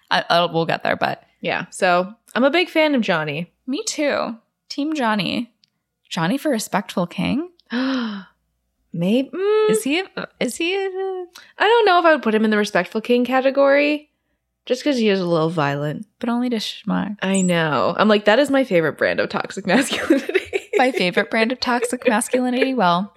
I, 0.10 0.24
I'll, 0.30 0.54
we'll 0.54 0.66
get 0.66 0.84
there 0.84 0.96
but 0.96 1.24
Yeah. 1.42 1.66
So 1.70 2.14
I'm 2.34 2.46
a 2.46 2.50
big 2.50 2.70
fan 2.70 2.96
of 2.96 3.02
Johnny. 3.02 3.52
me 3.68 3.84
too 3.86 4.38
team 4.70 4.94
johnny 4.94 5.52
johnny 6.08 6.38
for 6.38 6.50
respectful 6.50 7.08
king 7.08 7.50
Maybe 8.92 9.30
mm, 9.30 9.70
is 9.70 9.84
he 9.84 10.04
is 10.40 10.56
he 10.56 10.76
I 10.76 11.26
don't 11.60 11.86
know 11.86 12.00
if 12.00 12.06
I 12.06 12.14
would 12.14 12.24
put 12.24 12.34
him 12.36 12.44
in 12.46 12.50
the 12.52 12.58
respectful 12.58 13.02
king 13.02 13.24
category, 13.26 14.10
just 14.66 14.82
because 14.84 14.98
he 14.98 15.10
is 15.10 15.20
a 15.20 15.26
little 15.26 15.50
violent. 15.50 16.08
but 16.20 16.30
only 16.30 16.50
to 16.50 16.58
schmuck 16.58 17.16
I 17.22 17.42
know. 17.42 17.96
I'm 17.98 18.08
like 18.08 18.26
that 18.26 18.40
is 18.40 18.50
my 18.50 18.64
favorite 18.64 18.98
brand 18.98 19.20
of 19.20 19.30
toxic 19.30 19.66
masculinity. 19.74 20.42
my 20.78 20.92
favorite 20.92 21.30
brand 21.30 21.52
of 21.52 21.60
toxic 21.60 22.08
masculinity 22.08 22.74
well 22.74 23.14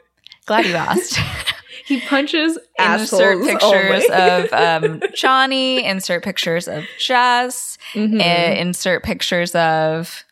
glad 0.46 0.66
you 0.66 0.74
asked 0.74 1.16
he 1.86 2.00
punches 2.00 2.58
insert 2.78 3.42
pictures 3.44 4.04
of 4.12 4.52
um, 4.52 5.00
Johnny, 5.14 5.84
insert 5.84 6.22
pictures 6.24 6.68
of 6.68 6.84
Jess, 6.98 7.78
Mhm. 7.94 8.20
uh, 8.20 8.60
insert 8.60 9.02
pictures 9.04 9.54
of 9.54 10.24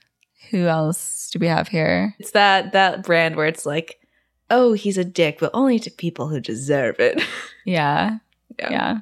who 0.50 0.66
else 0.66 1.30
do 1.32 1.38
we 1.38 1.46
have 1.46 1.68
here? 1.68 2.14
it's 2.18 2.32
that 2.32 2.72
that 2.72 3.04
brand 3.04 3.36
where 3.36 3.46
it's 3.46 3.64
like, 3.64 3.99
oh, 4.50 4.72
he's 4.72 4.98
a 4.98 5.04
dick, 5.04 5.38
but 5.40 5.50
only 5.54 5.78
to 5.78 5.90
people 5.90 6.28
who 6.28 6.40
deserve 6.40 6.98
it. 7.00 7.22
Yeah. 7.66 8.18
Yeah. 8.58 8.70
Yeah. 8.70 8.98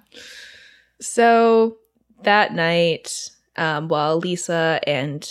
So 1.00 1.78
that 2.24 2.54
night, 2.54 3.30
um, 3.56 3.86
while 3.86 4.18
Lisa 4.18 4.80
and 4.84 5.26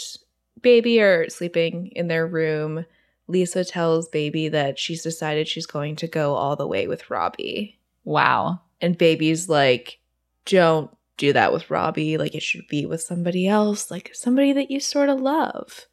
Baby 0.62 1.02
are 1.02 1.30
sleeping 1.30 1.88
in 1.88 2.08
their 2.08 2.26
room, 2.26 2.86
Lisa 3.28 3.66
tells 3.66 4.08
Baby 4.08 4.48
that 4.50 4.80
she's 4.80 5.04
decided 5.04 5.48
she's 5.48 5.66
going 5.66 5.98
to 5.98 6.08
go 6.08 6.34
all 6.36 6.56
the 6.56 6.68
way 6.68 6.88
with 6.88 7.10
Robbie. 7.10 7.78
Wow. 8.06 8.62
And 8.80 8.98
Baby's 8.98 9.50
like, 9.50 10.00
don't 10.46 10.90
do 11.18 11.34
that 11.34 11.52
with 11.52 11.70
Robbie. 11.70 12.18
Like, 12.18 12.34
it 12.34 12.44
should 12.44 12.68
be 12.68 12.86
with 12.86 13.02
somebody 13.02 13.48
else, 13.48 13.92
like 13.92 14.12
somebody 14.14 14.54
that 14.54 14.72
you 14.72 14.80
sort 14.80 15.10
of 15.10 15.20
love. 15.20 15.88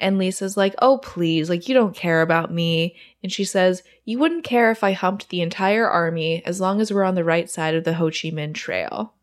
And 0.00 0.18
Lisa's 0.18 0.56
like, 0.56 0.74
oh, 0.80 0.98
please, 0.98 1.48
like, 1.48 1.68
you 1.68 1.74
don't 1.74 1.94
care 1.94 2.20
about 2.20 2.52
me. 2.52 2.96
And 3.24 3.32
she 3.32 3.44
says, 3.44 3.82
you 4.04 4.18
wouldn't 4.18 4.44
care 4.44 4.70
if 4.70 4.84
I 4.84 4.92
humped 4.92 5.30
the 5.30 5.40
entire 5.40 5.88
army 5.88 6.44
as 6.44 6.60
long 6.60 6.78
as 6.82 6.92
we're 6.92 7.04
on 7.04 7.14
the 7.14 7.24
right 7.24 7.48
side 7.48 7.74
of 7.74 7.84
the 7.84 7.94
Ho 7.94 8.08
Chi 8.10 8.28
Minh 8.30 8.52
Trail. 8.52 9.14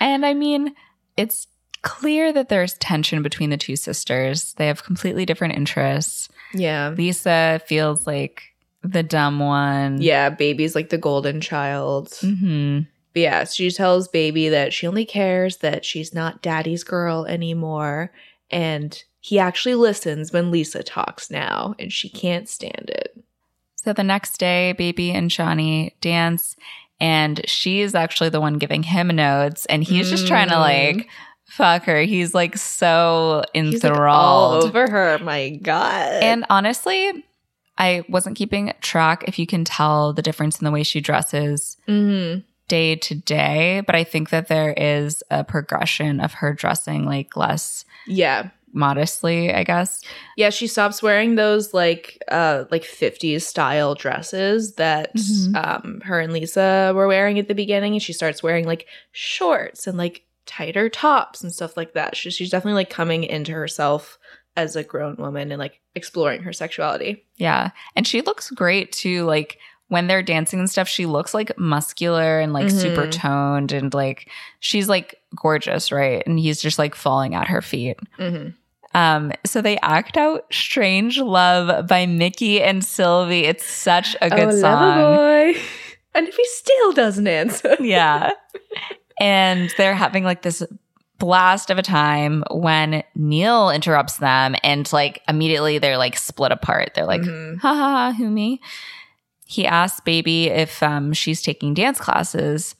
And 0.00 0.24
I 0.24 0.32
mean, 0.32 0.74
it's 1.18 1.46
clear 1.82 2.32
that 2.32 2.48
there's 2.48 2.72
tension 2.74 3.22
between 3.22 3.50
the 3.50 3.58
two 3.58 3.76
sisters. 3.76 4.54
They 4.54 4.68
have 4.68 4.84
completely 4.84 5.26
different 5.26 5.54
interests. 5.54 6.30
Yeah. 6.54 6.94
Lisa 6.96 7.60
feels 7.66 8.06
like 8.06 8.42
the 8.82 9.02
dumb 9.02 9.38
one. 9.38 10.00
Yeah, 10.00 10.30
baby's 10.30 10.74
like 10.74 10.88
the 10.88 10.96
golden 10.96 11.42
child. 11.42 12.14
hmm 12.22 12.80
But 13.12 13.20
yeah, 13.20 13.44
she 13.44 13.70
tells 13.70 14.08
baby 14.08 14.48
that 14.48 14.72
she 14.72 14.86
only 14.86 15.04
cares 15.04 15.58
that 15.58 15.84
she's 15.84 16.14
not 16.14 16.40
daddy's 16.40 16.84
girl 16.84 17.26
anymore. 17.26 18.12
And 18.50 19.00
he 19.20 19.38
actually 19.38 19.74
listens 19.74 20.32
when 20.32 20.50
Lisa 20.50 20.82
talks 20.82 21.30
now, 21.30 21.74
and 21.78 21.92
she 21.92 22.08
can't 22.08 22.48
stand 22.48 22.88
it. 22.90 23.22
So 23.84 23.92
the 23.92 24.04
next 24.04 24.38
day, 24.38 24.72
Baby 24.72 25.10
and 25.10 25.30
Johnny 25.30 25.94
dance, 26.00 26.56
and 27.00 27.40
she's 27.48 27.94
actually 27.94 28.28
the 28.28 28.40
one 28.40 28.58
giving 28.58 28.82
him 28.84 29.08
notes, 29.08 29.66
and 29.66 29.82
he's 29.82 30.08
just 30.10 30.26
trying 30.26 30.48
to 30.48 30.54
Mm. 30.54 30.60
like 30.60 31.08
fuck 31.46 31.84
her. 31.84 32.00
He's 32.02 32.32
like 32.34 32.56
so 32.56 33.42
He's 33.52 33.82
like 33.84 33.92
all 33.92 33.98
enthralled. 34.60 34.64
over 34.64 34.88
her. 34.90 35.18
My 35.18 35.50
God. 35.50 36.22
and 36.22 36.46
honestly, 36.48 37.24
I 37.76 38.04
wasn't 38.08 38.36
keeping 38.36 38.72
track 38.80 39.24
if 39.26 39.38
you 39.38 39.46
can 39.46 39.64
tell 39.64 40.12
the 40.12 40.22
difference 40.22 40.60
in 40.60 40.64
the 40.64 40.70
way 40.70 40.82
she 40.82 41.00
dresses 41.00 41.76
Mhm. 41.88 42.44
day 42.68 42.94
to 42.96 43.14
day, 43.14 43.82
but 43.84 43.94
I 43.94 44.04
think 44.04 44.30
that 44.30 44.48
there 44.48 44.72
is 44.76 45.22
a 45.30 45.42
progression 45.44 46.20
of 46.20 46.34
her 46.34 46.52
dressing 46.54 47.04
like 47.04 47.36
less 47.36 47.84
yeah. 48.06 48.48
Modestly, 48.72 49.52
I 49.52 49.64
guess. 49.64 50.02
Yeah, 50.36 50.50
she 50.50 50.66
stops 50.66 51.02
wearing 51.02 51.34
those 51.34 51.72
like 51.74 52.22
uh 52.30 52.64
like 52.70 52.82
50s 52.84 53.42
style 53.42 53.94
dresses 53.94 54.74
that 54.74 55.14
Mhm. 55.14 55.56
um 55.56 56.00
her 56.04 56.20
and 56.20 56.32
Lisa 56.32 56.92
were 56.94 57.06
wearing 57.06 57.38
at 57.38 57.48
the 57.48 57.54
beginning 57.54 57.92
and 57.94 58.02
she 58.02 58.12
starts 58.12 58.42
wearing 58.42 58.66
like 58.66 58.86
shorts 59.12 59.86
and 59.86 59.96
like 59.98 60.24
tighter 60.46 60.88
tops 60.88 61.42
and 61.42 61.52
stuff 61.52 61.76
like 61.76 61.92
that. 61.94 62.16
She, 62.16 62.30
she's 62.30 62.50
definitely 62.50 62.74
like 62.74 62.90
coming 62.90 63.24
into 63.24 63.52
herself 63.52 64.18
as 64.56 64.76
a 64.76 64.82
grown 64.82 65.16
woman 65.16 65.50
and 65.52 65.58
like 65.58 65.80
exploring 65.94 66.42
her 66.42 66.52
sexuality. 66.52 67.24
Yeah. 67.36 67.70
And 67.96 68.06
she 68.06 68.20
looks 68.22 68.50
great 68.50 68.92
too. 68.92 69.24
Like 69.24 69.58
when 69.88 70.06
they're 70.08 70.22
dancing 70.22 70.58
and 70.58 70.70
stuff, 70.70 70.88
she 70.88 71.06
looks 71.06 71.32
like 71.34 71.56
muscular 71.58 72.40
and 72.40 72.52
like 72.52 72.70
super 72.70 73.06
Mhm. 73.06 73.12
toned 73.12 73.72
and 73.72 73.92
like 73.94 74.28
she's 74.58 74.88
like 74.88 75.14
gorgeous, 75.36 75.92
right? 75.92 76.22
And 76.26 76.38
he's 76.38 76.60
just 76.60 76.78
like 76.78 76.94
falling 76.94 77.34
at 77.34 77.48
her 77.48 77.62
feet. 77.62 77.98
Mhm. 78.18 78.54
Um, 78.94 79.32
so 79.44 79.62
they 79.62 79.78
act 79.78 80.16
out 80.16 80.44
Strange 80.52 81.18
Love 81.18 81.86
by 81.86 82.06
Mickey 82.06 82.60
and 82.62 82.84
Sylvie. 82.84 83.44
It's 83.44 83.64
such 83.64 84.16
a 84.20 84.28
good 84.28 84.48
oh, 84.48 84.60
song. 84.60 85.16
Boy. 85.16 85.54
And 86.14 86.28
if 86.28 86.34
he 86.36 86.44
still 86.44 86.92
doesn't 86.92 87.26
answer. 87.26 87.74
yeah. 87.80 88.32
And 89.20 89.72
they're 89.78 89.94
having 89.94 90.24
like 90.24 90.42
this 90.42 90.62
blast 91.18 91.70
of 91.70 91.78
a 91.78 91.82
time 91.82 92.42
when 92.50 93.04
Neil 93.14 93.70
interrupts 93.70 94.16
them 94.18 94.56
and 94.64 94.90
like 94.92 95.22
immediately 95.28 95.78
they're 95.78 95.96
like 95.98 96.16
split 96.18 96.50
apart. 96.50 96.92
They're 96.94 97.06
like, 97.06 97.20
Mhm. 97.22 97.58
ha 97.60 97.74
ha 97.74 97.90
ha, 97.90 98.12
who 98.12 98.28
me? 98.28 98.60
He 99.46 99.66
asks 99.66 100.00
Baby 100.00 100.48
if 100.48 100.82
um, 100.82 101.12
she's 101.12 101.40
taking 101.40 101.72
dance 101.74 102.00
classes. 102.00 102.74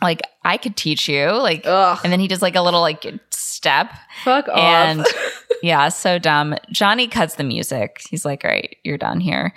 Like, 0.00 0.22
I 0.44 0.56
could 0.58 0.76
teach 0.76 1.08
you. 1.08 1.30
Like, 1.32 1.62
Ugh. 1.66 1.98
and 2.04 2.12
then 2.12 2.20
he 2.20 2.28
does 2.28 2.42
like 2.42 2.54
a 2.54 2.60
little 2.62 2.82
like 2.82 3.04
step. 3.30 3.92
fuck 4.22 4.46
off. 4.48 4.56
And 4.56 5.00
yeah, 5.62 5.88
so 5.88 6.18
dumb. 6.18 6.56
Johnny 6.70 7.08
cuts 7.08 7.36
the 7.36 7.44
music. 7.44 8.02
He's 8.08 8.24
like, 8.24 8.44
all 8.44 8.50
right, 8.50 8.76
you're 8.84 8.98
done 8.98 9.20
here. 9.20 9.54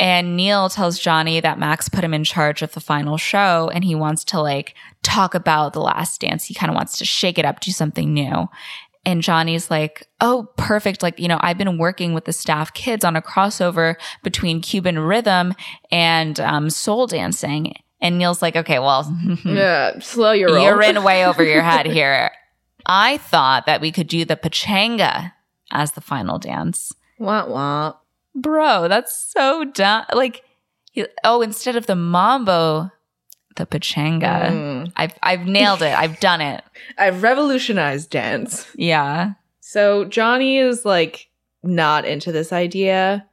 And 0.00 0.36
Neil 0.36 0.68
tells 0.68 0.98
Johnny 0.98 1.40
that 1.40 1.58
Max 1.58 1.88
put 1.88 2.04
him 2.04 2.14
in 2.14 2.22
charge 2.22 2.62
of 2.62 2.72
the 2.72 2.80
final 2.80 3.16
show 3.16 3.68
and 3.74 3.82
he 3.82 3.94
wants 3.94 4.22
to 4.24 4.40
like 4.40 4.74
talk 5.02 5.34
about 5.34 5.72
the 5.72 5.80
last 5.80 6.20
dance. 6.20 6.44
He 6.44 6.54
kind 6.54 6.70
of 6.70 6.76
wants 6.76 6.98
to 6.98 7.04
shake 7.04 7.38
it 7.38 7.44
up, 7.44 7.60
do 7.60 7.72
something 7.72 8.14
new. 8.14 8.48
And 9.04 9.22
Johnny's 9.22 9.70
like, 9.70 10.06
oh, 10.20 10.50
perfect. 10.56 11.02
Like, 11.02 11.18
you 11.18 11.28
know, 11.28 11.38
I've 11.40 11.58
been 11.58 11.78
working 11.78 12.14
with 12.14 12.26
the 12.26 12.32
staff 12.32 12.74
kids 12.74 13.04
on 13.04 13.16
a 13.16 13.22
crossover 13.22 13.96
between 14.22 14.60
Cuban 14.60 14.98
rhythm 14.98 15.54
and 15.90 16.38
um, 16.40 16.70
soul 16.70 17.06
dancing. 17.06 17.74
And 18.00 18.18
Neil's 18.18 18.42
like, 18.42 18.54
okay, 18.54 18.78
well, 18.78 19.10
yeah, 19.44 19.98
slow 19.98 20.32
your 20.32 20.50
roll. 20.54 20.62
you're 20.62 20.82
in 20.82 21.02
way 21.02 21.24
over 21.26 21.42
your 21.42 21.62
head 21.62 21.86
here. 21.92 22.30
I 22.86 23.18
thought 23.18 23.66
that 23.66 23.80
we 23.80 23.90
could 23.90 24.08
do 24.08 24.24
the 24.24 24.36
pachanga 24.36 25.32
as 25.70 25.92
the 25.92 26.00
final 26.00 26.38
dance. 26.38 26.94
wah 27.18 27.46
wah. 27.46 27.94
Bro, 28.34 28.88
that's 28.88 29.16
so 29.16 29.64
dumb. 29.64 30.04
Like, 30.14 30.44
oh, 31.24 31.42
instead 31.42 31.76
of 31.76 31.86
the 31.86 31.96
mambo, 31.96 32.90
the 33.56 33.66
pachanga. 33.66 34.48
Mm. 34.50 34.92
I've 34.96 35.14
I've 35.22 35.46
nailed 35.46 35.82
it. 35.82 35.96
I've 35.96 36.20
done 36.20 36.40
it. 36.40 36.62
I've 36.98 37.22
revolutionized 37.22 38.10
dance. 38.10 38.66
Yeah. 38.74 39.32
So 39.60 40.04
Johnny 40.04 40.58
is 40.58 40.84
like 40.84 41.28
not 41.62 42.04
into 42.04 42.32
this 42.32 42.52
idea. 42.52 43.26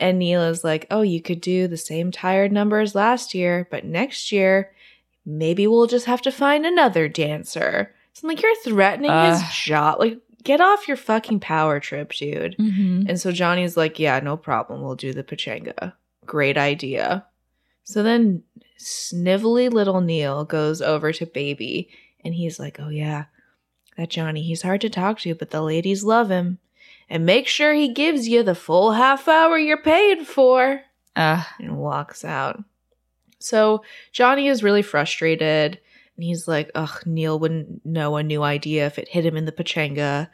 And 0.00 0.18
Neil 0.18 0.42
is 0.42 0.64
like, 0.64 0.86
oh, 0.90 1.02
you 1.02 1.22
could 1.22 1.40
do 1.40 1.68
the 1.68 1.76
same 1.76 2.10
tired 2.10 2.50
numbers 2.50 2.94
last 2.94 3.34
year, 3.34 3.68
but 3.70 3.84
next 3.84 4.32
year, 4.32 4.72
maybe 5.24 5.66
we'll 5.68 5.86
just 5.86 6.06
have 6.06 6.22
to 6.22 6.32
find 6.32 6.66
another 6.66 7.08
dancer. 7.08 7.94
So 8.12 8.24
I'm 8.24 8.34
like, 8.34 8.42
you're 8.42 8.56
threatening 8.64 9.10
his 9.12 9.40
Ugh. 9.40 9.52
job. 9.52 9.98
Like, 10.00 10.18
get 10.42 10.60
off 10.60 10.88
your 10.88 10.96
fucking 10.96 11.40
power 11.40 11.80
trip, 11.80 12.12
dude. 12.12 12.56
Mm-hmm. 12.58 13.08
And 13.08 13.20
so 13.20 13.32
Johnny's 13.32 13.76
like, 13.76 13.98
yeah, 13.98 14.20
no 14.20 14.36
problem. 14.36 14.82
We'll 14.82 14.96
do 14.96 15.12
the 15.12 15.24
pachanga. 15.24 15.94
Great 16.26 16.56
idea. 16.58 17.26
So 17.84 18.02
then 18.02 18.42
snivelly 18.78 19.70
little 19.70 20.00
Neil 20.00 20.44
goes 20.44 20.80
over 20.80 21.12
to 21.12 21.26
Baby 21.26 21.90
and 22.24 22.34
he's 22.34 22.58
like, 22.58 22.78
oh, 22.80 22.88
yeah, 22.88 23.24
that 23.96 24.10
Johnny, 24.10 24.42
he's 24.42 24.62
hard 24.62 24.80
to 24.82 24.90
talk 24.90 25.18
to, 25.20 25.34
but 25.34 25.50
the 25.50 25.62
ladies 25.62 26.04
love 26.04 26.30
him. 26.30 26.58
And 27.08 27.26
make 27.26 27.46
sure 27.46 27.74
he 27.74 27.92
gives 27.92 28.28
you 28.28 28.42
the 28.42 28.54
full 28.54 28.92
half 28.92 29.28
hour 29.28 29.58
you're 29.58 29.82
paid 29.82 30.26
for. 30.26 30.82
Uh, 31.14 31.44
And 31.58 31.76
walks 31.76 32.24
out. 32.24 32.62
So 33.38 33.82
Johnny 34.12 34.48
is 34.48 34.62
really 34.62 34.82
frustrated. 34.82 35.78
And 36.16 36.24
he's 36.24 36.46
like, 36.46 36.70
ugh, 36.74 37.02
Neil 37.06 37.38
wouldn't 37.38 37.84
know 37.86 38.16
a 38.16 38.22
new 38.22 38.42
idea 38.42 38.86
if 38.86 38.98
it 38.98 39.08
hit 39.08 39.24
him 39.24 39.36
in 39.36 39.44
the 39.44 39.52
pachanga. 39.52 40.28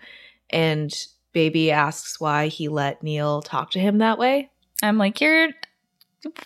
And 0.50 0.94
Baby 1.32 1.70
asks 1.70 2.18
why 2.20 2.48
he 2.48 2.68
let 2.68 3.02
Neil 3.02 3.42
talk 3.42 3.70
to 3.72 3.78
him 3.78 3.98
that 3.98 4.18
way. 4.18 4.50
I'm 4.82 4.98
like, 4.98 5.20
you're 5.20 5.50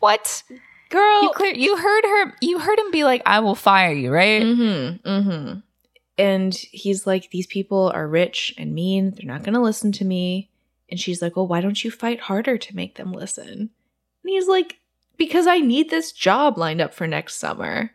what? 0.01 0.43
Girl. 0.91 1.23
You 1.23 1.31
clear 1.35 1.55
you 1.55 1.77
heard 1.77 2.05
her 2.05 2.35
you 2.43 2.59
heard 2.59 2.79
him 2.79 2.91
be 2.91 3.05
like, 3.05 3.23
I 3.25 3.41
will 3.41 3.55
fire 3.55 3.93
you, 3.93 4.13
right? 4.13 4.43
Mm-hmm. 4.43 5.09
Mm-hmm. 5.09 5.59
And 6.19 6.55
he's 6.55 7.07
like, 7.07 7.31
these 7.31 7.47
people 7.47 7.91
are 7.95 8.07
rich 8.07 8.55
and 8.59 8.75
mean. 8.75 9.11
They're 9.11 9.27
not 9.27 9.43
going 9.43 9.55
to 9.55 9.61
listen 9.61 9.93
to 9.93 10.05
me. 10.05 10.51
And 10.91 11.01
she's 11.01 11.23
like, 11.23 11.37
well, 11.37 11.47
why 11.47 11.63
don't 11.63 11.83
you 11.83 11.91
fight 11.91 12.21
harder 12.21 12.59
to 12.59 12.77
make 12.77 12.97
them 12.97 13.13
listen? 13.13 13.49
And 13.49 13.71
he's 14.27 14.47
like, 14.47 14.79
because 15.17 15.47
I 15.47 15.59
need 15.59 15.89
this 15.89 16.13
job 16.13 16.59
lined 16.59 16.83
up 16.83 16.93
for 16.93 17.07
next 17.07 17.37
summer. 17.37 17.93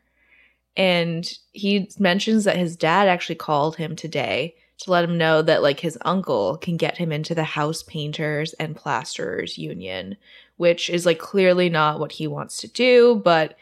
And 0.77 1.29
he 1.53 1.89
mentions 1.97 2.43
that 2.43 2.55
his 2.55 2.77
dad 2.77 3.07
actually 3.07 3.35
called 3.35 3.75
him 3.75 3.95
today 3.95 4.55
to 4.79 4.91
let 4.91 5.03
him 5.03 5.17
know 5.17 5.41
that 5.41 5.63
like 5.63 5.79
his 5.79 5.97
uncle 6.03 6.57
can 6.57 6.77
get 6.77 6.97
him 6.97 7.11
into 7.11 7.33
the 7.33 7.43
house 7.43 7.81
painters 7.81 8.53
and 8.53 8.75
plasterers 8.75 9.57
union, 9.57 10.15
which 10.57 10.89
is 10.89 11.05
like 11.05 11.17
clearly 11.17 11.67
not 11.67 11.99
what 11.99 12.11
he 12.11 12.27
wants 12.27 12.57
to 12.57 12.67
do, 12.67 13.19
but 13.25 13.57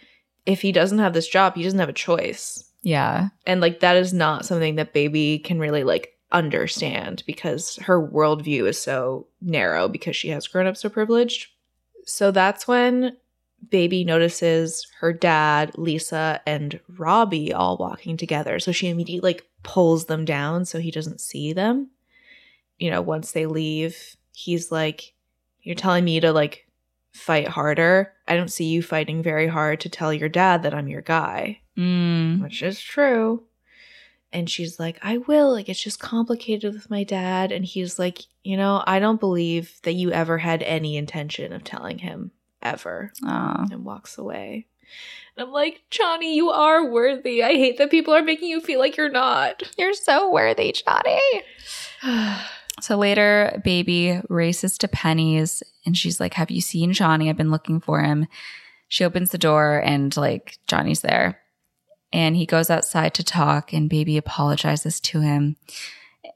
if 0.46 0.62
he 0.62 0.74
doesn't 0.74 1.00
have 1.00 1.14
this 1.14 1.28
job, 1.28 1.56
he 1.56 1.64
doesn't 1.64 1.80
have 1.80 1.90
a 1.90 1.94
choice. 1.94 2.66
Yeah. 2.84 3.30
And 3.48 3.62
like 3.62 3.80
that 3.80 3.96
is 3.96 4.14
not 4.14 4.46
something 4.46 4.76
that 4.76 4.94
baby 4.94 5.40
can 5.40 5.58
really 5.58 5.86
like 5.86 6.18
understand 6.34 7.24
because 7.26 7.78
her 7.78 8.06
worldview 8.06 8.68
is 8.68 8.80
so 8.80 9.28
narrow 9.42 9.88
because 9.88 10.18
she 10.18 10.30
has 10.30 10.48
grown 10.48 10.68
up 10.68 10.76
so 10.76 10.90
privileged. 10.90 11.48
So 12.06 12.32
that's 12.32 12.68
when 12.68 13.16
Baby 13.70 14.04
notices 14.04 14.88
her 15.00 15.12
dad, 15.12 15.72
Lisa, 15.76 16.42
and 16.46 16.80
Robbie 16.88 17.52
all 17.54 17.78
walking 17.78 18.16
together. 18.18 18.60
So 18.60 18.72
she 18.72 18.90
immediately 18.90 19.28
like 19.34 19.46
pulls 19.64 20.06
them 20.06 20.24
down 20.26 20.66
so 20.66 20.80
he 20.80 20.92
doesn't 20.92 21.20
see 21.22 21.52
them. 21.54 21.90
You 22.78 22.92
know, 22.92 23.02
once 23.02 23.32
they 23.32 23.46
leave, 23.46 24.16
he's 24.34 24.72
like, 24.72 25.14
You're 25.62 25.76
telling 25.76 26.06
me 26.06 26.20
to 26.20 26.32
like 26.32 26.68
fight 27.12 27.48
harder. 27.48 28.14
I 28.28 28.36
don't 28.36 28.52
see 28.52 28.66
you 28.66 28.84
fighting 28.84 29.24
very 29.24 29.48
hard 29.48 29.80
to 29.82 29.90
tell 29.90 30.14
your 30.14 30.30
dad 30.30 30.64
that 30.64 30.74
I'm 30.74 30.88
your 30.88 31.02
guy, 31.02 31.62
Mm. 31.78 32.42
which 32.44 32.62
is 32.62 32.80
true. 32.82 33.44
And 34.34 34.50
she's 34.50 34.80
like, 34.80 35.00
I 35.02 35.20
will. 35.20 35.52
Like, 35.52 35.70
it's 35.70 35.82
just 35.82 36.00
complicated 36.00 36.74
with 36.74 36.90
my 36.90 37.04
dad. 37.06 37.52
And 37.54 37.64
he's 37.64 37.98
like, 37.98 38.24
You 38.44 38.58
know, 38.58 38.84
I 38.86 39.00
don't 39.00 39.20
believe 39.20 39.80
that 39.84 39.94
you 39.94 40.12
ever 40.12 40.38
had 40.40 40.62
any 40.64 40.98
intention 40.98 41.54
of 41.54 41.64
telling 41.64 42.00
him 42.00 42.32
ever 42.66 43.12
and 43.72 43.86
walks 43.86 44.18
away. 44.18 44.68
And 45.36 45.48
I'm 45.48 45.54
like, 45.54 45.84
Johnny, 45.90 46.36
you 46.36 46.50
are 46.50 46.90
worthy. 46.90 47.44
I 47.44 47.54
hate 47.54 47.78
that 47.78 47.92
people 47.92 48.14
are 48.14 48.24
making 48.24 48.50
you 48.50 48.62
feel 48.62 48.80
like 48.80 48.98
you're 48.98 49.10
not. 49.10 49.64
You're 49.78 49.94
so 49.94 50.30
worthy, 50.32 50.74
Johnny. 50.74 51.22
So 52.82 52.98
later, 52.98 53.62
baby 53.64 54.20
races 54.28 54.78
to 54.80 54.90
Penny's 54.90 55.64
and 55.86 55.98
she's 55.98 56.20
like, 56.20 56.34
Have 56.34 56.52
you 56.52 56.60
seen 56.60 56.92
Johnny? 56.92 57.30
I've 57.30 57.38
been 57.38 57.50
looking 57.50 57.80
for 57.80 58.02
him. 58.02 58.28
She 58.90 59.06
opens 59.06 59.32
the 59.32 59.38
door 59.38 59.80
and 59.80 60.16
like 60.18 60.58
Johnny's 60.68 61.00
there. 61.00 61.40
And 62.12 62.36
he 62.36 62.46
goes 62.46 62.70
outside 62.70 63.14
to 63.14 63.24
talk 63.24 63.72
and 63.72 63.90
baby 63.90 64.18
apologizes 64.18 65.00
to 65.00 65.22
him. 65.22 65.56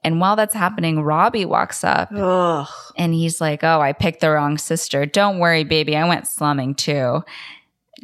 And 0.03 0.21
while 0.21 0.35
that's 0.35 0.53
happening, 0.53 1.01
Robbie 1.01 1.45
walks 1.45 1.83
up 1.83 2.09
Ugh. 2.15 2.67
and 2.95 3.13
he's 3.13 3.41
like, 3.41 3.63
Oh, 3.63 3.81
I 3.81 3.93
picked 3.93 4.21
the 4.21 4.29
wrong 4.31 4.57
sister. 4.57 5.05
Don't 5.05 5.39
worry, 5.39 5.63
baby. 5.63 5.95
I 5.97 6.07
went 6.07 6.27
slumming 6.27 6.75
too. 6.75 7.23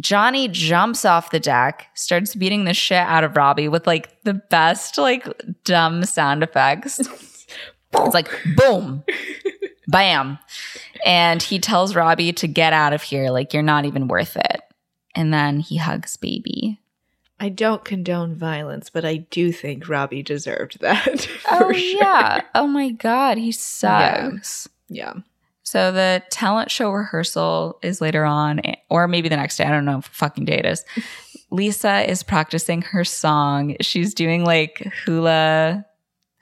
Johnny 0.01 0.49
jumps 0.49 1.05
off 1.05 1.31
the 1.31 1.39
deck, 1.39 1.87
starts 1.93 2.35
beating 2.35 2.65
the 2.65 2.73
shit 2.73 2.97
out 2.97 3.23
of 3.23 3.37
Robbie 3.37 3.69
with 3.69 3.87
like 3.87 4.23
the 4.23 4.33
best, 4.33 4.97
like 4.97 5.25
dumb 5.63 6.03
sound 6.03 6.43
effects. 6.43 6.99
it's 6.99 8.13
like 8.13 8.29
boom, 8.57 9.05
bam. 9.87 10.37
And 11.05 11.41
he 11.41 11.59
tells 11.59 11.95
Robbie 11.95 12.33
to 12.33 12.47
get 12.47 12.73
out 12.73 12.91
of 12.91 13.03
here. 13.03 13.29
Like, 13.29 13.53
you're 13.53 13.63
not 13.63 13.85
even 13.85 14.07
worth 14.09 14.35
it. 14.35 14.61
And 15.13 15.33
then 15.33 15.59
he 15.61 15.77
hugs 15.77 16.17
baby. 16.17 16.81
I 17.39 17.49
don't 17.49 17.83
condone 17.83 18.35
violence, 18.35 18.89
but 18.89 19.03
I 19.03 19.17
do 19.17 19.51
think 19.51 19.89
Robbie 19.89 20.23
deserved 20.23 20.79
that. 20.81 21.21
For 21.21 21.65
oh, 21.65 21.73
sure. 21.73 21.97
yeah. 21.97 22.41
Oh 22.53 22.67
my 22.67 22.89
God. 22.89 23.37
He 23.37 23.51
sucks. 23.51 24.69
Yeah. 24.87 25.13
So 25.63 25.91
the 25.91 26.23
talent 26.29 26.69
show 26.69 26.91
rehearsal 26.91 27.79
is 27.81 27.99
later 27.99 28.23
on, 28.23 28.61
or 28.89 29.07
maybe 29.07 29.29
the 29.29 29.35
next 29.35 29.57
day. 29.57 29.65
I 29.65 29.71
don't 29.71 29.85
know 29.85 30.01
fucking 30.01 30.45
day 30.45 30.59
it 30.59 30.65
is. 30.65 30.85
Lisa 31.51 32.09
is 32.09 32.21
practicing 32.23 32.81
her 32.83 33.03
song. 33.03 33.75
She's 33.81 34.13
doing 34.13 34.43
like 34.43 34.91
hula, 35.05 35.85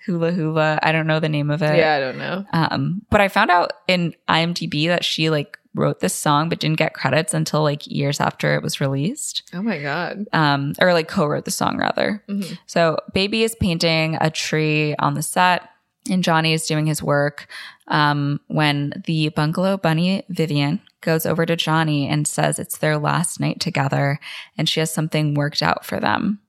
hula, 0.06 0.32
hula. 0.32 0.80
I 0.84 0.92
don't 0.92 1.08
know 1.08 1.20
the 1.20 1.30
name 1.30 1.50
of 1.52 1.62
it. 1.62 1.78
Yeah, 1.78 1.96
I 1.96 2.00
don't 2.00 2.18
know. 2.18 2.46
Um, 2.52 3.02
but 3.10 3.22
I 3.22 3.28
found 3.28 3.50
out 3.50 3.72
in 3.88 4.14
IMDb 4.28 4.88
that 4.88 5.06
she 5.06 5.30
like 5.30 5.58
wrote 5.76 6.00
this 6.00 6.14
song, 6.14 6.50
but 6.50 6.60
didn't 6.60 6.78
get 6.78 6.94
credits 6.94 7.34
until 7.34 7.64
like 7.64 7.88
years 7.88 8.20
after 8.20 8.56
it 8.56 8.64
was 8.64 8.80
released. 8.82 9.44
Oh 9.54 9.62
my 9.62 9.80
God. 9.80 10.26
Um, 10.34 10.74
or 10.80 10.94
like 10.94 11.08
co-wrote 11.08 11.46
the 11.46 11.52
song 11.52 11.78
rather. 11.78 12.24
Mhm. 12.30 12.58
So 12.68 12.98
Baby 13.14 13.44
is 13.44 13.56
painting 13.60 14.18
a 14.22 14.30
tree 14.30 14.96
on 15.00 15.14
the 15.16 15.22
set, 15.24 15.68
and 16.10 16.24
Johnny 16.24 16.54
is 16.54 16.68
doing 16.68 16.86
his 16.86 17.02
work. 17.02 17.48
Um, 17.88 18.40
when 18.48 18.94
the 19.06 19.30
bungalow 19.30 19.78
bunny 19.78 20.24
Vivian 20.30 20.80
goes 21.02 21.26
over 21.26 21.46
to 21.46 21.56
Johnny 21.56 22.08
and 22.08 22.26
says 22.28 22.60
it's 22.60 22.78
their 22.78 22.98
last 22.98 23.40
night 23.40 23.60
together, 23.60 24.20
and 24.58 24.70
she 24.70 24.80
has 24.80 24.94
something 24.94 25.34
worked 25.34 25.62
out 25.62 25.86
for 25.86 26.00
them. 26.00 26.40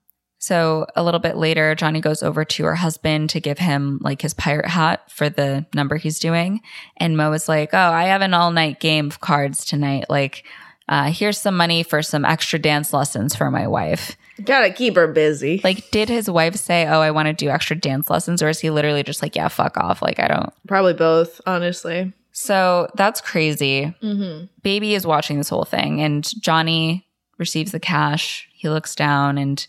So 0.45 0.85
a 0.95 1.01
little 1.01 1.19
bit 1.19 1.37
later, 1.37 1.73
Johnny 1.73 1.99
goes 1.99 2.21
over 2.21 2.45
to 2.45 2.65
her 2.65 2.75
husband 2.75 3.31
to 3.31 3.39
give 3.39 3.57
him 3.57 3.97
like 4.03 4.21
his 4.21 4.35
pirate 4.35 4.67
hat 4.67 5.09
for 5.09 5.27
the 5.27 5.65
number 5.73 5.95
he's 5.97 6.19
doing. 6.19 6.61
And 6.97 7.17
Mo 7.17 7.31
is 7.31 7.49
like, 7.49 7.73
Oh, 7.73 7.79
I 7.79 8.03
have 8.03 8.21
an 8.21 8.35
all 8.35 8.51
night 8.51 8.79
game 8.79 9.07
of 9.07 9.21
cards 9.21 9.65
tonight. 9.65 10.05
Like, 10.07 10.43
uh, 10.87 11.11
here's 11.11 11.39
some 11.39 11.57
money 11.57 11.81
for 11.81 12.03
some 12.03 12.25
extra 12.25 12.59
dance 12.59 12.93
lessons 12.93 13.33
for 13.35 13.49
my 13.49 13.65
wife. 13.65 14.15
Gotta 14.43 14.71
keep 14.71 14.95
her 14.97 15.07
busy. 15.07 15.61
Like, 15.63 15.89
did 15.89 16.09
his 16.09 16.29
wife 16.29 16.57
say, 16.57 16.85
Oh, 16.85 17.01
I 17.01 17.09
want 17.09 17.25
to 17.25 17.33
do 17.33 17.49
extra 17.49 17.75
dance 17.75 18.11
lessons? 18.11 18.43
Or 18.43 18.49
is 18.49 18.59
he 18.59 18.69
literally 18.69 19.01
just 19.01 19.23
like, 19.23 19.35
Yeah, 19.35 19.47
fuck 19.47 19.77
off? 19.77 20.03
Like, 20.03 20.19
I 20.19 20.27
don't. 20.27 20.53
Probably 20.67 20.93
both, 20.93 21.41
honestly. 21.47 22.13
So 22.33 22.87
that's 22.93 23.19
crazy. 23.19 23.95
Mm-hmm. 24.03 24.45
Baby 24.61 24.93
is 24.93 25.07
watching 25.07 25.39
this 25.39 25.49
whole 25.49 25.65
thing, 25.65 26.01
and 26.01 26.23
Johnny 26.39 27.07
receives 27.39 27.71
the 27.71 27.79
cash. 27.79 28.47
He 28.53 28.69
looks 28.69 28.93
down 28.93 29.39
and 29.39 29.65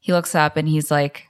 he 0.00 0.12
looks 0.12 0.34
up 0.34 0.56
and 0.56 0.68
he's 0.68 0.90
like, 0.90 1.28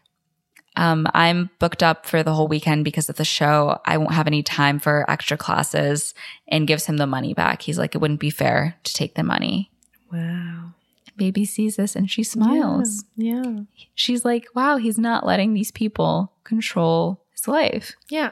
um, 0.76 1.06
I'm 1.12 1.50
booked 1.58 1.82
up 1.82 2.06
for 2.06 2.22
the 2.22 2.32
whole 2.32 2.48
weekend 2.48 2.84
because 2.84 3.08
of 3.08 3.16
the 3.16 3.24
show. 3.24 3.80
I 3.84 3.98
won't 3.98 4.14
have 4.14 4.26
any 4.26 4.42
time 4.42 4.78
for 4.78 5.04
extra 5.10 5.36
classes 5.36 6.14
and 6.48 6.66
gives 6.66 6.86
him 6.86 6.96
the 6.96 7.06
money 7.06 7.34
back. 7.34 7.62
He's 7.62 7.78
like, 7.78 7.94
it 7.94 7.98
wouldn't 7.98 8.20
be 8.20 8.30
fair 8.30 8.76
to 8.84 8.94
take 8.94 9.14
the 9.14 9.22
money. 9.22 9.70
Wow. 10.12 10.72
Baby 11.16 11.44
sees 11.44 11.76
this 11.76 11.96
and 11.96 12.10
she 12.10 12.22
smiles. 12.22 13.04
Yeah. 13.16 13.60
She's 13.94 14.24
like, 14.24 14.46
wow, 14.54 14.76
he's 14.76 14.98
not 14.98 15.26
letting 15.26 15.52
these 15.52 15.70
people 15.70 16.32
control 16.44 17.20
his 17.32 17.46
life. 17.46 17.94
Yeah. 18.08 18.30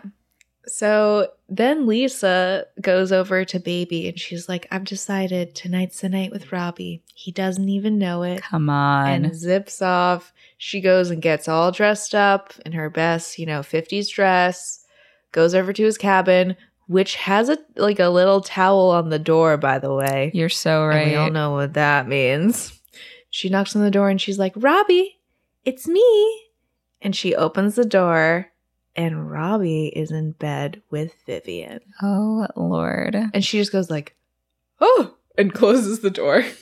So 0.69 1.29
then 1.49 1.87
Lisa 1.87 2.67
goes 2.81 3.11
over 3.11 3.45
to 3.45 3.59
Baby 3.59 4.09
and 4.09 4.19
she's 4.19 4.49
like, 4.49 4.67
I've 4.71 4.85
decided 4.85 5.55
tonight's 5.55 6.01
the 6.01 6.09
night 6.09 6.31
with 6.31 6.53
Robbie. 6.53 7.03
He 7.15 7.33
doesn't 7.33 7.69
even 7.69 7.99
know 7.99 8.23
it. 8.23 8.43
Come 8.43 8.69
on. 8.69 9.09
And 9.09 9.35
zips 9.35 9.81
off. 9.83 10.33
She 10.59 10.81
goes 10.81 11.11
and 11.11 11.23
gets 11.23 11.49
all 11.49 11.73
dressed 11.73 12.15
up 12.15 12.53
in 12.67 12.73
her 12.73 12.91
best, 12.91 13.39
you 13.39 13.47
know, 13.47 13.61
50s 13.61 14.13
dress, 14.13 14.85
goes 15.33 15.55
over 15.55 15.73
to 15.73 15.85
his 15.85 15.99
cabin, 15.99 16.57
which 16.87 17.17
has 17.17 17.49
a 17.49 17.59
like 17.77 18.01
a 18.01 18.09
little 18.09 18.41
towel 18.41 18.91
on 18.91 19.09
the 19.09 19.19
door, 19.19 19.57
by 19.57 19.79
the 19.79 19.93
way. 19.95 20.31
You're 20.35 20.49
so 20.49 20.85
And 20.85 20.89
right. 20.95 21.07
we 21.09 21.15
all 21.17 21.31
know 21.31 21.53
what 21.53 21.75
that 21.75 22.09
means. 22.09 22.79
She 23.31 23.49
knocks 23.49 23.77
on 23.77 23.83
the 23.83 23.91
door 23.91 24.09
and 24.09 24.21
she's 24.21 24.39
like, 24.39 24.53
Robbie, 24.57 25.19
it's 25.65 25.87
me. 25.87 26.43
And 27.01 27.15
she 27.15 27.35
opens 27.35 27.75
the 27.75 27.85
door 27.85 28.51
and 28.97 29.31
Robbie 29.31 29.89
is 29.89 30.11
in 30.11 30.33
bed 30.33 30.83
with 30.91 31.15
Vivian. 31.27 31.81
Oh, 32.03 32.47
Lord. 32.57 33.15
And 33.15 33.45
she 33.45 33.59
just 33.59 33.73
goes 33.73 33.91
like, 33.91 34.17
oh, 34.81 35.15
and 35.37 35.53
closes 35.53 36.01
the 36.01 36.11
door. 36.11 36.45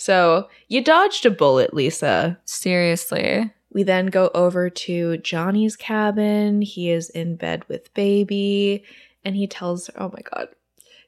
So 0.00 0.48
you 0.68 0.84
dodged 0.84 1.26
a 1.26 1.30
bullet, 1.30 1.74
Lisa. 1.74 2.38
Seriously. 2.44 3.50
We 3.72 3.82
then 3.82 4.06
go 4.06 4.30
over 4.32 4.70
to 4.70 5.18
Johnny's 5.18 5.74
cabin. 5.74 6.62
He 6.62 6.88
is 6.92 7.10
in 7.10 7.34
bed 7.34 7.64
with 7.66 7.92
baby, 7.94 8.84
and 9.24 9.34
he 9.34 9.48
tells 9.48 9.88
her, 9.88 9.94
oh 10.00 10.12
my 10.14 10.20
God, 10.32 10.50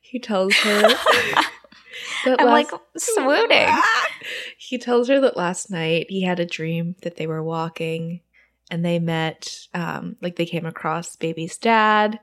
he 0.00 0.18
tells 0.18 0.52
her 0.56 0.80
that 2.24 2.40
I'm 2.40 2.46
last- 2.46 2.72
like 2.72 2.80
swooning. 2.96 3.68
he 4.58 4.76
tells 4.76 5.06
her 5.06 5.20
that 5.20 5.36
last 5.36 5.70
night 5.70 6.06
he 6.08 6.22
had 6.22 6.40
a 6.40 6.44
dream 6.44 6.96
that 7.02 7.14
they 7.14 7.28
were 7.28 7.44
walking 7.44 8.22
and 8.70 8.84
they 8.84 8.98
met, 8.98 9.66
um, 9.74 10.16
like 10.20 10.36
they 10.36 10.46
came 10.46 10.66
across 10.66 11.16
baby's 11.16 11.56
dad. 11.56 12.20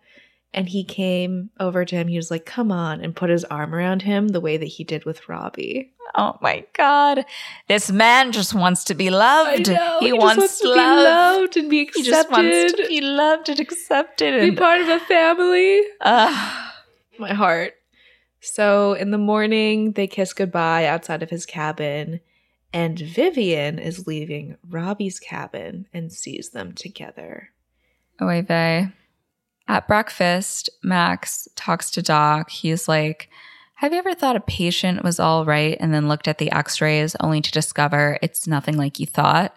And 0.53 0.69
he 0.69 0.83
came 0.83 1.49
over 1.59 1.85
to 1.85 1.95
him. 1.95 2.07
He 2.07 2.15
was 2.15 2.31
like, 2.31 2.45
come 2.45 2.71
on, 2.71 3.01
and 3.01 3.15
put 3.15 3.29
his 3.29 3.43
arm 3.45 3.75
around 3.75 4.01
him 4.01 4.29
the 4.29 4.39
way 4.39 4.57
that 4.57 4.65
he 4.65 4.83
did 4.83 5.05
with 5.05 5.27
Robbie. 5.27 5.93
Oh 6.15 6.37
my 6.41 6.65
God. 6.73 7.25
This 7.67 7.91
man 7.91 8.31
just 8.31 8.53
wants 8.53 8.85
to 8.85 8.95
be 8.95 9.09
loved. 9.09 9.57
he, 9.57 9.63
just 9.63 10.01
wants, 10.01 10.59
to 10.61 10.69
love. 10.69 10.75
be 10.75 11.03
loved 11.03 11.57
and 11.57 11.69
be 11.69 11.81
accepted. 11.81 12.05
He 12.05 12.09
just 12.09 12.31
wants 12.31 12.73
to 12.73 12.87
be 12.87 13.01
loved 13.01 13.49
and 13.49 13.59
accepted. 13.59 14.41
be 14.41 14.55
part 14.55 14.81
of 14.81 14.87
a 14.87 14.99
family. 15.01 15.81
Ugh. 16.01 16.71
My 17.19 17.33
heart. 17.33 17.73
So 18.39 18.93
in 18.93 19.11
the 19.11 19.17
morning, 19.17 19.91
they 19.91 20.07
kiss 20.07 20.33
goodbye 20.33 20.85
outside 20.85 21.23
of 21.23 21.29
his 21.29 21.45
cabin, 21.45 22.21
and 22.73 22.99
Vivian 22.99 23.79
is 23.79 24.07
leaving 24.07 24.57
Robbie's 24.67 25.19
cabin 25.19 25.87
and 25.93 26.11
sees 26.11 26.49
them 26.49 26.73
together. 26.73 27.49
Oy 28.21 28.41
vey. 28.41 28.89
At 29.67 29.87
breakfast, 29.87 30.69
Max 30.83 31.47
talks 31.55 31.91
to 31.91 32.01
Doc. 32.01 32.49
He's 32.49 32.87
like, 32.87 33.29
Have 33.75 33.91
you 33.93 33.99
ever 33.99 34.13
thought 34.13 34.35
a 34.35 34.41
patient 34.41 35.03
was 35.03 35.19
all 35.19 35.45
right 35.45 35.77
and 35.79 35.93
then 35.93 36.07
looked 36.07 36.27
at 36.27 36.37
the 36.37 36.51
x 36.51 36.81
rays 36.81 37.15
only 37.19 37.41
to 37.41 37.51
discover 37.51 38.17
it's 38.21 38.47
nothing 38.47 38.77
like 38.77 38.99
you 38.99 39.05
thought? 39.05 39.55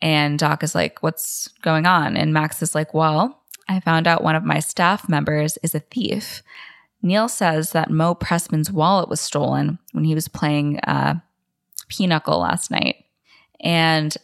And 0.00 0.38
Doc 0.38 0.62
is 0.62 0.74
like, 0.74 1.02
What's 1.02 1.48
going 1.62 1.86
on? 1.86 2.16
And 2.16 2.32
Max 2.32 2.62
is 2.62 2.74
like, 2.74 2.94
Well, 2.94 3.42
I 3.68 3.80
found 3.80 4.06
out 4.06 4.22
one 4.22 4.36
of 4.36 4.44
my 4.44 4.60
staff 4.60 5.08
members 5.08 5.58
is 5.62 5.74
a 5.74 5.80
thief. 5.80 6.42
Neil 7.02 7.28
says 7.28 7.72
that 7.72 7.90
Mo 7.90 8.14
Pressman's 8.14 8.72
wallet 8.72 9.08
was 9.08 9.20
stolen 9.20 9.78
when 9.92 10.04
he 10.04 10.14
was 10.14 10.26
playing 10.26 10.80
uh, 10.80 11.14
Pinochle 11.88 12.40
last 12.40 12.70
night. 12.70 13.04
And 13.60 14.16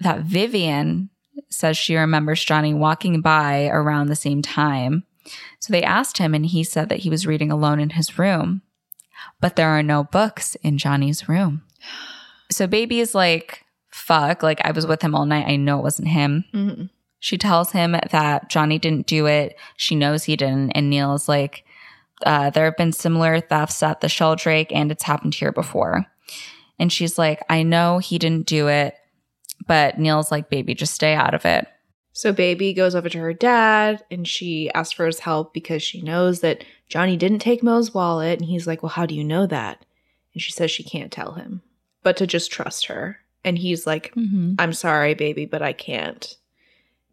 that 0.00 0.20
Vivian 0.22 1.10
says 1.48 1.76
she 1.76 1.96
remembers 1.96 2.44
Johnny 2.44 2.74
walking 2.74 3.20
by 3.20 3.68
around 3.68 4.08
the 4.08 4.16
same 4.16 4.42
time. 4.42 5.04
So 5.60 5.72
they 5.72 5.82
asked 5.84 6.18
him, 6.18 6.34
and 6.34 6.44
he 6.44 6.64
said 6.64 6.88
that 6.88 7.00
he 7.00 7.10
was 7.10 7.26
reading 7.26 7.50
alone 7.52 7.78
in 7.80 7.90
his 7.90 8.18
room. 8.18 8.62
but 9.40 9.54
there 9.54 9.68
are 9.68 9.82
no 9.84 10.02
books 10.02 10.56
in 10.62 10.78
Johnny's 10.78 11.28
room. 11.28 11.62
So 12.50 12.66
baby 12.66 12.98
is 12.98 13.14
like, 13.14 13.64
fuck, 13.88 14.42
like 14.42 14.60
I 14.64 14.72
was 14.72 14.84
with 14.86 15.00
him 15.00 15.14
all 15.14 15.26
night. 15.26 15.46
I 15.46 15.54
know 15.56 15.78
it 15.78 15.82
wasn't 15.82 16.08
him. 16.08 16.44
Mhm. 16.52 16.90
She 17.20 17.38
tells 17.38 17.70
him 17.70 17.92
that 18.10 18.50
Johnny 18.50 18.80
didn't 18.80 19.06
do 19.06 19.26
it. 19.26 19.56
She 19.76 19.94
knows 19.94 20.24
he 20.24 20.34
didn't. 20.36 20.72
And 20.72 20.90
Neil 20.90 21.14
is 21.14 21.28
like, 21.28 21.64
uh, 22.26 22.50
there 22.50 22.64
have 22.64 22.76
been 22.76 22.92
similar 22.92 23.38
thefts 23.40 23.80
at 23.82 24.00
the 24.00 24.08
Sheldrake 24.08 24.72
and 24.72 24.90
it's 24.90 25.04
happened 25.04 25.34
here 25.36 25.52
before. 25.52 26.04
And 26.78 26.92
she's 26.92 27.18
like, 27.18 27.42
I 27.48 27.62
know 27.62 27.98
he 27.98 28.18
didn't 28.18 28.46
do 28.46 28.68
it. 28.68 28.94
But 29.66 29.98
Neil's 29.98 30.30
like, 30.32 30.50
baby, 30.50 30.74
just 30.74 30.94
stay 30.94 31.14
out 31.14 31.34
of 31.34 31.44
it. 31.44 31.66
So 32.12 32.32
baby 32.32 32.74
goes 32.74 32.94
over 32.94 33.08
to 33.08 33.18
her 33.18 33.32
dad 33.32 34.04
and 34.10 34.28
she 34.28 34.70
asks 34.72 34.92
for 34.92 35.06
his 35.06 35.20
help 35.20 35.54
because 35.54 35.82
she 35.82 36.02
knows 36.02 36.40
that 36.40 36.64
Johnny 36.88 37.16
didn't 37.16 37.38
take 37.38 37.62
Mo's 37.62 37.94
wallet 37.94 38.38
and 38.38 38.48
he's 38.48 38.66
like, 38.66 38.82
"Well, 38.82 38.90
how 38.90 39.06
do 39.06 39.14
you 39.14 39.24
know 39.24 39.46
that?" 39.46 39.86
And 40.34 40.42
she 40.42 40.52
says 40.52 40.70
she 40.70 40.82
can't 40.82 41.10
tell 41.10 41.32
him, 41.32 41.62
but 42.02 42.18
to 42.18 42.26
just 42.26 42.52
trust 42.52 42.86
her. 42.86 43.18
And 43.44 43.56
he's 43.56 43.86
like, 43.86 44.14
Mm-hmm. 44.14 44.56
"I'm 44.58 44.74
sorry, 44.74 45.14
baby, 45.14 45.46
but 45.46 45.62
I 45.62 45.72
can't." 45.72 46.36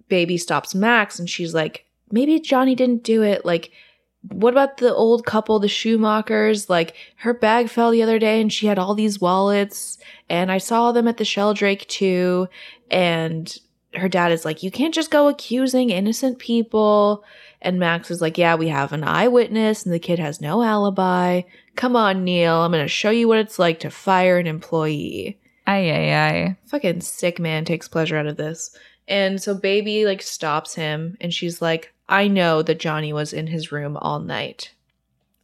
Baby 0.09 0.37
stops 0.37 0.75
Max 0.75 1.17
and 1.17 1.29
she's 1.29 1.53
like, 1.53 1.85
"Maybe 2.11 2.37
Johnny 2.41 2.75
didn't 2.75 3.03
do 3.03 3.23
it. 3.23 3.45
Like 3.45 3.71
what 4.21 4.53
about 4.53 4.77
the 4.77 4.93
old 4.93 5.25
couple, 5.25 5.59
the 5.59 5.67
Schumachers? 5.67 6.69
Like 6.69 6.95
her 7.17 7.33
bag 7.33 7.69
fell 7.69 7.91
the 7.91 8.03
other 8.03 8.19
day 8.19 8.41
and 8.41 8.51
she 8.51 8.67
had 8.67 8.77
all 8.77 8.93
these 8.93 9.21
wallets 9.21 9.97
and 10.29 10.51
I 10.51 10.57
saw 10.57 10.91
them 10.91 11.07
at 11.07 11.17
the 11.17 11.25
Sheldrake 11.25 11.87
too 11.87 12.49
and 12.91 13.57
her 13.95 14.09
dad 14.09 14.31
is 14.31 14.45
like, 14.45 14.61
You 14.61 14.71
can't 14.71 14.93
just 14.93 15.11
go 15.11 15.27
accusing 15.27 15.89
innocent 15.89 16.39
people. 16.39 17.23
And 17.61 17.79
Max 17.79 18.11
is 18.11 18.21
like, 18.21 18.37
Yeah, 18.37 18.55
we 18.55 18.67
have 18.67 18.93
an 18.93 19.03
eyewitness 19.03 19.85
and 19.85 19.93
the 19.93 19.99
kid 19.99 20.19
has 20.19 20.41
no 20.41 20.61
alibi. 20.61 21.41
Come 21.75 21.95
on, 21.95 22.23
Neil. 22.23 22.57
I'm 22.57 22.71
going 22.71 22.83
to 22.83 22.89
show 22.89 23.09
you 23.09 23.27
what 23.27 23.39
it's 23.39 23.57
like 23.59 23.79
to 23.79 23.89
fire 23.89 24.37
an 24.37 24.47
employee. 24.47 25.39
Aye, 25.65 25.91
aye, 25.91 26.13
aye. 26.13 26.57
Fucking 26.67 27.01
sick 27.01 27.39
man 27.39 27.63
takes 27.63 27.87
pleasure 27.87 28.17
out 28.17 28.27
of 28.27 28.37
this. 28.37 28.75
And 29.07 29.41
so 29.41 29.55
Baby 29.55 30.05
like 30.05 30.21
stops 30.21 30.75
him 30.75 31.17
and 31.21 31.33
she's 31.33 31.61
like, 31.61 31.93
I 32.09 32.27
know 32.27 32.63
that 32.63 32.79
Johnny 32.79 33.13
was 33.13 33.33
in 33.33 33.47
his 33.47 33.71
room 33.71 33.95
all 33.95 34.19
night. 34.19 34.73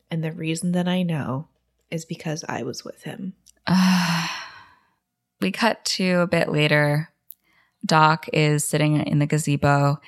And 0.09 0.23
the 0.23 0.31
reason 0.31 0.71
that 0.71 0.87
I 0.87 1.03
know 1.03 1.47
is 1.91 2.05
because 2.05 2.43
I 2.49 2.63
was 2.63 2.83
with 2.83 3.03
him. 3.03 3.33
we 5.41 5.51
cut 5.51 5.85
to 5.85 6.21
a 6.21 6.27
bit 6.27 6.49
later. 6.49 7.09
Doc 7.85 8.27
is 8.33 8.63
sitting 8.63 8.95
in 9.05 9.19
the 9.19 9.27
gazebo, 9.27 9.99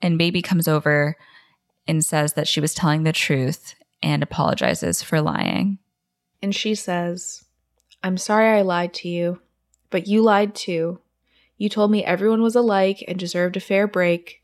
and 0.00 0.16
Baby 0.16 0.40
comes 0.40 0.66
over 0.66 1.16
and 1.86 2.02
says 2.04 2.32
that 2.32 2.48
she 2.48 2.60
was 2.60 2.74
telling 2.74 3.02
the 3.02 3.12
truth 3.12 3.74
and 4.02 4.22
apologizes 4.22 5.02
for 5.02 5.20
lying. 5.20 5.78
And 6.40 6.54
she 6.54 6.74
says, 6.74 7.44
I'm 8.02 8.16
sorry 8.16 8.58
I 8.58 8.62
lied 8.62 8.94
to 8.94 9.08
you, 9.08 9.40
but 9.90 10.06
you 10.06 10.22
lied 10.22 10.54
too. 10.54 11.00
You 11.58 11.68
told 11.68 11.90
me 11.90 12.04
everyone 12.04 12.42
was 12.42 12.54
alike 12.54 13.04
and 13.06 13.18
deserved 13.18 13.56
a 13.56 13.60
fair 13.60 13.86
break, 13.86 14.42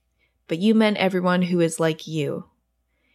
but 0.52 0.58
you 0.58 0.74
meant 0.74 0.98
everyone 0.98 1.40
who 1.40 1.60
is 1.60 1.80
like 1.80 2.06
you. 2.06 2.44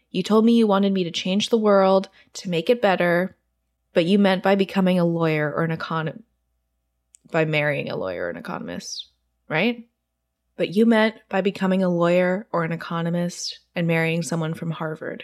You 0.10 0.24
told 0.24 0.44
me 0.44 0.58
you 0.58 0.66
wanted 0.66 0.92
me 0.92 1.04
to 1.04 1.12
change 1.12 1.50
the 1.50 1.58
world, 1.60 2.10
to 2.34 2.50
make 2.50 2.68
it 2.68 2.82
better, 2.82 3.38
but 3.94 4.06
you 4.06 4.18
meant 4.18 4.42
by 4.42 4.56
becoming 4.56 4.98
a 4.98 5.06
lawyer 5.06 5.54
or 5.56 5.64
an 5.64 5.78
econ 5.78 6.24
by 7.30 7.46
marrying 7.46 7.92
a 7.92 7.96
lawyer 7.96 8.26
or 8.26 8.30
an 8.32 8.38
economist, 8.38 9.10
right? 9.48 9.88
But 10.56 10.74
you 10.76 10.88
meant 10.88 11.14
by 11.30 11.42
becoming 11.42 11.84
a 11.84 11.90
lawyer 11.90 12.48
or 12.52 12.64
an 12.64 12.72
economist 12.72 13.60
and 13.76 13.86
marrying 13.86 14.24
someone 14.24 14.56
from 14.56 14.72
Harvard. 14.72 15.24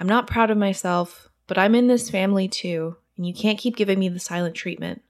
I'm 0.00 0.08
not 0.08 0.28
proud 0.28 0.50
of 0.50 0.56
myself, 0.56 1.28
but 1.48 1.58
I'm 1.58 1.74
in 1.74 1.86
this 1.86 2.08
family 2.08 2.48
too, 2.48 2.96
and 3.18 3.26
you 3.26 3.34
can't 3.34 3.58
keep 3.58 3.76
giving 3.76 3.98
me 3.98 4.08
the 4.08 4.18
silent 4.18 4.54
treatment. 4.54 5.02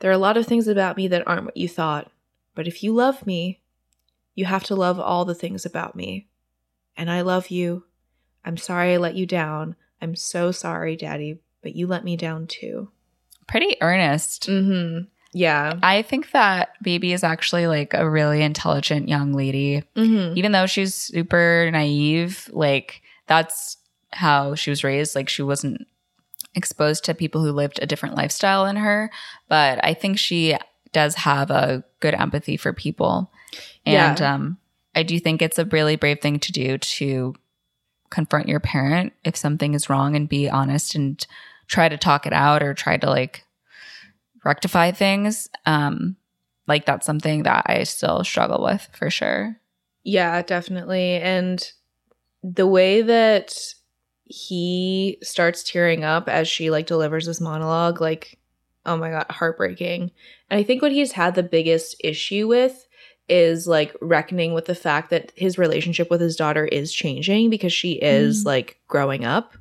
There 0.00 0.10
are 0.10 0.14
a 0.14 0.18
lot 0.18 0.38
of 0.38 0.44
things 0.44 0.66
about 0.66 0.96
me 0.96 1.06
that 1.06 1.22
aren't 1.24 1.44
what 1.44 1.56
you 1.56 1.68
thought, 1.68 2.10
but 2.56 2.66
if 2.66 2.82
you 2.82 2.92
love 2.92 3.24
me, 3.24 3.60
you 4.36 4.44
have 4.44 4.62
to 4.64 4.76
love 4.76 5.00
all 5.00 5.24
the 5.24 5.34
things 5.34 5.66
about 5.66 5.96
me. 5.96 6.28
And 6.96 7.10
I 7.10 7.22
love 7.22 7.48
you. 7.48 7.84
I'm 8.44 8.56
sorry 8.56 8.94
I 8.94 8.98
let 8.98 9.16
you 9.16 9.26
down. 9.26 9.74
I'm 10.00 10.14
so 10.14 10.52
sorry, 10.52 10.94
Daddy, 10.94 11.40
but 11.62 11.74
you 11.74 11.88
let 11.88 12.04
me 12.04 12.16
down 12.16 12.46
too. 12.46 12.90
Pretty 13.48 13.76
earnest. 13.80 14.48
Mm-hmm. 14.48 15.06
Yeah. 15.32 15.78
I 15.82 16.02
think 16.02 16.30
that 16.30 16.70
Baby 16.82 17.12
is 17.12 17.24
actually 17.24 17.66
like 17.66 17.92
a 17.92 18.08
really 18.08 18.42
intelligent 18.42 19.08
young 19.08 19.32
lady. 19.32 19.82
Mm-hmm. 19.96 20.36
Even 20.36 20.52
though 20.52 20.66
she's 20.66 20.94
super 20.94 21.68
naive, 21.72 22.48
like 22.52 23.02
that's 23.26 23.78
how 24.12 24.54
she 24.54 24.70
was 24.70 24.84
raised. 24.84 25.14
Like 25.14 25.28
she 25.28 25.42
wasn't 25.42 25.86
exposed 26.54 27.04
to 27.04 27.14
people 27.14 27.42
who 27.42 27.52
lived 27.52 27.78
a 27.82 27.86
different 27.86 28.14
lifestyle 28.14 28.64
than 28.64 28.76
her. 28.76 29.10
But 29.48 29.84
I 29.84 29.94
think 29.94 30.18
she 30.18 30.56
does 30.96 31.14
have 31.14 31.50
a 31.50 31.84
good 32.00 32.14
empathy 32.14 32.56
for 32.56 32.72
people. 32.72 33.30
And 33.84 34.18
Yeah. 34.18 34.34
um, 34.34 34.56
I 34.94 35.02
do 35.02 35.20
think 35.20 35.42
it's 35.42 35.58
a 35.58 35.66
really 35.66 35.96
brave 35.96 36.20
thing 36.22 36.40
to 36.40 36.52
do 36.52 36.78
to 36.78 37.34
confront 38.08 38.48
your 38.48 38.60
parent 38.60 39.12
if 39.22 39.36
something 39.36 39.74
is 39.74 39.90
wrong 39.90 40.16
and 40.16 40.26
be 40.26 40.48
honest 40.48 40.94
and 40.94 41.24
try 41.68 41.90
to 41.90 41.98
talk 41.98 42.26
it 42.26 42.32
out 42.32 42.62
or 42.62 42.72
try 42.72 42.96
to 42.96 43.10
like 43.10 43.44
rectify 44.42 44.90
things. 44.90 45.50
Um, 45.66 46.16
like 46.66 46.86
that's 46.86 47.04
something 47.04 47.42
that 47.42 47.66
I 47.66 47.84
still 47.84 48.24
struggle 48.24 48.64
with 48.64 48.88
for 48.94 49.10
sure. 49.10 49.60
Yeah, 50.02 50.40
definitely. 50.40 51.16
And 51.16 51.62
the 52.42 52.66
way 52.66 53.02
that 53.02 53.54
he 54.24 55.18
starts 55.22 55.62
tearing 55.62 56.04
up 56.04 56.26
as 56.26 56.48
she 56.48 56.70
like 56.70 56.86
delivers 56.86 57.26
this 57.26 57.40
monologue, 57.40 58.00
like, 58.00 58.38
oh 58.86 58.96
my 58.96 59.10
god, 59.10 59.26
heartbreaking. 59.30 60.10
And 60.50 60.58
I 60.60 60.62
think 60.62 60.80
what 60.82 60.92
he's 60.92 61.12
had 61.12 61.34
the 61.34 61.42
biggest 61.42 61.96
issue 62.02 62.46
with 62.48 62.86
is 63.28 63.66
like 63.66 63.94
reckoning 64.00 64.54
with 64.54 64.66
the 64.66 64.74
fact 64.74 65.10
that 65.10 65.32
his 65.36 65.58
relationship 65.58 66.08
with 66.10 66.20
his 66.20 66.36
daughter 66.36 66.64
is 66.66 66.92
changing 66.92 67.50
because 67.50 67.72
she 67.72 67.92
is 67.94 68.42
Mm. 68.44 68.46
like 68.46 68.78
growing 68.86 69.24
up 69.24 69.54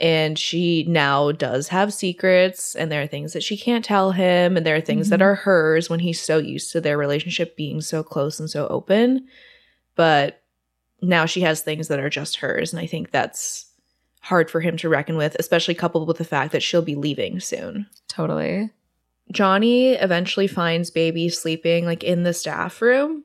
and 0.00 0.38
she 0.38 0.84
now 0.88 1.30
does 1.32 1.68
have 1.68 1.92
secrets 1.94 2.74
and 2.74 2.90
there 2.90 3.02
are 3.02 3.06
things 3.06 3.32
that 3.32 3.42
she 3.42 3.56
can't 3.56 3.84
tell 3.84 4.12
him 4.12 4.56
and 4.56 4.66
there 4.66 4.76
are 4.76 4.80
things 4.80 5.10
that 5.10 5.20
Mhm. 5.20 5.24
are 5.24 5.34
hers 5.36 5.88
when 5.88 6.00
he's 6.00 6.20
so 6.20 6.38
used 6.38 6.72
to 6.72 6.80
their 6.80 6.98
relationship 6.98 7.56
being 7.56 7.80
so 7.80 8.02
close 8.02 8.38
and 8.40 8.50
so 8.50 8.66
open 8.68 9.26
but 9.94 10.42
now 11.00 11.24
she 11.26 11.40
has 11.42 11.60
things 11.60 11.86
that 11.88 11.98
are 12.00 12.10
just 12.10 12.36
hers 12.36 12.72
and 12.72 12.80
i 12.80 12.86
think 12.86 13.10
that's 13.12 13.66
hard 14.28 14.50
for 14.50 14.60
him 14.60 14.76
to 14.76 14.90
reckon 14.90 15.16
with 15.16 15.34
especially 15.38 15.74
coupled 15.74 16.06
with 16.06 16.18
the 16.18 16.24
fact 16.24 16.52
that 16.52 16.62
she'll 16.62 16.82
be 16.82 16.94
leaving 16.94 17.40
soon. 17.40 17.86
Totally. 18.08 18.70
johnny 19.32 19.92
eventually 19.92 20.46
finds 20.46 20.90
baby 20.90 21.28
sleeping 21.28 21.84
like 21.86 22.04
in 22.04 22.22
the 22.24 22.34
staff 22.34 22.80
room 22.82 23.24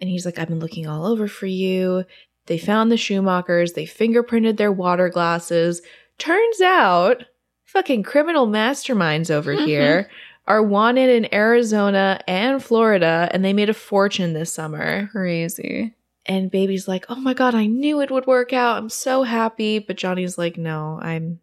and 0.00 0.10
he's 0.10 0.26
like 0.26 0.38
i've 0.38 0.48
been 0.48 0.60
looking 0.60 0.86
all 0.86 1.06
over 1.06 1.28
for 1.28 1.46
you. 1.46 2.04
They 2.46 2.58
found 2.58 2.90
the 2.90 2.96
schumachers. 2.96 3.72
They 3.72 3.86
fingerprinted 3.86 4.58
their 4.58 4.72
water 4.72 5.08
glasses. 5.08 5.80
Turns 6.18 6.60
out 6.60 7.24
fucking 7.64 8.02
criminal 8.02 8.46
masterminds 8.46 9.30
over 9.30 9.54
mm-hmm. 9.54 9.66
here 9.66 10.10
are 10.46 10.62
wanted 10.62 11.08
in 11.08 11.34
arizona 11.34 12.20
and 12.28 12.62
florida 12.62 13.28
and 13.32 13.42
they 13.42 13.54
made 13.54 13.70
a 13.70 13.74
fortune 13.74 14.32
this 14.32 14.52
summer. 14.52 15.08
Crazy. 15.12 15.94
And 16.26 16.50
baby's 16.50 16.88
like, 16.88 17.06
"Oh 17.08 17.16
my 17.16 17.34
god, 17.34 17.54
I 17.54 17.66
knew 17.66 18.00
it 18.00 18.10
would 18.10 18.26
work 18.26 18.52
out. 18.52 18.78
I'm 18.78 18.88
so 18.88 19.22
happy." 19.22 19.78
But 19.78 19.96
Johnny's 19.96 20.38
like, 20.38 20.56
"No, 20.56 20.98
I'm 21.02 21.40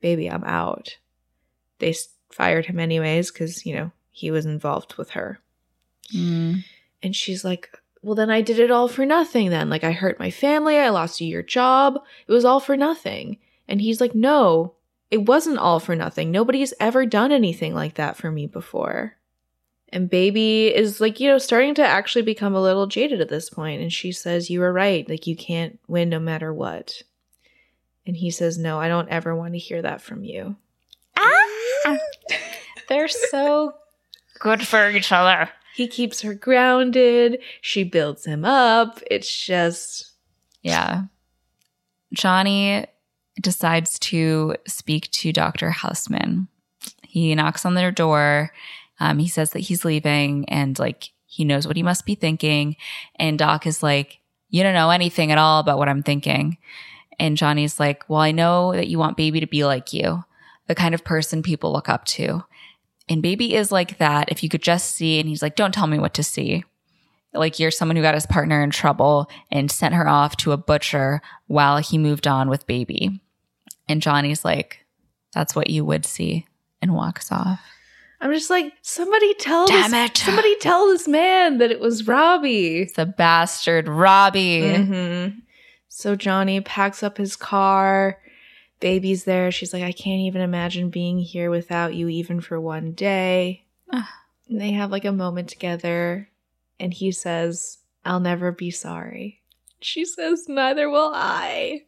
baby, 0.00 0.30
I'm 0.30 0.44
out." 0.44 0.98
They 1.78 1.94
fired 2.30 2.66
him 2.66 2.80
anyways 2.80 3.30
cuz, 3.30 3.64
you 3.66 3.74
know, 3.74 3.92
he 4.10 4.30
was 4.30 4.46
involved 4.46 4.94
with 4.94 5.10
her. 5.10 5.40
Mm. 6.14 6.64
And 7.02 7.16
she's 7.16 7.44
like, 7.44 7.70
"Well, 8.02 8.14
then 8.14 8.30
I 8.30 8.40
did 8.40 8.58
it 8.58 8.70
all 8.70 8.88
for 8.88 9.06
nothing 9.06 9.50
then. 9.50 9.70
Like 9.70 9.84
I 9.84 9.92
hurt 9.92 10.18
my 10.18 10.30
family, 10.30 10.78
I 10.78 10.88
lost 10.90 11.20
you 11.20 11.28
your 11.28 11.42
job. 11.42 12.02
It 12.26 12.32
was 12.32 12.44
all 12.44 12.60
for 12.60 12.76
nothing." 12.76 13.38
And 13.68 13.80
he's 13.80 14.00
like, 14.00 14.14
"No, 14.14 14.74
it 15.10 15.26
wasn't 15.26 15.58
all 15.58 15.80
for 15.80 15.96
nothing. 15.96 16.30
Nobody's 16.30 16.74
ever 16.80 17.06
done 17.06 17.32
anything 17.32 17.74
like 17.74 17.94
that 17.94 18.16
for 18.16 18.30
me 18.30 18.46
before." 18.46 19.16
And 19.94 20.10
baby 20.10 20.74
is 20.74 21.00
like, 21.00 21.20
you 21.20 21.28
know, 21.28 21.38
starting 21.38 21.76
to 21.76 21.86
actually 21.86 22.22
become 22.22 22.52
a 22.52 22.60
little 22.60 22.88
jaded 22.88 23.20
at 23.20 23.28
this 23.28 23.48
point. 23.48 23.80
And 23.80 23.92
she 23.92 24.10
says, 24.10 24.50
You 24.50 24.58
were 24.58 24.72
right. 24.72 25.08
Like, 25.08 25.28
you 25.28 25.36
can't 25.36 25.78
win 25.86 26.08
no 26.08 26.18
matter 26.18 26.52
what. 26.52 27.00
And 28.04 28.16
he 28.16 28.32
says, 28.32 28.58
No, 28.58 28.80
I 28.80 28.88
don't 28.88 29.08
ever 29.08 29.36
want 29.36 29.52
to 29.54 29.58
hear 29.58 29.80
that 29.82 30.02
from 30.02 30.24
you. 30.24 30.56
Ah! 31.16 31.96
They're 32.88 33.06
so 33.06 33.74
good 34.40 34.66
for 34.66 34.90
each 34.90 35.12
other. 35.12 35.48
He 35.76 35.86
keeps 35.86 36.22
her 36.22 36.34
grounded. 36.34 37.40
She 37.60 37.84
builds 37.84 38.24
him 38.24 38.44
up. 38.44 39.00
It's 39.08 39.44
just, 39.46 40.10
Yeah. 40.62 41.04
Johnny 42.12 42.86
decides 43.40 43.98
to 44.00 44.56
speak 44.66 45.08
to 45.12 45.32
Dr. 45.32 45.70
Houseman. 45.70 46.48
He 47.02 47.32
knocks 47.36 47.64
on 47.64 47.74
their 47.74 47.92
door. 47.92 48.52
Um, 49.00 49.18
he 49.18 49.28
says 49.28 49.50
that 49.50 49.60
he's 49.60 49.84
leaving 49.84 50.48
and 50.48 50.78
like 50.78 51.10
he 51.26 51.44
knows 51.44 51.66
what 51.66 51.76
he 51.76 51.82
must 51.82 52.06
be 52.06 52.14
thinking. 52.14 52.76
And 53.16 53.38
Doc 53.38 53.66
is 53.66 53.82
like, 53.82 54.20
You 54.50 54.62
don't 54.62 54.74
know 54.74 54.90
anything 54.90 55.32
at 55.32 55.38
all 55.38 55.60
about 55.60 55.78
what 55.78 55.88
I'm 55.88 56.02
thinking. 56.02 56.58
And 57.18 57.36
Johnny's 57.36 57.80
like, 57.80 58.08
Well, 58.08 58.20
I 58.20 58.30
know 58.30 58.72
that 58.72 58.88
you 58.88 58.98
want 58.98 59.16
baby 59.16 59.40
to 59.40 59.46
be 59.46 59.64
like 59.64 59.92
you, 59.92 60.24
the 60.66 60.74
kind 60.74 60.94
of 60.94 61.04
person 61.04 61.42
people 61.42 61.72
look 61.72 61.88
up 61.88 62.04
to. 62.06 62.44
And 63.08 63.22
baby 63.22 63.54
is 63.54 63.70
like 63.70 63.98
that. 63.98 64.30
If 64.30 64.42
you 64.42 64.48
could 64.48 64.62
just 64.62 64.92
see, 64.92 65.20
and 65.20 65.28
he's 65.28 65.42
like, 65.42 65.56
don't 65.56 65.74
tell 65.74 65.86
me 65.86 65.98
what 65.98 66.14
to 66.14 66.22
see. 66.22 66.64
Like 67.34 67.58
you're 67.58 67.70
someone 67.70 67.96
who 67.96 68.02
got 68.02 68.14
his 68.14 68.26
partner 68.26 68.62
in 68.62 68.70
trouble 68.70 69.28
and 69.50 69.70
sent 69.70 69.94
her 69.94 70.08
off 70.08 70.36
to 70.38 70.52
a 70.52 70.56
butcher 70.56 71.20
while 71.46 71.78
he 71.78 71.98
moved 71.98 72.26
on 72.26 72.48
with 72.48 72.66
baby. 72.66 73.20
And 73.88 74.00
Johnny's 74.00 74.44
like, 74.44 74.86
that's 75.34 75.54
what 75.54 75.68
you 75.68 75.84
would 75.84 76.06
see 76.06 76.46
and 76.80 76.94
walks 76.94 77.32
off. 77.32 77.60
I'm 78.20 78.32
just 78.32 78.50
like, 78.50 78.72
somebody 78.82 79.34
tell 79.34 79.66
Damn 79.66 79.90
this, 79.90 80.10
it. 80.10 80.16
somebody 80.16 80.56
tell 80.56 80.86
this 80.88 81.06
man 81.06 81.58
that 81.58 81.70
it 81.70 81.80
was 81.80 82.06
Robbie. 82.06 82.78
It's 82.78 82.94
the 82.94 83.06
bastard 83.06 83.88
Robbie. 83.88 84.62
Mm-hmm. 84.62 85.38
So 85.88 86.16
Johnny 86.16 86.60
packs 86.60 87.02
up 87.02 87.18
his 87.18 87.36
car. 87.36 88.18
Baby's 88.80 89.24
there. 89.24 89.50
She's 89.50 89.72
like, 89.72 89.82
I 89.82 89.92
can't 89.92 90.20
even 90.20 90.40
imagine 90.40 90.90
being 90.90 91.18
here 91.18 91.50
without 91.50 91.94
you, 91.94 92.08
even 92.08 92.40
for 92.40 92.60
one 92.60 92.92
day. 92.92 93.64
And 93.90 94.60
they 94.60 94.72
have 94.72 94.90
like 94.90 95.04
a 95.04 95.12
moment 95.12 95.48
together, 95.48 96.28
and 96.80 96.92
he 96.92 97.12
says, 97.12 97.78
I'll 98.04 98.20
never 98.20 98.52
be 98.52 98.70
sorry. 98.70 99.40
She 99.80 100.04
says, 100.04 100.46
Neither 100.48 100.88
will 100.90 101.12
I. 101.14 101.82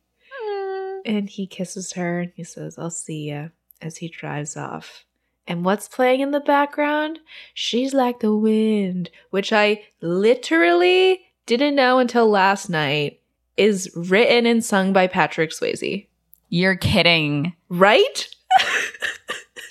And 1.06 1.30
he 1.30 1.46
kisses 1.46 1.92
her 1.92 2.20
and 2.20 2.32
he 2.34 2.44
says, 2.44 2.78
I'll 2.78 2.90
see 2.90 3.30
ya 3.30 3.48
as 3.80 3.98
he 3.98 4.08
drives 4.08 4.56
off. 4.56 5.05
And 5.46 5.64
what's 5.64 5.88
playing 5.88 6.20
in 6.20 6.32
the 6.32 6.40
background? 6.40 7.20
She's 7.54 7.94
like 7.94 8.20
the 8.20 8.34
wind, 8.34 9.10
which 9.30 9.52
I 9.52 9.84
literally 10.00 11.20
didn't 11.46 11.76
know 11.76 11.98
until 11.98 12.28
last 12.28 12.68
night 12.68 13.20
is 13.56 13.90
written 13.94 14.46
and 14.46 14.64
sung 14.64 14.92
by 14.92 15.06
Patrick 15.06 15.50
Swayze. 15.50 16.06
You're 16.48 16.76
kidding. 16.76 17.54
Right? 17.68 18.28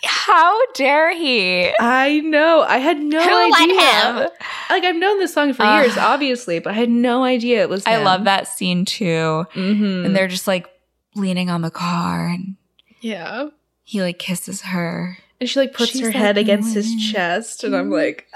How 0.04 0.66
dare 0.74 1.16
he? 1.16 1.72
I 1.80 2.20
know. 2.22 2.62
I 2.62 2.78
had 2.78 3.00
no 3.00 3.22
Who 3.22 3.52
let 3.52 3.62
idea. 3.62 4.24
him? 4.24 4.30
Like 4.70 4.84
I've 4.84 4.96
known 4.96 5.20
this 5.20 5.34
song 5.34 5.54
for 5.54 5.64
Ugh. 5.64 5.84
years, 5.84 5.98
obviously, 5.98 6.60
but 6.60 6.72
I 6.72 6.74
had 6.74 6.90
no 6.90 7.24
idea 7.24 7.62
it 7.62 7.70
was. 7.70 7.86
I 7.86 7.98
love 7.98 8.24
that 8.24 8.48
scene 8.48 8.86
too. 8.86 9.46
Mm-hmm. 9.54 10.06
And 10.06 10.16
they're 10.16 10.28
just 10.28 10.48
like 10.48 10.68
leaning 11.16 11.50
on 11.50 11.62
the 11.62 11.72
car 11.72 12.28
and 12.28 12.56
yeah. 13.02 13.50
he 13.84 14.02
like 14.02 14.20
kisses 14.20 14.62
her. 14.62 15.18
And 15.40 15.50
she 15.50 15.60
like 15.60 15.74
puts 15.74 15.92
She's 15.92 16.02
her 16.02 16.08
like, 16.08 16.16
head 16.16 16.38
against 16.38 16.74
his 16.74 16.96
chest, 17.12 17.64
and 17.64 17.76
I'm 17.76 17.90
like, 17.90 18.28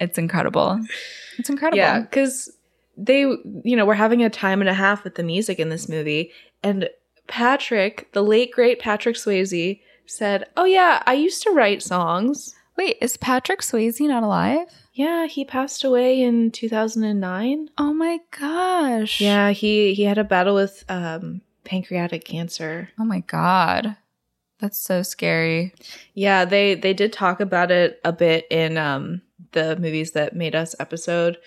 It's 0.00 0.18
incredible. 0.18 0.80
It's 1.38 1.50
incredible. 1.50 1.78
Yeah, 1.78 2.00
because 2.00 2.50
they, 2.96 3.20
you 3.20 3.76
know, 3.76 3.84
we're 3.84 3.94
having 3.94 4.22
a 4.22 4.30
time 4.30 4.60
and 4.60 4.70
a 4.70 4.74
half 4.74 5.04
with 5.04 5.16
the 5.16 5.22
music 5.22 5.58
in 5.58 5.68
this 5.68 5.88
movie. 5.88 6.32
And 6.62 6.88
Patrick, 7.26 8.12
the 8.12 8.22
late 8.22 8.52
great 8.52 8.78
Patrick 8.80 9.16
Swayze, 9.16 9.80
said, 10.06 10.46
Oh, 10.56 10.64
yeah, 10.64 11.02
I 11.06 11.14
used 11.14 11.42
to 11.42 11.50
write 11.50 11.82
songs. 11.82 12.54
Wait, 12.76 12.96
is 13.00 13.16
Patrick 13.16 13.60
Swayze 13.60 14.00
not 14.00 14.22
alive? 14.22 14.68
Yeah, 14.92 15.26
he 15.26 15.44
passed 15.44 15.82
away 15.84 16.22
in 16.22 16.50
2009. 16.50 17.70
Oh 17.78 17.92
my 17.92 18.20
gosh. 18.38 19.20
Yeah, 19.20 19.50
he, 19.50 19.94
he 19.94 20.04
had 20.04 20.18
a 20.18 20.24
battle 20.24 20.54
with 20.54 20.84
um, 20.88 21.42
pancreatic 21.64 22.24
cancer. 22.24 22.90
Oh 22.98 23.04
my 23.04 23.20
god. 23.20 23.96
That's 24.58 24.80
so 24.80 25.02
scary. 25.02 25.74
Yeah, 26.14 26.44
they 26.44 26.74
they 26.74 26.94
did 26.94 27.12
talk 27.12 27.40
about 27.40 27.70
it 27.70 28.00
a 28.04 28.12
bit 28.12 28.46
in 28.50 28.78
um 28.78 29.22
the 29.52 29.76
movies 29.76 30.12
that 30.12 30.34
made 30.36 30.54
us 30.54 30.74
episode. 30.80 31.38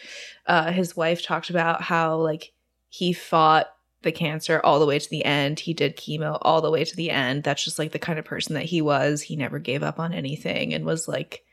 Uh 0.46 0.72
his 0.72 0.96
wife 0.96 1.24
talked 1.24 1.50
about 1.50 1.82
how 1.82 2.18
like 2.18 2.52
he 2.90 3.14
fought 3.14 3.68
the 4.02 4.12
cancer 4.12 4.62
all 4.64 4.80
the 4.80 4.86
way 4.86 5.00
to 5.00 5.10
the 5.10 5.26
end. 5.26 5.60
He 5.60 5.74
did 5.74 5.98
chemo 5.98 6.38
all 6.42 6.62
the 6.62 6.72
way 6.72 6.86
to 6.86 6.96
the 6.96 7.12
end. 7.12 7.44
That's 7.44 7.64
just 7.64 7.80
like 7.80 7.92
the 7.92 8.00
kind 8.00 8.18
of 8.18 8.26
person 8.26 8.56
that 8.56 8.66
he 8.66 8.82
was. 8.82 9.22
He 9.22 9.36
never 9.36 9.60
gave 9.60 9.84
up 9.84 10.00
on 10.00 10.14
anything 10.14 10.74
and 10.74 10.86
was 10.86 11.08
like 11.08 11.44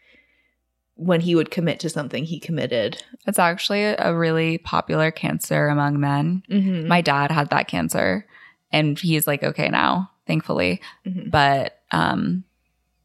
when 0.94 1.20
he 1.20 1.34
would 1.34 1.50
commit 1.50 1.80
to 1.80 1.90
something, 1.90 2.24
he 2.24 2.40
committed. 2.40 3.02
It's 3.26 3.38
actually 3.38 3.82
a 3.82 4.14
really 4.14 4.58
popular 4.58 5.10
cancer 5.10 5.68
among 5.68 6.00
men. 6.00 6.42
Mm-hmm. 6.48 6.88
My 6.88 7.02
dad 7.02 7.30
had 7.30 7.50
that 7.50 7.68
cancer 7.68 8.26
and 8.72 8.98
he's 8.98 9.26
like 9.26 9.42
okay 9.42 9.68
now, 9.68 10.10
thankfully. 10.26 10.80
Mhm. 11.06 11.30
But 11.30 11.80
um 11.92 12.44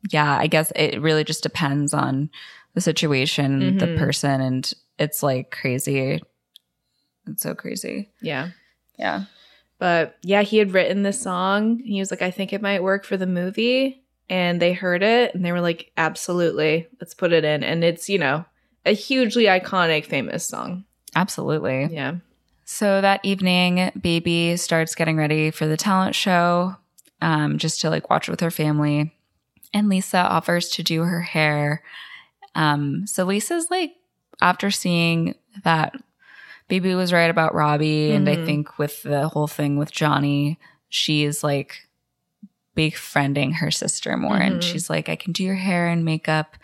yeah, 0.10 0.36
I 0.38 0.48
guess 0.48 0.72
it 0.76 1.00
really 1.02 1.24
just 1.24 1.44
depends 1.44 1.94
on 1.94 2.30
the 2.74 2.82
situation, 2.82 3.78
the 3.78 3.88
Mhm. 3.88 3.98
person 3.98 4.42
and 4.42 4.74
it's 4.98 5.22
like 5.22 5.52
crazy. 5.52 6.22
It's 7.28 7.44
so 7.44 7.54
crazy. 7.54 8.10
Yeah. 8.22 8.50
Yeah. 8.98 9.26
But 9.80 10.18
yeah, 10.22 10.42
he 10.42 10.58
had 10.58 10.74
written 10.74 11.04
this 11.04 11.20
song. 11.22 11.80
He 11.80 12.00
was 12.00 12.12
like, 12.12 12.22
I 12.22 12.32
think 12.32 12.54
it 12.54 12.62
might 12.62 12.84
work 12.84 13.04
for 13.04 13.18
the 13.18 13.28
movie. 13.28 14.04
And 14.30 14.62
they 14.62 14.74
heard 14.74 15.04
it 15.04 15.34
and 15.36 15.44
they 15.44 15.52
were 15.52 15.62
like, 15.62 15.92
absolutely, 15.98 16.88
let's 17.00 17.14
put 17.14 17.34
it 17.34 17.44
in. 17.44 17.64
And 17.64 17.84
it's, 17.84 18.08
you 18.08 18.18
know, 18.18 18.46
a 18.86 18.94
hugely 18.94 19.46
iconic, 19.46 20.06
famous 20.06 20.46
song. 20.48 20.86
Absolutely. 21.16 21.90
Yeah. 21.92 22.16
So 22.64 23.02
that 23.02 23.20
evening, 23.24 23.92
Baby 24.00 24.56
starts 24.56 24.96
getting 24.96 25.18
ready 25.18 25.52
for 25.52 25.68
the 25.68 25.76
talent 25.78 26.16
show 26.16 26.76
um, 27.22 27.58
just 27.58 27.82
to 27.82 27.90
like 27.90 28.10
watch 28.10 28.28
with 28.30 28.40
her 28.42 28.52
family. 28.52 29.16
And 29.74 29.88
Lisa 29.90 30.18
offers 30.18 30.70
to 30.72 30.84
do 30.84 31.04
her 31.04 31.22
hair. 31.22 31.84
Um, 32.56 33.08
so 33.08 33.24
Lisa's 33.24 33.68
like, 33.72 33.94
after 34.42 34.72
seeing 34.72 35.36
that 35.64 35.96
Baby 36.68 36.96
was 36.96 37.12
right 37.12 37.30
about 37.30 37.54
Robbie, 37.54 38.14
and 38.14 38.30
I 38.30 38.38
Mhm. 38.38 38.46
think 38.46 38.78
with 38.78 39.04
the 39.04 39.28
whole 39.28 39.48
thing 39.48 39.78
with 39.78 39.92
Johnny, 39.92 40.58
she's 40.88 41.44
like 41.44 41.90
befriending 42.76 43.52
her 43.54 43.70
sister 43.72 44.16
more. 44.16 44.38
And 44.38 44.62
Mhm. 44.62 44.64
she's 44.64 44.90
like, 44.90 45.10
I 45.10 45.18
can 45.18 45.34
do 45.34 45.44
your 45.44 45.56
hair 45.56 45.88
and 45.90 46.06
makeup, 46.06 46.56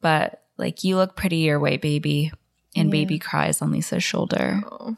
but 0.00 0.42
like, 0.56 0.82
you 0.82 0.96
look 0.96 1.14
pretty 1.16 1.36
your 1.36 1.60
way, 1.60 1.76
baby. 1.76 2.32
And 2.74 2.88
Yeah. 2.88 2.92
baby 2.92 3.18
cries 3.20 3.62
on 3.62 3.70
Lisa's 3.70 4.02
shoulder. 4.02 4.62
Oh. 4.70 4.96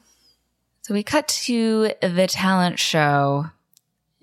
So 0.80 0.94
we 0.94 1.02
cut 1.02 1.28
to 1.28 1.92
the 2.00 2.26
talent 2.26 2.78
show. 2.78 3.50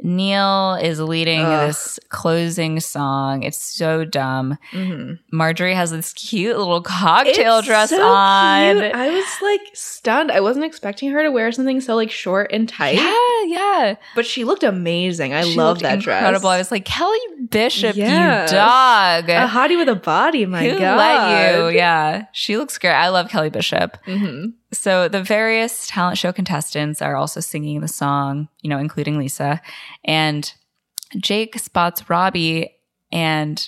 Neil 0.03 0.75
is 0.75 0.99
leading 0.99 1.41
Ugh. 1.41 1.67
this 1.67 1.99
closing 2.09 2.79
song. 2.81 3.43
It's 3.43 3.57
so 3.63 4.03
dumb. 4.03 4.57
Mhm. 4.73 5.19
Marjorie 5.31 5.73
has 5.75 5.91
this 5.91 6.11
cute 6.13 6.57
little 6.57 6.81
cocktail 6.81 7.59
It's 7.59 7.67
dress 7.67 7.89
so 7.89 8.05
on. 8.05 8.79
cute. 8.81 8.93
I 8.93 9.09
was 9.09 9.25
like 9.41 9.61
stunned. 9.73 10.31
I 10.31 10.41
wasn't 10.41 10.65
expecting 10.65 11.09
her 11.11 11.23
to 11.23 11.31
wear 11.31 11.51
something 11.51 11.79
so 11.81 11.95
like 11.95 12.11
short 12.11 12.51
and 12.51 12.67
tight, 12.67 12.95
Yeah, 12.97 13.43
yeah. 13.45 13.95
but 14.15 14.25
she 14.25 14.43
looked 14.43 14.63
amazing. 14.63 15.33
I 15.33 15.43
love 15.43 15.79
that 15.79 15.93
incredible. 15.95 16.01
dress. 16.03 16.17
Incredible. 16.19 16.49
I 16.49 16.57
was 16.57 16.71
like, 16.71 16.85
Kelly 16.85 17.17
Bishop, 17.49 17.95
Yes. 17.95 18.51
you 18.51 18.57
dog. 18.57 19.29
a 19.29 19.47
hottie 19.47 19.77
with 19.77 19.87
a 19.89 19.95
body. 19.95 20.45
My 20.45 20.65
God. 20.67 20.73
Who 20.73 20.79
God, 20.79 20.97
let 20.97 21.55
you? 21.55 21.77
Yeah, 21.77 22.25
she 22.33 22.57
looks 22.57 22.77
great. 22.77 22.91
I 22.91 23.07
love 23.09 23.29
Kelly 23.29 23.49
Bishop. 23.49 23.97
hmm 24.05 24.47
So 24.73 25.07
the 25.07 25.23
various 25.23 25.87
talent 25.87 26.17
show 26.17 26.31
contestants 26.33 27.01
are 27.01 27.15
also 27.15 27.39
singing 27.39 27.79
the 27.81 27.87
song, 27.87 28.49
you 28.61 28.69
know, 28.69 28.79
including 28.79 29.17
Lisa. 29.17 29.61
And 30.03 30.51
Jake 31.17 31.57
spots 31.59 32.09
Robbie 32.09 32.75
and 33.11 33.67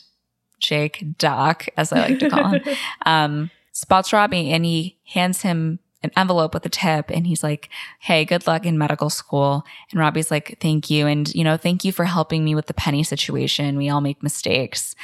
Jake 0.60 1.06
Doc, 1.18 1.68
as 1.78 1.94
I 1.94 2.00
like 2.00 2.20
to 2.20 2.30
call 2.30 2.50
him, 2.50 2.62
um, 3.06 3.52
spots 3.72 4.12
Robbie 4.12 4.52
and 4.52 4.66
he 4.66 4.98
hands 5.06 5.42
him 5.44 5.80
an 6.02 6.12
envelope 6.18 6.54
with 6.54 6.66
a 6.66 6.70
tip 6.70 7.10
and 7.10 7.26
he's 7.28 7.44
like, 7.44 7.70
Hey, 8.00 8.26
good 8.26 8.46
luck 8.48 8.66
in 8.66 8.78
medical 8.78 9.10
school. 9.10 9.64
And 9.92 10.00
Robbie's 10.00 10.32
like, 10.32 10.58
Thank 10.60 10.90
you. 10.90 11.08
And, 11.08 11.34
you 11.34 11.44
know, 11.44 11.58
thank 11.58 11.84
you 11.84 11.92
for 11.92 12.06
helping 12.06 12.44
me 12.44 12.56
with 12.56 12.68
the 12.68 12.74
penny 12.74 13.04
situation. 13.04 13.78
We 13.78 13.90
all 13.90 14.02
make 14.02 14.24
mistakes. 14.24 14.96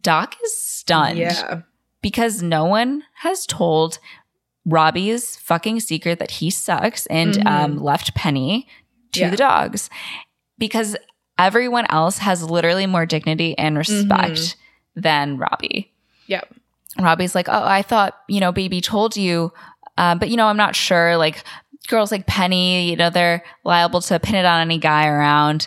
Doc 0.00 0.36
is 0.44 0.56
stunned 0.58 1.18
Yeah. 1.18 1.62
because 2.02 2.42
no 2.42 2.64
one 2.64 3.02
has 3.22 3.46
told 3.46 3.98
Robbie's 4.66 5.36
fucking 5.36 5.80
secret 5.80 6.18
that 6.18 6.30
he 6.32 6.50
sucks 6.50 7.06
and 7.06 7.34
Mhm. 7.34 7.46
um, 7.46 7.76
left 7.78 8.14
Penny 8.14 8.66
to 9.12 9.20
Yeah. 9.20 9.30
the 9.30 9.36
dogs 9.36 9.88
because 10.58 10.96
everyone 11.38 11.86
else 11.88 12.18
has 12.18 12.42
literally 12.42 12.86
more 12.86 13.06
dignity 13.06 13.56
and 13.56 13.76
respect 13.78 14.32
Mhm. 14.32 14.54
than 14.96 15.38
Robbie. 15.38 15.90
Yep. 16.26 16.54
Robbie's 16.98 17.34
like, 17.34 17.48
oh, 17.48 17.64
I 17.64 17.82
thought, 17.82 18.18
you 18.28 18.40
know, 18.40 18.52
baby 18.52 18.80
told 18.80 19.16
you, 19.16 19.52
um, 19.96 20.18
but, 20.18 20.28
you 20.28 20.36
know, 20.36 20.46
I'm 20.46 20.56
not 20.58 20.76
sure. 20.76 21.16
Like, 21.16 21.42
girls 21.88 22.12
like 22.12 22.26
Penny, 22.26 22.90
you 22.90 22.96
know, 22.96 23.08
they're 23.10 23.42
liable 23.64 24.00
to 24.02 24.20
pin 24.20 24.34
it 24.34 24.44
on 24.44 24.60
any 24.60 24.76
guy 24.78 25.06
around. 25.06 25.66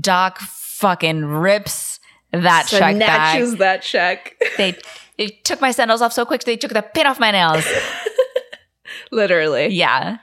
Doc 0.00 0.38
fucking 0.40 1.24
rips 1.26 2.00
that 2.32 2.66
check 2.66 2.98
back 2.98 3.38
that 3.58 3.82
check. 3.82 4.34
they, 4.56 4.74
they 5.18 5.26
took 5.44 5.60
my 5.60 5.70
sandals 5.70 6.00
off 6.00 6.12
so 6.14 6.24
quick 6.24 6.44
they 6.44 6.56
took 6.56 6.72
the 6.72 6.80
pin 6.82 7.06
off 7.06 7.20
my 7.20 7.30
nails. 7.30 7.64
Literally. 9.16 9.68
yeah. 9.68 10.18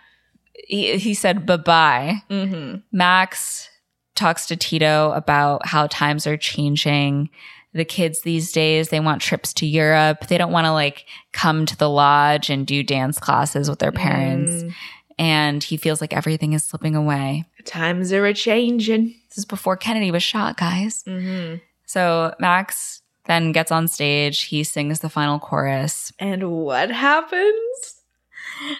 He, 0.67 0.97
he 0.97 1.13
said 1.13 1.45
bye 1.45 1.57
bye. 1.57 2.21
Mm-hmm. 2.29 2.77
Max 2.91 3.69
talks 4.15 4.45
to 4.47 4.55
Tito 4.55 5.11
about 5.13 5.65
how 5.65 5.87
times 5.87 6.27
are 6.27 6.37
changing. 6.37 7.29
The 7.73 7.85
kids 7.85 8.21
these 8.21 8.51
days, 8.51 8.89
they 8.89 8.99
want 8.99 9.21
trips 9.21 9.53
to 9.53 9.65
Europe. 9.65 10.27
They 10.27 10.37
don't 10.37 10.51
want 10.51 10.65
to 10.65 10.73
like 10.73 11.05
come 11.31 11.65
to 11.67 11.77
the 11.77 11.89
lodge 11.89 12.49
and 12.49 12.67
do 12.67 12.83
dance 12.83 13.19
classes 13.19 13.69
with 13.69 13.79
their 13.79 13.91
parents. 13.91 14.63
Mm. 14.63 14.73
And 15.17 15.63
he 15.63 15.77
feels 15.77 16.01
like 16.01 16.13
everything 16.13 16.53
is 16.53 16.63
slipping 16.63 16.95
away. 16.95 17.45
Times 17.65 18.11
are 18.11 18.25
a 18.25 18.33
changing. 18.33 19.15
This 19.29 19.39
is 19.39 19.45
before 19.45 19.77
Kennedy 19.77 20.11
was 20.11 20.23
shot, 20.23 20.57
guys. 20.57 21.03
Mm-hmm. 21.03 21.57
So 21.85 22.33
Max 22.39 23.01
then 23.25 23.51
gets 23.51 23.71
on 23.71 23.87
stage. 23.87 24.43
He 24.43 24.63
sings 24.63 25.01
the 25.01 25.09
final 25.09 25.39
chorus. 25.39 26.11
And 26.19 26.51
what 26.51 26.89
happens? 26.89 27.98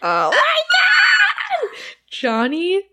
Oh 0.01 0.29
my 0.31 0.31
god! 0.31 1.77
Johnny 2.09 2.83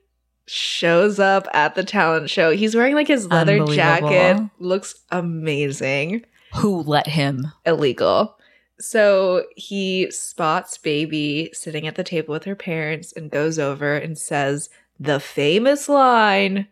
shows 0.47 1.19
up 1.19 1.49
at 1.53 1.75
the 1.75 1.83
talent 1.85 2.31
show. 2.31 2.53
He's 2.53 2.75
wearing 2.75 2.95
like 2.95 3.09
his 3.09 3.27
leather 3.27 3.59
jacket. 3.67 4.49
Looks 4.59 4.95
amazing. 5.11 6.25
Who 6.57 6.83
let 6.83 7.07
him? 7.09 7.53
Illegal. 7.65 8.39
So 8.79 9.45
he 9.57 10.11
spots 10.11 10.79
baby 10.79 11.51
sitting 11.53 11.87
at 11.87 11.97
the 11.97 12.05
table 12.05 12.33
with 12.33 12.45
her 12.45 12.55
parents 12.55 13.13
and 13.13 13.31
goes 13.31 13.59
over 13.59 13.97
and 13.97 14.17
says 14.19 14.69
the 15.01 15.19
famous 15.21 15.89
line 15.89 16.69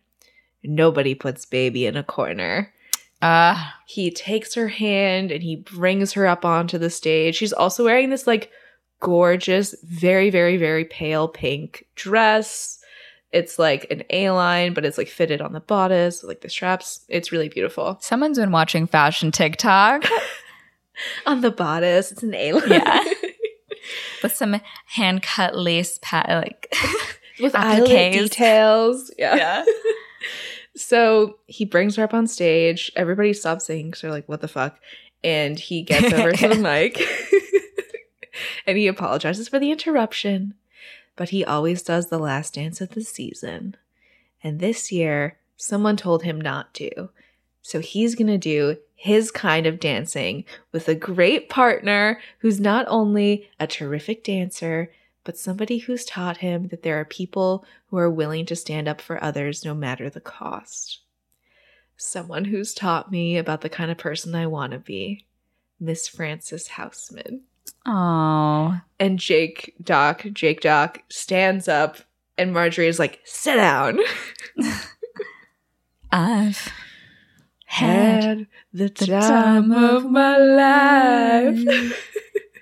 Nobody 0.67 1.15
puts 1.15 1.45
baby 1.45 1.85
in 1.85 1.95
a 1.95 2.03
corner. 2.03 2.73
Uh, 3.21 3.71
He 3.87 4.11
takes 4.11 4.55
her 4.55 4.69
hand 4.69 5.31
and 5.31 5.43
he 5.43 5.57
brings 5.57 6.13
her 6.15 6.27
up 6.27 6.45
onto 6.47 6.79
the 6.79 6.89
stage. 6.89 7.37
She's 7.37 7.53
also 7.53 7.85
wearing 7.85 8.09
this 8.09 8.27
like 8.27 8.51
gorgeous, 9.05 9.75
very, 9.85 10.31
very, 10.31 10.57
very 10.57 10.87
pale 10.87 11.29
pink 11.29 11.85
dress. 11.95 12.79
It's 13.33 13.59
like 13.59 13.87
an 13.91 14.03
A 14.11 14.31
line, 14.31 14.73
but 14.73 14.85
it's 14.85 14.97
like 14.97 15.09
fitted 15.09 15.43
on 15.43 15.53
the 15.53 15.61
bodice, 15.61 16.25
like 16.25 16.41
the 16.41 16.49
straps. 16.49 17.05
It's 17.09 17.31
really 17.31 17.49
beautiful. 17.51 17.99
someone's 18.01 18.39
been 18.39 18.51
watching 18.51 18.87
fashion 18.87 19.31
TikTok 19.31 20.05
On 21.27 21.41
the 21.41 21.51
bodice, 21.51 22.13
it's 22.13 22.23
an 22.23 22.35
A 22.35 22.53
line. 22.53 22.71
Yeah. 22.71 23.05
with 24.23 24.35
some 24.35 24.61
hand 24.87 25.23
cut 25.23 25.55
lace 25.57 25.99
pat 26.01 26.29
like 26.29 26.73
With 27.41 27.53
Appliques. 27.53 28.13
details. 28.13 29.11
Yeah. 29.19 29.35
yeah. 29.35 29.65
So 30.77 31.39
he 31.47 31.65
brings 31.65 31.97
her 31.97 32.05
up 32.05 32.15
on 32.15 32.27
stage. 32.29 32.91
Everybody 32.97 33.33
stops 33.33 33.67
singing 33.67 33.87
because 33.87 34.03
they're 34.03 34.11
like, 34.13 34.29
what 34.29 34.41
the 34.41 34.49
fuck? 34.49 34.79
And 35.25 35.59
he 35.59 35.83
gets 35.83 36.13
over 36.15 36.33
to 36.33 36.49
the 36.49 36.55
mic 36.55 36.97
and 38.67 38.77
he 38.77 38.87
apologizes 38.87 39.49
for 39.49 39.59
the 39.59 39.71
interruption. 39.71 40.55
But 41.17 41.31
he 41.31 41.45
always 41.45 41.83
does 41.83 42.09
the 42.09 42.19
last 42.19 42.55
dance 42.55 42.81
of 42.81 42.91
the 42.91 43.03
season. 43.03 43.77
And 44.43 44.61
this 44.61 44.91
year, 44.91 45.39
someone 45.57 45.97
told 45.97 46.23
him 46.23 46.41
not 46.41 46.75
to. 46.75 47.11
So 47.63 47.81
he's 47.81 48.15
going 48.15 48.27
to 48.27 48.39
do 48.39 48.77
his 48.95 49.31
kind 49.31 49.67
of 49.67 49.81
dancing 49.81 50.45
with 50.73 50.89
a 50.89 50.95
great 50.95 51.49
partner 51.49 52.21
who's 52.39 52.61
not 52.61 52.85
only 52.89 53.49
a 53.59 53.67
terrific 53.67 54.25
dancer, 54.25 54.91
but 55.25 55.39
somebody 55.39 55.79
who's 55.79 56.05
taught 56.05 56.39
him 56.39 56.69
that 56.69 56.83
there 56.83 57.01
are 57.01 57.05
people 57.05 57.65
who 57.87 57.97
are 57.97 58.11
willing 58.11 58.45
to 58.47 58.57
stand 58.57 58.89
up 58.89 59.01
for 59.01 59.23
others 59.23 59.65
no 59.65 59.75
matter 59.75 60.11
the 60.11 60.21
cost. 60.21 61.01
Someone 61.97 62.47
who's 62.47 62.75
taught 62.75 63.11
me 63.11 63.39
about 63.39 63.63
the 63.63 63.69
kind 63.69 63.91
of 63.91 63.99
person 63.99 64.35
I 64.35 64.47
want 64.47 64.73
to 64.73 64.79
be. 64.79 65.27
Miss 65.81 66.09
Frances 66.09 66.69
Houseman. 66.69 67.43
Oh. 67.87 68.81
And 68.99 69.19
Jake 69.19 69.75
Doc, 69.83 70.25
Jake 70.33 70.61
Doc 70.61 71.03
stands 71.11 71.69
up 71.69 71.99
and 72.39 72.53
Marjorie 72.53 72.89
is 72.89 72.99
like, 72.99 73.21
sit 73.25 73.57
down. 73.57 73.99
I've 76.13 76.73
had 77.67 78.47
the 78.73 78.89
the 78.89 79.07
time 79.07 79.73
of 79.73 80.11
my 80.11 80.37
life. 80.39 82.07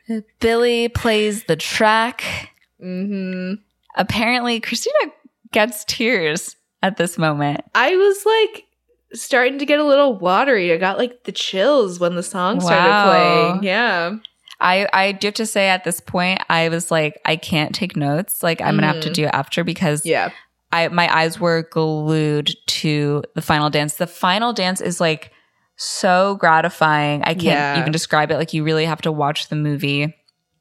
Billy 0.41 0.89
plays 0.89 1.45
the 1.45 1.57
track. 1.57 2.51
hmm 2.81 3.55
Apparently, 3.95 4.59
Christina 4.59 5.13
gets 5.53 5.85
tears 5.85 6.57
at 6.83 6.97
this 6.97 7.19
moment. 7.19 7.61
I 7.75 7.95
was 7.95 8.25
like 8.25 8.65
starting 9.13 9.59
to 9.59 9.67
get 9.67 9.79
a 9.79 9.85
little 9.85 10.15
watery. 10.19 10.73
I 10.73 10.79
got 10.79 10.97
like 10.97 11.25
the 11.25 11.33
chills 11.33 12.01
when 12.01 12.15
the 12.15 12.23
song 12.23 12.61
started 12.61 13.11
playing. 13.11 13.63
Yeah. 13.65 14.17
I, 14.63 14.89
I 14.93 15.13
do 15.13 15.27
have 15.29 15.35
to 15.35 15.47
say 15.47 15.69
at 15.69 15.85
this 15.85 16.01
point, 16.01 16.41
I 16.49 16.69
was 16.69 16.91
like, 16.91 17.21
I 17.25 17.37
can't 17.37 17.75
take 17.75 17.97
notes. 17.97 18.43
Like, 18.43 18.61
I'm 18.63 18.77
gonna 18.77 18.87
have 18.87 19.01
to 19.03 19.11
Mhm. 19.11 19.15
do 19.15 19.25
it 19.25 19.31
after 19.35 19.65
because 19.65 20.07
Yeah. 20.07 20.31
I 20.73 20.89
my 20.89 21.15
eyes 21.15 21.39
were 21.39 21.65
glued 21.71 22.53
to 22.67 23.23
the 23.35 23.43
final 23.43 23.69
dance. 23.69 23.95
The 23.97 24.07
final 24.07 24.53
dance 24.55 24.81
is 24.81 25.01
like 25.01 25.33
so 25.77 26.37
gratifying. 26.37 27.23
I 27.25 27.35
can't 27.35 27.43
Yeah. 27.45 27.79
even 27.81 27.93
describe 27.93 28.31
it. 28.31 28.37
Like 28.37 28.53
you 28.55 28.63
really 28.65 28.85
have 28.87 29.03
to 29.03 29.13
watch 29.13 29.49
the 29.49 29.57
movie 29.57 30.15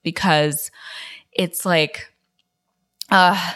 because 0.04 0.72
it's 1.32 1.66
like 1.66 2.12
uh 3.10 3.52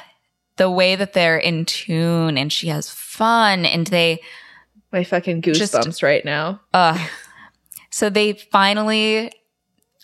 the 0.58 0.70
way 0.70 0.96
that 0.96 1.14
they're 1.14 1.38
in 1.38 1.66
tune 1.66 2.38
and 2.38 2.54
she 2.54 2.68
has 2.68 2.90
fun 2.90 3.66
and 3.66 3.88
they 3.88 4.22
My 4.94 5.04
fucking 5.04 5.42
Just- 5.42 5.74
goosebumps 5.74 6.04
right 6.04 6.24
now. 6.24 6.62
uh 6.74 6.98
so 7.90 8.10
they 8.10 8.34
finally 8.34 9.32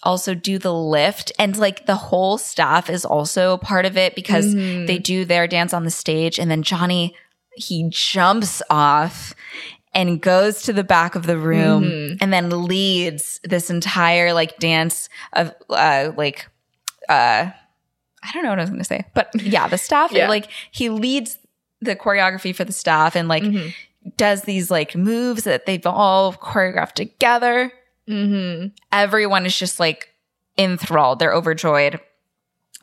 also 0.03 0.34
do 0.34 0.57
the 0.57 0.73
lift 0.73 1.32
and 1.38 1.57
like 1.57 1.86
the 1.86 1.95
whole 1.95 2.38
staff 2.38 2.90
is 2.90 3.06
also 3.06 3.57
part 3.57 3.86
of 3.86 3.98
it 3.98 4.15
because 4.15 4.53
Mhm. 4.56 4.88
they 4.88 4.98
do 4.98 5.26
their 5.26 5.48
dance 5.48 5.73
on 5.73 5.84
the 5.84 5.91
stage 5.91 6.40
and 6.40 6.49
then 6.49 6.64
Johnny 6.64 7.15
he 7.56 7.88
jumps 7.90 8.61
off 8.69 9.34
and 9.94 10.22
goes 10.22 10.61
to 10.64 10.73
the 10.73 10.84
back 10.86 11.15
of 11.15 11.26
the 11.26 11.38
room 11.38 11.84
Mhm. 11.84 12.18
and 12.22 12.32
then 12.34 12.49
leads 12.65 13.40
this 13.44 13.69
entire 13.69 14.34
like 14.34 14.57
dance 14.57 15.10
of 15.34 15.53
uh 15.69 16.11
like 16.15 16.48
uh 17.10 17.52
I 18.23 18.32
don't 18.34 18.44
know 18.44 18.49
what 18.52 18.60
I 18.60 18.64
was 18.64 18.69
going 18.69 18.80
to 18.82 18.86
say 18.86 19.06
but 19.14 19.30
yeah 19.41 19.68
the 19.68 19.78
staff 19.78 20.11
Yeah. 20.11 20.30
like 20.30 20.48
he 20.72 20.90
leads 20.90 21.38
the 21.82 21.95
choreography 21.95 22.56
for 22.56 22.64
the 22.64 22.73
staff 22.73 23.15
and 23.15 23.28
like 23.28 23.44
Mhm. 23.44 23.73
does 24.18 24.44
these 24.44 24.72
like 24.72 24.95
moves 24.95 25.44
that 25.44 25.65
they've 25.65 25.86
all 25.86 26.34
choreographed 26.34 26.94
together 26.94 27.72
Mhm. 28.10 28.72
everyone 28.91 29.45
is 29.45 29.57
just 29.57 29.80
like 29.80 30.10
enthralled. 30.57 31.19
They're 31.19 31.34
overjoyed. 31.34 31.99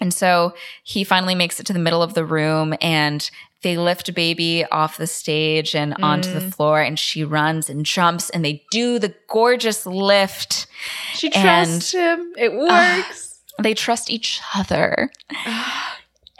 And 0.00 0.14
so 0.14 0.54
he 0.84 1.04
finally 1.04 1.34
makes 1.34 1.58
it 1.58 1.66
to 1.66 1.72
the 1.72 1.78
middle 1.78 2.02
of 2.02 2.14
the 2.14 2.24
room 2.24 2.74
and 2.80 3.28
they 3.62 3.76
lift 3.76 4.14
baby 4.14 4.64
off 4.66 4.96
the 4.96 5.06
stage 5.08 5.74
and 5.74 5.94
onto 6.00 6.32
the 6.32 6.40
mm. 6.40 6.54
floor 6.54 6.80
and 6.80 6.96
she 6.96 7.24
runs 7.24 7.68
and 7.68 7.84
jumps 7.84 8.30
and 8.30 8.44
they 8.44 8.62
do 8.70 9.00
the 9.00 9.14
gorgeous 9.28 9.84
lift. 9.84 10.68
She 11.14 11.30
trusts 11.30 11.92
him. 11.92 12.32
It 12.36 12.52
ah, 12.54 12.96
works. 13.04 13.40
They 13.60 13.74
trust 13.74 14.10
each 14.10 14.40
other. 14.54 15.10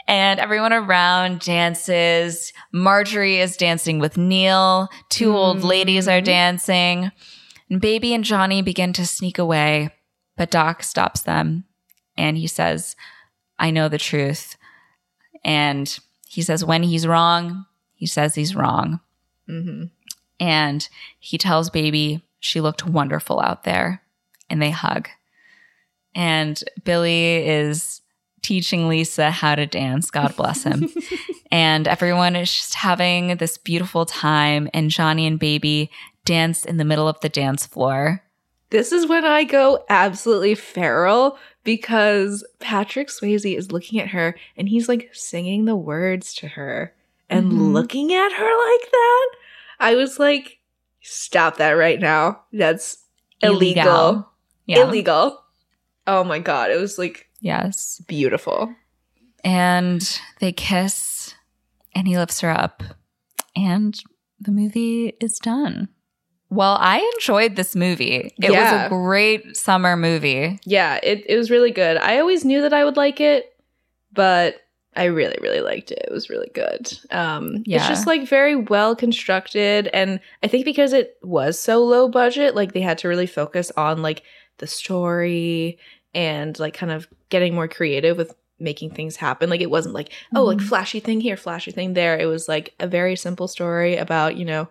And 0.07 0.39
everyone 0.39 0.73
around 0.73 1.41
dances. 1.41 2.51
Marjorie 2.71 3.37
is 3.37 3.55
dancing 3.55 3.99
with 3.99 4.17
Neil. 4.17 4.89
Two 5.09 5.37
old 5.37 5.61
ladies 5.61 6.07
are 6.07 6.17
mm-hmm. 6.17 6.23
dancing. 6.23 7.11
And 7.69 7.81
Baby 7.81 8.13
and 8.13 8.23
Johnny 8.23 8.61
begin 8.61 8.93
to 8.93 9.05
sneak 9.05 9.37
away, 9.37 9.91
but 10.35 10.51
Doc 10.51 10.83
stops 10.83 11.21
them 11.21 11.65
and 12.17 12.37
he 12.37 12.47
says, 12.47 12.95
I 13.57 13.71
know 13.71 13.89
the 13.89 13.97
truth. 13.97 14.57
And 15.43 15.99
he 16.27 16.41
says, 16.41 16.65
when 16.65 16.83
he's 16.83 17.07
wrong, 17.07 17.65
he 17.93 18.05
says 18.05 18.35
he's 18.35 18.55
wrong. 18.55 18.99
hmm 19.47 19.85
And 20.39 20.87
he 21.19 21.37
tells 21.37 21.69
Baby 21.69 22.25
she 22.39 22.61
looked 22.61 22.85
wonderful 22.85 23.39
out 23.39 23.63
there. 23.63 24.01
And 24.49 24.61
they 24.61 24.71
hug. 24.71 25.09
And 26.15 26.61
Billy 26.83 27.47
is 27.47 28.01
teaching 28.41 28.87
Lisa 28.87 29.29
how 29.29 29.55
to 29.55 29.65
dance. 29.65 30.09
God 30.09 30.35
bless 30.35 30.63
him. 30.63 30.89
and 31.51 31.87
everyone 31.87 32.35
is 32.35 32.51
just 32.51 32.73
having 32.73 33.37
this 33.37 33.57
beautiful 33.57 34.05
time. 34.05 34.69
And 34.73 34.89
Johnny 34.89 35.27
and 35.27 35.37
Baby 35.37 35.91
dance 36.25 36.65
in 36.65 36.77
the 36.77 36.85
middle 36.85 37.07
of 37.07 37.19
the 37.21 37.29
dance 37.29 37.65
floor. 37.65 38.23
This 38.71 38.91
is 38.91 39.07
when 39.07 39.25
I 39.25 39.45
go 39.45 39.83
absolutely 39.89 40.53
feral 40.55 41.37
because 41.63 42.45
Patrick 42.59 43.07
Swayze 43.07 43.57
is 43.57 43.71
looking 43.71 43.99
at 43.99 44.09
her 44.09 44.35
and 44.55 44.69
he's 44.69 44.87
like 44.87 45.09
singing 45.11 45.65
the 45.65 45.75
words 45.75 46.33
to 46.35 46.47
her 46.49 46.93
and 47.29 47.51
Mhm. 47.51 47.73
looking 47.73 48.13
at 48.13 48.31
her 48.31 48.43
like 48.71 48.91
that. 48.91 49.29
I 49.79 49.95
was 49.95 50.19
like, 50.19 50.59
stop 51.01 51.57
that 51.57 51.71
right 51.71 51.99
now. 51.99 52.41
That's 52.53 53.05
illegal. 53.41 54.29
Yeah. 54.67 54.83
Illegal. 54.83 55.43
Oh 56.05 56.23
my 56.23 56.37
God. 56.39 56.69
It 56.69 56.79
was 56.79 56.97
like 56.99 57.27
Yes. 57.41 58.01
beautiful. 58.07 58.75
And 59.43 60.19
they 60.39 60.51
kiss 60.51 61.33
and 61.95 62.07
he 62.07 62.17
lifts 62.17 62.41
her 62.41 62.51
up. 62.51 62.83
And 63.55 63.99
the 64.39 64.51
movie 64.51 65.13
is 65.19 65.39
done. 65.39 65.89
Well, 66.51 66.77
I 66.79 66.99
enjoyed 67.15 67.55
this 67.55 67.75
movie. 67.75 68.33
It 68.41 68.51
Yeah. 68.51 68.83
was 68.83 68.85
a 68.85 68.89
great 68.89 69.55
summer 69.55 69.95
movie. 69.95 70.59
Yeah, 70.65 70.99
it, 71.03 71.23
it 71.27 71.37
was 71.37 71.51
really 71.51 71.71
good. 71.71 71.97
I 71.97 72.19
always 72.19 72.43
knew 72.43 72.61
that 72.61 72.73
I 72.73 72.83
would 72.83 72.97
like 72.97 73.19
it, 73.21 73.53
but 74.13 74.55
I 74.95 75.05
really, 75.05 75.37
really 75.41 75.61
liked 75.61 75.91
it. 75.91 76.03
It 76.07 76.11
was 76.11 76.29
really 76.29 76.49
good. 76.53 76.91
Um, 77.11 77.63
Yeah. 77.67 77.77
It's 77.77 77.87
just 77.87 78.07
like 78.07 78.27
very 78.27 78.55
well 78.55 78.95
constructed. 78.95 79.87
And 79.93 80.19
I 80.41 80.47
think 80.47 80.65
because 80.65 80.91
it 80.93 81.17
was 81.21 81.59
so 81.59 81.83
low 81.83 82.09
budget, 82.09 82.55
like 82.55 82.73
they 82.73 82.81
had 82.81 82.97
to 82.99 83.07
really 83.07 83.27
focus 83.27 83.71
on 83.77 84.01
like 84.01 84.23
the 84.57 84.67
story 84.67 85.77
and 86.15 86.57
like 86.59 86.73
kind 86.73 86.91
of 86.91 87.07
getting 87.29 87.53
more 87.53 87.67
creative 87.67 88.17
with 88.17 88.33
making 88.59 88.89
things 88.89 89.15
happen. 89.15 89.49
Like 89.49 89.61
it 89.61 89.69
wasn't 89.69 89.93
like, 89.93 90.11
oh, 90.35 90.43
like 90.43 90.59
flashy 90.59 90.99
thing 90.99 91.21
here, 91.21 91.37
flashy 91.37 91.71
thing 91.71 91.93
there. 91.93 92.17
It 92.17 92.25
was 92.25 92.49
like 92.49 92.73
a 92.79 92.87
very 92.87 93.15
simple 93.15 93.47
story 93.47 93.95
about, 93.95 94.35
you 94.35 94.43
know, 94.43 94.67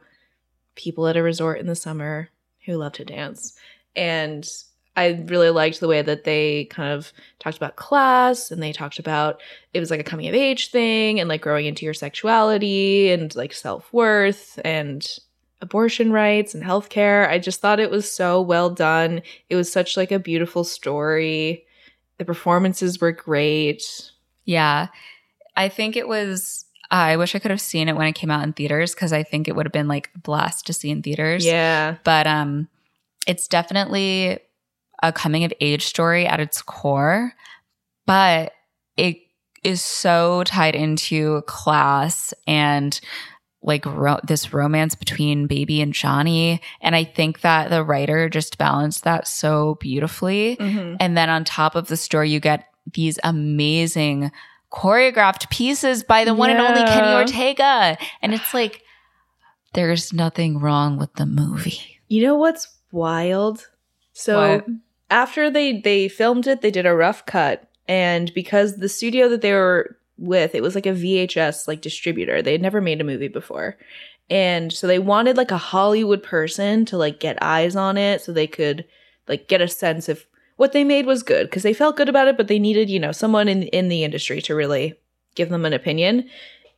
people 0.78 1.06
at 1.06 1.16
a 1.16 1.22
resort 1.22 1.60
in 1.60 1.66
the 1.66 1.76
summer 1.76 2.30
who 2.64 2.76
love 2.76 2.92
to 2.94 3.04
dance. 3.04 3.54
And 3.94 4.48
I 4.96 5.24
really 5.26 5.50
liked 5.50 5.80
the 5.80 5.88
way 5.88 6.02
that 6.02 6.24
they 6.24 6.64
kind 6.66 6.92
of 6.92 7.12
talked 7.38 7.56
about 7.56 7.76
class 7.76 8.50
and 8.50 8.62
they 8.62 8.72
talked 8.72 8.98
about 8.98 9.40
it 9.74 9.80
was 9.80 9.90
like 9.90 10.00
a 10.00 10.04
coming 10.04 10.26
of 10.26 10.34
age 10.34 10.70
thing 10.70 11.20
and 11.20 11.28
like 11.28 11.42
growing 11.42 11.66
into 11.66 11.84
your 11.84 11.94
sexuality 11.94 13.10
and 13.10 13.34
like 13.36 13.52
self 13.52 13.92
worth 13.92 14.58
and 14.64 15.18
abortion 15.60 16.12
rights 16.12 16.54
and 16.54 16.64
healthcare. 16.64 17.28
I 17.28 17.38
just 17.38 17.60
thought 17.60 17.80
it 17.80 17.90
was 17.90 18.10
so 18.10 18.40
well 18.40 18.70
done. 18.70 19.22
It 19.48 19.56
was 19.56 19.70
such 19.70 19.96
like 19.96 20.12
a 20.12 20.18
beautiful 20.18 20.64
story. 20.64 21.64
The 22.18 22.24
performances 22.24 23.00
were 23.00 23.12
great. 23.12 24.10
Yeah. 24.44 24.88
I 25.56 25.68
think 25.68 25.96
it 25.96 26.08
was 26.08 26.64
I 26.90 27.16
wish 27.16 27.34
I 27.34 27.38
could 27.38 27.50
have 27.50 27.60
seen 27.60 27.88
it 27.88 27.96
when 27.96 28.06
it 28.06 28.14
came 28.14 28.30
out 28.30 28.42
in 28.44 28.52
theaters 28.52 28.94
because 28.94 29.12
I 29.12 29.22
think 29.22 29.46
it 29.46 29.54
would 29.54 29.66
have 29.66 29.72
been 29.72 29.88
like 29.88 30.10
a 30.14 30.18
blast 30.18 30.66
to 30.66 30.72
see 30.72 30.90
in 30.90 31.02
theaters. 31.02 31.44
Yeah. 31.44 31.96
But 32.04 32.26
um 32.26 32.68
it's 33.26 33.46
definitely 33.48 34.38
a 35.02 35.12
coming 35.12 35.44
of 35.44 35.52
age 35.60 35.84
story 35.84 36.26
at 36.26 36.40
its 36.40 36.62
core, 36.62 37.32
but 38.06 38.52
it 38.96 39.18
is 39.62 39.82
so 39.82 40.42
tied 40.44 40.74
into 40.74 41.42
class 41.42 42.32
and 42.46 42.98
like 43.62 43.84
ro- 43.84 44.20
this 44.24 44.54
romance 44.54 44.94
between 44.94 45.46
baby 45.48 45.82
and 45.82 45.92
Johnny 45.92 46.60
and 46.80 46.94
I 46.96 47.04
think 47.04 47.40
that 47.40 47.70
the 47.70 47.82
writer 47.84 48.28
just 48.28 48.56
balanced 48.56 49.04
that 49.04 49.26
so 49.28 49.74
beautifully. 49.80 50.56
Mhm. 50.58 50.96
And 51.00 51.16
then 51.18 51.28
on 51.28 51.44
top 51.44 51.74
of 51.74 51.88
the 51.88 51.96
story, 51.96 52.30
you 52.30 52.40
get 52.40 52.66
these 52.94 53.18
amazing 53.24 54.30
choreographed 54.72 55.50
pieces 55.50 56.02
by 56.02 56.24
the 56.24 56.34
one 56.34 56.50
and 56.50 56.58
only 56.60 56.82
Kenny 56.82 57.12
Ortega. 57.14 57.96
And 58.22 58.34
it's 58.34 58.52
like, 58.52 58.82
there's 59.74 60.12
nothing 60.12 60.58
wrong 60.58 60.98
with 60.98 61.12
the 61.14 61.26
movie. 61.26 62.00
You 62.08 62.22
know 62.24 62.34
what's 62.36 62.68
wild? 62.90 63.66
So 64.12 64.56
What? 64.56 64.66
after 65.10 65.50
they 65.50 65.80
they 65.80 66.08
filmed 66.08 66.46
it, 66.46 66.60
they 66.62 66.70
did 66.70 66.86
a 66.86 66.94
rough 66.94 67.24
cut, 67.26 67.68
and 67.86 68.32
because 68.34 68.76
the 68.76 68.88
studio 68.88 69.28
that 69.28 69.42
they 69.42 69.52
were 69.52 69.96
with, 70.18 70.54
it 70.54 70.62
was 70.62 70.74
like 70.74 70.86
a 70.86 70.90
VHS 70.90 71.68
like 71.68 71.80
distributor. 71.80 72.42
They 72.42 72.52
had 72.52 72.62
never 72.62 72.80
made 72.80 73.00
a 73.00 73.04
movie 73.04 73.28
before. 73.28 73.76
And 74.30 74.72
so 74.72 74.86
they 74.86 74.98
wanted 74.98 75.36
like 75.36 75.50
a 75.50 75.56
Hollywood 75.56 76.22
person 76.22 76.84
to 76.86 76.98
like 76.98 77.20
get 77.20 77.42
eyes 77.42 77.76
on 77.76 77.96
it 77.96 78.20
so 78.20 78.32
they 78.32 78.46
could 78.46 78.84
like 79.26 79.48
get 79.48 79.60
a 79.62 79.68
sense 79.68 80.08
if 80.08 80.26
what 80.58 80.72
they 80.72 80.82
made 80.84 81.06
was 81.06 81.22
good 81.22 81.46
because 81.46 81.62
they 81.62 81.72
felt 81.72 81.96
good 81.96 82.08
about 82.08 82.26
it, 82.26 82.36
but 82.36 82.48
they 82.48 82.58
needed, 82.58 82.90
you 82.90 82.98
know, 82.98 83.12
someone 83.12 83.48
in 83.48 83.62
in 83.62 83.88
the 83.88 84.04
industry 84.04 84.42
to 84.42 84.54
really 84.54 84.94
give 85.36 85.48
them 85.48 85.64
an 85.64 85.72
opinion. 85.72 86.28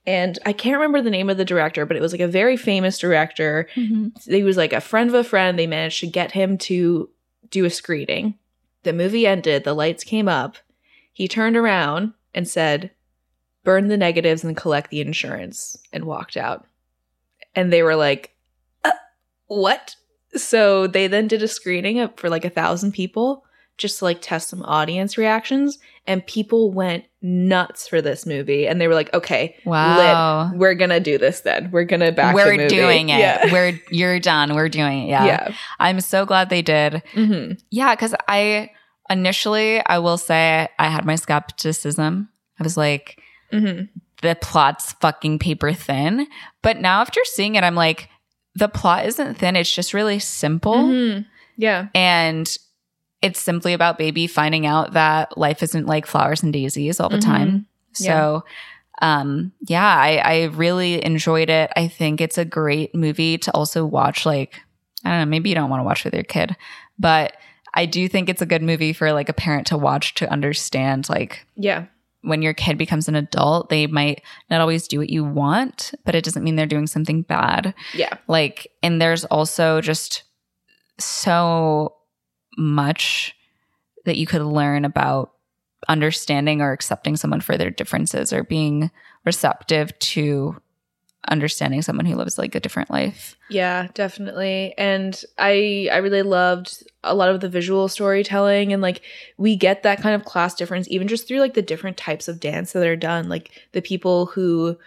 And 0.07 0.39
I 0.45 0.53
can't 0.53 0.77
remember 0.77 1.01
the 1.03 1.11
name 1.11 1.31
of 1.31 1.39
the 1.39 1.45
director, 1.47 1.87
but 1.87 1.97
it 1.97 2.03
was 2.03 2.13
like 2.13 2.21
a 2.21 2.29
very 2.29 2.57
famous 2.57 2.99
director 2.99 3.69
he 4.27 4.43
was 4.43 4.57
like 4.57 4.73
a 4.73 4.81
friend 4.81 5.09
of 5.09 5.15
a 5.15 5.25
friend. 5.25 5.59
They 5.59 5.67
managed 5.67 6.01
to 6.01 6.07
get 6.07 6.33
him 6.33 6.59
to 6.59 7.09
do 7.51 7.65
a 7.65 7.71
screening. 7.71 8.39
The 8.83 8.93
movie 8.93 9.27
ended, 9.27 9.65
the 9.65 9.75
lights 9.75 10.05
came 10.05 10.29
up. 10.29 10.57
He 11.13 11.27
turned 11.27 11.57
around 11.57 12.13
and 12.35 12.47
said, 12.47 12.91
Burn 13.65 13.89
the 13.89 13.97
negatives 13.97 14.45
and 14.45 14.57
collect 14.57 14.91
the 14.91 15.01
insurance, 15.01 15.77
and 15.93 16.05
walked 16.05 16.37
out. 16.37 16.67
And 17.55 17.73
they 17.73 17.83
were 17.83 17.97
like, 17.97 18.35
uh, 18.85 18.93
What? 19.47 19.97
So 20.35 20.87
they 20.87 21.07
then 21.07 21.29
did 21.29 21.43
a 21.43 21.49
screening 21.49 22.09
for 22.17 22.29
like 22.29 22.45
a 22.45 22.51
thousand 22.51 22.93
people 22.93 23.45
just 23.81 23.99
to 23.99 24.05
like 24.05 24.19
test 24.21 24.49
some 24.49 24.63
audience 24.63 25.19
reactions. 25.19 25.79
And 26.07 26.27
people 26.27 26.73
went 26.73 27.05
nuts 27.23 27.87
for 27.89 28.01
this 28.03 28.25
movie. 28.27 28.67
And 28.67 28.81
they 28.81 28.89
were 28.89 28.95
like, 28.95 29.13
Okay, 29.15 29.57
Wow. 29.65 30.49
lit. 30.51 30.59
We're 30.59 30.75
gonna 30.75 31.01
do 31.01 31.19
this 31.19 31.41
then. 31.41 31.71
We're 31.71 31.85
gonna 31.85 32.13
back 32.13 32.35
the 32.37 32.43
We're 32.43 32.57
movie." 32.57 32.69
doing 32.69 33.09
it. 33.09 33.19
Yeah. 33.19 33.53
We're 33.53 33.81
you're 33.91 34.21
done. 34.21 34.55
We're 34.55 34.69
doing 34.69 35.05
it. 35.05 35.09
Yeah. 35.09 35.25
yeah. 35.27 35.55
I'm 35.79 36.01
so 36.01 36.25
glad 36.27 36.49
they 36.51 36.63
did. 36.63 37.03
hmm 37.15 37.53
Yeah, 37.71 37.95
because 37.95 38.15
I 38.29 38.71
initially 39.09 39.85
I 39.85 39.99
will 39.99 40.19
say 40.19 40.69
I 40.79 40.89
had 40.89 41.05
my 41.05 41.17
skepticism. 41.17 42.29
I 42.59 42.63
was 42.63 42.77
like, 42.77 43.21
hmm 43.51 43.83
the 44.23 44.37
plot's 44.43 44.93
fucking 45.01 45.39
paper 45.39 45.73
thin. 45.73 46.27
But 46.63 46.79
now 46.79 47.01
after 47.01 47.21
seeing 47.25 47.55
it, 47.55 47.65
I'm 47.65 47.75
like, 47.75 48.11
the 48.55 48.69
plot 48.69 49.07
isn't 49.07 49.37
thin. 49.39 49.57
It's 49.57 49.75
just 49.75 49.95
really 49.95 50.19
simple. 50.19 50.75
Mhm. 50.75 51.25
Yeah. 51.57 51.87
And 51.95 52.55
it's 53.23 53.41
simply 53.41 53.73
about 53.75 53.99
baby 53.99 54.27
finding 54.27 54.65
out 54.67 54.93
that 54.95 55.37
life 55.37 55.63
isn't 55.63 55.87
like 55.87 56.07
flowers 56.07 56.43
and 56.43 56.53
daisies 56.53 57.01
all 57.01 57.09
the 57.09 57.19
Mhm. 57.19 57.25
time. 57.25 57.67
Yeah. 57.99 58.07
So, 58.09 58.45
um, 59.03 59.53
yeah, 59.67 59.87
I, 59.97 60.17
I 60.19 60.43
really 60.45 61.05
enjoyed 61.05 61.51
it. 61.51 61.71
I 61.77 61.89
think 61.89 62.21
it's 62.21 62.39
a 62.39 62.45
great 62.45 62.95
movie 62.95 63.39
to 63.39 63.51
also 63.53 63.85
watch. 63.85 64.25
Like, 64.27 64.61
I 65.05 65.11
don't 65.11 65.19
know, 65.21 65.25
maybe 65.31 65.49
you 65.49 65.55
don't 65.55 65.71
want 65.71 65.81
to 65.81 65.85
watch 65.85 66.05
with 66.05 66.15
your 66.15 66.23
kid, 66.23 66.57
but 66.99 67.35
I 67.75 67.87
do 67.87 68.09
think 68.09 68.29
it's 68.29 68.43
a 68.43 68.47
good 68.47 68.63
movie 68.63 68.93
for 68.93 69.13
like 69.13 69.29
a 69.29 69.33
parent 69.35 69.67
to 69.69 69.79
watch 69.79 70.15
to 70.15 70.31
understand 70.31 71.09
like 71.09 71.47
Yeah. 71.57 71.85
when 72.23 72.43
your 72.43 72.53
kid 72.53 72.77
becomes 72.79 73.09
an 73.09 73.15
adult, 73.15 73.69
they 73.71 73.87
might 73.87 74.23
not 74.51 74.61
always 74.61 74.89
do 74.89 74.99
what 74.99 75.09
you 75.11 75.25
want, 75.25 75.93
but 76.05 76.15
it 76.15 76.25
doesn't 76.25 76.43
mean 76.43 76.57
they're 76.57 76.67
doing 76.67 76.87
something 76.87 77.23
bad. 77.23 77.73
Yeah. 77.95 78.15
Like, 78.29 78.67
and 78.83 79.01
there's 79.01 79.25
also 79.27 79.81
just 79.81 80.25
so 80.99 81.95
much 82.61 83.35
that 84.05 84.17
you 84.17 84.27
could 84.27 84.43
learn 84.43 84.85
about 84.85 85.33
understanding 85.89 86.61
or 86.61 86.73
accepting 86.73 87.17
someone 87.17 87.41
for 87.41 87.57
their 87.57 87.71
differences 87.71 88.33
or 88.33 88.45
being 88.45 88.91
receptive 89.25 89.99
to 89.99 90.61
understanding 91.29 91.83
someone 91.83 92.07
who 92.07 92.17
lives 92.17 92.39
like 92.39 92.55
a 92.55 92.61
different 92.61 92.91
life. 92.91 93.37
Yeah, 93.51 93.89
definitely. 93.95 94.75
And 94.79 95.23
I 95.39 95.89
I 95.93 95.99
really 95.99 96.23
loved 96.23 96.83
a 97.05 97.15
lot 97.15 97.29
of 97.29 97.41
the 97.41 97.49
visual 97.49 97.89
storytelling 97.89 98.73
and 98.73 98.81
like 98.81 99.03
we 99.37 99.57
get 99.57 99.83
that 99.83 100.01
kind 100.01 100.15
of 100.15 100.25
class 100.25 100.55
difference 100.55 100.89
even 100.89 101.09
just 101.09 101.29
through 101.29 101.41
like 101.41 101.55
the 101.55 101.63
different 101.63 101.97
types 101.97 102.29
of 102.29 102.41
dance 102.41 102.73
that 102.73 102.87
are 102.87 102.97
done. 102.97 103.29
Like 103.29 103.51
the 103.73 103.83
people 103.83 104.27
who 104.27 104.79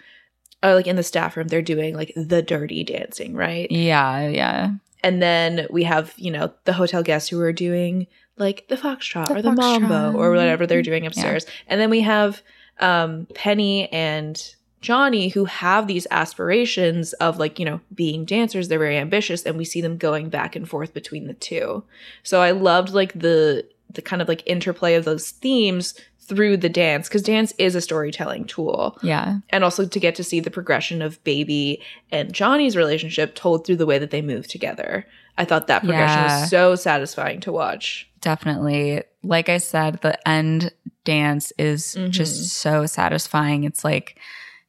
are 0.62 0.74
like 0.74 0.86
in 0.86 0.96
the 0.96 1.02
staff 1.02 1.36
room, 1.36 1.48
they're 1.48 1.62
doing 1.62 1.94
like 1.94 2.12
the 2.16 2.42
dirty 2.42 2.82
dancing, 2.84 3.34
right? 3.34 3.70
Yeah, 3.70 4.28
yeah. 4.28 4.72
And 5.04 5.20
then 5.20 5.66
we 5.68 5.84
have, 5.84 6.14
you 6.16 6.30
know, 6.30 6.50
the 6.64 6.72
hotel 6.72 7.02
guests 7.02 7.28
who 7.28 7.38
are 7.42 7.52
doing 7.52 8.06
like 8.38 8.66
the 8.68 8.76
foxtrot 8.76 9.28
The 9.28 9.34
or 9.36 9.42
the 9.42 9.52
mambo 9.52 10.12
or 10.18 10.30
whatever 10.30 10.66
they're 10.66 10.82
doing 10.82 11.06
upstairs. 11.06 11.44
And 11.68 11.78
then 11.80 11.90
we 11.90 12.00
have 12.00 12.42
um 12.80 13.28
Penny 13.34 13.86
and 13.92 14.42
Johnny 14.80 15.28
who 15.28 15.44
have 15.44 15.86
these 15.86 16.06
aspirations 16.10 17.12
of 17.14 17.38
like, 17.38 17.58
you 17.58 17.66
know, 17.66 17.80
being 17.94 18.24
dancers. 18.24 18.68
They're 18.68 18.78
very 18.78 18.96
ambitious 18.96 19.44
and 19.44 19.58
we 19.58 19.64
see 19.66 19.82
them 19.82 19.98
going 19.98 20.30
back 20.30 20.56
and 20.56 20.66
forth 20.66 20.94
between 20.94 21.26
the 21.26 21.34
two. 21.34 21.84
So 22.22 22.40
I 22.40 22.52
loved 22.52 22.90
like 22.90 23.12
the 23.12 23.66
the 23.90 24.02
kind 24.02 24.22
of 24.22 24.28
like 24.28 24.42
interplay 24.46 24.94
of 24.94 25.04
those 25.04 25.30
themes 25.30 25.94
through 26.26 26.56
the 26.56 26.68
dance 26.68 27.08
because 27.08 27.22
dance 27.22 27.52
is 27.58 27.74
a 27.74 27.80
storytelling 27.80 28.44
tool 28.46 28.98
Yeah. 29.02 29.38
and 29.50 29.62
also 29.64 29.86
to 29.86 30.00
get 30.00 30.14
to 30.16 30.24
see 30.24 30.40
the 30.40 30.50
progression 30.50 31.02
of 31.02 31.22
baby 31.24 31.82
and 32.10 32.32
johnny's 32.32 32.76
relationship 32.76 33.34
told 33.34 33.66
through 33.66 33.76
the 33.76 33.86
way 33.86 33.98
that 33.98 34.10
they 34.10 34.22
move 34.22 34.48
together 34.48 35.06
i 35.36 35.44
thought 35.44 35.66
that 35.66 35.80
progression 35.82 36.18
Yeah. 36.24 36.40
was 36.40 36.50
so 36.50 36.74
satisfying 36.76 37.40
to 37.40 37.52
watch 37.52 38.08
Definitely. 38.20 39.02
Like 39.22 39.50
I 39.50 39.58
said, 39.58 40.00
the 40.00 40.16
end 40.26 40.72
dance 41.04 41.52
is 41.58 41.94
Mhm. 41.94 42.08
just 42.08 42.54
so 42.54 42.86
satisfying. 42.86 43.64
It's 43.64 43.84
like, 43.84 44.18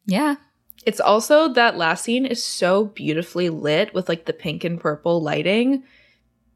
yeah, 0.06 0.36
it's 0.86 1.00
also 1.00 1.48
that 1.54 1.78
last 1.78 2.04
scene 2.04 2.26
is 2.26 2.44
so 2.44 2.84
beautifully 2.84 3.48
lit 3.50 3.94
with 3.94 4.10
like 4.10 4.26
the 4.26 4.34
pink 4.34 4.66
and 4.66 4.78
purple 4.78 5.22
lighting 5.22 5.84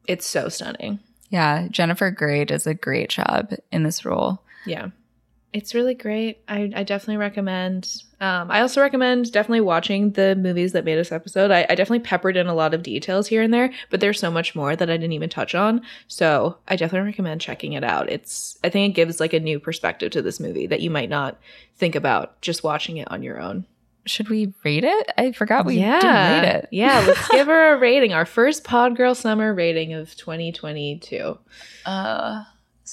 it's 0.07 0.25
so 0.25 0.49
stunning 0.49 0.99
yeah. 1.29 1.67
Jennifer 1.71 2.11
Grey 2.11 2.43
does 2.43 2.67
a 2.67 2.73
great 2.73 3.09
job 3.11 3.53
in 3.71 3.83
this 3.83 4.03
role. 4.03 4.41
Yeah. 4.65 4.89
It's 5.51 5.73
really 5.73 5.95
great. 5.95 6.43
I, 6.47 6.71
I 6.75 6.83
definitely 6.83 7.17
recommend 7.17 8.03
um, 8.21 8.51
i 8.51 8.59
also 8.59 8.81
recommend 8.81 9.31
definitely 9.31 9.61
watching 9.61 10.11
the 10.11 10.35
movies 10.35 10.73
that 10.73 10.83
made 10.85 10.97
this 10.97 11.11
episode. 11.11 11.49
I, 11.51 11.65
I 11.69 11.75
definitely 11.75 12.01
peppered 12.01 12.35
in 12.37 12.47
a 12.47 12.53
lot 12.53 12.73
of 12.73 12.83
details 12.83 13.27
here 13.27 13.41
and 13.41 13.51
there 13.53 13.71
but 13.89 13.99
there's 13.99 14.19
so 14.19 14.29
much 14.29 14.55
more 14.55 14.75
that 14.75 14.89
i 14.89 14.93
didn't 14.97 15.13
even 15.13 15.29
touch 15.29 15.55
on. 15.55 15.81
So 16.07 16.57
i 16.67 16.75
definitely 16.75 17.07
recommend 17.07 17.41
checking 17.41 17.73
it 17.73 17.83
out. 17.83 18.09
It's 18.11 18.59
i 18.63 18.69
think 18.69 18.91
it 18.91 18.95
gives 18.95 19.19
like 19.19 19.33
a 19.33 19.39
new 19.39 19.59
perspective 19.59 20.11
to 20.11 20.21
this 20.21 20.39
movie 20.39 20.67
that 20.67 20.81
you 20.81 20.91
might 20.91 21.09
not 21.09 21.39
think 21.77 21.95
about 21.95 22.39
just 22.41 22.63
watching 22.63 22.97
it 22.97 23.09
on 23.09 23.23
your 23.23 23.39
own. 23.39 23.65
Should 24.05 24.29
we 24.29 24.53
rate 24.63 24.83
it? 24.83 25.11
I 25.17 25.31
forgot 25.31 25.65
we 25.65 25.77
yeah. 25.79 25.99
didn't 25.99 26.43
rate 26.43 26.55
it. 26.57 26.67
yeah 26.71 27.03
let's 27.07 27.27
give 27.29 27.47
her 27.47 27.73
a 27.75 27.79
rating. 27.79 28.13
Our 28.13 28.25
first 28.25 28.63
pod 28.65 28.95
girl 28.97 29.15
summer 29.15 29.51
rating 29.53 29.93
of 29.93 30.15
2022 30.15 31.37
Uh, 31.85 32.43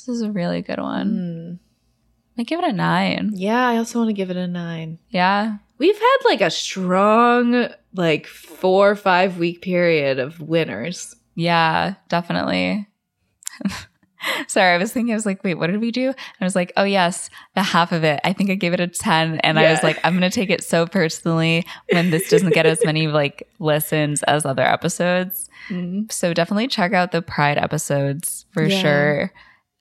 this 0.05 0.17
is 0.17 0.23
a 0.23 0.31
really 0.33 0.63
good 0.63 0.79
one. 0.81 1.59
Mm. 1.59 1.59
I 2.39 2.43
give 2.43 2.59
it 2.61 2.69
a 2.69 2.73
nine. 2.73 3.31
yeah 3.35 3.67
i 3.67 3.79
also 3.79 3.99
want 3.99 4.11
to 4.11 4.13
give 4.15 4.31
it 4.31 4.37
a 4.37 4.47
nine 4.47 4.99
Yeah. 5.11 5.57
We've 5.79 5.95
had 5.99 6.17
like 6.25 6.41
a 6.41 6.51
strong, 6.51 7.69
like 7.95 8.27
four 8.27 8.91
or 8.91 8.97
five 8.97 9.37
week 9.37 9.61
period 9.61 10.19
of 10.19 10.41
winners. 10.41 11.15
Yeah, 11.35 11.97
definitely. 12.09 12.87
Sorry, 14.49 14.75
I 14.75 14.79
was 14.79 14.91
thinking, 14.93 15.13
I 15.13 15.17
was 15.17 15.27
like, 15.27 15.45
wait, 15.45 15.55
what 15.55 15.67
did 15.69 15.81
we 15.83 15.91
do? 15.91 16.07
And 16.09 16.17
I 16.41 16.45
was 16.45 16.57
like, 16.57 16.73
oh, 16.79 16.85
yes, 16.85 17.29
the 17.55 17.63
half 17.63 17.93
of 17.93 18.03
it. 18.05 18.21
I 18.25 18.33
think 18.33 18.49
I 18.51 18.55
gave 18.55 18.73
it 18.73 18.81
a 18.81 18.87
10. 18.89 19.39
And 19.41 19.59
I 19.59 19.71
was 19.71 19.83
like, 19.83 20.01
I'm 20.03 20.19
going 20.19 20.29
to 20.29 20.35
take 20.35 20.49
it 20.51 20.65
so 20.65 20.87
personally 20.87 21.65
when 21.93 22.09
this 22.11 22.29
doesn't 22.31 22.55
get 22.55 22.65
as 22.67 22.83
many 22.85 23.07
like 23.07 23.47
listens 23.59 24.23
as 24.25 24.47
other 24.47 24.63
episodes. 24.65 25.49
Mhm. 25.69 26.11
So 26.11 26.33
definitely 26.33 26.69
check 26.69 26.93
out 26.95 27.13
the 27.13 27.21
Pride 27.23 27.59
episodes 27.59 28.47
for 28.51 28.65
Yeah. 28.65 28.79
sure. 28.81 29.33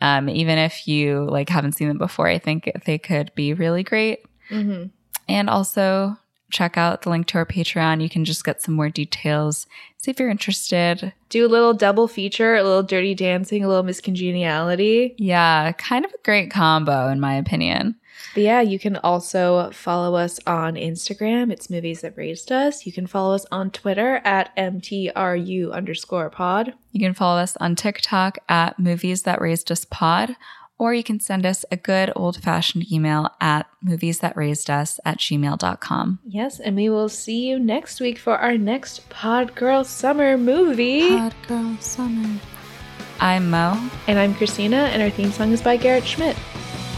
Um, 0.01 0.29
even 0.29 0.57
if 0.57 0.87
you 0.87 1.25
like 1.29 1.49
haven't 1.49 1.73
seen 1.73 1.87
them 1.87 1.97
before, 1.97 2.27
I 2.27 2.37
think 2.37 2.69
they 2.85 2.97
could 2.97 3.31
be 3.35 3.53
really 3.53 3.83
great. 3.83 4.19
Mhm. 4.49 4.91
And 5.27 5.49
also 5.49 6.17
check 6.51 6.77
out 6.77 7.01
the 7.01 7.09
link 7.09 7.27
to 7.27 7.37
our 7.37 7.45
Patreon. 7.45 8.01
You 8.01 8.09
can 8.09 8.23
just 8.23 8.45
get 8.45 8.61
some 8.61 8.75
more 8.75 8.89
details. 8.89 9.67
See 9.97 10.11
if 10.11 10.19
you're 10.19 10.29
interested. 10.29 11.11
Do 11.29 11.45
a 11.45 11.49
little 11.49 11.73
double 11.73 12.07
feature, 12.07 12.55
a 12.55 12.63
little 12.63 12.83
dirty 12.83 13.15
dancing, 13.15 13.63
a 13.63 13.67
little 13.67 13.83
Miss 13.83 13.99
Congeniality. 13.99 15.15
Yeah, 15.17 15.71
kind 15.73 16.05
of 16.05 16.11
a 16.13 16.23
great 16.23 16.51
combo, 16.51 17.09
in 17.09 17.19
my 17.19 17.35
opinion. 17.35 17.95
But 18.35 18.43
yeah, 18.43 18.59
you 18.59 18.77
can 18.77 18.97
also 18.97 19.71
follow 19.71 20.15
us 20.15 20.41
on 20.45 20.75
Instagram. 20.75 21.53
It's 21.53 21.69
Movies 21.69 22.01
That 22.01 22.17
Raised 22.17 22.51
Us. 22.51 22.85
You 22.85 22.91
can 22.91 23.07
follow 23.07 23.33
us 23.33 23.45
on 23.49 23.71
Twitter 23.71 24.17
at 24.25 24.53
MTRU 24.57 25.71
underscore 25.71 26.29
pod. 26.29 26.73
You 26.91 26.99
can 26.99 27.13
follow 27.13 27.39
us 27.39 27.55
on 27.57 27.77
TikTok 27.77 28.37
at 28.49 28.77
Movies 28.77 29.23
That 29.23 29.39
Raised 29.39 29.71
Us 29.71 29.85
Pod, 29.85 30.35
or 30.77 30.93
you 30.93 31.01
can 31.01 31.21
send 31.21 31.45
us 31.45 31.63
a 31.71 31.77
good 31.77 32.11
old 32.13 32.35
fashioned 32.43 32.91
email 32.91 33.29
at 33.39 33.67
movies 33.81 34.19
that 34.19 34.35
raised 34.35 34.69
us 34.69 34.99
at 35.05 35.19
gmail.com. 35.19 36.19
Yes, 36.27 36.59
and 36.59 36.75
we 36.75 36.89
will 36.89 37.07
see 37.07 37.47
you 37.47 37.57
next 37.57 38.01
week 38.01 38.17
for 38.17 38.37
our 38.37 38.57
next 38.57 39.09
Pod 39.09 39.55
Girl 39.55 39.85
Summer 39.85 40.37
movie. 40.37 41.07
Pod 41.07 41.35
Girl 41.47 41.77
Summer. 41.79 42.37
I'm 43.21 43.49
Mo. 43.49 43.89
And 44.07 44.19
I'm 44.19 44.35
Christina, 44.35 44.89
and 44.91 45.01
our 45.01 45.09
theme 45.09 45.31
song 45.31 45.53
is 45.53 45.61
by 45.61 45.77
Garrett 45.77 46.05
Schmidt. 46.05 46.35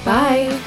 Bye. 0.03 0.59